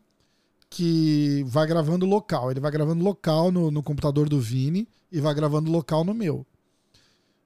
que 0.69 1.43
vai 1.47 1.67
gravando 1.67 2.05
local. 2.05 2.51
Ele 2.51 2.59
vai 2.59 2.71
gravando 2.71 3.03
local 3.03 3.51
no, 3.51 3.69
no 3.71 3.83
computador 3.83 4.29
do 4.29 4.39
Vini 4.39 4.87
e 5.11 5.19
vai 5.19 5.33
gravando 5.33 5.71
local 5.71 6.03
no 6.03 6.13
meu. 6.13 6.45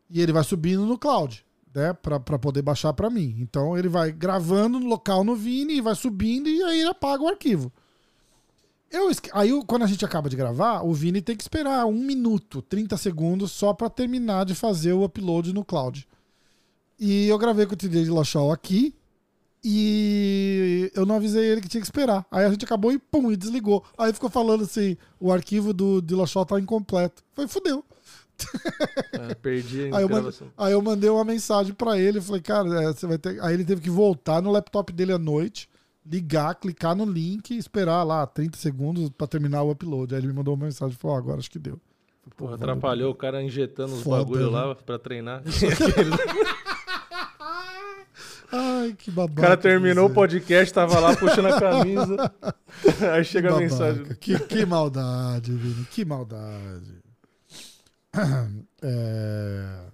E 0.09 0.21
ele 0.21 0.31
vai 0.31 0.43
subindo 0.43 0.85
no 0.85 0.97
cloud, 0.97 1.45
né? 1.73 1.93
Pra, 1.93 2.19
pra 2.19 2.39
poder 2.39 2.61
baixar 2.61 2.93
pra 2.93 3.09
mim. 3.09 3.35
Então 3.39 3.77
ele 3.77 3.87
vai 3.87 4.11
gravando 4.11 4.79
local 4.79 5.23
no 5.23 5.35
Vini 5.35 5.77
e 5.77 5.81
vai 5.81 5.95
subindo 5.95 6.49
e 6.49 6.61
aí 6.63 6.79
ele 6.79 6.89
apaga 6.89 7.23
o 7.23 7.27
arquivo. 7.27 7.71
Eu, 8.91 9.09
esque- 9.11 9.29
aí, 9.33 9.51
quando 9.67 9.83
a 9.83 9.87
gente 9.87 10.03
acaba 10.03 10.29
de 10.29 10.35
gravar, 10.35 10.81
o 10.83 10.93
Vini 10.93 11.21
tem 11.21 11.35
que 11.35 11.43
esperar 11.43 11.85
um 11.85 11.93
minuto, 12.01 12.61
30 12.61 12.97
segundos, 12.97 13.51
só 13.51 13.73
pra 13.73 13.89
terminar 13.89 14.45
de 14.45 14.55
fazer 14.55 14.93
o 14.93 15.03
upload 15.03 15.53
no 15.53 15.63
cloud. 15.63 16.07
E 16.99 17.27
eu 17.27 17.37
gravei 17.37 17.65
com 17.65 17.73
o 17.73 17.77
TJ 17.77 18.03
de 18.05 18.09
Lachal 18.09 18.51
aqui 18.51 18.93
e 19.63 20.91
eu 20.95 21.05
não 21.05 21.15
avisei 21.15 21.45
ele 21.45 21.61
que 21.61 21.67
tinha 21.69 21.81
que 21.81 21.87
esperar. 21.87 22.25
Aí 22.31 22.45
a 22.45 22.49
gente 22.49 22.65
acabou 22.65 22.91
e 22.91 22.97
pum, 22.97 23.31
e 23.31 23.37
desligou. 23.37 23.83
Aí 23.97 24.11
ficou 24.13 24.29
falando 24.29 24.63
assim: 24.63 24.97
o 25.19 25.31
arquivo 25.31 25.73
do 25.73 26.01
de 26.01 26.15
Lachal 26.15 26.45
tá 26.45 26.59
incompleto. 26.59 27.23
Foi 27.33 27.47
fudeu. 27.47 27.83
É, 29.13 29.35
perdi 29.35 29.89
a 29.91 29.97
Aí 29.97 30.03
eu, 30.03 30.09
mandei, 30.09 30.31
aí 30.57 30.71
eu 30.71 30.81
mandei 30.81 31.09
uma 31.09 31.25
mensagem 31.25 31.73
pra 31.73 31.97
ele, 31.99 32.21
falei, 32.21 32.41
cara, 32.41 32.83
é, 32.83 32.87
você 32.87 33.05
vai 33.05 33.17
ter. 33.17 33.41
Aí 33.43 33.53
ele 33.53 33.65
teve 33.65 33.81
que 33.81 33.89
voltar 33.89 34.41
no 34.41 34.49
laptop 34.51 34.93
dele 34.93 35.11
à 35.11 35.17
noite, 35.19 35.69
ligar, 36.09 36.55
clicar 36.55 36.95
no 36.95 37.05
link 37.05 37.51
e 37.51 37.57
esperar 37.57 38.03
lá 38.03 38.25
30 38.25 38.57
segundos 38.57 39.09
pra 39.11 39.27
terminar 39.27 39.61
o 39.61 39.71
upload. 39.71 40.15
Aí 40.15 40.21
ele 40.21 40.27
me 40.27 40.33
mandou 40.33 40.55
uma 40.55 40.65
mensagem 40.65 40.95
e 40.95 40.97
falou, 40.97 41.15
ó, 41.15 41.19
agora 41.19 41.37
acho 41.39 41.51
que 41.51 41.59
deu. 41.59 41.79
Porra, 42.35 42.55
atrapalhou 42.55 43.11
o 43.11 43.15
cara 43.15 43.41
injetando 43.41 43.93
os 43.93 44.01
Foda, 44.01 44.23
bagulho 44.23 44.51
né? 44.51 44.57
lá 44.57 44.75
pra 44.75 44.99
treinar. 44.99 45.43
Ai, 48.51 48.95
que 48.97 49.11
babaca. 49.11 49.39
O 49.39 49.43
cara 49.43 49.57
terminou 49.57 50.07
o 50.07 50.13
podcast, 50.13 50.73
tava 50.73 50.99
lá 50.99 51.15
puxando 51.15 51.47
a 51.47 51.59
camisa. 51.59 52.33
Aí 53.13 53.23
chega 53.23 53.53
a 53.53 53.57
mensagem. 53.59 54.05
Que, 54.19 54.39
que 54.39 54.65
maldade, 54.65 55.51
Vini, 55.51 55.85
que 55.85 56.03
maldade. 56.03 56.99
É... 58.81 59.85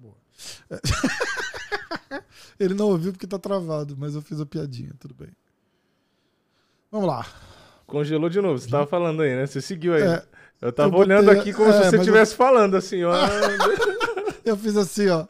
Boa. 0.00 0.16
É. 0.70 0.80
Ele 2.58 2.74
não 2.74 2.86
ouviu 2.88 3.12
porque 3.12 3.26
tá 3.26 3.38
travado, 3.38 3.96
mas 3.98 4.14
eu 4.14 4.22
fiz 4.22 4.40
a 4.40 4.46
piadinha, 4.46 4.92
tudo 4.98 5.14
bem. 5.14 5.28
Vamos 6.90 7.08
lá. 7.08 7.26
Congelou 7.86 8.28
de 8.30 8.40
novo, 8.40 8.58
você 8.58 8.68
tava 8.68 8.86
falando 8.86 9.22
aí, 9.22 9.34
né? 9.36 9.46
Você 9.46 9.60
seguiu 9.60 9.94
aí. 9.94 10.02
É, 10.02 10.24
eu 10.62 10.72
tava 10.72 10.88
eu 10.88 10.92
botei- 10.92 11.14
olhando 11.16 11.30
aqui 11.30 11.52
como 11.52 11.68
é, 11.68 11.72
se 11.72 11.78
você 11.78 11.84
mas 11.84 11.92
eu- 11.94 12.00
estivesse 12.00 12.34
falando, 12.34 12.76
assim, 12.76 13.02
ó. 13.04 13.12
Eu 14.44 14.58
fiz 14.58 14.76
assim, 14.76 15.08
ó. 15.08 15.26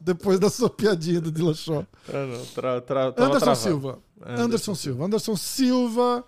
Depois 0.00 0.40
da 0.40 0.50
sua 0.50 0.68
piadinha 0.68 1.20
do 1.20 1.54
Shaw. 1.54 1.86
ah, 2.08 2.26
não, 2.26 2.44
tra, 2.46 2.80
tra, 2.80 3.06
Anderson 3.08 3.38
travado. 3.38 3.56
Silva. 3.56 3.98
Anderson 4.20 4.42
Anderson 4.42 4.74
Silva. 4.74 5.04
Anderson 5.04 5.36
Silva. 5.36 6.24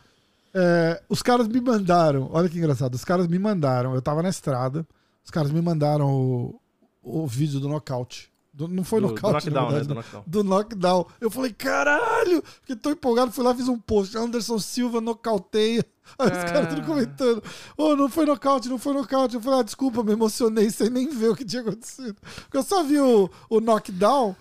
é, 0.54 1.02
os 1.08 1.22
caras 1.22 1.48
me 1.48 1.60
mandaram. 1.60 2.28
Olha 2.32 2.48
que 2.48 2.56
engraçado. 2.56 2.94
Os 2.94 3.04
caras 3.04 3.26
me 3.26 3.36
mandaram. 3.38 3.94
Eu 3.96 4.02
tava 4.02 4.22
na 4.22 4.28
estrada. 4.28 4.86
Os 5.24 5.30
caras 5.32 5.50
me 5.50 5.60
mandaram 5.60 6.08
o, 6.08 6.60
o 7.02 7.26
vídeo 7.26 7.58
do 7.58 7.68
nocaute. 7.68 8.30
Do- 8.58 8.66
não 8.66 8.82
foi 8.82 9.00
Do- 9.00 9.06
nocaute, 9.08 9.48
do 9.48 9.54
na 9.54 9.60
knockdown, 9.60 9.70
verdade, 9.70 9.88
né? 9.88 9.94
Do 9.94 9.94
knockdown. 9.94 10.24
Do 10.26 10.44
knockdown. 10.44 11.06
Eu 11.20 11.30
falei, 11.30 11.52
caralho! 11.52 12.42
Fiquei 12.60 12.74
tão 12.74 12.90
empolgado. 12.90 13.30
Fui 13.30 13.44
lá 13.44 13.54
fiz 13.54 13.68
um 13.68 13.78
post. 13.78 14.18
Anderson 14.18 14.58
Silva 14.58 15.00
nocauteia. 15.00 15.84
Aí 16.18 16.26
os 16.26 16.38
Ah. 16.38 16.44
caras 16.44 16.74
tudo 16.74 16.84
comentando. 16.84 17.40
Ô, 17.76 17.94
não 17.94 18.08
foi 18.08 18.26
nocaute, 18.26 18.68
não 18.68 18.76
foi 18.78 18.94
nocaute. 18.94 19.36
Eu 19.36 19.40
falei, 19.40 19.60
ah, 19.60 19.62
desculpa, 19.62 20.02
me 20.02 20.10
emocionei 20.12 20.70
sem 20.70 20.90
nem 20.90 21.08
ver 21.08 21.28
o 21.30 21.36
que 21.36 21.44
tinha 21.44 21.62
acontecido. 21.62 22.16
Porque 22.42 22.56
eu 22.56 22.62
só 22.64 22.82
vi 22.82 22.98
o, 22.98 23.30
o 23.48 23.60
knockdown. 23.60 24.34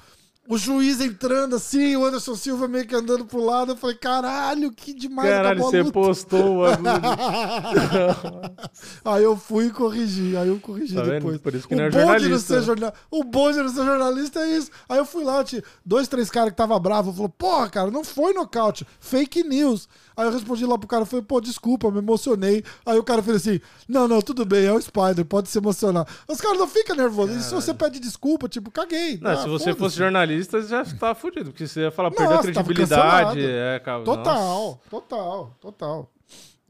O 0.49 0.57
juiz 0.57 1.01
entrando 1.01 1.57
assim, 1.57 1.97
o 1.97 2.05
Anderson 2.05 2.33
Silva 2.35 2.69
meio 2.69 2.87
que 2.87 2.95
andando 2.95 3.25
pro 3.25 3.43
lado. 3.43 3.73
Eu 3.73 3.75
falei, 3.75 3.97
caralho, 3.97 4.71
que 4.71 4.93
demais. 4.93 5.29
Caralho, 5.29 5.61
você 5.61 5.79
luta. 5.81 5.91
postou 5.91 6.59
o. 6.59 6.63
Aí 9.03 9.23
eu 9.23 9.35
fui 9.35 9.67
e 9.67 9.71
corrigi. 9.71 10.35
Aí 10.37 10.47
eu 10.47 10.59
corrigi 10.59 10.95
Tá 10.95 11.01
vendo? 11.01 11.13
depois. 11.15 11.37
Por 11.39 11.53
isso 11.53 11.67
que 11.67 11.73
o 11.73 11.77
não 11.77 11.85
é 11.85 11.89
não 11.89 11.99
jornalista, 11.99 12.39
ser 12.39 12.59
né? 12.59 12.65
jorna... 12.65 12.93
O 13.11 13.23
bom 13.23 13.51
de 13.51 13.57
não 13.57 13.69
ser 13.69 13.85
jornalista 13.85 14.39
é 14.39 14.57
isso. 14.57 14.71
Aí 14.87 14.97
eu 14.97 15.05
fui 15.05 15.23
lá, 15.23 15.43
tinha 15.43 15.63
dois, 15.85 16.07
três 16.07 16.29
caras 16.29 16.51
que 16.51 16.57
tava 16.57 16.77
bravo. 16.79 17.11
Falou, 17.11 17.29
porra, 17.29 17.69
cara, 17.69 17.91
não 17.91 18.03
foi 18.03 18.33
nocaute. 18.33 18.85
Fake 18.99 19.43
news. 19.43 19.87
Aí 20.17 20.25
eu 20.25 20.31
respondi 20.31 20.65
lá 20.65 20.77
pro 20.79 20.87
cara, 20.87 21.05
falei, 21.05 21.23
pô, 21.23 21.39
desculpa, 21.39 21.91
me 21.91 21.99
emocionei. 21.99 22.63
Aí 22.83 22.97
o 22.97 23.03
cara 23.03 23.21
fez 23.21 23.37
assim, 23.37 23.61
não, 23.87 24.07
não, 24.07 24.19
tudo 24.19 24.43
bem, 24.45 24.65
é 24.65 24.73
o 24.73 24.81
Spider, 24.81 25.23
pode 25.23 25.47
se 25.47 25.59
emocionar. 25.59 26.07
Os 26.27 26.41
caras 26.41 26.57
não 26.57 26.67
ficam 26.67 26.95
nervosos. 26.95 27.35
E 27.35 27.43
se 27.43 27.53
você 27.53 27.71
pede 27.71 27.99
desculpa, 27.99 28.49
tipo, 28.49 28.71
caguei. 28.71 29.19
Não, 29.21 29.29
Ah, 29.31 29.37
se 29.37 29.47
você 29.47 29.75
fosse 29.75 29.95
jornalista, 29.95 30.59
você 30.59 30.69
já 30.69 30.83
tava 30.83 31.13
fudido. 31.13 31.51
Porque 31.51 31.67
você 31.67 31.81
ia 31.81 31.91
falar, 31.91 32.09
perdeu 32.09 32.37
a 32.37 32.41
credibilidade. 32.41 33.45
É, 33.45 33.79
cara, 33.79 34.03
Total, 34.03 34.35
nossa. 34.35 34.79
total, 34.89 35.55
total. 35.61 36.11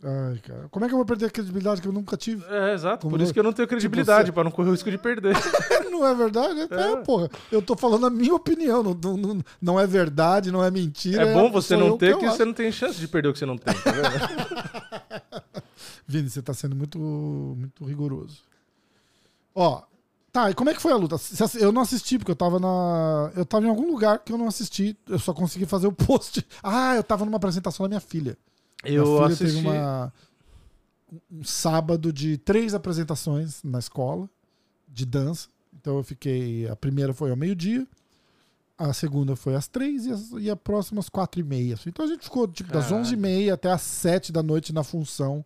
Ai, 0.03 0.37
cara. 0.39 0.67
Como 0.69 0.85
é 0.85 0.87
que 0.87 0.93
eu 0.93 0.97
vou 0.97 1.05
perder 1.05 1.25
a 1.25 1.29
credibilidade 1.29 1.81
que 1.81 1.87
eu 1.87 1.91
nunca 1.91 2.15
tive? 2.15 2.45
É, 2.47 2.73
exato. 2.73 3.01
Como 3.01 3.11
Por 3.11 3.17
isso 3.21 3.29
você- 3.29 3.33
que 3.33 3.39
eu 3.39 3.43
não 3.43 3.51
tenho 3.51 3.67
credibilidade, 3.67 4.27
você- 4.27 4.31
pra 4.31 4.43
não 4.43 4.51
correr 4.51 4.69
o 4.69 4.71
risco 4.71 4.91
de 4.91 4.97
perder. 4.97 5.33
Não 5.97 6.05
é 6.05 6.13
verdade? 6.13 6.67
É, 6.69 6.91
É. 6.91 6.95
porra. 6.97 7.27
Eu 7.51 7.59
tô 7.59 7.75
falando 7.75 8.05
a 8.05 8.09
minha 8.11 8.35
opinião. 8.35 8.83
Não, 8.83 8.93
não, 9.17 9.41
não- 9.59 9.79
é 9.79 9.87
verdade, 9.87 10.51
não 10.51 10.63
é 10.63 10.69
mentira. 10.69 11.23
É 11.23 11.33
bom 11.33 11.49
você 11.51 11.75
não 11.75 11.87
eu 11.87 11.97
ter, 11.97 12.11
eu 12.11 12.19
que 12.19 12.25
acho. 12.27 12.37
você 12.37 12.45
não 12.45 12.53
tem 12.53 12.71
chance 12.71 12.99
de 12.99 13.07
perder 13.07 13.29
o 13.29 13.33
que 13.33 13.39
você 13.39 13.47
não 13.47 13.57
tem, 13.57 13.73
tá? 13.73 13.81
Vini, 16.05 16.29
você 16.29 16.41
tá 16.41 16.53
sendo 16.53 16.75
muito, 16.75 16.99
muito 16.99 17.83
rigoroso. 17.83 18.37
Ó, 19.55 19.81
tá, 20.31 20.51
e 20.51 20.53
como 20.53 20.69
é 20.69 20.73
que 20.75 20.81
foi 20.81 20.91
a 20.91 20.95
luta? 20.97 21.15
Eu 21.59 21.71
não 21.71 21.81
assisti, 21.81 22.19
porque 22.19 22.31
eu 22.31 22.35
tava 22.35 22.59
na. 22.59 23.31
Eu 23.35 23.43
tava 23.45 23.65
em 23.65 23.69
algum 23.69 23.87
lugar 23.89 24.19
que 24.19 24.31
eu 24.31 24.37
não 24.37 24.47
assisti. 24.47 24.95
Eu 25.09 25.17
só 25.17 25.33
consegui 25.33 25.65
fazer 25.65 25.87
o 25.87 25.91
post. 26.05 26.45
Ah, 26.61 26.95
eu 26.95 27.03
tava 27.03 27.25
numa 27.25 27.37
apresentação 27.37 27.83
da 27.85 27.87
minha 27.89 27.99
filha. 28.01 28.37
Eu 28.84 29.23
assisti. 29.23 29.55
teve 29.55 29.67
uma, 29.67 30.13
um 31.32 31.43
sábado 31.43 32.11
de 32.13 32.38
três 32.38 32.73
apresentações 32.73 33.61
na 33.63 33.80
escola 33.80 34.30
de 34.88 35.05
dança. 35.05 35.49
Então 35.80 35.97
eu 35.97 36.03
fiquei. 36.03 36.67
A 36.67 36.75
primeira 36.75 37.13
foi 37.13 37.30
ao 37.32 37.36
meio-dia, 37.36 37.88
a 38.78 38.93
segunda 38.93 39.36
foi 39.36 39.55
às 39.55 39.67
três 39.67 40.05
e, 40.05 40.11
as- 40.11 40.32
e 40.39 40.49
a 40.49 40.55
próxima 40.55 40.99
às 40.99 41.09
quatro 41.09 41.39
e 41.39 41.43
meia. 41.43 41.78
Então 41.86 42.05
a 42.05 42.07
gente 42.07 42.23
ficou 42.23 42.47
tipo, 42.47 42.71
das 42.71 42.91
onze 42.91 43.13
e 43.13 43.17
meia 43.17 43.53
até 43.53 43.71
às 43.71 43.82
sete 43.82 44.32
da 44.32 44.43
noite 44.43 44.73
na 44.73 44.84
função 44.84 45.43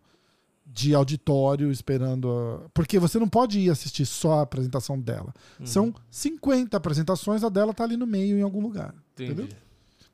de 0.66 0.94
auditório 0.94 1.70
esperando. 1.70 2.30
a- 2.30 2.68
Porque 2.72 2.98
você 2.98 3.18
não 3.18 3.28
pode 3.28 3.58
ir 3.60 3.70
assistir 3.70 4.06
só 4.06 4.34
a 4.38 4.42
apresentação 4.42 4.98
dela. 4.98 5.32
Uhum. 5.60 5.66
São 5.66 5.94
50 6.10 6.76
apresentações, 6.76 7.42
a 7.44 7.48
dela 7.48 7.74
tá 7.74 7.84
ali 7.84 7.96
no 7.96 8.06
meio 8.06 8.38
em 8.38 8.42
algum 8.42 8.60
lugar. 8.62 8.94
Entendi. 9.14 9.32
entendeu? 9.32 9.56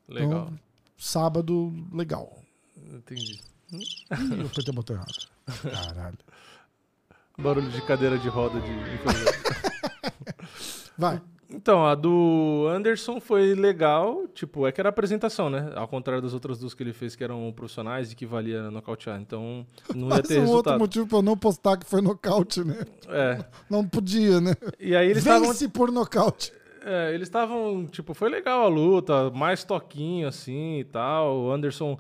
Legal. 0.09 0.31
Então, 0.47 0.59
sábado, 0.97 1.73
legal. 1.93 2.39
Entendi. 2.89 3.41
Ih, 3.72 3.84
eu 4.39 4.47
apertei 4.47 4.72
o 4.72 4.74
botão 4.74 4.97
errado. 4.97 5.28
Caralho. 5.62 6.18
Barulho 7.39 7.70
de 7.70 7.80
cadeira 7.82 8.18
de 8.18 8.28
roda 8.28 8.59
de. 8.61 8.68
Vai. 10.99 11.20
Então, 11.51 11.86
a 11.86 11.95
do 11.95 12.66
Anderson 12.70 13.20
foi 13.20 13.55
legal, 13.55 14.26
tipo, 14.34 14.66
é 14.66 14.72
que 14.72 14.78
era 14.80 14.91
apresentação, 14.91 15.49
né? 15.49 15.72
Ao 15.74 15.89
contrário 15.89 16.20
das 16.20 16.34
outras 16.34 16.59
duas 16.59 16.74
que 16.74 16.82
ele 16.82 16.93
fez, 16.93 17.16
que 17.16 17.24
eram 17.24 17.51
profissionais 17.57 18.12
e 18.12 18.16
que 18.16 18.26
valia 18.26 18.70
nocautear. 18.70 19.18
Então, 19.18 19.64
não 19.95 20.09
ia 20.09 20.16
Mais 20.16 20.28
ter 20.28 20.34
um 20.34 20.41
outro 20.43 20.51
resultado. 20.51 20.78
motivo 20.78 21.07
pra 21.07 21.18
eu 21.18 21.22
não 21.22 21.39
postar 21.39 21.78
que 21.78 21.86
foi 21.86 22.03
nocaute, 22.03 22.62
né? 22.62 22.84
É. 23.09 23.43
Não 23.70 23.86
podia, 23.86 24.43
né? 24.43 24.53
E 24.78 24.95
aí 24.95 25.07
eles 25.07 25.18
estavam 25.18 25.49
Vence 25.49 25.68
por 25.68 25.91
nocaute. 25.91 26.53
É, 26.84 27.14
eles 27.14 27.28
estavam, 27.28 27.86
tipo, 27.86 28.12
foi 28.12 28.28
legal 28.28 28.64
a 28.64 28.68
luta, 28.68 29.30
mais 29.30 29.64
toquinho 29.64 30.28
assim 30.28 30.80
e 30.80 30.84
tal. 30.84 31.45
O 31.45 31.51
Anderson 31.51 31.99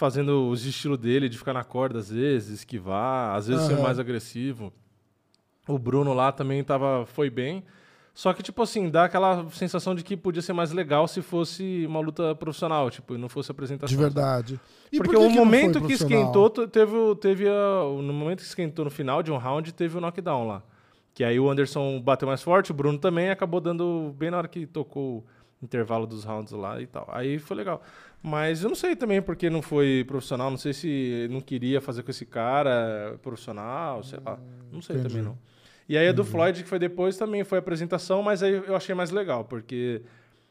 fazendo 0.00 0.48
os 0.48 0.64
estilos 0.64 0.96
dele 0.96 1.28
de 1.28 1.36
ficar 1.36 1.52
na 1.52 1.62
corda 1.62 1.98
às 1.98 2.10
vezes, 2.10 2.60
esquivar, 2.60 3.36
às 3.36 3.46
vezes 3.48 3.66
ser 3.66 3.74
Aham. 3.74 3.82
mais 3.82 3.98
agressivo. 3.98 4.72
O 5.68 5.78
Bruno 5.78 6.14
lá 6.14 6.32
também 6.32 6.64
tava, 6.64 7.04
foi 7.04 7.28
bem. 7.28 7.62
Só 8.14 8.32
que, 8.32 8.42
tipo 8.42 8.62
assim, 8.62 8.88
dá 8.90 9.04
aquela 9.04 9.46
sensação 9.50 9.94
de 9.94 10.02
que 10.02 10.16
podia 10.16 10.40
ser 10.40 10.54
mais 10.54 10.72
legal 10.72 11.06
se 11.06 11.20
fosse 11.20 11.84
uma 11.86 12.00
luta 12.00 12.34
profissional, 12.34 12.90
tipo, 12.90 13.14
e 13.14 13.18
não 13.18 13.28
fosse 13.28 13.50
apresentação. 13.50 13.94
De 13.94 14.02
verdade. 14.02 14.58
E 14.90 14.96
Porque 14.96 15.12
por 15.12 15.20
que 15.20 15.26
o 15.26 15.28
que 15.30 15.36
momento 15.38 15.80
que 15.82 15.92
esquentou, 15.92 16.48
te- 16.48 16.66
teve, 16.66 16.92
teve 17.20 17.46
a- 17.46 17.82
no 18.02 18.12
momento 18.12 18.38
que 18.38 18.46
esquentou 18.46 18.86
no 18.86 18.90
final 18.90 19.22
de 19.22 19.30
um 19.30 19.36
round, 19.36 19.70
teve 19.74 19.98
o 19.98 20.00
knockdown 20.00 20.46
lá. 20.46 20.62
Que 21.12 21.22
aí 21.22 21.38
o 21.38 21.48
Anderson 21.50 22.00
bateu 22.00 22.26
mais 22.26 22.42
forte, 22.42 22.70
o 22.70 22.74
Bruno 22.74 22.98
também 22.98 23.28
acabou 23.30 23.60
dando 23.60 24.14
bem 24.18 24.30
na 24.30 24.38
hora 24.38 24.48
que 24.48 24.66
tocou 24.66 25.24
intervalo 25.62 26.06
dos 26.06 26.24
rounds 26.24 26.52
lá 26.52 26.80
e 26.80 26.86
tal. 26.86 27.08
Aí 27.12 27.38
foi 27.38 27.56
legal. 27.56 27.82
Mas 28.22 28.62
eu 28.62 28.68
não 28.68 28.76
sei 28.76 28.94
também 28.94 29.22
porque 29.22 29.48
não 29.48 29.62
foi 29.62 30.04
profissional, 30.06 30.50
não 30.50 30.58
sei 30.58 30.72
se 30.72 31.26
não 31.30 31.40
queria 31.40 31.80
fazer 31.80 32.02
com 32.02 32.10
esse 32.10 32.26
cara 32.26 33.18
profissional, 33.22 34.02
sei 34.02 34.18
lá. 34.24 34.38
Não 34.72 34.82
sei 34.82 34.96
entendi. 34.96 35.08
também 35.14 35.24
não. 35.24 35.38
E 35.88 35.96
aí 35.98 36.06
a 36.08 36.12
do 36.12 36.24
Floyd, 36.24 36.62
que 36.62 36.68
foi 36.68 36.78
depois, 36.78 37.16
também 37.16 37.42
foi 37.42 37.58
apresentação, 37.58 38.22
mas 38.22 38.42
aí 38.42 38.52
eu 38.52 38.76
achei 38.76 38.94
mais 38.94 39.10
legal, 39.10 39.44
porque 39.44 40.02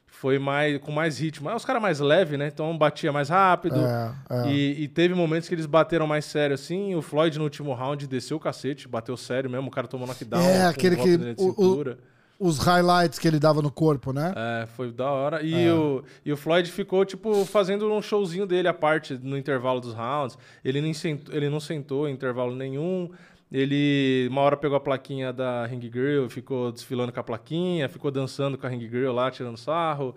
foi 0.06 0.38
mais 0.40 0.80
com 0.80 0.92
mais 0.92 1.20
ritmo. 1.20 1.48
Aí 1.48 1.56
os 1.56 1.64
caras 1.64 1.82
mais 1.82 2.00
leve, 2.00 2.36
né? 2.36 2.48
Então 2.48 2.76
batia 2.78 3.12
mais 3.14 3.30
rápido. 3.30 3.80
É, 3.80 4.14
é. 4.30 4.52
E, 4.52 4.84
e 4.84 4.88
teve 4.88 5.14
momentos 5.14 5.48
que 5.48 5.56
eles 5.56 5.66
bateram 5.66 6.08
mais 6.08 6.26
sério, 6.26 6.56
assim. 6.56 6.94
O 6.96 7.02
Floyd 7.02 7.38
no 7.38 7.44
último 7.46 7.74
round 7.74 8.06
desceu 8.08 8.38
o 8.38 8.40
cacete, 8.40 8.88
bateu 8.88 9.16
sério 9.16 9.50
mesmo. 9.50 9.68
O 9.68 9.72
cara 9.72 9.88
tomou 9.88 10.08
knockdown. 10.08 10.42
É, 10.42 10.66
aquele 10.66 10.96
que- 10.98 11.18
de 11.18 11.36
o-. 11.38 11.96
Os 12.40 12.58
highlights 12.60 13.20
que 13.20 13.28
ele 13.28 13.38
dava 13.38 13.62
no 13.62 13.70
corpo, 13.70 14.14
né? 14.14 14.34
É, 14.36 14.66
foi 14.68 14.92
da 14.92 15.12
hora. 15.12 15.44
E, 15.44 15.54
É. 15.68 15.74
o, 15.74 16.02
e 16.26 16.32
o 16.32 16.38
Floyd 16.38 16.72
ficou, 16.72 17.04
tipo, 17.04 17.44
fazendo 17.46 17.92
um 17.92 18.02
showzinho 18.02 18.46
dele 18.48 18.70
à 18.70 18.74
parte 18.74 19.20
no 19.22 19.38
intervalo 19.38 19.82
dos 19.82 19.94
rounds. 19.94 20.38
Ele, 20.64 20.80
nem 20.80 20.94
sentou, 20.94 21.36
ele 21.36 21.50
não 21.50 21.60
sentou 21.60 22.08
em 22.08 22.14
intervalo 22.14 22.56
nenhum. 22.56 23.10
Ele, 23.52 24.28
uma 24.32 24.42
hora, 24.42 24.56
pegou 24.56 24.78
a 24.78 24.80
plaquinha 24.80 25.34
da 25.34 25.66
Ring 25.66 25.80
Grill, 25.90 26.30
ficou 26.30 26.72
desfilando 26.72 27.12
com 27.12 27.20
a 27.20 27.24
plaquinha, 27.24 27.90
ficou 27.90 28.10
dançando 28.12 28.58
com 28.58 28.66
a 28.66 28.70
Ring 28.70 28.88
Grill 28.88 29.12
lá, 29.12 29.30
tirando 29.30 29.58
sarro. 29.58 30.16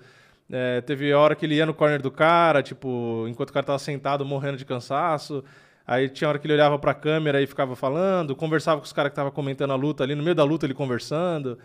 É, 0.51 0.81
teve 0.83 1.11
a 1.13 1.19
hora 1.19 1.35
que 1.35 1.45
ele 1.47 1.55
ia 1.57 1.65
no 1.67 1.73
corner 1.75 2.01
do 2.03 2.11
cara, 2.11 2.63
tipo, 2.63 3.25
enquanto 3.29 3.51
o 3.51 3.53
cara 3.53 3.65
tava 3.65 3.79
sentado 3.79 4.25
morrendo 4.25 4.59
de 4.59 4.65
cansaço. 4.67 5.43
Aí 5.85 6.09
tinha 6.09 6.29
hora 6.29 6.39
que 6.39 6.47
ele 6.47 6.53
olhava 6.55 6.79
pra 6.79 6.95
câmera 6.95 7.41
e 7.43 7.47
ficava 7.47 7.75
falando, 7.75 8.37
conversava 8.37 8.81
com 8.81 8.85
os 8.87 8.93
caras 8.93 9.11
que 9.11 9.15
estavam 9.15 9.33
comentando 9.33 9.73
a 9.73 9.77
luta 9.77 10.05
ali, 10.05 10.15
no 10.15 10.23
meio 10.23 10.35
da 10.37 10.45
luta 10.45 10.67
ele 10.67 10.75
conversando. 10.75 11.59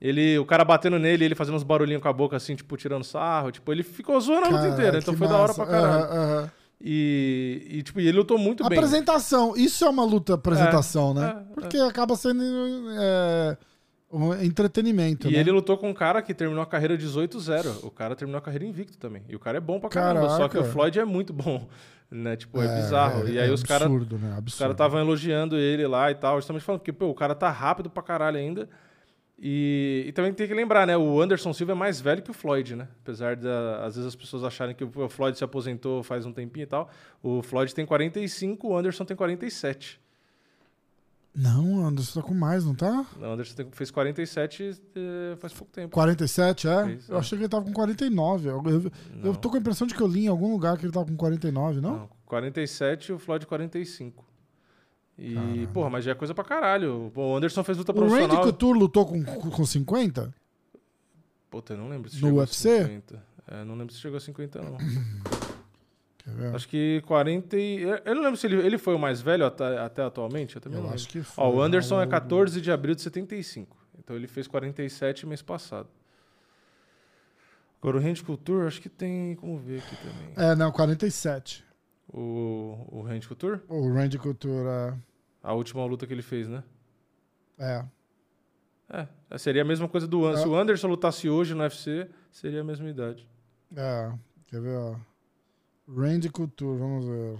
Ele, 0.00 0.38
o 0.38 0.46
cara 0.46 0.64
batendo 0.64 0.98
nele, 0.98 1.24
ele 1.26 1.34
fazendo 1.34 1.56
uns 1.56 1.62
barulhinhos 1.62 2.00
com 2.02 2.08
a 2.08 2.12
boca, 2.12 2.36
assim, 2.36 2.54
tipo, 2.56 2.76
tirando 2.76 3.04
sarro. 3.04 3.50
Tipo, 3.52 3.70
ele 3.70 3.82
ficou 3.82 4.18
zoando 4.20 4.46
a 4.46 4.48
luta 4.48 4.60
Cara, 4.62 4.72
inteira, 4.72 4.98
então 4.98 5.14
foi 5.14 5.28
da 5.28 5.34
hora 5.36 5.48
massa. 5.48 5.62
pra 5.62 5.70
caralho. 5.70 6.04
Aham, 6.04 6.22
aham. 6.38 6.50
E, 6.82 7.66
e, 7.70 7.82
tipo, 7.82 8.00
ele 8.00 8.12
lutou 8.12 8.38
muito 8.38 8.66
bem. 8.66 8.78
Apresentação. 8.78 9.54
Isso 9.54 9.84
é 9.84 9.90
uma 9.90 10.04
luta 10.04 10.32
apresentação, 10.34 11.12
né? 11.12 11.44
é, 11.50 11.52
Porque 11.54 11.76
acaba 11.76 12.16
sendo 12.16 12.42
é, 12.98 13.58
um 14.10 14.32
entretenimento, 14.42 15.28
E 15.28 15.32
né? 15.32 15.38
ele 15.40 15.50
lutou 15.50 15.76
com 15.76 15.90
um 15.90 15.94
cara 15.94 16.22
que 16.22 16.32
terminou 16.32 16.62
a 16.62 16.66
carreira 16.66 16.96
18-0. 16.96 17.80
O 17.84 17.90
cara 17.90 18.16
terminou 18.16 18.38
a 18.38 18.42
carreira 18.42 18.64
invicto 18.64 18.96
também. 18.96 19.22
E 19.28 19.36
o 19.36 19.38
cara 19.38 19.58
é 19.58 19.60
bom 19.60 19.78
pra 19.78 19.90
caramba. 19.90 20.30
Só 20.30 20.48
que 20.48 20.56
o 20.56 20.60
Caraca. 20.60 20.72
Floyd 20.72 20.98
é 20.98 21.04
muito 21.04 21.32
bom. 21.32 21.66
Né? 22.12 22.34
Tipo, 22.34 22.60
é, 22.60 22.74
bizarro. 22.82 23.28
é- 23.28 23.30
e 23.30 23.38
aí 23.38 23.48
é 23.48 23.52
os 23.52 23.62
caras 23.62 23.86
absurdo, 23.86 24.18
né? 24.18 24.30
Os 24.32 24.38
Absurdo. 24.38 24.58
caras 24.58 24.74
estavam 24.74 24.98
elogiando 24.98 25.56
ele 25.56 25.86
lá 25.86 26.10
e 26.10 26.14
tal, 26.16 26.38
justamente 26.38 26.64
falando 26.64 26.80
que 26.80 26.92
pô, 26.92 27.06
o 27.06 27.14
cara 27.14 27.36
tá 27.36 27.48
rápido 27.52 27.88
pra 27.88 28.02
caralho 28.02 28.36
ainda. 28.36 28.68
E, 29.42 30.04
e 30.06 30.12
também 30.12 30.34
tem 30.34 30.46
que 30.46 30.52
lembrar, 30.52 30.86
né? 30.86 30.98
O 30.98 31.18
Anderson 31.18 31.52
Silva 31.54 31.72
é 31.72 31.74
mais 31.74 31.98
velho 31.98 32.20
que 32.22 32.30
o 32.30 32.34
Floyd, 32.34 32.76
né? 32.76 32.88
Apesar 33.02 33.36
de, 33.36 33.48
ah, 33.48 33.84
às 33.86 33.94
vezes, 33.94 34.08
as 34.08 34.14
pessoas 34.14 34.44
acharem 34.44 34.74
que 34.74 34.84
o 34.84 35.08
Floyd 35.08 35.36
se 35.38 35.42
aposentou 35.42 36.02
faz 36.02 36.26
um 36.26 36.32
tempinho 36.32 36.64
e 36.64 36.66
tal. 36.66 36.90
O 37.22 37.42
Floyd 37.42 37.74
tem 37.74 37.86
45, 37.86 38.68
o 38.68 38.76
Anderson 38.76 39.04
tem 39.06 39.16
47. 39.16 39.98
Não, 41.34 41.86
Anderson 41.86 42.20
tá 42.20 42.26
com 42.26 42.34
mais, 42.34 42.64
não 42.64 42.74
tá? 42.74 43.06
O 43.18 43.24
Anderson 43.24 43.54
tem- 43.54 43.68
fez 43.70 43.90
47 43.90 44.72
eh, 44.96 45.36
faz 45.38 45.52
pouco 45.54 45.72
tempo. 45.72 45.94
47, 45.94 46.68
é? 46.68 46.84
Fez, 46.84 47.08
eu 47.08 47.16
é. 47.16 47.18
achei 47.20 47.38
que 47.38 47.44
ele 47.44 47.48
tava 47.48 47.64
com 47.64 47.72
49. 47.72 48.48
Eu, 48.48 48.62
eu, 48.66 48.82
eu 48.82 48.90
Não. 49.22 49.34
tô 49.34 49.48
com 49.48 49.56
a 49.56 49.60
impressão 49.60 49.86
de 49.86 49.94
que 49.94 50.00
eu 50.02 50.08
li 50.08 50.24
em 50.24 50.28
algum 50.28 50.52
lugar 50.52 50.76
que 50.76 50.84
ele 50.84 50.92
tava 50.92 51.06
com 51.06 51.16
49, 51.16 51.80
não? 51.80 51.98
Não, 52.00 52.10
47 52.26 53.06
e 53.06 53.12
o 53.14 53.18
Floyd 53.18 53.46
45. 53.46 54.24
E, 55.22 55.34
Caralho. 55.34 55.68
porra, 55.68 55.90
mas 55.90 56.04
já 56.04 56.12
é 56.12 56.14
coisa 56.14 56.32
pra 56.34 56.42
caralho. 56.42 57.12
O 57.14 57.36
Anderson 57.36 57.62
fez 57.62 57.76
luta 57.76 57.92
O 57.92 57.94
Randy 57.94 58.08
profissional. 58.10 58.42
Couture 58.42 58.78
lutou 58.78 59.04
com, 59.06 59.22
com 59.22 59.66
50? 59.66 60.34
Puta, 61.50 61.74
eu 61.74 61.76
não 61.78 61.88
lembro 61.90 62.08
se 62.08 62.16
No 62.16 62.28
chegou 62.28 62.40
UFC? 62.40 62.70
a 62.70 62.82
50. 62.84 63.22
É, 63.48 63.64
não 63.64 63.74
lembro 63.74 63.92
se 63.92 64.00
chegou 64.00 64.16
a 64.16 64.20
50, 64.20 64.62
não. 64.62 64.78
Quer 66.24 66.30
ver? 66.34 66.54
Acho 66.54 66.66
que 66.68 67.02
40 67.06 67.56
e... 67.58 67.82
Eu 68.04 68.14
não 68.14 68.22
lembro 68.22 68.36
se 68.38 68.46
ele, 68.46 68.56
ele 68.64 68.78
foi 68.78 68.94
o 68.94 68.98
mais 68.98 69.20
velho 69.20 69.44
até, 69.44 69.78
até 69.78 70.02
atualmente. 70.02 70.56
Eu 70.56 70.62
também 70.62 70.78
Eu 70.78 70.84
não 70.84 70.90
acho 70.92 71.06
lembro. 71.08 71.20
que 71.28 71.34
foi. 71.34 71.44
Ó, 71.44 71.50
o 71.50 71.60
Anderson 71.60 72.00
é 72.00 72.04
Não, 72.04 72.10
14 72.10 72.60
de 72.60 72.70
abril 72.72 72.94
de 72.94 73.02
75. 73.02 73.76
Então 73.98 74.16
ele 74.16 74.26
fez 74.26 74.46
47 74.48 75.26
mês 75.26 75.42
passado. 75.42 75.88
Agora 77.82 77.96
o 77.96 78.00
Randy 78.00 78.22
Couture, 78.22 78.66
acho 78.66 78.80
que 78.80 78.88
tem 78.88 79.34
como 79.36 79.58
ver 79.58 79.78
aqui 79.80 79.96
também. 79.96 80.32
É, 80.50 80.54
não, 80.54 80.70
47. 80.70 81.64
O, 82.12 82.86
o 82.90 83.02
Randy 83.02 83.26
Couture, 83.26 83.60
O 83.68 83.92
Randy 83.92 84.18
Couture 84.18 84.94
a 85.42 85.52
última 85.52 85.84
luta 85.84 86.06
que 86.06 86.12
ele 86.12 86.22
fez, 86.22 86.48
né? 86.48 86.62
é. 87.58 87.84
é. 88.90 89.08
É, 89.30 89.38
seria 89.38 89.62
a 89.62 89.64
mesma 89.64 89.88
coisa 89.88 90.08
do 90.08 90.26
Anderson. 90.26 90.40
É. 90.40 90.42
Se 90.42 90.48
o 90.48 90.56
Anderson 90.56 90.88
lutasse 90.88 91.28
hoje 91.28 91.54
no 91.54 91.62
UFC, 91.62 92.10
seria 92.32 92.62
a 92.62 92.64
mesma 92.64 92.90
idade. 92.90 93.28
É, 93.76 94.12
quer 94.48 94.60
ver, 94.60 94.76
ó. 94.76 94.96
Randy 95.88 96.28
Couture, 96.28 96.76
vamos 96.76 97.06
ver. 97.06 97.38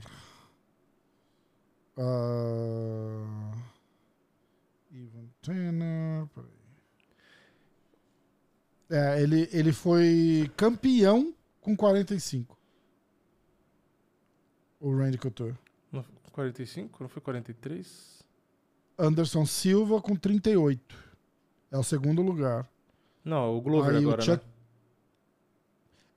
Ah, 1.99 3.53
Ivan 4.93 5.29
Tanner, 5.43 6.27
peraí. 6.29 6.61
É, 8.91 9.23
ele, 9.23 9.49
ele 9.53 9.73
foi 9.73 10.51
campeão 10.57 11.35
com 11.61 11.77
45. 11.77 12.57
O 14.81 14.97
Randy 14.97 15.19
Couture. 15.19 15.57
Não 16.31 16.35
foi 16.37 16.53
45? 16.53 17.03
Não 17.03 17.09
foi 17.09 17.23
43? 17.23 18.21
Anderson 18.99 19.45
Silva 19.47 20.01
com 20.01 20.15
38. 20.15 20.95
É 21.73 21.79
o 21.79 21.83
segundo 21.83 22.23
lugar. 22.23 22.69
Não, 23.25 23.57
o 23.57 23.61
Glover 23.61 23.95
Aí 23.97 24.05
o 24.05 24.09
agora, 24.09 24.23
Chuck- 24.23 24.45
né? 24.45 24.51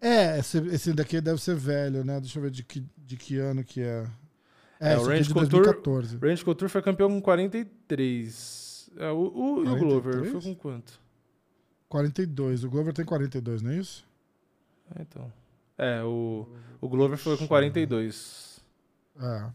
É, 0.01 0.39
esse, 0.39 0.57
esse 0.67 0.93
daqui 0.93 1.21
deve 1.21 1.41
ser 1.41 1.55
velho, 1.55 2.03
né? 2.03 2.19
Deixa 2.19 2.37
eu 2.39 2.43
ver 2.43 2.51
de 2.51 2.63
que, 2.63 2.83
de 2.97 3.15
que 3.15 3.37
ano 3.37 3.63
que 3.63 3.81
é. 3.81 4.05
É, 4.79 4.93
É, 4.93 4.97
o 4.97 5.03
Range 5.03 5.33
Couture- 5.33 5.49
2014. 5.63 6.17
Randy 6.17 6.43
Couture 6.43 6.69
foi 6.69 6.81
campeão 6.81 7.09
com 7.09 7.21
43. 7.21 8.89
É, 8.97 9.09
o, 9.11 9.17
o, 9.17 9.65
e 9.65 9.69
o 9.69 9.77
Glover 9.77 10.13
43? 10.13 10.31
foi 10.31 10.41
com 10.41 10.55
quanto? 10.55 10.99
42. 11.87 12.63
O 12.65 12.69
Glover 12.69 12.93
tem 12.93 13.05
42, 13.05 13.61
não 13.61 13.71
é 13.71 13.77
isso? 13.77 14.05
É, 14.95 15.01
então. 15.01 15.31
É, 15.77 16.03
o, 16.03 16.47
o 16.81 16.89
Glover 16.89 17.17
foi 17.17 17.37
com 17.37 17.47
42. 17.47 18.61
É. 19.19 19.49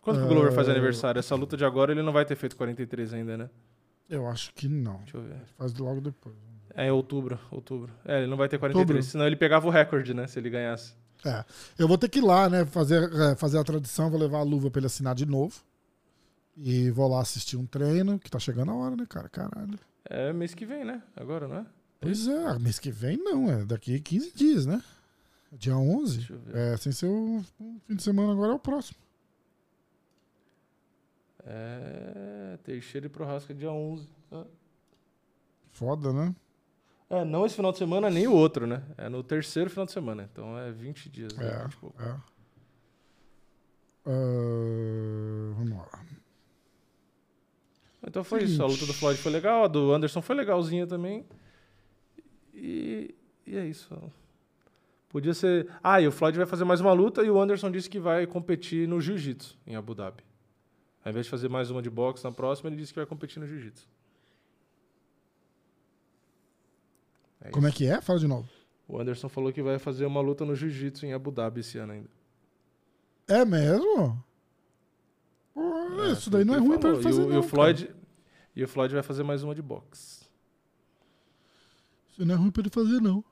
Quando 0.00 0.18
que 0.18 0.24
o 0.24 0.28
Glover 0.28 0.52
faz 0.52 0.68
Ah. 0.68 0.72
aniversário? 0.72 1.18
Essa 1.18 1.34
luta 1.34 1.56
de 1.56 1.64
agora 1.64 1.92
ele 1.92 2.02
não 2.02 2.12
vai 2.12 2.24
ter 2.24 2.36
feito 2.36 2.56
43 2.56 3.12
ainda, 3.14 3.36
né? 3.36 3.50
Eu 4.08 4.26
acho 4.26 4.54
que 4.54 4.68
não. 4.68 4.98
Deixa 4.98 5.16
eu 5.18 5.22
ver. 5.22 5.36
Faz 5.56 5.74
logo 5.74 6.00
depois. 6.00 6.34
É 6.74 6.86
em 6.86 6.90
outubro, 6.90 7.38
outubro. 7.50 7.92
É, 8.04 8.18
ele 8.18 8.26
não 8.28 8.36
vai 8.36 8.48
ter 8.48 8.58
43, 8.58 8.88
Outubro. 8.96 9.02
senão 9.10 9.26
ele 9.26 9.36
pegava 9.36 9.66
o 9.66 9.70
recorde, 9.70 10.14
né? 10.14 10.26
Se 10.26 10.38
ele 10.38 10.48
ganhasse. 10.48 10.94
É. 11.26 11.44
Eu 11.76 11.88
vou 11.88 11.98
ter 11.98 12.08
que 12.08 12.20
ir 12.20 12.22
lá, 12.22 12.48
né? 12.48 12.64
Fazer, 12.64 13.12
é, 13.12 13.34
fazer 13.34 13.58
a 13.58 13.64
tradição, 13.64 14.08
vou 14.08 14.18
levar 14.20 14.38
a 14.38 14.42
luva 14.42 14.70
pra 14.70 14.78
ele 14.78 14.86
assinar 14.86 15.14
de 15.14 15.26
novo. 15.26 15.60
E 16.56 16.90
vou 16.90 17.08
lá 17.08 17.20
assistir 17.20 17.56
um 17.56 17.66
treino, 17.66 18.18
que 18.18 18.30
tá 18.30 18.38
chegando 18.38 18.70
a 18.70 18.74
hora, 18.74 18.96
né, 18.96 19.04
cara? 19.08 19.28
Caralho. 19.28 19.78
É 20.08 20.32
mês 20.32 20.54
que 20.54 20.64
vem, 20.64 20.84
né? 20.84 21.02
Agora, 21.16 21.46
não 21.48 21.56
é? 21.58 21.66
Pois 22.00 22.26
é, 22.28 22.58
mês 22.60 22.78
que 22.78 22.90
vem 22.92 23.16
não, 23.16 23.50
é 23.50 23.64
daqui 23.64 23.98
15 24.00 24.32
dias, 24.34 24.64
né? 24.66 24.80
Dia 25.52 25.76
11. 25.76 26.16
Deixa 26.18 26.32
eu 26.32 26.38
ver. 26.38 26.56
É, 26.56 26.76
sem 26.76 26.92
ser 26.92 27.06
o 27.06 27.44
fim 27.86 27.94
de 27.96 28.02
semana 28.02 28.32
agora 28.32 28.52
é 28.52 28.54
o 28.54 28.58
próximo. 28.58 28.98
É. 31.50 32.58
Teixeira 32.62 33.06
e 33.06 33.08
Prohasca 33.08 33.54
dia 33.54 33.70
11. 33.72 34.06
Ah. 34.30 34.44
Foda, 35.70 36.12
né? 36.12 36.34
É, 37.08 37.24
não 37.24 37.46
esse 37.46 37.56
final 37.56 37.72
de 37.72 37.78
semana, 37.78 38.10
nem 38.10 38.26
o 38.26 38.34
outro, 38.34 38.66
né? 38.66 38.82
É 38.98 39.08
no 39.08 39.22
terceiro 39.22 39.70
final 39.70 39.86
de 39.86 39.92
semana. 39.92 40.28
Então 40.30 40.58
é 40.58 40.70
20 40.70 41.08
dias. 41.08 41.34
né? 41.34 41.46
É, 41.48 41.62
20 41.62 41.72
e 41.72 41.76
pouco. 41.78 42.02
é. 42.02 42.16
Ah, 44.04 45.54
vamos 45.56 45.78
lá. 45.78 46.04
Então 48.06 48.22
foi 48.22 48.44
isso. 48.44 48.62
A 48.62 48.66
luta 48.66 48.86
do 48.86 48.92
Floyd 48.94 49.18
foi 49.18 49.32
legal, 49.32 49.64
a 49.64 49.68
do 49.68 49.92
Anderson 49.92 50.20
foi 50.22 50.36
legalzinha 50.36 50.86
também. 50.86 51.24
E, 52.54 53.14
e 53.46 53.56
é 53.56 53.64
isso. 53.66 53.96
Podia 55.08 55.32
ser. 55.32 55.66
Ah, 55.82 56.00
e 56.00 56.06
o 56.06 56.12
Floyd 56.12 56.36
vai 56.36 56.46
fazer 56.46 56.64
mais 56.64 56.80
uma 56.80 56.92
luta 56.92 57.22
e 57.22 57.30
o 57.30 57.40
Anderson 57.40 57.70
disse 57.70 57.88
que 57.88 57.98
vai 57.98 58.26
competir 58.26 58.86
no 58.86 59.00
Jiu-Jitsu 59.00 59.58
em 59.66 59.76
Abu 59.76 59.94
Dhabi. 59.94 60.27
Ao 61.04 61.10
invés 61.10 61.26
de 61.26 61.30
fazer 61.30 61.48
mais 61.48 61.70
uma 61.70 61.80
de 61.80 61.88
boxe 61.90 62.22
na 62.24 62.32
próxima, 62.32 62.68
ele 62.68 62.76
disse 62.76 62.92
que 62.92 62.98
vai 62.98 63.06
competir 63.06 63.40
no 63.40 63.46
Jiu-Jitsu. 63.46 63.88
É 67.40 67.50
Como 67.50 67.66
é 67.66 67.72
que 67.72 67.86
é? 67.86 68.00
Fala 68.00 68.18
de 68.18 68.26
novo. 68.26 68.48
O 68.86 68.98
Anderson 68.98 69.28
falou 69.28 69.52
que 69.52 69.62
vai 69.62 69.78
fazer 69.78 70.06
uma 70.06 70.20
luta 70.20 70.44
no 70.44 70.54
Jiu-Jitsu 70.54 71.06
em 71.06 71.12
Abu 71.12 71.30
Dhabi 71.30 71.60
esse 71.60 71.78
ano 71.78 71.92
ainda. 71.92 72.08
É 73.28 73.44
mesmo? 73.44 74.24
Pô, 75.54 76.02
É, 76.02 76.12
isso 76.12 76.30
daí 76.30 76.44
não 76.44 76.54
é 76.54 76.58
ruim 76.58 76.78
pra 76.78 76.90
ele 76.90 77.02
falou. 77.02 77.02
fazer, 77.02 77.22
E 77.22 77.24
o, 77.24 77.30
e 77.30 77.32
não, 77.34 77.40
o 77.40 77.42
Floyd, 77.42 77.94
e 78.56 78.64
o 78.64 78.68
Floyd 78.68 78.94
vai 78.94 79.02
fazer 79.02 79.22
mais 79.22 79.42
uma 79.42 79.54
de 79.54 79.62
boxe. 79.62 80.26
Isso 82.10 82.24
não 82.24 82.34
é 82.34 82.38
ruim 82.38 82.50
pra 82.50 82.62
ele 82.62 82.70
fazer, 82.70 83.00
não. 83.00 83.22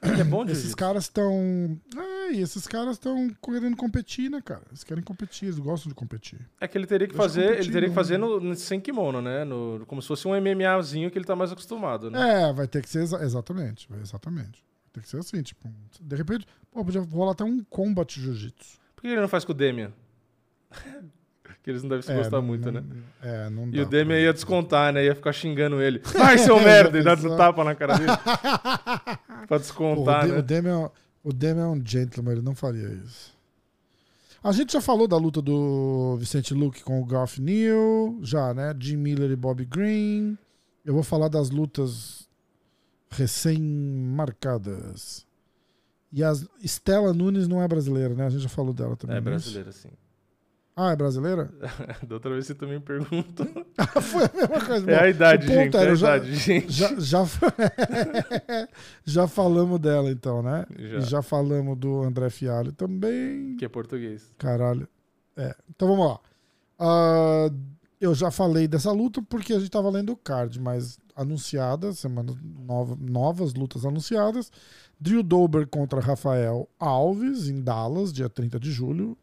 Ele 0.00 0.20
é 0.20 0.24
bom 0.24 0.44
de 0.44 0.52
Esses 0.52 0.74
caras 0.74 1.04
estão. 1.04 1.78
É, 1.96 2.11
e 2.32 2.40
esses 2.40 2.66
caras 2.66 2.92
estão 2.94 3.28
querendo 3.42 3.76
competir, 3.76 4.30
né, 4.30 4.40
cara? 4.44 4.62
Eles 4.70 4.82
querem 4.84 5.02
competir, 5.02 5.46
eles 5.46 5.58
gostam 5.58 5.88
de 5.88 5.94
competir. 5.94 6.38
É 6.60 6.66
que 6.66 6.76
ele 6.78 6.86
teria 6.86 7.06
que 7.06 7.14
Deixa 7.14 7.22
fazer, 7.28 7.58
ele 7.58 7.70
teria 7.72 7.88
que 7.88 7.94
fazer 7.94 8.18
no, 8.18 8.40
no- 8.40 8.54
sem 8.54 8.80
kimono, 8.80 9.20
né? 9.22 9.44
No, 9.44 9.84
como 9.86 10.00
se 10.02 10.08
fosse 10.08 10.26
um 10.26 10.34
MMAzinho 10.34 11.10
que 11.10 11.18
ele 11.18 11.24
tá 11.24 11.36
mais 11.36 11.52
acostumado, 11.52 12.10
né? 12.10 12.48
É, 12.48 12.52
vai 12.52 12.66
ter 12.66 12.82
que 12.82 12.88
ser. 12.88 13.02
exa- 13.02 13.22
exatamente, 13.22 13.86
vai- 13.88 14.00
exatamente. 14.00 14.64
Vai 14.84 14.92
ter 14.94 15.00
que 15.02 15.08
ser 15.08 15.18
assim, 15.18 15.42
tipo. 15.42 15.68
De 16.00 16.16
repente, 16.16 16.46
pô, 16.70 16.84
podia 16.84 17.00
rolar 17.00 17.32
até 17.32 17.44
um 17.44 17.62
combat 17.64 18.12
jiu-jitsu. 18.20 18.78
Por 18.96 19.02
que 19.02 19.08
ele 19.08 19.20
não 19.20 19.28
faz 19.28 19.44
com 19.44 19.52
o 19.52 19.54
Demian? 19.54 19.92
que 21.62 21.70
eles 21.70 21.82
não 21.82 21.90
devem 21.90 22.02
se 22.02 22.10
É, 22.10 22.16
gostar 22.16 22.38
não- 22.38 22.42
muito, 22.42 22.70
não- 22.72 22.80
né? 22.80 22.86
É, 23.22 23.48
não 23.50 23.68
E 23.68 23.72
dá 23.76 23.82
o 23.82 23.86
Demian 23.86 24.18
ia 24.18 24.32
descontar, 24.32 24.92
né? 24.92 25.04
Ia 25.04 25.14
ficar 25.14 25.32
xingando 25.32 25.80
ele. 25.80 26.00
Vai, 26.18 26.36
seu 26.38 26.58
merda! 26.60 26.98
E 26.98 27.02
dá 27.04 27.14
um 27.14 27.36
tapa 27.36 27.62
na 27.62 27.74
cara 27.74 27.94
dele. 27.98 28.10
pra 29.46 29.58
descontar, 29.58 30.26
né? 30.26 30.38
o 30.38 30.42
Demian, 30.42 30.90
o 31.22 31.32
Demian 31.32 31.64
é 31.64 31.68
um 31.68 31.82
gentleman, 31.84 32.32
ele 32.32 32.42
não 32.42 32.54
faria 32.54 32.88
isso. 33.04 33.32
A 34.42 34.50
gente 34.50 34.72
já 34.72 34.80
falou 34.80 35.06
da 35.06 35.16
luta 35.16 35.40
do 35.40 36.16
Vicente 36.18 36.52
Luque 36.52 36.82
com 36.82 37.00
o 37.00 37.04
Garth 37.04 37.38
Neal, 37.38 38.16
já, 38.22 38.52
né? 38.52 38.74
Jim 38.78 38.96
Miller 38.96 39.30
e 39.30 39.36
Bobby 39.36 39.64
Green. 39.64 40.36
Eu 40.84 40.94
vou 40.94 41.04
falar 41.04 41.28
das 41.28 41.50
lutas 41.50 42.28
recém-marcadas. 43.08 45.24
E 46.12 46.24
a 46.24 46.32
Stella 46.64 47.14
Nunes 47.14 47.46
não 47.46 47.62
é 47.62 47.68
brasileira, 47.68 48.14
né? 48.14 48.26
A 48.26 48.30
gente 48.30 48.42
já 48.42 48.48
falou 48.48 48.74
dela 48.74 48.96
também. 48.96 49.16
É 49.16 49.20
não 49.20 49.36
isso? 49.36 49.52
brasileiro, 49.52 49.72
sim. 49.72 49.90
Ah, 50.74 50.92
é 50.92 50.96
brasileira? 50.96 51.52
da 52.08 52.14
outra 52.14 52.30
vez 52.32 52.46
você 52.46 52.54
também 52.54 52.80
perguntou. 52.80 53.46
Foi 54.00 54.24
a 54.24 54.30
mesma 54.34 54.66
coisa. 54.66 54.90
É 54.90 55.02
a 55.04 55.08
idade, 55.08 55.46
gente. 55.46 55.76
era, 55.76 55.90
é 55.90 55.92
a 55.92 55.94
já- 55.94 56.16
idade, 56.16 56.34
gente. 56.36 56.72
Já, 56.72 56.98
já, 56.98 57.24
já 59.04 59.28
falamos 59.28 59.78
dela, 59.78 60.10
então, 60.10 60.42
né? 60.42 60.64
Já. 60.78 60.98
E 60.98 61.00
já 61.02 61.22
falamos 61.22 61.76
do 61.78 62.02
André 62.02 62.30
Fialho 62.30 62.72
também. 62.72 63.56
Que 63.56 63.64
é 63.64 63.68
português. 63.68 64.30
Caralho. 64.38 64.88
É. 65.36 65.54
Então 65.68 65.88
vamos 65.88 66.06
lá. 66.06 66.20
Ah, 66.78 67.50
eu 68.00 68.14
já 68.14 68.30
falei 68.30 68.66
dessa 68.66 68.90
luta 68.92 69.22
porque 69.22 69.52
a 69.52 69.58
gente 69.58 69.70
tava 69.70 69.90
lendo 69.90 70.12
o 70.12 70.16
card, 70.16 70.58
mas 70.58 70.98
anunciada, 71.14 71.92
semana 71.92 72.34
nova, 72.66 72.96
novas 72.98 73.52
lutas 73.54 73.84
anunciadas. 73.84 74.50
Drew 74.98 75.22
Dober 75.22 75.66
contra 75.66 76.00
Rafael 76.00 76.68
Alves 76.78 77.48
em 77.48 77.60
Dallas, 77.60 78.12
dia 78.12 78.28
30 78.28 78.58
de 78.58 78.70
julho. 78.72 79.16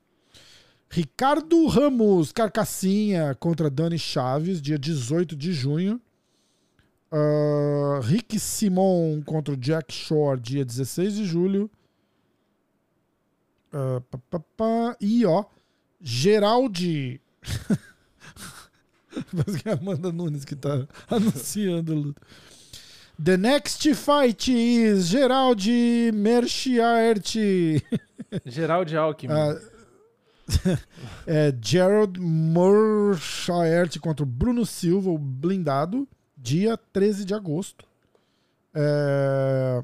Ricardo 0.91 1.68
Ramos, 1.68 2.32
Carcassinha 2.32 3.36
contra 3.36 3.70
Dani 3.70 3.99
Chaves, 3.99 4.60
dia 4.61 4.78
18 4.78 5.36
de 5.36 5.53
junho. 5.53 6.02
Ah, 7.11 7.99
Rick 8.03 8.40
Simon 8.40 9.22
contra 9.24 9.53
o 9.53 9.57
Jack 9.57 9.94
Shore, 9.94 10.40
dia 10.40 10.66
16 10.66 11.16
de 11.16 11.26
julho. 11.26 11.70
Ah, 13.72 14.02
pá, 14.10 14.20
pá, 14.30 14.40
pá. 14.57 14.98
E 14.99 15.26
ó, 15.26 15.45
Geraldi. 16.02 17.22
Parece 19.36 19.64
que 19.64 19.70
é 19.70 19.74
a 19.74 19.76
Amanda 19.76 20.11
Nunes 20.11 20.44
que 20.45 20.56
tá 20.56 20.88
anunciando 21.10 21.91
a 21.91 21.95
luta. 21.95 22.22
The 23.22 23.38
next 23.38 23.94
fight 23.95 24.48
is 24.48 25.10
Geraldi 25.10 26.11
Merchiart. 26.14 27.36
Geraldi 28.45 28.95
Alckmin. 28.95 29.34
Ah, 29.34 29.60
é 31.28 31.54
Gerald 31.62 32.20
Merchiart 32.20 34.00
contra 34.00 34.24
o 34.24 34.28
Bruno 34.28 34.66
Silva, 34.66 35.10
o 35.10 35.18
blindado, 35.18 36.08
dia 36.38 36.78
13 36.78 37.26
de 37.26 37.34
agosto. 37.34 37.86
É, 38.74 39.84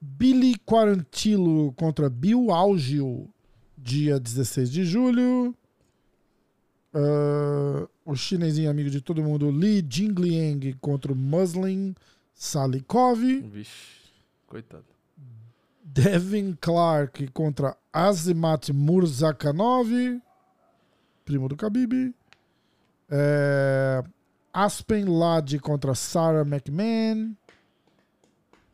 Billy 0.00 0.56
Quarantillo 0.66 1.72
contra 1.72 2.08
Bill 2.10 2.50
Algio, 2.50 3.28
dia 3.76 4.20
16 4.20 4.70
de 4.70 4.84
julho. 4.84 5.54
Ah, 6.94 7.88
o 8.04 8.14
chinesinho 8.14 8.70
amigo 8.70 8.88
de 8.88 9.00
todo 9.00 9.22
mundo, 9.22 9.50
Li 9.50 9.84
Jingliang 9.88 10.74
contra 10.74 11.12
o 11.12 11.16
Muslin 11.16 11.94
Salikov. 12.34 13.18
Vixe, 13.18 14.12
coitado. 14.46 14.93
Devin 15.84 16.56
Clark 16.58 17.28
contra 17.28 17.76
Azimat 17.92 18.70
Murzakanov, 18.70 19.88
primo 21.24 21.46
do 21.48 21.54
Khabib. 21.54 22.14
É, 23.10 24.02
Aspen 24.52 25.04
Ladd 25.04 25.58
contra 25.58 25.94
Sarah 25.94 26.42
McMahon. 26.42 27.36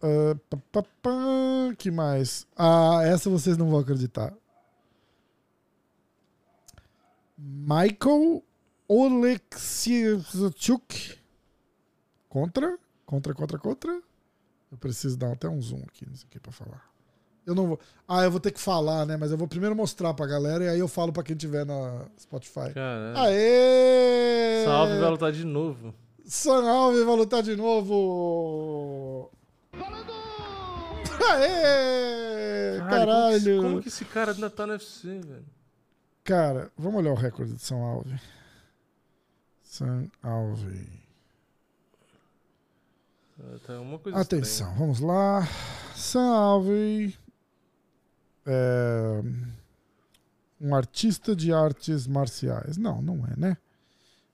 Ah, 0.02 0.34
pá, 0.48 0.56
pá, 0.72 0.82
pá, 1.02 1.74
que 1.76 1.90
mais? 1.90 2.46
Ah, 2.56 3.00
essa 3.04 3.28
vocês 3.28 3.58
não 3.58 3.68
vão 3.68 3.80
acreditar. 3.80 4.32
Michael 7.36 8.42
Oleksichuk 8.88 10.38
contra, 12.28 12.78
contra, 13.04 13.34
contra, 13.34 13.58
contra. 13.58 14.02
Eu 14.70 14.78
preciso 14.78 15.16
dar 15.16 15.32
até 15.32 15.48
um 15.48 15.60
zoom 15.60 15.82
aqui 15.88 16.08
nisso 16.08 16.24
aqui 16.26 16.38
pra 16.38 16.52
falar. 16.52 16.89
Eu 17.46 17.54
não 17.54 17.66
vou. 17.68 17.80
Ah, 18.06 18.22
eu 18.22 18.30
vou 18.30 18.40
ter 18.40 18.50
que 18.52 18.60
falar, 18.60 19.06
né? 19.06 19.16
Mas 19.16 19.30
eu 19.30 19.38
vou 19.38 19.48
primeiro 19.48 19.74
mostrar 19.74 20.12
pra 20.14 20.26
galera 20.26 20.64
e 20.64 20.68
aí 20.68 20.78
eu 20.78 20.88
falo 20.88 21.12
pra 21.12 21.22
quem 21.22 21.36
tiver 21.36 21.64
na 21.64 22.04
Spotify. 22.18 22.72
Caralho. 22.74 23.18
Aê! 23.18 24.64
Salve 24.64 24.98
vai 24.98 25.10
lutar 25.10 25.32
de 25.32 25.44
novo. 25.44 25.94
San 26.26 26.64
Alves 26.70 27.04
vai 27.04 27.16
lutar 27.16 27.42
de 27.42 27.56
novo! 27.56 29.30
Aê! 31.28 32.78
Caralho, 32.78 32.88
Caralho! 32.88 33.40
Como 33.40 33.40
que, 33.40 33.60
como 33.62 33.82
que 33.82 33.88
esse 33.88 34.04
cara 34.04 34.32
ainda 34.32 34.48
tá 34.48 34.66
no 34.66 34.72
UFC, 34.74 35.08
velho? 35.20 35.44
Cara, 36.22 36.70
vamos 36.76 37.00
olhar 37.00 37.10
o 37.12 37.16
recorde 37.16 37.54
de 37.54 37.62
São 37.62 37.82
Alves. 37.82 38.20
San 39.62 40.08
Alves. 40.22 40.86
Ah, 43.40 43.56
Tá 43.66 43.80
uma 43.80 43.98
coisa 43.98 44.18
Atenção, 44.20 44.72
vamos 44.76 45.00
lá. 45.00 45.48
San 45.96 46.32
Alves 46.32 47.18
é 48.46 49.22
um 50.60 50.74
artista 50.74 51.34
de 51.34 51.52
artes 51.52 52.06
marciais. 52.06 52.76
Não, 52.76 53.00
não 53.00 53.26
é, 53.26 53.34
né? 53.36 53.56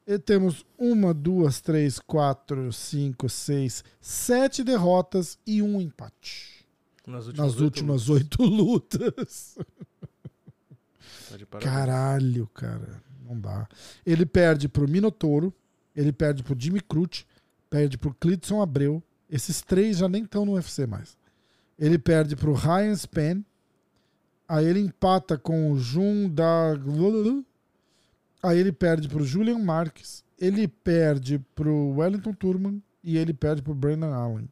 E 0.07 0.19
temos 0.19 0.65
uma, 0.79 1.13
duas, 1.13 1.61
três, 1.61 1.99
quatro, 1.99 2.73
cinco, 2.73 3.29
seis, 3.29 3.83
sete 4.01 4.63
derrotas 4.63 5.39
e 5.47 5.61
um 5.63 5.81
empate. 5.81 6.65
Nas 7.07 7.27
últimas, 7.27 7.47
Nas 7.47 7.55
oito 7.55 7.65
últimas 7.65 8.07
lutas. 8.07 8.17
oito 8.17 8.43
lutas. 8.45 9.59
Tá. 11.51 11.59
Caralho, 11.59 12.47
cara. 12.49 13.03
Não 13.25 13.39
dá. 13.39 13.69
Ele 14.05 14.25
perde 14.25 14.69
pro 14.69 14.89
Minotouro, 14.89 15.53
ele 15.95 16.13
perde 16.13 16.43
pro 16.43 16.57
Jimmy 16.59 16.81
Crute, 16.81 17.27
perde 17.69 17.99
pro 17.99 18.15
Clidson 18.15 18.63
Abreu. 18.63 19.03
Esses 19.29 19.61
três 19.61 19.99
já 19.99 20.09
nem 20.09 20.23
estão 20.23 20.45
no 20.45 20.53
UFC 20.53 20.87
mais. 20.87 21.17
Ele 21.77 21.99
perde 21.99 22.37
pro 22.37 22.55
Ryan 22.55 22.95
Span. 22.95 23.45
Aí 24.49 24.65
ele 24.65 24.81
empata 24.81 25.37
com 25.37 25.73
o 25.73 25.79
Jun 25.79 26.29
da. 26.29 26.75
Aí 28.43 28.59
ele 28.59 28.73
perde 28.73 29.09
pro 29.09 29.25
Julian 29.25 29.59
Marques. 29.59 30.25
Ele 30.39 30.69
perde 30.69 31.39
pro 31.55 31.95
Wellington 31.97 32.33
Turman. 32.33 32.83
E 33.03 33.17
ele 33.17 33.33
perde 33.33 33.63
pro 33.63 33.75
Brandon 33.75 34.13
Allen. 34.13 34.49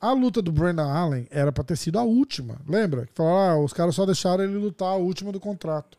A 0.00 0.12
luta 0.12 0.40
do 0.40 0.50
Brandon 0.50 0.88
Allen 0.90 1.26
era 1.30 1.52
pra 1.52 1.62
ter 1.62 1.76
sido 1.76 1.98
a 1.98 2.02
última. 2.02 2.58
Lembra? 2.66 3.04
Que 3.06 3.12
falaram, 3.14 3.60
ah, 3.60 3.64
os 3.64 3.72
caras 3.74 3.94
só 3.94 4.06
deixaram 4.06 4.42
ele 4.42 4.56
lutar 4.56 4.88
a 4.88 4.96
última 4.96 5.30
do 5.30 5.38
contrato. 5.38 5.98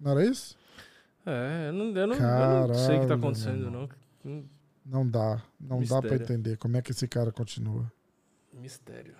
Não 0.00 0.12
era 0.12 0.24
isso? 0.24 0.56
É, 1.26 1.68
eu 1.68 1.72
não, 1.74 1.84
eu 1.94 2.06
não, 2.06 2.14
eu 2.14 2.68
não 2.68 2.74
sei 2.74 2.96
o 2.96 3.00
que 3.00 3.06
Caralho, 3.06 3.08
tá 3.08 3.14
acontecendo, 3.14 3.70
não. 3.70 3.88
Hum, 4.24 4.44
Não 4.86 5.06
dá. 5.06 5.42
Não 5.60 5.80
dá 5.82 6.00
pra 6.00 6.10
Mistério. 6.10 6.22
entender 6.22 6.56
como 6.56 6.76
é 6.78 6.82
que 6.82 6.92
esse 6.92 7.06
cara 7.06 7.30
continua. 7.30 7.90
Mistério. 8.54 9.14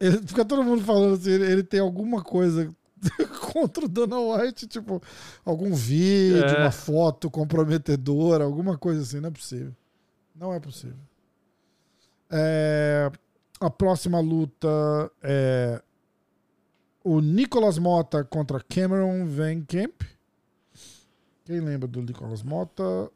Ele, 0.00 0.18
fica 0.26 0.44
todo 0.44 0.64
mundo 0.64 0.82
falando 0.82 1.14
assim, 1.14 1.30
ele, 1.30 1.44
ele 1.44 1.62
tem 1.62 1.78
alguma 1.80 2.22
coisa 2.22 2.74
contra 3.52 3.84
o 3.84 3.88
Dana 3.88 4.18
White, 4.18 4.66
tipo, 4.66 5.02
algum 5.44 5.74
vídeo, 5.74 6.42
É. 6.42 6.60
uma 6.62 6.70
foto 6.70 7.30
comprometedora, 7.30 8.44
alguma 8.44 8.78
coisa 8.78 9.02
assim, 9.02 9.20
não 9.20 9.28
é 9.28 9.32
possível. 9.32 9.76
Não 10.34 10.54
é 10.54 10.58
possível. 10.60 10.96
É, 12.30 13.10
a 13.60 13.68
próxima 13.70 14.20
luta 14.20 14.68
é 15.22 15.82
o 17.04 17.20
Nicolas 17.20 17.78
Mota 17.78 18.24
contra 18.24 18.60
Cameron 18.62 19.26
Van 19.26 19.62
Kemp. 19.62 20.02
Quem 21.44 21.60
lembra 21.60 21.88
do 21.88 22.00
Nicolas 22.02 22.42
Mota? 22.42 23.10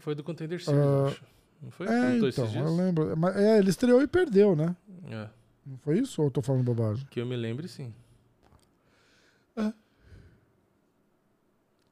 Foi 0.00 0.14
do 0.14 0.24
Contender 0.24 0.60
Series, 0.62 0.80
Ah, 0.82 0.86
eu 0.88 1.06
acho. 1.06 1.24
Não 1.62 1.70
foi? 1.70 1.86
É, 1.86 2.12
Lutou 2.12 2.28
esses 2.28 2.38
então, 2.38 2.50
dias? 2.50 2.66
eu 2.66 2.76
lembro. 2.76 3.16
Mas, 3.16 3.36
é, 3.36 3.58
ele 3.58 3.70
estreou 3.70 4.02
e 4.02 4.06
perdeu, 4.06 4.54
né? 4.54 4.76
É. 5.08 5.28
Não 5.64 5.76
foi 5.78 5.98
isso 5.98 6.20
ou 6.20 6.28
eu 6.28 6.30
tô 6.30 6.42
falando 6.42 6.64
bobagem? 6.64 7.06
Que 7.10 7.20
eu 7.20 7.26
me 7.26 7.36
lembre, 7.36 7.66
sim. 7.68 7.92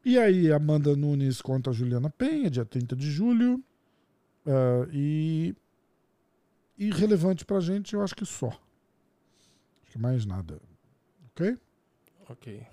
E 0.05 0.19
aí, 0.19 0.53
Amanda 0.53 0.95
Nunes 0.95 1.41
contra 1.41 1.73
a 1.73 1.75
Juliana 1.75 2.11
Penha, 2.11 2.51
dia 2.51 2.65
30 2.65 2.95
de 2.95 3.11
julho. 3.11 3.65
Ah, 4.47 4.87
e. 4.93 5.55
Irrelevante 6.77 7.45
pra 7.45 7.61
gente, 7.61 7.95
eu 7.95 8.03
acho 8.03 8.15
que 8.15 8.27
só. 8.27 8.49
Acho 8.49 9.93
que 9.93 9.99
mais 9.99 10.27
nada. 10.27 10.61
Ok? 11.31 11.57
Ok. 12.29 12.67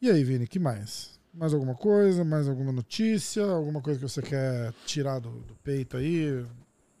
E 0.00 0.10
aí, 0.10 0.24
Vini, 0.24 0.46
que 0.46 0.58
mais? 0.58 1.19
Mais 1.32 1.54
alguma 1.54 1.74
coisa? 1.74 2.24
Mais 2.24 2.48
alguma 2.48 2.72
notícia? 2.72 3.44
Alguma 3.44 3.80
coisa 3.80 3.98
que 4.00 4.08
você 4.08 4.20
quer 4.22 4.72
tirar 4.84 5.18
do, 5.20 5.30
do 5.30 5.54
peito 5.62 5.96
aí? 5.96 6.44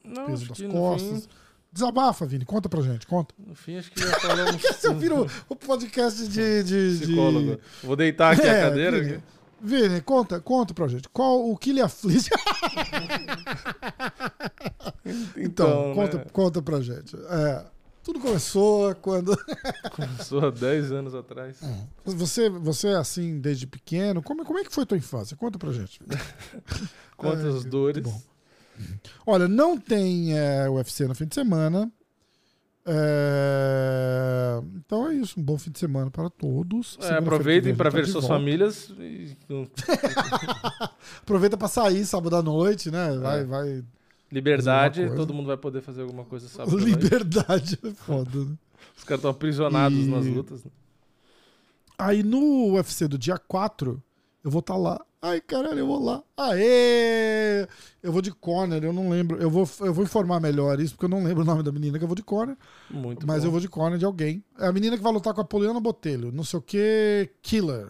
Não, 0.04 0.26
Peso 0.26 0.46
das 0.48 0.60
costas? 0.62 1.24
fim, 1.24 1.28
Desabafa, 1.72 2.26
Vini. 2.26 2.44
Conta 2.44 2.68
pra 2.68 2.80
gente. 2.82 3.06
Conta. 3.06 3.34
no 3.38 3.54
fim, 3.54 3.76
acho 3.76 3.90
que 3.92 4.00
já 4.00 4.18
falamos. 4.20 4.60
Você 4.62 4.92
vira 4.94 5.14
o, 5.20 5.26
o 5.48 5.54
podcast 5.56 6.26
de. 6.28 6.62
de, 6.64 6.98
de- 6.98 7.06
Psicólogo. 7.06 7.60
Vou 7.82 7.94
deitar 7.96 8.32
aqui 8.32 8.42
É, 8.46 8.60
a 8.62 8.68
cadeira. 8.68 9.00
Vini, 9.00 9.14
aqui. 9.14 9.22
Vini, 9.62 10.00
conta, 10.00 10.40
conta 10.40 10.72
pra 10.74 10.88
gente. 10.88 11.08
Qual 11.10 11.48
o 11.50 11.56
que 11.56 11.72
lhe 11.72 11.80
aflige? 11.80 12.30
Então, 15.36 15.36
Então, 15.36 15.94
conta, 15.94 16.18
né, 16.18 16.24
conta 16.32 16.62
pra 16.62 16.80
gente. 16.80 17.16
É, 17.16 17.64
tudo 18.12 18.20
começou 18.20 18.94
quando. 18.96 19.36
começou 19.94 20.46
há 20.46 20.50
10 20.50 20.92
anos 20.92 21.14
atrás. 21.14 21.58
Você, 22.04 22.48
você 22.50 22.88
é 22.88 22.96
assim 22.96 23.40
desde 23.40 23.66
pequeno. 23.66 24.22
Como, 24.22 24.44
como 24.44 24.58
é 24.58 24.64
que 24.64 24.72
foi 24.72 24.84
tua 24.84 24.98
infância? 24.98 25.36
Conta 25.36 25.58
pra 25.58 25.72
gente. 25.72 26.00
Quantas 27.16 27.64
É, 27.64 27.68
dores. 27.68 28.02
bom. 28.02 28.20
Olha, 29.26 29.46
não 29.46 29.78
tem 29.78 30.36
é, 30.36 30.68
UFC 30.68 31.06
no 31.06 31.14
fim 31.14 31.26
de 31.26 31.34
semana. 31.34 31.90
É, 32.86 34.60
Então 34.84 35.08
é 35.10 35.14
isso. 35.14 35.38
Um 35.38 35.42
bom 35.42 35.58
fim 35.58 35.70
de 35.70 35.78
semana 35.78 36.10
para 36.10 36.28
todos. 36.30 36.98
É, 37.02 37.14
aproveitem 37.18 37.74
para 37.74 37.90
tá 37.90 37.96
ver 37.98 38.06
suas 38.06 38.24
volta. 38.24 38.38
famílias. 38.38 38.90
e- 38.98 39.36
Aproveita 41.22 41.56
pra 41.56 41.68
sair 41.68 42.04
sábado 42.06 42.36
à 42.36 42.42
noite, 42.42 42.90
né? 42.90 43.16
Vai, 43.18 43.40
É. 43.40 43.44
vai. 43.44 43.84
Liberdade, 44.30 45.10
todo 45.16 45.34
mundo 45.34 45.46
vai 45.46 45.56
poder 45.56 45.80
fazer 45.80 46.02
alguma 46.02 46.24
coisa 46.24 46.48
sábado. 46.48 46.76
noite. 46.78 46.86
Liberdade 46.94 47.78
é 47.84 47.90
foda, 47.90 48.38
né? 48.44 48.56
Os 48.96 49.04
caras 49.04 49.18
estão 49.18 49.30
aprisionados 49.30 49.98
E- 49.98 50.06
nas 50.08 50.26
lutas. 50.26 50.64
né? 50.64 50.70
Aí 51.98 52.22
no 52.22 52.72
UFC 52.74 53.06
do 53.08 53.18
dia 53.18 53.36
4, 53.36 54.02
eu 54.42 54.50
vou 54.50 54.60
estar 54.60 54.76
lá. 54.76 55.00
Ai, 55.22 55.38
caralho, 55.40 55.80
eu 55.80 55.86
vou 55.86 56.02
lá. 56.02 56.22
Aê! 56.34 57.66
Eu 58.02 58.10
vou 58.10 58.22
de 58.22 58.30
corner, 58.32 58.82
eu 58.82 58.92
não 58.92 59.10
lembro. 59.10 59.36
Eu 59.36 59.50
vou, 59.50 59.68
eu 59.80 59.92
vou 59.92 60.02
informar 60.04 60.40
melhor 60.40 60.80
isso, 60.80 60.94
porque 60.94 61.04
eu 61.04 61.10
não 61.10 61.22
lembro 61.22 61.42
o 61.42 61.46
nome 61.46 61.62
da 61.62 61.70
menina 61.70 61.98
que 61.98 62.04
eu 62.04 62.08
vou 62.08 62.14
de 62.14 62.22
corner. 62.22 62.56
Muito 62.90 63.26
mas 63.26 63.40
bom. 63.42 63.48
eu 63.48 63.50
vou 63.50 63.60
de 63.60 63.68
corner 63.68 63.98
de 63.98 64.04
alguém. 64.06 64.42
É 64.58 64.66
a 64.66 64.72
menina 64.72 64.96
que 64.96 65.02
vai 65.02 65.12
lutar 65.12 65.34
com 65.34 65.42
a 65.42 65.44
Poliana 65.44 65.78
Botelho. 65.78 66.32
Não 66.32 66.42
sei 66.42 66.58
o 66.58 66.62
que, 66.62 67.28
Killer. 67.42 67.88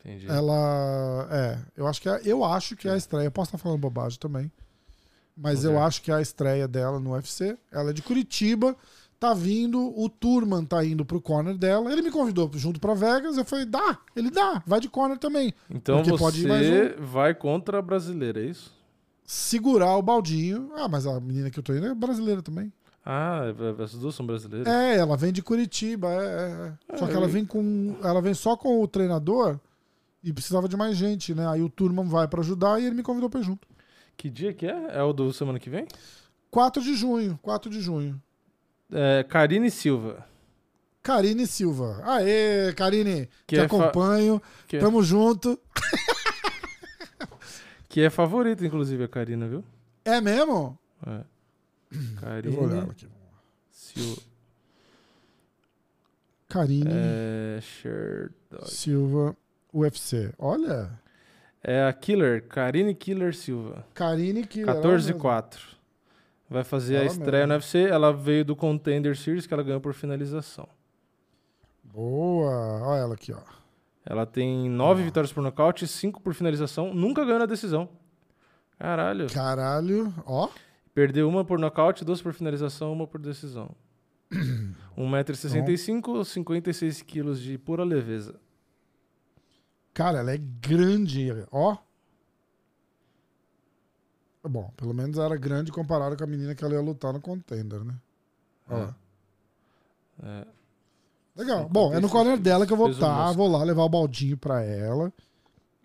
Entendi. 0.00 0.26
Ela. 0.28 1.28
É, 1.30 1.58
eu 1.76 1.86
acho 1.86 2.02
que 2.02 2.08
é, 2.10 2.20
eu 2.24 2.44
acho 2.44 2.76
que 2.76 2.86
é 2.88 2.92
a 2.92 2.96
estreia. 2.96 3.24
Eu 3.26 3.30
posso 3.30 3.48
estar 3.48 3.58
falando 3.58 3.78
bobagem 3.80 4.18
também. 4.18 4.52
Mas 5.40 5.64
eu 5.64 5.80
acho 5.80 6.02
que 6.02 6.10
é 6.10 6.14
a 6.14 6.20
estreia 6.20 6.68
dela 6.68 7.00
no 7.00 7.12
UFC. 7.12 7.56
Ela 7.72 7.90
é 7.90 7.92
de 7.92 8.02
Curitiba. 8.02 8.76
Tá 9.18 9.34
vindo, 9.34 9.92
o 9.98 10.08
Turman 10.08 10.64
tá 10.64 10.82
indo 10.84 11.04
pro 11.04 11.20
corner 11.20 11.56
dela. 11.56 11.92
Ele 11.92 12.00
me 12.00 12.10
convidou 12.10 12.50
junto 12.54 12.80
pra 12.80 12.94
Vegas. 12.94 13.36
Eu 13.36 13.44
falei, 13.44 13.66
dá, 13.66 13.98
ele 14.16 14.30
dá, 14.30 14.62
vai 14.66 14.80
de 14.80 14.88
corner 14.88 15.18
também. 15.18 15.52
Então 15.68 16.02
você 16.02 16.46
um. 16.94 17.04
vai 17.04 17.34
contra 17.34 17.78
a 17.78 17.82
brasileira, 17.82 18.40
é 18.40 18.46
isso? 18.46 18.72
Segurar 19.24 19.96
o 19.96 20.02
baldinho. 20.02 20.70
Ah, 20.74 20.88
mas 20.88 21.06
a 21.06 21.20
menina 21.20 21.50
que 21.50 21.58
eu 21.58 21.62
tô 21.62 21.74
indo 21.74 21.86
é 21.86 21.94
brasileira 21.94 22.42
também. 22.42 22.72
Ah, 23.04 23.42
as 23.82 23.94
duas 23.94 24.14
são 24.14 24.26
brasileiras. 24.26 24.66
É, 24.66 24.98
ela 24.98 25.16
vem 25.16 25.32
de 25.32 25.42
Curitiba. 25.42 26.08
É, 26.08 26.74
é, 26.90 26.94
é. 26.94 26.98
Só 26.98 27.06
que 27.06 27.14
ela 27.14 27.28
vem 27.28 27.44
com. 27.44 27.96
Ela 28.02 28.20
vem 28.20 28.34
só 28.34 28.56
com 28.56 28.82
o 28.82 28.88
treinador 28.88 29.58
e 30.22 30.32
precisava 30.32 30.68
de 30.68 30.76
mais 30.76 30.96
gente, 30.96 31.34
né? 31.34 31.46
Aí 31.48 31.62
o 31.62 31.68
Turman 31.68 32.06
vai 32.06 32.28
pra 32.28 32.40
ajudar 32.40 32.80
e 32.80 32.86
ele 32.86 32.94
me 32.94 33.02
convidou 33.02 33.28
pra 33.30 33.40
ir 33.40 33.44
junto. 33.44 33.66
Que 34.20 34.28
dia 34.28 34.52
que 34.52 34.66
é? 34.66 34.98
É 34.98 35.02
o 35.02 35.14
do 35.14 35.32
semana 35.32 35.58
que 35.58 35.70
vem? 35.70 35.88
4 36.50 36.82
de 36.82 36.94
junho, 36.94 37.38
4 37.40 37.70
de 37.70 37.80
junho. 37.80 38.20
É, 38.92 39.24
Karine 39.24 39.70
Silva. 39.70 40.26
Karine 41.02 41.46
Silva. 41.46 42.02
Aê, 42.04 42.70
Karine, 42.74 43.30
Que 43.46 43.56
te 43.56 43.60
é 43.60 43.64
acompanho. 43.64 44.42
Que 44.68 44.76
é, 44.76 44.80
Tamo 44.80 45.02
junto. 45.02 45.58
que 47.88 48.02
é 48.02 48.10
favorita, 48.10 48.62
inclusive, 48.66 49.04
a 49.04 49.08
Karina, 49.08 49.48
viu? 49.48 49.64
É 50.04 50.20
mesmo? 50.20 50.78
É. 51.06 51.24
Eu 52.44 52.52
vou 52.52 52.64
olhar 52.64 52.74
Karine 52.76 52.90
aqui. 52.90 53.08
Silva. 53.70 54.22
Karine 56.46 56.90
É. 56.92 57.60
Silva, 58.66 59.34
UFC. 59.72 60.30
Olha, 60.38 60.99
É 61.62 61.84
a 61.84 61.92
Killer, 61.92 62.46
Karine 62.48 62.94
Killer 62.94 63.34
Silva. 63.34 63.86
Karine 63.94 64.46
que 64.46 64.64
14 64.64 65.10
e 65.10 65.14
4. 65.14 65.60
Vai 66.48 66.64
fazer 66.64 66.96
a 66.96 67.00
Ela 67.00 67.06
estreia 67.06 67.46
mesmo. 67.46 67.48
no 67.48 67.54
UFC. 67.54 67.78
Ela 67.88 68.12
veio 68.12 68.44
do 68.44 68.56
Contender 68.56 69.16
Series, 69.16 69.46
que 69.46 69.54
ela 69.54 69.62
ganhou 69.62 69.80
por 69.80 69.92
finalização. 69.94 70.68
Boa. 71.84 72.80
Olha 72.82 73.00
ela 73.00 73.14
aqui, 73.14 73.32
ó. 73.32 73.40
Ela 74.04 74.24
tem 74.26 74.68
9 74.68 75.02
vitórias 75.02 75.32
por 75.32 75.42
nocaute, 75.42 75.86
5 75.86 76.20
por 76.20 76.34
finalização. 76.34 76.94
Nunca 76.94 77.24
ganhou 77.24 77.38
na 77.40 77.46
decisão. 77.46 77.88
Caralho. 78.78 79.26
Caralho, 79.30 80.12
ó. 80.24 80.48
Perdeu 80.94 81.28
uma 81.28 81.44
por 81.44 81.58
nocaute, 81.58 82.04
duas 82.04 82.20
por 82.22 82.32
finalização, 82.32 82.92
uma 82.92 83.06
por 83.06 83.20
decisão. 83.20 83.70
1,65m, 84.96 86.24
56 86.24 87.02
quilos 87.02 87.40
de 87.40 87.58
pura 87.58 87.84
leveza. 87.84 88.40
Cara, 89.92 90.18
ela 90.18 90.32
é 90.34 90.38
grande, 90.38 91.28
ó. 91.50 91.76
Bom, 94.42 94.72
pelo 94.76 94.94
menos 94.94 95.18
era 95.18 95.36
grande 95.36 95.70
comparado 95.70 96.16
com 96.16 96.24
a 96.24 96.26
menina 96.26 96.54
que 96.54 96.64
ela 96.64 96.74
ia 96.74 96.80
lutar 96.80 97.12
no 97.12 97.20
contender, 97.20 97.84
né? 97.84 97.94
Ó 98.68 98.76
lá. 98.76 98.96
É. 100.22 100.46
Legal. 101.36 101.68
Bom, 101.68 101.92
é 101.92 102.00
no 102.00 102.08
56 102.08 102.12
corner 102.12 102.38
dela 102.38 102.66
que 102.66 102.72
eu 102.72 102.76
vou 102.76 102.90
estar. 102.90 103.08
mosca. 103.14 103.36
Vou 103.36 103.48
lá 103.50 103.62
levar 103.62 103.82
o 103.84 103.88
baldinho 103.88 104.36
pra 104.38 104.62
ela. 104.62 105.12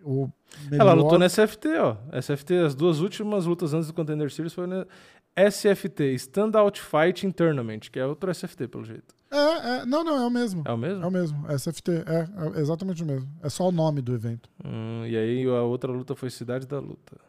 O 0.02 0.30
Ela 0.70 0.70
melhor- 0.70 0.96
lutou 0.96 1.18
na 1.18 1.26
SFT, 1.28 1.68
ó. 1.78 1.96
SFT, 2.12 2.54
as 2.64 2.74
duas 2.74 3.00
últimas 3.00 3.44
lutas 3.44 3.74
antes 3.74 3.88
do 3.88 3.94
Contender 3.94 4.30
Series 4.32 4.52
foi 4.54 4.66
na 4.66 4.86
SFT, 5.36 6.14
Standout 6.14 6.80
Fighting 6.80 7.30
Tournament, 7.30 7.80
que 7.90 7.98
é 7.98 8.06
outro 8.06 8.34
SFT, 8.34 8.68
pelo 8.68 8.84
jeito. 8.84 9.14
É, 9.30 9.36
é, 9.36 9.86
não, 9.86 10.02
não, 10.02 10.16
é 10.16 10.26
o 10.26 10.30
mesmo. 10.30 10.62
É 10.64 10.72
o 10.72 10.78
mesmo? 10.78 11.04
É 11.04 11.06
o 11.06 11.10
mesmo. 11.10 11.46
SFT, 11.52 11.90
é, 11.92 12.56
é 12.56 12.60
exatamente 12.60 13.02
o 13.02 13.06
mesmo. 13.06 13.28
É 13.42 13.50
só 13.50 13.68
o 13.68 13.72
nome 13.72 14.00
do 14.00 14.14
evento. 14.14 14.48
Hum, 14.64 15.04
e 15.06 15.16
aí 15.16 15.44
a 15.44 15.62
outra 15.62 15.92
luta 15.92 16.14
foi 16.14 16.30
Cidade 16.30 16.66
da 16.66 16.78
Luta. 16.78 17.20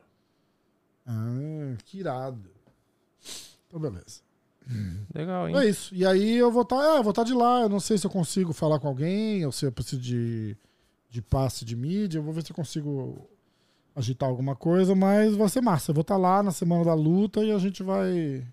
Ah, 1.05 1.75
que 1.84 1.99
irado. 1.99 2.49
Então, 3.67 3.79
beleza. 3.79 4.21
Legal, 5.13 5.49
hein? 5.49 5.57
É 5.57 5.65
isso. 5.65 5.93
E 5.93 6.05
aí 6.05 6.35
eu 6.35 6.51
vou 6.51 6.61
estar, 6.61 6.75
é, 6.75 6.99
eu 6.99 7.03
vou 7.03 7.11
estar 7.11 7.23
de 7.23 7.34
lá. 7.34 7.61
Eu 7.61 7.69
não 7.69 7.79
sei 7.79 7.97
se 7.97 8.05
eu 8.05 8.11
consigo 8.11 8.53
falar 8.53 8.79
com 8.79 8.88
alguém 8.88 9.45
ou 9.45 9.51
se 9.51 9.65
eu 9.65 9.71
preciso 9.71 10.01
de, 10.01 10.55
de 11.09 11.21
passe 11.21 11.65
de 11.65 11.75
mídia. 11.75 12.19
Eu 12.19 12.23
vou 12.23 12.34
ver 12.34 12.43
se 12.43 12.51
eu 12.51 12.55
consigo 12.55 13.29
agitar 13.98 14.30
alguma 14.30 14.56
coisa, 14.56 14.94
mas 14.95 15.36
vai 15.36 15.49
ser 15.49 15.60
massa. 15.61 15.90
Eu 15.91 15.95
vou 15.95 16.02
estar 16.03 16.15
lá 16.18 16.41
na 16.44 16.52
semana 16.52 16.86
da 16.86 16.94
luta 16.94 17.44
e 17.44 17.52
a 17.52 17.57
gente 17.57 17.82
vai. 17.84 18.45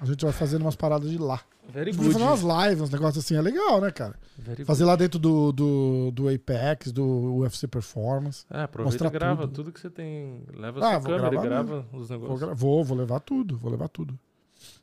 A 0.00 0.04
gente 0.06 0.24
vai 0.24 0.32
fazendo 0.32 0.62
umas 0.62 0.76
paradas 0.76 1.10
de 1.10 1.18
lá. 1.18 1.40
Very 1.72 1.92
good. 1.92 2.12
fazer 2.12 2.24
umas 2.24 2.40
lives, 2.68 2.82
uns 2.82 2.90
negócios 2.90 3.24
assim. 3.24 3.36
É 3.36 3.40
legal, 3.42 3.80
né, 3.80 3.90
cara? 3.90 4.14
Very 4.38 4.64
Fazer 4.64 4.84
lá 4.84 4.94
dentro 4.96 5.18
do, 5.18 5.50
do, 5.50 6.10
do 6.12 6.28
Apex, 6.28 6.92
do 6.92 7.36
UFC 7.38 7.66
Performance. 7.66 8.44
É, 8.50 8.62
aproveita 8.62 8.92
Mostrar 9.04 9.08
e 9.08 9.12
grava 9.12 9.42
tudo. 9.42 9.54
tudo. 9.54 9.72
que 9.72 9.80
você 9.80 9.90
tem. 9.90 10.42
Leva 10.54 10.78
Ah, 10.86 11.00
sua 11.00 11.10
câmera 11.18 11.34
e 11.34 11.40
grava 11.40 11.86
os 11.92 12.08
Vou, 12.08 12.18
negócios. 12.18 12.58
vou, 12.58 12.84
vou 12.84 12.96
levar 12.96 13.20
tudo, 13.20 13.56
vou 13.56 13.70
levar 13.70 13.88
tudo. 13.88 14.18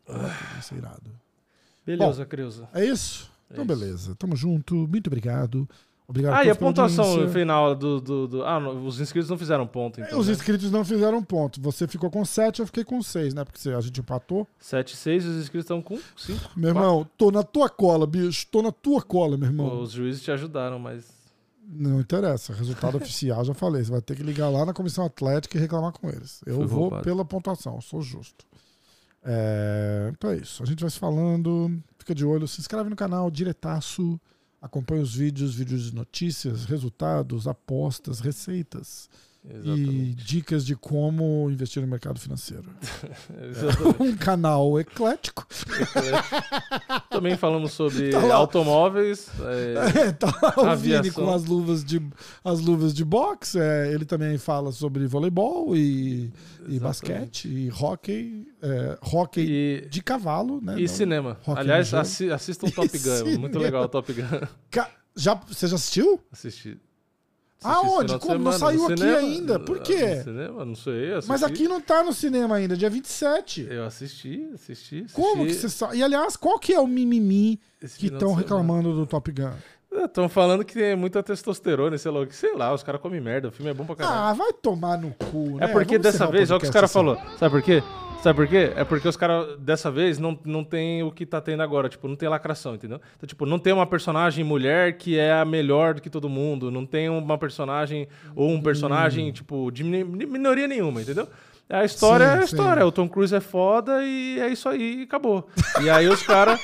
Vou 0.07 0.17
levar 0.17 0.29
tudo, 0.35 0.51
Vai 0.53 0.61
ser 0.61 0.75
irado. 0.75 1.11
Beleza, 1.85 2.25
Creuza. 2.25 2.67
É 2.73 2.83
isso? 2.83 3.31
É 3.49 3.53
Então, 3.53 3.63
isso. 3.65 3.75
beleza. 3.79 4.15
Tamo 4.15 4.35
junto. 4.35 4.75
Muito 4.87 5.07
obrigado. 5.07 5.69
Obrigado 6.11 6.33
Ah, 6.35 6.45
e 6.45 6.49
a 6.49 6.55
pontuação 6.55 7.05
audiência. 7.05 7.33
final 7.33 7.73
do, 7.73 8.01
do, 8.01 8.27
do- 8.27 8.43
Ah, 8.45 8.59
não, 8.59 8.85
os 8.85 8.99
inscritos 8.99 9.29
não 9.29 9.37
fizeram 9.37 9.65
ponto, 9.65 9.99
então. 10.01 10.19
Os 10.19 10.27
né? 10.27 10.33
inscritos 10.33 10.69
não 10.69 10.83
fizeram 10.85 11.23
ponto. 11.23 11.59
Você 11.61 11.87
ficou 11.87 12.11
com 12.11 12.23
7, 12.25 12.59
eu 12.59 12.65
fiquei 12.65 12.83
com 12.83 13.01
6, 13.01 13.33
né? 13.33 13.43
Porque 13.45 13.69
a 13.69 13.79
gente 13.79 13.99
empatou. 14.01 14.45
7 14.59 14.95
6 14.95 15.25
os 15.25 15.37
inscritos 15.37 15.63
estão 15.63 15.81
com 15.81 15.97
5. 16.17 16.51
Meu 16.55 16.69
irmão, 16.69 17.07
tô 17.17 17.31
na 17.31 17.43
tua 17.43 17.69
cola, 17.69 18.05
bicho. 18.05 18.45
Tô 18.51 18.61
na 18.61 18.71
tua 18.73 19.01
cola, 19.01 19.37
meu 19.37 19.47
irmão. 19.47 19.81
Os 19.81 19.91
juízes 19.93 20.21
te 20.21 20.29
ajudaram, 20.31 20.77
mas. 20.77 21.05
Não 21.73 22.01
interessa. 22.01 22.53
Resultado 22.53 22.97
oficial, 22.97 23.45
já 23.45 23.53
falei. 23.53 23.81
Você 23.81 23.91
vai 23.91 24.01
ter 24.01 24.15
que 24.17 24.23
ligar 24.23 24.49
lá 24.49 24.65
na 24.65 24.73
comissão 24.73 25.05
atlética 25.05 25.57
e 25.57 25.61
reclamar 25.61 25.93
com 25.93 26.09
eles. 26.09 26.41
Eu 26.45 26.57
Foi 26.57 26.65
vou 26.67 26.79
roubado. 26.81 27.03
pela 27.03 27.23
pontuação, 27.23 27.75
eu 27.75 27.81
sou 27.81 28.01
justo. 28.01 28.45
É, 29.23 30.09
Então 30.11 30.31
é 30.31 30.37
isso. 30.37 30.61
A 30.61 30.65
gente 30.65 30.81
vai 30.81 30.89
se 30.89 30.99
falando. 30.99 31.71
Fica 31.97 32.13
de 32.13 32.25
olho, 32.25 32.47
se 32.47 32.59
inscreve 32.59 32.89
no 32.89 32.95
canal, 32.97 33.31
diretaço. 33.31 34.19
Acompanha 34.61 35.01
os 35.01 35.15
vídeos, 35.15 35.55
vídeos 35.55 35.85
de 35.85 35.95
notícias, 35.95 36.65
resultados, 36.65 37.47
apostas, 37.47 38.19
receitas 38.19 39.09
e 39.43 39.53
Exatamente. 39.55 40.23
dicas 40.23 40.63
de 40.65 40.75
como 40.75 41.49
investir 41.49 41.81
no 41.81 41.87
mercado 41.87 42.19
financeiro. 42.19 42.63
Um 43.99 44.15
canal 44.15 44.79
eclético. 44.79 45.47
Também 47.09 47.35
falamos 47.37 47.71
sobre 47.73 48.09
Tá 48.11 48.33
automóveis. 48.35 49.27
é, 49.95 49.99
É, 50.07 50.11
tá 50.11 50.27
lá 50.55 50.73
o 50.73 50.77
Vini 50.77 51.11
com 51.11 51.29
as 51.33 51.45
luvas 51.45 51.83
de, 51.83 52.01
as 52.43 52.59
luvas 52.61 52.93
de 52.93 53.03
boxe. 53.03 53.59
é, 53.59 53.91
ele 53.93 54.05
também 54.05 54.37
fala 54.37 54.71
sobre 54.71 55.05
voleibol 55.07 55.75
e, 55.75 56.31
e 56.67 56.79
basquete 56.79 57.47
e 57.47 57.71
hockey. 57.71 58.47
é, 58.61 58.97
hockey 59.01 59.41
e, 59.85 59.87
de 59.89 60.01
cavalo, 60.01 60.61
né? 60.61 60.75
e 60.77 60.81
Não- 60.81 60.87
cinema. 60.87 61.37
Aliás, 61.47 61.93
assi 61.93 62.31
assistam 62.31 62.69
Top 62.69 62.89
E 62.95 62.99
Gun. 62.99 63.39
Muito 63.39 63.53
cinema. 63.53 63.59
legal 63.59 63.83
o 63.83 63.89
Top 63.89 64.11
Gun. 64.13 64.23
Ca- 64.69 64.89
Já, 65.15 65.33
você 65.35 65.67
já 65.67 65.75
assistiu? 65.75 66.19
Assisti. 66.31 66.77
Aonde? 67.63 68.17
Como? 68.19 68.39
Não 68.39 68.51
semana, 68.51 68.57
saiu 68.57 68.79
no 68.81 68.85
aqui 68.87 68.97
cinema. 68.97 69.17
ainda. 69.19 69.59
Por 69.59 69.79
quê? 69.79 70.15
No 70.15 70.23
cinema? 70.23 70.65
Não 70.65 70.75
sei. 70.75 71.11
Assisti. 71.13 71.29
Mas 71.29 71.43
aqui 71.43 71.67
não 71.67 71.79
tá 71.79 72.03
no 72.03 72.11
cinema 72.13 72.55
ainda, 72.55 72.75
dia 72.75 72.89
27. 72.89 73.67
Eu 73.69 73.85
assisti, 73.85 74.49
assisti. 74.53 75.01
assisti 75.03 75.13
Como 75.13 75.45
que 75.45 75.53
você 75.53 75.69
sabe? 75.69 75.97
E 75.97 76.03
aliás, 76.03 76.35
qual 76.35 76.57
que 76.57 76.73
é 76.73 76.79
o 76.79 76.87
mimimi 76.87 77.59
esse 77.81 77.97
que 77.99 78.07
estão 78.07 78.33
reclamando 78.33 78.93
do 78.95 79.05
Top 79.05 79.31
Gun? 79.31 79.51
Estão 80.05 80.29
falando 80.29 80.63
que 80.63 80.73
tem 80.73 80.95
muita 80.95 81.21
testosterona, 81.21 81.97
sei 81.97 82.11
lá, 82.11 82.25
sei 82.29 82.55
lá, 82.55 82.73
os 82.73 82.81
caras 82.81 83.01
comem 83.01 83.19
merda, 83.19 83.49
o 83.49 83.51
filme 83.51 83.69
é 83.69 83.73
bom 83.73 83.85
pra 83.85 83.95
caralho. 83.97 84.17
Ah, 84.19 84.33
vai 84.33 84.53
tomar 84.53 84.97
no 84.97 85.11
cu, 85.13 85.57
né? 85.57 85.65
é 85.65 85.67
porque 85.67 85.97
Vamos 85.97 86.03
dessa 86.03 86.27
vez, 86.27 86.49
olha 86.49 86.57
o 86.57 86.59
que 86.61 86.65
os 86.65 86.71
caras 86.71 86.89
assim. 86.89 86.93
falou. 86.99 87.17
Sabe 87.37 87.51
por 87.51 87.61
quê? 87.61 87.83
Sabe 88.21 88.35
por 88.35 88.47
quê? 88.47 88.71
É 88.75 88.83
porque 88.83 89.07
os 89.07 89.17
caras, 89.17 89.57
dessa 89.57 89.89
vez, 89.89 90.19
não, 90.19 90.37
não 90.45 90.63
tem 90.63 91.01
o 91.01 91.11
que 91.11 91.25
tá 91.25 91.41
tendo 91.41 91.63
agora. 91.63 91.89
Tipo, 91.89 92.07
não 92.07 92.15
tem 92.15 92.29
lacração, 92.29 92.75
entendeu? 92.75 93.01
Então, 93.17 93.25
tipo, 93.27 93.47
não 93.47 93.57
tem 93.57 93.73
uma 93.73 93.87
personagem 93.87 94.43
mulher 94.43 94.93
que 94.93 95.17
é 95.17 95.33
a 95.33 95.43
melhor 95.43 95.95
do 95.95 96.01
que 96.03 96.09
todo 96.09 96.29
mundo. 96.29 96.69
Não 96.69 96.85
tem 96.85 97.09
uma 97.09 97.35
personagem 97.37 98.07
ou 98.35 98.51
um 98.51 98.61
personagem, 98.61 99.29
Hum. 99.29 99.31
tipo, 99.31 99.71
de 99.71 99.83
minoria 99.83 100.67
nenhuma, 100.67 101.01
entendeu? 101.01 101.27
A 101.71 101.85
história 101.85 102.25
Sim, 102.25 102.31
é 102.31 102.35
a 102.35 102.37
sim. 102.39 102.45
história. 102.55 102.85
O 102.85 102.91
Tom 102.91 103.07
Cruise 103.07 103.33
é 103.35 103.39
foda 103.39 104.03
e 104.03 104.39
é 104.39 104.49
isso 104.49 104.67
aí 104.67 104.99
e 104.99 105.03
acabou. 105.03 105.47
E 105.81 105.89
aí 105.89 106.07
os 106.07 106.21
caras. 106.23 106.59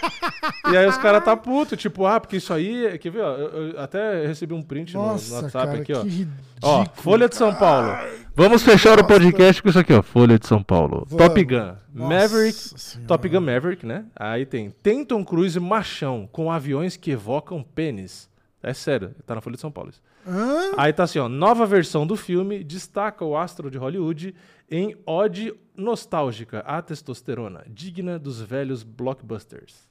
e 0.71 0.75
aí 0.75 0.85
os 0.85 0.97
caras 0.97 1.23
tá 1.23 1.35
puto, 1.37 1.77
tipo, 1.77 2.05
ah, 2.05 2.19
porque 2.19 2.37
isso 2.37 2.53
aí. 2.53 2.97
Quer 2.99 3.09
ver, 3.11 3.21
ó? 3.21 3.33
Eu, 3.35 3.67
eu 3.73 3.79
até 3.79 4.25
recebi 4.27 4.53
um 4.53 4.61
print 4.61 4.93
no- 4.93 5.01
no, 5.01 5.07
Nossa, 5.13 5.35
WhatsApp 5.35 5.65
cara, 5.67 5.81
aqui, 5.81 5.93
ó. 5.93 6.01
que 6.01 6.07
ridículo. 6.09 6.37
Ó, 6.61 6.85
Folha 6.95 7.29
de 7.29 7.35
São 7.35 7.53
Paulo. 7.55 7.95
Vamos 8.35 8.63
fechar 8.63 8.99
o 8.99 9.05
podcast 9.07 9.61
com 9.63 9.69
isso 9.69 9.79
aqui, 9.79 9.93
ó. 9.93 10.01
Folha 10.03 10.37
de 10.37 10.45
São 10.47 10.61
Paulo. 10.61 11.05
Vamos. 11.09 11.25
Top 11.25 11.43
Gun. 11.43 11.73
Nossa 11.93 12.13
Maverick. 12.13 12.57
Senhora. 12.79 13.07
Top 13.07 13.29
Gun 13.29 13.41
Maverick, 13.41 13.85
né? 13.85 14.05
Aí 14.15 14.45
tem 14.45 14.69
Tem 14.83 15.05
Tom 15.05 15.23
Cruise 15.23 15.59
machão 15.59 16.27
com 16.31 16.51
aviões 16.51 16.97
que 16.97 17.11
evocam 17.11 17.63
pênis. 17.63 18.29
É 18.61 18.73
sério, 18.73 19.13
tá 19.25 19.35
na 19.35 19.41
Folha 19.41 19.55
de 19.55 19.61
São 19.61 19.71
Paulo. 19.71 19.89
isso. 19.91 20.01
Hã? 20.27 20.73
Aí 20.77 20.91
tá 20.91 21.03
assim, 21.03 21.19
ó. 21.19 21.29
Nova 21.29 21.65
versão 21.65 22.07
do 22.07 22.15
filme 22.15 22.63
destaca 22.63 23.23
o 23.23 23.37
astro 23.37 23.69
de 23.69 23.77
Hollywood 23.77 24.35
em 24.69 24.95
ode 25.05 25.53
nostálgica 25.75 26.59
à 26.59 26.81
testosterona, 26.81 27.63
digna 27.67 28.17
dos 28.17 28.41
velhos 28.41 28.83
blockbusters. 28.83 29.87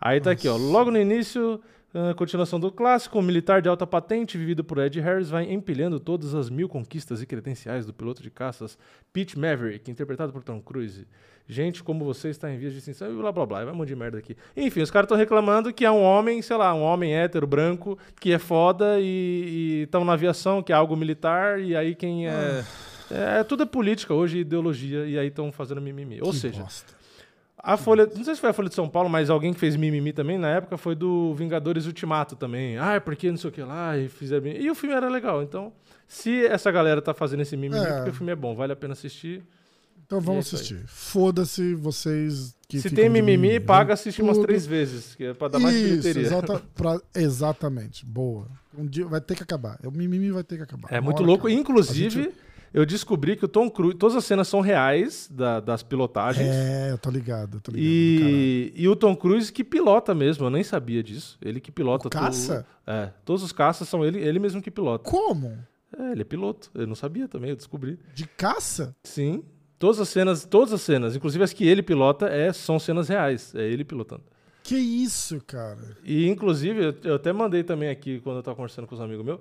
Aí 0.00 0.20
tá 0.20 0.32
aqui, 0.32 0.48
ó. 0.48 0.56
Logo 0.56 0.90
no 0.90 0.98
início, 0.98 1.60
a 1.92 2.14
continuação 2.14 2.58
do 2.58 2.72
clássico, 2.72 3.18
um 3.18 3.22
militar 3.22 3.60
de 3.60 3.68
alta 3.68 3.86
patente, 3.86 4.38
vivido 4.38 4.64
por 4.64 4.78
Ed 4.78 4.98
Harris, 5.00 5.28
vai 5.28 5.50
empilhando 5.50 6.00
todas 6.00 6.34
as 6.34 6.48
mil 6.48 6.68
conquistas 6.68 7.20
e 7.20 7.26
credenciais 7.26 7.84
do 7.84 7.92
piloto 7.92 8.22
de 8.22 8.30
caças 8.30 8.78
Pete 9.12 9.38
Maverick, 9.38 9.90
interpretado 9.90 10.32
por 10.32 10.42
Tom 10.42 10.60
Cruise. 10.60 11.06
Gente, 11.50 11.82
como 11.82 12.04
você 12.04 12.28
está 12.28 12.48
em 12.48 12.56
vias 12.56 12.72
de 12.72 12.78
extinção, 12.78 13.10
e 13.10 13.16
blá 13.16 13.32
blá 13.32 13.44
blá, 13.44 13.64
vai 13.64 13.74
um 13.74 13.76
monte 13.76 13.88
de 13.88 13.96
merda 13.96 14.18
aqui. 14.18 14.36
Enfim, 14.56 14.82
os 14.82 14.90
caras 14.90 15.06
estão 15.06 15.18
reclamando 15.18 15.72
que 15.72 15.84
é 15.84 15.90
um 15.90 16.00
homem, 16.00 16.40
sei 16.42 16.56
lá, 16.56 16.72
um 16.72 16.82
homem 16.82 17.12
hétero, 17.12 17.44
branco, 17.46 17.98
que 18.20 18.32
é 18.32 18.38
foda 18.38 19.00
e 19.00 19.82
estão 19.82 20.04
na 20.04 20.12
aviação, 20.12 20.62
que 20.62 20.72
é 20.72 20.76
algo 20.76 20.96
militar, 20.96 21.60
e 21.60 21.74
aí 21.74 21.94
quem 21.96 22.28
é. 22.28 22.64
É, 23.10 23.42
tudo 23.42 23.64
é 23.64 23.66
política 23.66 24.14
hoje, 24.14 24.38
ideologia, 24.38 25.04
e 25.06 25.18
aí 25.18 25.26
estão 25.26 25.50
fazendo 25.50 25.80
mimimi. 25.80 26.20
Ou 26.22 26.30
Que 26.30 26.36
seja, 26.36 26.62
bosta. 26.62 26.92
a 27.58 27.76
Folha, 27.76 28.06
não 28.06 28.22
sei 28.22 28.36
se 28.36 28.40
foi 28.40 28.50
a 28.50 28.52
Folha 28.52 28.68
de 28.68 28.74
São 28.76 28.88
Paulo, 28.88 29.08
mas 29.10 29.28
alguém 29.28 29.52
que 29.52 29.58
fez 29.58 29.74
mimimi 29.74 30.12
também 30.12 30.38
na 30.38 30.48
época 30.50 30.76
foi 30.78 30.94
do 30.94 31.34
Vingadores 31.34 31.86
Ultimato 31.86 32.36
também. 32.36 32.78
Ah, 32.78 32.92
é 32.94 33.00
porque 33.00 33.28
não 33.28 33.36
sei 33.36 33.50
o 33.50 33.52
que 33.52 33.62
lá, 33.62 33.98
e 33.98 34.08
fizeram. 34.08 34.44
mimimi. 34.44 34.64
E 34.64 34.70
o 34.70 34.74
filme 34.76 34.94
era 34.94 35.08
legal. 35.08 35.42
Então, 35.42 35.72
se 36.06 36.46
essa 36.46 36.70
galera 36.70 37.02
tá 37.02 37.12
fazendo 37.12 37.40
esse 37.40 37.56
mimimi, 37.56 37.84
É. 37.84 37.92
porque 37.94 38.10
o 38.10 38.14
filme 38.14 38.30
é 38.30 38.36
bom, 38.36 38.54
vale 38.54 38.72
a 38.72 38.76
pena 38.76 38.92
assistir. 38.92 39.42
Então 40.10 40.20
vamos 40.20 40.52
é 40.52 40.56
assistir. 40.56 40.82
Foda-se 40.88 41.72
vocês 41.76 42.56
que 42.66 42.80
se 42.80 42.90
tem 42.90 43.08
mimimi, 43.08 43.36
mimimi. 43.38 43.60
paga 43.60 43.94
assistir 43.94 44.22
umas 44.22 44.36
Tudo. 44.36 44.46
três 44.46 44.66
vezes, 44.66 45.14
que 45.14 45.22
é 45.24 45.34
pra 45.34 45.46
dar 45.46 45.60
mais 45.60 45.72
bilheteria. 45.76 46.22
exata- 46.22 46.62
pra- 46.74 47.00
exatamente. 47.14 48.04
Boa. 48.04 48.48
Um 48.76 48.84
dia 48.86 49.06
vai 49.06 49.20
ter 49.20 49.36
que 49.36 49.42
acabar. 49.44 49.78
O 49.84 49.90
mimimi 49.92 50.32
vai 50.32 50.42
ter 50.42 50.56
que 50.56 50.62
acabar. 50.64 50.88
É 50.92 50.98
Uma 50.98 51.02
muito 51.10 51.22
louco. 51.22 51.46
acaba. 51.46 51.60
Inclusive, 51.60 52.10
gente- 52.24 52.34
eu 52.74 52.84
descobri 52.84 53.36
que 53.36 53.44
o 53.44 53.48
Tom 53.48 53.70
Cruise. 53.70 53.96
Todas 53.96 54.16
as 54.16 54.24
cenas 54.24 54.48
são 54.48 54.60
reais 54.60 55.28
da- 55.32 55.60
das 55.60 55.82
pilotagens. 55.84 56.48
É, 56.48 56.90
eu 56.90 56.98
tô 56.98 57.08
ligado, 57.08 57.58
eu 57.58 57.60
tô 57.60 57.70
ligado. 57.70 57.84
E, 57.88 58.72
e 58.74 58.88
o 58.88 58.96
Tom 58.96 59.14
Cruise 59.14 59.52
que 59.52 59.62
pilota 59.62 60.12
mesmo, 60.12 60.44
eu 60.46 60.50
nem 60.50 60.64
sabia 60.64 61.04
disso. 61.04 61.38
Ele 61.40 61.60
que 61.60 61.70
pilota 61.70 62.08
O 62.08 62.10
caça? 62.10 62.66
É, 62.84 63.10
todos 63.24 63.44
os 63.44 63.52
caças 63.52 63.88
são 63.88 64.04
ele, 64.04 64.18
ele 64.18 64.40
mesmo 64.40 64.60
que 64.60 64.72
pilota. 64.72 65.08
Como? 65.08 65.56
É, 65.96 66.12
ele 66.12 66.22
é 66.22 66.24
piloto. 66.24 66.68
Eu 66.74 66.86
não 66.86 66.94
sabia 66.96 67.26
também, 67.28 67.50
eu 67.50 67.56
descobri. 67.56 67.96
De 68.14 68.24
caça? 68.26 68.94
Sim. 69.04 69.42
Todas 69.80 69.98
as 69.98 70.10
cenas, 70.10 70.44
todas 70.44 70.74
as 70.74 70.82
cenas, 70.82 71.16
inclusive 71.16 71.42
as 71.42 71.54
que 71.54 71.66
ele 71.66 71.82
pilota, 71.82 72.28
é, 72.28 72.52
são 72.52 72.78
cenas 72.78 73.08
reais. 73.08 73.54
É 73.54 73.62
ele 73.62 73.82
pilotando. 73.82 74.22
Que 74.62 74.76
isso, 74.76 75.42
cara? 75.46 75.96
E, 76.04 76.28
inclusive, 76.28 76.84
eu, 76.84 76.94
eu 77.02 77.14
até 77.14 77.32
mandei 77.32 77.64
também 77.64 77.88
aqui, 77.88 78.20
quando 78.20 78.36
eu 78.36 78.42
tava 78.42 78.54
conversando 78.54 78.86
com 78.86 78.94
os 78.94 79.00
amigos 79.00 79.24
meus, 79.24 79.40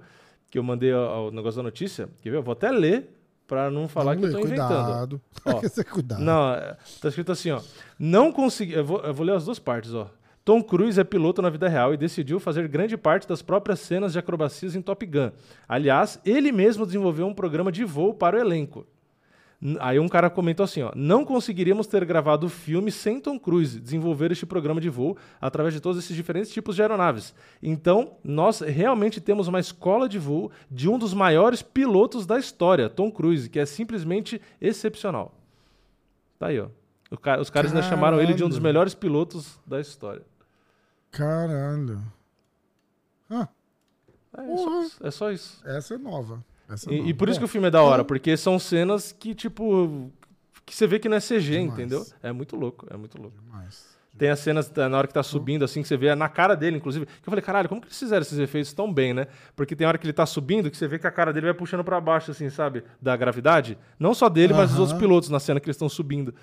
que 0.49 0.57
eu 0.57 0.63
mandei 0.63 0.93
o, 0.93 1.29
negócio 1.29 1.57
da 1.57 1.63
notícia. 1.63 2.07
Quer 2.21 2.29
ver? 2.29 2.37
Eu 2.37 2.41
vou 2.41 2.53
até 2.53 2.71
ler 2.71 3.09
pra 3.45 3.69
não 3.69 3.89
falar 3.89 4.15
Vamos 4.15 4.29
que 4.29 4.35
eu 4.37 4.39
tô 4.39 4.47
inventando. 4.47 4.85
cuidado. 4.85 5.21
Ó, 5.43 5.59
Esse 5.61 5.81
é 5.81 5.83
cuidado. 5.83 6.23
Não, 6.23 6.53
é, 6.53 6.77
tá 7.01 7.09
escrito 7.09 7.33
assim, 7.33 7.51
ó. 7.51 7.61
Não 7.99 8.31
consegui. 8.31 8.71
Eu 8.71 8.85
vou, 8.85 9.01
eu 9.01 9.13
vou 9.13 9.25
ler 9.25 9.35
as 9.35 9.43
duas 9.43 9.59
partes, 9.59 9.93
ó. 9.93 10.09
Tom 10.45 10.63
Cruise 10.63 10.97
é 10.97 11.03
piloto 11.03 11.41
na 11.41 11.49
vida 11.49 11.67
real 11.67 11.93
e 11.93 11.97
decidiu 11.97 12.39
fazer 12.39 12.65
grande 12.69 12.95
parte 12.95 13.27
das 13.27 13.41
próprias 13.41 13.81
cenas 13.81 14.13
de 14.13 14.19
acrobacias 14.19 14.73
em 14.73 14.81
Top 14.81 15.05
Gun. 15.05 15.31
Aliás, 15.67 16.17
ele 16.23 16.49
mesmo 16.53 16.85
desenvolveu 16.85 17.27
um 17.27 17.33
programa 17.33 17.73
de 17.73 17.83
voo 17.83 18.13
para 18.13 18.37
o 18.37 18.39
elenco. 18.39 18.87
Aí 19.81 19.99
um 19.99 20.07
cara 20.07 20.29
comentou 20.29 20.63
assim, 20.63 20.81
ó, 20.81 20.91
não 20.95 21.25
conseguiríamos 21.25 21.85
ter 21.85 22.05
gravado 22.05 22.45
o 22.45 22.49
filme 22.49 22.89
sem 22.93 23.19
Tom 23.19 23.37
Cruise 23.37 23.77
desenvolver 23.77 24.31
este 24.31 24.45
programa 24.45 24.79
de 24.79 24.87
voo 24.89 25.17
através 25.41 25.73
de 25.73 25.81
todos 25.81 26.01
esses 26.01 26.15
diferentes 26.15 26.49
tipos 26.49 26.77
de 26.77 26.81
aeronaves. 26.81 27.33
Então, 27.61 28.13
nós 28.23 28.61
realmente 28.61 29.19
temos 29.19 29.49
uma 29.49 29.59
escola 29.59 30.07
de 30.07 30.17
voo 30.17 30.49
de 30.71 30.87
um 30.87 30.97
dos 30.97 31.13
maiores 31.13 31.61
pilotos 31.61 32.25
da 32.25 32.39
história, 32.39 32.89
Tom 32.89 33.11
Cruise, 33.11 33.49
que 33.49 33.59
é 33.59 33.65
simplesmente 33.65 34.41
excepcional. 34.61 35.33
Tá 36.37 36.47
aí, 36.47 36.59
ó. 36.61 36.67
Ca- 37.21 37.41
os 37.41 37.49
caras 37.49 37.71
ainda 37.73 37.83
chamaram 37.85 38.21
ele 38.21 38.33
de 38.33 38.43
um 38.45 38.47
dos 38.49 38.59
melhores 38.59 38.93
pilotos 38.95 39.59
da 39.67 39.81
história. 39.81 40.21
Caralho. 41.11 42.01
Ah, 43.29 43.47
É, 44.37 44.41
Porra. 44.43 44.85
só, 44.87 45.07
é 45.07 45.11
só 45.11 45.31
isso. 45.31 45.61
essa 45.67 45.95
é 45.95 45.97
nova. 45.97 46.41
Essa 46.69 46.89
é 46.89 46.93
E, 46.93 47.09
e 47.09 47.13
por 47.13 47.27
isso 47.29 47.39
Bom, 47.39 47.45
que 47.45 47.49
o 47.49 47.51
filme 47.51 47.67
é 47.67 47.71
da 47.71 47.81
hora, 47.81 48.05
porque 48.05 48.37
são 48.37 48.59
cenas 48.59 49.11
que, 49.11 49.33
tipo, 49.33 50.11
que 50.65 50.75
você 50.75 50.85
vê 50.85 50.99
que 50.99 51.09
não 51.09 51.17
é 51.17 51.19
CG, 51.19 51.39
Demais. 51.39 51.73
entendeu? 51.73 52.05
É 52.21 52.31
muito 52.31 52.55
louco, 52.55 52.85
é 52.89 52.95
muito 52.95 53.19
louco. 53.19 53.37
Demais. 53.41 53.89
Tem 54.17 54.29
as 54.29 54.39
cenas 54.39 54.69
na 54.75 54.97
hora 54.97 55.07
que 55.07 55.13
tá 55.13 55.23
subindo, 55.23 55.63
assim, 55.63 55.81
que 55.81 55.87
você 55.87 55.95
vê 55.95 56.13
na 56.13 56.27
cara 56.27 56.53
dele, 56.53 56.75
inclusive. 56.75 57.05
Que 57.05 57.11
eu 57.11 57.31
falei, 57.31 57.41
caralho, 57.41 57.69
como 57.69 57.79
que 57.79 57.87
eles 57.87 57.97
fizeram 57.97 58.21
esses 58.21 58.37
efeitos 58.37 58.73
tão 58.73 58.91
bem, 58.91 59.13
né? 59.13 59.27
Porque 59.55 59.77
tem 59.77 59.87
hora 59.87 59.97
que 59.97 60.05
ele 60.05 60.11
tá 60.11 60.25
subindo 60.25 60.69
que 60.69 60.75
você 60.75 60.89
vê 60.89 60.99
que 60.99 61.07
a 61.07 61.11
cara 61.11 61.31
dele 61.31 61.45
vai 61.45 61.53
puxando 61.53 61.85
pra 61.85 62.01
baixo, 62.01 62.31
assim, 62.31 62.49
sabe? 62.49 62.83
Da 63.01 63.15
gravidade. 63.15 63.77
Não 63.97 64.13
só 64.13 64.27
dele, 64.27 64.53
mas 64.53 64.71
dos 64.71 64.79
outros 64.79 64.99
pilotos 64.99 65.29
na 65.29 65.39
cena 65.39 65.59
que 65.59 65.67
eles 65.67 65.75
estão 65.75 65.87
subindo. 65.87 66.35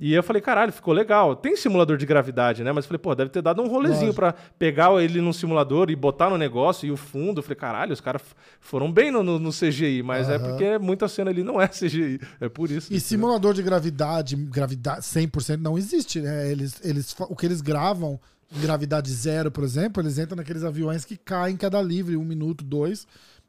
E 0.00 0.14
eu 0.14 0.22
falei, 0.22 0.40
caralho, 0.40 0.72
ficou 0.72 0.94
legal. 0.94 1.36
Tem 1.36 1.54
simulador 1.54 1.98
de 1.98 2.06
gravidade, 2.06 2.64
né? 2.64 2.72
Mas 2.72 2.84
eu 2.84 2.88
falei, 2.88 2.98
pô, 2.98 3.14
deve 3.14 3.28
ter 3.30 3.42
dado 3.42 3.60
um 3.62 3.68
rolezinho 3.68 4.14
pra 4.14 4.32
pegar 4.58 4.90
ele 5.02 5.20
num 5.20 5.34
simulador 5.34 5.90
e 5.90 5.94
botar 5.96 6.30
no 6.30 6.38
negócio 6.38 6.86
e 6.86 6.90
o 6.90 6.96
fundo. 6.96 7.38
Eu 7.40 7.42
falei, 7.42 7.56
caralho, 7.56 7.92
os 7.92 8.00
caras 8.00 8.22
foram 8.58 8.90
bem 8.90 9.10
no, 9.10 9.22
no- 9.22 9.38
no 9.38 9.50
CGI, 9.50 10.02
mas 10.02 10.30
é 10.30 10.36
Aham. 10.36 10.48
porque 10.48 10.78
muita 10.78 11.08
cena 11.08 11.30
ali 11.30 11.42
não 11.44 11.60
é 11.60 11.68
CGI. 11.68 12.18
É 12.40 12.48
por 12.48 12.70
isso. 12.70 12.86
E 12.90 12.96
entendeu? 12.96 13.00
simulador 13.06 13.52
de 13.52 13.62
gravidade, 13.62 14.34
gravidade 14.34 15.02
100% 15.04 15.58
não 15.60 15.76
existe, 15.76 16.20
né? 16.20 16.50
Eles, 16.50 16.80
eles, 16.82 17.14
o 17.28 17.36
que 17.36 17.44
eles 17.44 17.60
gravam 17.60 18.18
em 18.56 18.60
gravidade 18.60 19.10
zero, 19.12 19.50
por 19.50 19.62
exemplo, 19.62 20.02
eles 20.02 20.16
entram 20.18 20.36
naqueles 20.36 20.64
aviões 20.64 21.04
que 21.04 21.18
caem 21.18 21.54
em 21.54 21.56
queda 21.58 21.80
livre, 21.82 22.16
um 22.16 22.24
minuto, 22.24 22.64
dois, 22.64 23.06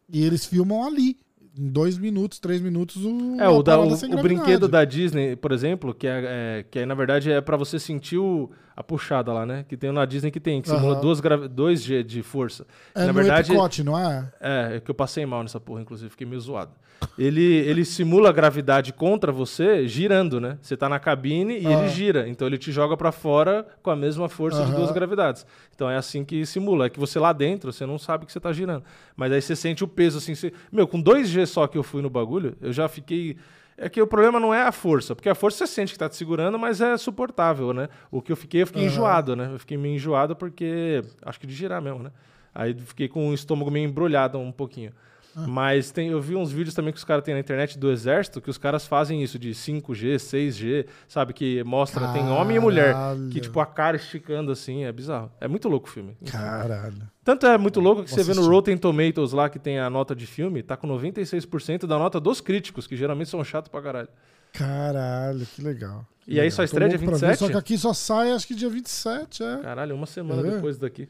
e 0.10 0.22
eles 0.24 0.46
filmam 0.46 0.86
ali. 0.86 1.18
Em 1.56 1.70
dois 1.70 1.98
minutos, 2.00 2.40
três 2.40 2.60
minutos, 2.60 2.96
o, 3.06 3.38
É, 3.40 3.48
o, 3.48 3.62
da- 3.62 3.80
o, 3.80 3.94
o 3.94 4.22
brinquedo 4.24 4.68
da 4.68 4.84
Disney, 4.84 5.36
por 5.36 5.52
exemplo, 5.52 5.94
que 5.94 6.08
é, 6.08 6.24
é- 6.60 6.66
que 6.70 6.80
é, 6.80 6.86
na 6.86 6.96
verdade 6.96 7.32
é 7.32 7.40
pra 7.42 7.56
você 7.56 7.78
sentir 7.78 8.18
o- 8.18 8.50
a 8.76 8.84
puxada 8.84 9.32
lá, 9.32 9.46
né? 9.46 9.64
Que 9.70 9.78
tem 9.78 9.92
na 9.92 10.04
Disney 10.04 10.32
que 10.32 10.40
tem, 10.40 10.62
que 10.64 10.68
simula 10.70 10.94
Aham. 10.94 11.02
duas 11.02 11.20
gravi- 11.20 11.48
2G 11.48 12.04
de 12.04 12.24
força. 12.24 12.66
É 12.96 13.06
na 13.06 13.12
verdade, 13.12 13.52
Epicote, 13.52 13.84
não 13.84 13.98
é? 14.00 14.32
é, 14.42 14.76
é 14.78 14.80
que 14.80 14.90
eu 14.90 14.96
passei 14.96 15.26
mal 15.28 15.44
nessa 15.44 15.60
porra, 15.60 15.82
inclusive, 15.82 16.10
fiquei 16.10 16.26
meio 16.26 16.42
zoado. 16.42 16.72
Ele, 17.18 17.42
ele 17.44 17.86
simula 17.86 18.30
a 18.30 18.32
gravidade 18.32 18.92
contra 18.92 19.32
você 19.32 19.88
girando, 19.88 20.40
né? 20.42 20.58
Você 20.62 20.76
tá 20.76 20.90
na 20.90 20.98
cabine 21.00 21.60
e 21.60 21.68
Ah. 21.68 21.72
ele 21.72 21.90
gira. 21.90 22.28
Então 22.28 22.48
ele 22.48 22.58
te 22.58 22.72
joga 22.72 22.98
pra 22.98 23.12
fora 23.12 23.66
com 23.84 23.92
a 23.92 23.96
mesma 23.96 24.28
força 24.30 24.66
de 24.66 24.72
duas 24.74 24.90
gravidades. 24.92 25.46
Então 25.76 25.90
é 25.90 25.96
assim 25.98 26.24
que 26.26 26.46
simula. 26.46 26.88
É 26.88 26.90
que 26.90 27.00
você 27.00 27.20
lá 27.20 27.32
dentro, 27.34 27.72
você 27.72 27.86
não 27.86 28.00
sabe 28.00 28.26
que 28.26 28.32
você 28.32 28.40
tá 28.40 28.52
girando. 28.52 28.84
Mas 29.16 29.32
aí 29.32 29.42
você 29.42 29.56
sente 29.56 29.84
o 29.84 29.88
peso 29.88 30.18
assim. 30.18 30.34
Você... 30.34 30.52
Meu, 30.72 30.88
com 30.88 31.02
2G 31.02 31.46
só 31.46 31.68
que 31.68 31.78
eu 31.78 31.84
fui 31.84 32.02
no 32.02 32.10
bagulho, 32.10 32.56
eu 32.62 32.74
já 32.74 32.88
fiquei. 32.88 33.38
É 33.78 33.90
que 33.90 34.02
o 34.02 34.06
problema 34.08 34.40
não 34.40 34.54
é 34.54 34.62
a 34.62 34.72
força, 34.72 35.16
porque 35.16 35.28
a 35.28 35.34
força 35.36 35.66
você 35.66 35.68
sente 35.74 35.94
que 35.94 36.00
tá 36.00 36.08
te 36.08 36.16
segurando, 36.16 36.58
mas 36.60 36.80
é 36.80 36.96
suportável, 36.96 37.74
né? 37.74 37.90
O 38.12 38.22
que 38.22 38.32
eu 38.32 38.36
fiquei, 38.36 38.62
eu 38.62 38.68
fiquei 38.68 38.84
Aham. 38.84 38.92
enjoado, 38.92 39.36
né? 39.36 39.50
Eu 39.52 39.60
fiquei 39.60 39.78
meio 39.78 39.96
enjoado 39.96 40.36
porque. 40.36 41.02
Acho 41.24 41.40
que 41.40 41.48
de 41.48 41.54
girar 41.54 41.82
mesmo, 41.82 42.00
né? 42.04 42.12
Aí 42.56 42.74
fiquei 42.76 43.08
com 43.08 43.30
o 43.30 43.34
estômago 43.34 43.70
meio 43.72 43.88
embrulhado 43.90 44.38
um 44.38 44.52
pouquinho. 44.52 44.92
Ah. 45.36 45.48
Mas 45.48 45.90
tem, 45.92 46.10
eu 46.10 46.22
vi 46.22 46.36
uns 46.36 46.52
vídeos 46.52 46.76
também 46.76 46.92
que 46.94 46.98
os 47.00 47.04
caras 47.04 47.24
têm 47.24 47.34
na 47.34 47.40
internet 47.40 47.78
do 47.80 47.92
exército, 47.92 48.40
que 48.40 48.50
os 48.50 48.58
caras 48.58 48.86
fazem 48.86 49.24
isso 49.24 49.40
de 49.40 49.52
5G, 49.52 50.16
6G, 50.18 50.86
sabe? 51.08 51.34
Que 51.34 51.64
mostra, 51.64 52.08
tem 52.14 52.28
homem 52.30 52.58
e 52.58 52.60
mulher. 52.60 52.94
Caralho. 52.94 53.30
Que, 53.30 53.40
tipo, 53.42 53.60
a 53.60 53.66
cara 53.66 53.96
esticando 53.98 54.52
assim, 54.52 54.84
é 54.84 54.92
bizarro. 54.92 55.32
É 55.42 55.48
muito 55.48 55.68
louco 55.68 55.88
o 55.88 55.92
filme. 55.92 56.16
Caralho. 56.30 57.10
Tanto 57.24 57.48
é 57.48 57.58
muito 57.58 57.80
louco 57.80 58.04
que 58.04 58.10
Vou 58.12 58.20
você 58.20 58.24
vê 58.24 58.34
no. 58.40 58.48
Rotten 58.48 58.78
Tomatoes 58.78 59.32
lá, 59.32 59.50
que 59.50 59.58
tem 59.58 59.80
a 59.80 59.90
nota 59.90 60.16
de 60.16 60.28
filme, 60.28 60.62
tá 60.62 60.78
com 60.78 60.88
96% 60.88 61.88
da 61.88 61.98
nota 61.98 62.20
dos 62.20 62.40
críticos, 62.42 62.86
que 62.86 62.96
geralmente 62.96 63.30
são 63.30 63.44
chatos 63.44 63.70
pra 63.70 63.82
caralho. 63.82 64.10
Caralho, 64.52 65.46
que 65.48 65.62
legal. 65.62 66.06
Que 66.22 66.32
E 66.32 66.34
aí 66.36 66.42
legal. 66.46 66.52
só 66.52 66.58
Tô 66.58 66.64
estreia 66.66 66.90
dia 66.90 66.98
louco 67.00 67.12
pra 67.12 67.18
ver, 67.28 67.32
27? 67.34 67.40
Só 67.40 67.50
que 67.50 67.58
aqui 67.58 67.78
só 67.78 67.94
sai, 67.94 68.32
acho 68.32 68.46
que 68.48 68.54
dia 68.56 68.70
27, 68.70 69.44
é. 69.44 69.58
Caralho, 69.58 69.96
uma 69.96 70.06
semana 70.06 70.48
É? 70.48 70.52
depois 70.52 70.78
daqui. 70.78 71.10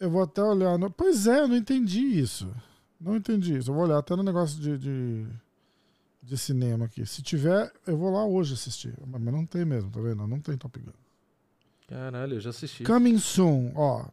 Eu 0.00 0.10
vou 0.10 0.22
até 0.22 0.42
olhar. 0.42 0.76
No... 0.76 0.90
Pois 0.90 1.26
é, 1.26 1.40
eu 1.40 1.48
não 1.48 1.56
entendi 1.56 2.00
isso. 2.00 2.48
Não 3.00 3.16
entendi 3.16 3.56
isso. 3.56 3.70
Eu 3.70 3.74
vou 3.74 3.84
olhar 3.84 3.98
até 3.98 4.14
no 4.16 4.22
negócio 4.22 4.60
de, 4.60 4.78
de, 4.78 5.26
de 6.22 6.38
cinema 6.38 6.86
aqui. 6.86 7.04
Se 7.04 7.22
tiver, 7.22 7.72
eu 7.86 7.96
vou 7.96 8.10
lá 8.10 8.24
hoje 8.24 8.54
assistir. 8.54 8.94
Mas 9.06 9.20
não 9.22 9.44
tem 9.44 9.64
mesmo, 9.64 9.90
tá 9.90 10.00
vendo? 10.00 10.26
Não 10.26 10.40
tem 10.40 10.56
Top 10.56 10.78
Gun. 10.78 10.92
Caralho, 11.88 12.34
eu 12.34 12.40
já 12.40 12.50
assisti. 12.50 12.84
Coming 12.84 13.18
soon, 13.18 13.72
ó. 13.74 14.06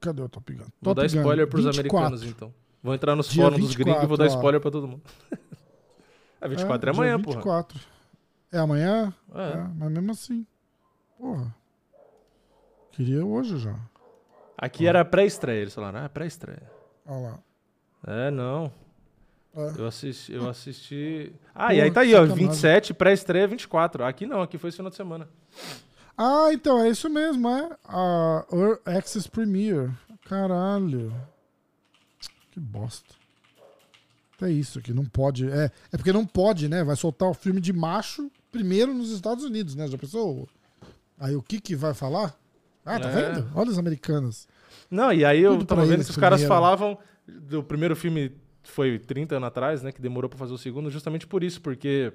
Cadê 0.00 0.22
o 0.22 0.28
Top 0.28 0.52
Gun? 0.52 0.64
Vou 0.80 0.94
Top 0.94 0.96
dar 0.96 1.08
Gun, 1.08 1.20
spoiler 1.20 1.46
pros 1.46 1.64
24. 1.64 1.98
americanos, 1.98 2.22
então. 2.24 2.54
Vou 2.82 2.94
entrar 2.94 3.14
nos 3.14 3.32
fóruns 3.32 3.60
dos 3.60 3.76
gringos 3.76 4.02
e 4.02 4.06
vou 4.06 4.16
dar 4.16 4.24
24, 4.24 4.34
ó. 4.34 4.38
spoiler 4.38 4.60
pra 4.60 4.70
todo 4.70 4.88
mundo. 4.88 5.02
é 6.40 6.48
24 6.48 6.74
é, 6.74 6.92
dia 6.92 7.00
amanhã, 7.00 7.22
porra. 7.22 7.36
24. 7.36 7.80
É 8.50 8.58
amanhã? 8.58 9.14
É. 9.32 9.42
É, 9.42 9.68
mas 9.76 9.92
mesmo 9.92 10.10
assim. 10.10 10.46
Porra. 11.16 11.54
Queria 12.90 13.24
hoje 13.24 13.58
já. 13.58 13.78
Aqui 14.58 14.86
era 14.86 15.04
pré-estreia, 15.04 15.62
eles 15.62 15.74
falaram, 15.74 16.04
ah, 16.04 16.08
pré-estreia. 16.08 16.70
Olha 17.06 17.20
lá. 17.20 17.38
É, 18.06 18.30
não. 18.30 18.72
É. 19.54 19.72
Eu 19.78 19.86
assisti, 19.86 20.32
eu 20.32 20.48
assisti. 20.48 21.32
Ah, 21.54 21.66
Pô, 21.68 21.72
e 21.74 21.80
aí 21.82 21.90
tá 21.90 22.00
aí, 22.00 22.14
ó, 22.14 22.20
sacanagem. 22.22 22.46
27, 22.48 22.94
pré-estreia 22.94 23.46
24. 23.46 24.04
Aqui 24.04 24.26
não, 24.26 24.40
aqui 24.42 24.56
foi 24.58 24.68
esse 24.68 24.76
final 24.76 24.90
de 24.90 24.96
semana. 24.96 25.28
Ah, 26.16 26.48
então 26.52 26.78
é 26.78 26.88
isso 26.88 27.08
mesmo, 27.10 27.48
é. 27.48 27.70
A 27.84 28.46
Earth 28.52 28.80
Access 28.88 29.28
Premiere. 29.28 29.92
Caralho. 30.24 31.14
Que 32.50 32.60
bosta. 32.60 33.14
É 34.40 34.50
isso 34.50 34.80
que 34.82 34.92
não 34.92 35.04
pode. 35.04 35.48
É, 35.48 35.70
é 35.92 35.96
porque 35.96 36.12
não 36.12 36.26
pode, 36.26 36.68
né? 36.68 36.82
Vai 36.82 36.96
soltar 36.96 37.28
o 37.28 37.34
filme 37.34 37.60
de 37.60 37.72
macho 37.72 38.30
primeiro 38.50 38.92
nos 38.92 39.10
Estados 39.10 39.44
Unidos, 39.44 39.74
né? 39.76 39.86
Já 39.86 39.96
pensou? 39.96 40.48
Aí 41.18 41.36
o 41.36 41.42
que 41.42 41.60
que 41.60 41.76
vai 41.76 41.94
falar? 41.94 42.34
Ah, 42.84 42.98
tá 42.98 43.08
É. 43.08 43.12
vendo? 43.32 43.48
Olha 43.54 43.70
os 43.70 43.78
americanos. 43.78 44.48
Não, 44.90 45.12
e 45.12 45.24
aí 45.24 45.40
eu 45.40 45.52
Tudo 45.52 45.64
tava 45.66 45.82
pra 45.82 45.90
vendo 45.90 46.04
que 46.04 46.10
os 46.10 46.16
caras 46.16 46.40
primeiro. 46.40 46.54
falavam 46.62 46.98
do 47.26 47.62
primeiro 47.62 47.94
filme 47.96 48.32
foi 48.62 48.98
30 48.98 49.36
anos 49.36 49.48
atrás, 49.48 49.82
né, 49.82 49.92
que 49.92 50.00
demorou 50.00 50.28
pra 50.28 50.38
fazer 50.38 50.52
o 50.52 50.58
segundo, 50.58 50.90
justamente 50.90 51.26
por 51.26 51.42
isso, 51.42 51.60
porque 51.60 52.12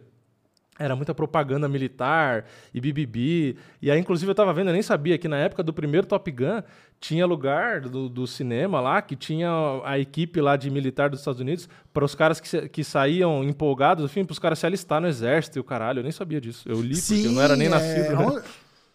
era 0.79 0.95
muita 0.95 1.13
propaganda 1.13 1.67
militar 1.67 2.45
e 2.73 2.79
bibibi. 2.79 3.57
E 3.81 3.89
aí, 3.89 3.99
inclusive, 3.99 4.29
eu 4.29 4.35
tava 4.35 4.53
vendo, 4.53 4.67
eu 4.69 4.73
nem 4.73 4.81
sabia 4.81 5.17
que 5.17 5.27
na 5.27 5.37
época 5.37 5.63
do 5.63 5.73
primeiro 5.73 6.05
Top 6.05 6.29
Gun 6.31 6.61
tinha 6.99 7.25
lugar 7.25 7.81
do, 7.81 8.07
do 8.07 8.27
cinema 8.27 8.79
lá, 8.79 9.01
que 9.01 9.15
tinha 9.15 9.49
a 9.83 9.97
equipe 9.97 10.39
lá 10.39 10.55
de 10.55 10.69
militar 10.69 11.09
dos 11.09 11.19
Estados 11.19 11.41
Unidos, 11.41 11.67
para 11.91 12.05
os 12.05 12.13
caras 12.13 12.39
que, 12.39 12.69
que 12.69 12.83
saíam 12.83 13.43
empolgados 13.43 14.03
do 14.03 14.09
filme, 14.09 14.27
para 14.27 14.33
os 14.33 14.39
caras 14.39 14.59
se 14.59 14.65
alistar 14.65 15.01
no 15.01 15.07
exército 15.07 15.57
e 15.57 15.59
o 15.59 15.63
caralho. 15.63 15.99
Eu 15.99 16.03
nem 16.03 16.11
sabia 16.11 16.39
disso. 16.39 16.69
Eu 16.69 16.81
li 16.81 16.95
porque 16.99 17.27
eu 17.27 17.31
não 17.31 17.41
era 17.41 17.55
nem 17.55 17.67
é, 17.67 17.69
nascido. 17.71 18.15
né? 18.15 18.43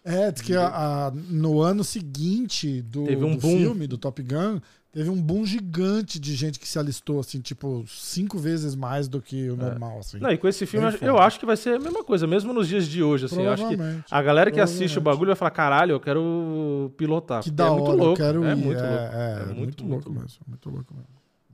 É, 0.04 0.32
que 0.32 0.54
a- 0.56 0.66
a- 1.06 1.12
no 1.30 1.60
ano 1.60 1.84
seguinte 1.84 2.82
do, 2.82 3.04
Teve 3.04 3.24
um 3.24 3.36
do 3.36 3.40
boom. 3.40 3.56
filme, 3.58 3.86
do 3.86 3.96
Top 3.96 4.20
Gun, 4.22 4.58
teve 4.90 5.08
um 5.08 5.20
boom 5.22 5.46
gigante 5.46 6.18
de 6.18 6.34
gente 6.34 6.58
que 6.58 6.68
se 6.68 6.76
alistou, 6.78 7.20
assim, 7.20 7.40
tipo, 7.40 7.84
cinco 7.86 8.36
vezes 8.38 8.74
mais 8.74 9.06
do 9.08 9.22
que 9.22 9.48
o 9.48 9.56
normal, 9.56 10.00
assim. 10.00 10.16
É. 10.16 10.20
Não, 10.20 10.30
e 10.32 10.36
com 10.36 10.48
esse 10.48 10.66
filme 10.66 10.86
eu 11.00 11.18
acho 11.18 11.38
que 11.38 11.46
vai 11.46 11.56
ser 11.56 11.76
a 11.76 11.78
mesma 11.78 12.02
coisa, 12.02 12.26
mesmo 12.26 12.52
nos 12.52 12.66
dias 12.66 12.86
de 12.88 13.02
hoje, 13.02 13.26
assim. 13.26 13.46
Acho 13.46 13.68
que 13.68 13.76
a 14.10 14.22
galera 14.22 14.50
que 14.50 14.60
assiste 14.60 14.98
o 14.98 15.00
bagulho 15.00 15.28
vai 15.28 15.36
falar, 15.36 15.50
caralho, 15.52 15.92
eu 15.92 16.00
quero 16.00 16.92
pilotar. 16.96 17.42
Que 17.42 17.50
da 17.50 17.66
é 17.66 17.70
hora, 17.70 17.80
muito 17.82 17.96
louco. 17.96 18.16
quero 18.16 18.44
é 18.44 18.52
ir. 18.52 18.56
muito 18.56 18.80
é, 18.80 18.90
louco. 18.90 19.14
É, 19.14 19.42
é 19.50 19.54
muito, 19.54 19.86
louco 19.86 20.10
mesmo, 20.10 20.40
muito 20.48 20.68
louco 20.68 20.94
mesmo. 20.94 21.08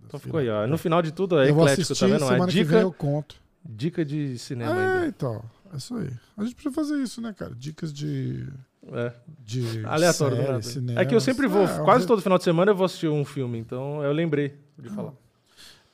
Então 0.06 0.18
ficou 0.18 0.40
aí, 0.40 0.48
ó. 0.48 0.66
No 0.66 0.78
final 0.78 1.02
de 1.02 1.12
tudo 1.12 1.38
é 1.38 1.50
eu 1.50 1.54
eclético, 1.54 1.94
tá 1.94 2.06
vendo? 2.06 2.24
É 2.24 2.46
dica, 2.46 2.76
eu 2.76 2.90
conto. 2.92 3.36
dica 3.62 4.02
de 4.04 4.38
cinema 4.38 4.74
É, 4.74 4.94
ainda. 4.94 5.06
então, 5.06 5.44
é 5.72 5.76
isso 5.76 5.96
aí. 5.96 6.10
A 6.36 6.42
gente 6.44 6.54
precisa 6.54 6.74
fazer 6.74 6.96
isso, 7.02 7.20
né, 7.20 7.32
cara? 7.36 7.54
Dicas 7.54 7.92
de... 7.92 8.46
É. 8.90 9.12
de 9.44 9.84
Aleatório, 9.84 10.36
série, 10.36 10.62
cinema. 10.62 11.00
É 11.00 11.04
que 11.04 11.14
eu 11.14 11.20
sempre 11.20 11.46
vou, 11.46 11.64
É, 11.64 11.84
quase 11.84 12.04
eu- 12.04 12.08
todo 12.08 12.22
final 12.22 12.38
de 12.38 12.44
semana 12.44 12.70
eu 12.70 12.76
vou 12.76 12.86
assistir 12.86 13.08
um 13.08 13.24
filme, 13.24 13.58
então 13.58 14.02
eu 14.02 14.12
lembrei 14.12 14.58
de 14.78 14.88
falar. 14.88 15.12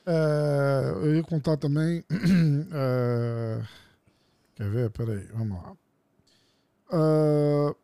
É, 0.05 0.91
eu 1.03 1.15
ia 1.15 1.23
contar 1.23 1.57
também. 1.57 2.05
é, 2.71 3.61
quer 4.55 4.69
ver? 4.69 4.89
Peraí, 4.91 5.27
vamos 5.33 5.57
lá. 5.61 5.73
Ah, 6.91 7.75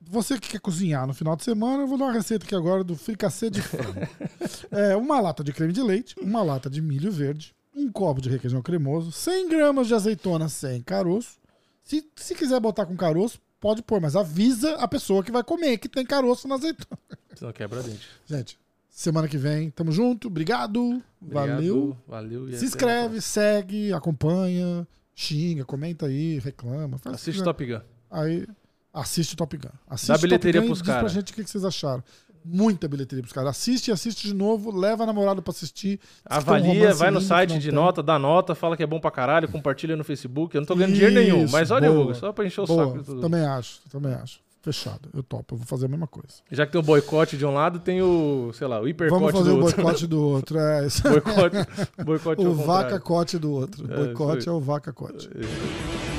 você 0.00 0.38
que 0.38 0.48
quer 0.48 0.60
cozinhar 0.60 1.06
no 1.06 1.12
final 1.12 1.36
de 1.36 1.44
semana, 1.44 1.82
eu 1.82 1.86
vou 1.86 1.98
dar 1.98 2.06
uma 2.06 2.12
receita 2.12 2.46
aqui 2.46 2.54
agora 2.54 2.82
do 2.82 2.96
fricassê 2.96 3.50
de 3.50 3.60
frango. 3.60 4.00
É, 4.70 4.96
uma 4.96 5.20
lata 5.20 5.42
de 5.44 5.52
creme 5.52 5.72
de 5.72 5.82
leite, 5.82 6.14
uma 6.20 6.42
lata 6.42 6.70
de 6.70 6.80
milho 6.80 7.10
verde, 7.12 7.54
um 7.78 7.92
copo 7.92 8.20
de 8.20 8.28
requeijão 8.28 8.60
cremoso, 8.62 9.12
100 9.12 9.48
gramas 9.48 9.86
de 9.86 9.94
azeitona 9.94 10.48
sem 10.48 10.82
caroço. 10.82 11.38
Se, 11.82 12.04
se 12.16 12.34
quiser 12.34 12.60
botar 12.60 12.84
com 12.86 12.96
caroço, 12.96 13.40
pode 13.60 13.82
pôr, 13.82 14.00
mas 14.00 14.16
avisa 14.16 14.74
a 14.76 14.88
pessoa 14.88 15.22
que 15.22 15.32
vai 15.32 15.42
comer 15.44 15.78
que 15.78 15.88
tem 15.88 16.04
caroço 16.04 16.46
na 16.48 16.56
azeitona. 16.56 16.98
Senão 17.34 17.52
quebra 17.52 17.82
dente. 17.82 18.06
Gente, 18.26 18.58
semana 18.90 19.28
que 19.28 19.38
vem, 19.38 19.70
tamo 19.70 19.92
junto. 19.92 20.28
Obrigado. 20.28 21.02
Valeu. 21.20 21.76
Obrigado, 21.76 21.98
Valeu. 22.06 22.48
e 22.50 22.56
Se 22.58 22.64
inscreve, 22.64 23.20
segue, 23.20 23.92
acompanha, 23.92 24.86
xinga, 25.14 25.64
comenta 25.64 26.06
aí, 26.06 26.38
reclama. 26.38 27.00
Assiste. 27.04 27.42
Top 27.42 27.64
Gun. 27.64 27.80
Aí, 28.10 28.46
assiste 28.92 29.36
Top 29.36 29.56
Gun. 29.56 29.68
Assiste 29.88 30.08
Dá 30.08 30.18
bilheteria 30.18 30.60
Top 30.60 30.68
Gun 30.68 30.74
pros 30.74 30.88
e 30.88 30.92
diz 30.92 31.00
pra 31.00 31.08
gente 31.08 31.32
o 31.32 31.34
que 31.34 31.44
vocês 31.44 31.64
acharam. 31.64 32.02
Muita 32.44 32.88
bilheteria 32.88 33.22
pros 33.22 33.32
caras. 33.32 33.50
Assiste 33.50 33.90
assiste 33.92 34.26
de 34.26 34.34
novo, 34.34 34.74
leva 34.74 35.02
a 35.02 35.06
namorada 35.06 35.42
pra 35.42 35.50
assistir. 35.50 36.00
Um 36.30 36.34
Avalia, 36.34 36.68
romance 36.74 36.98
vai 36.98 37.10
no 37.10 37.20
site 37.20 37.58
de 37.58 37.66
tem. 37.68 37.72
nota, 37.74 38.02
dá 38.02 38.18
nota, 38.18 38.54
fala 38.54 38.76
que 38.76 38.82
é 38.82 38.86
bom 38.86 38.98
pra 39.00 39.10
caralho, 39.10 39.48
compartilha 39.48 39.96
no 39.96 40.04
Facebook. 40.04 40.54
Eu 40.54 40.60
não 40.62 40.66
tô 40.66 40.74
ganhando 40.74 40.94
dinheiro 40.94 41.14
nenhum, 41.14 41.44
Isso, 41.44 41.52
mas 41.52 41.70
olha, 41.70 41.90
boa. 41.90 42.04
Hugo, 42.04 42.14
só 42.14 42.32
pra 42.32 42.46
encher 42.46 42.60
o 42.62 42.66
Boa, 42.66 42.86
saco 42.86 43.02
de 43.02 43.08
mundo. 43.10 43.20
também 43.20 43.44
acho, 43.44 43.80
também 43.90 44.14
acho. 44.14 44.40
Fechado, 44.60 45.08
eu 45.14 45.22
topo, 45.22 45.54
eu 45.54 45.58
vou 45.58 45.66
fazer 45.66 45.86
a 45.86 45.88
mesma 45.88 46.06
coisa. 46.08 46.28
Já 46.50 46.66
que 46.66 46.72
tem 46.72 46.80
o 46.80 46.84
boicote 46.84 47.36
de 47.38 47.46
um 47.46 47.54
lado, 47.54 47.78
tem 47.78 48.02
o, 48.02 48.50
sei 48.52 48.66
lá, 48.66 48.80
o 48.80 48.88
hipercote 48.88 49.20
Vamos 49.20 49.32
fazer 49.38 49.50
do 49.50 49.56
o 49.56 49.62
outro. 49.62 49.76
boicote 49.82 50.06
do 50.06 50.22
outro. 50.22 50.58
É, 50.58 50.84
isso. 50.86 51.02
boicote, 51.02 51.56
boicote 52.04 52.46
o 52.46 52.54
vaca-cote 52.54 53.38
do 53.38 53.52
outro. 53.52 53.90
É, 53.90 53.96
boicote 53.96 54.38
isso 54.40 54.50
é 54.50 54.52
o 54.52 54.60
vaca-cote. 54.60 55.28
É. 55.28 56.17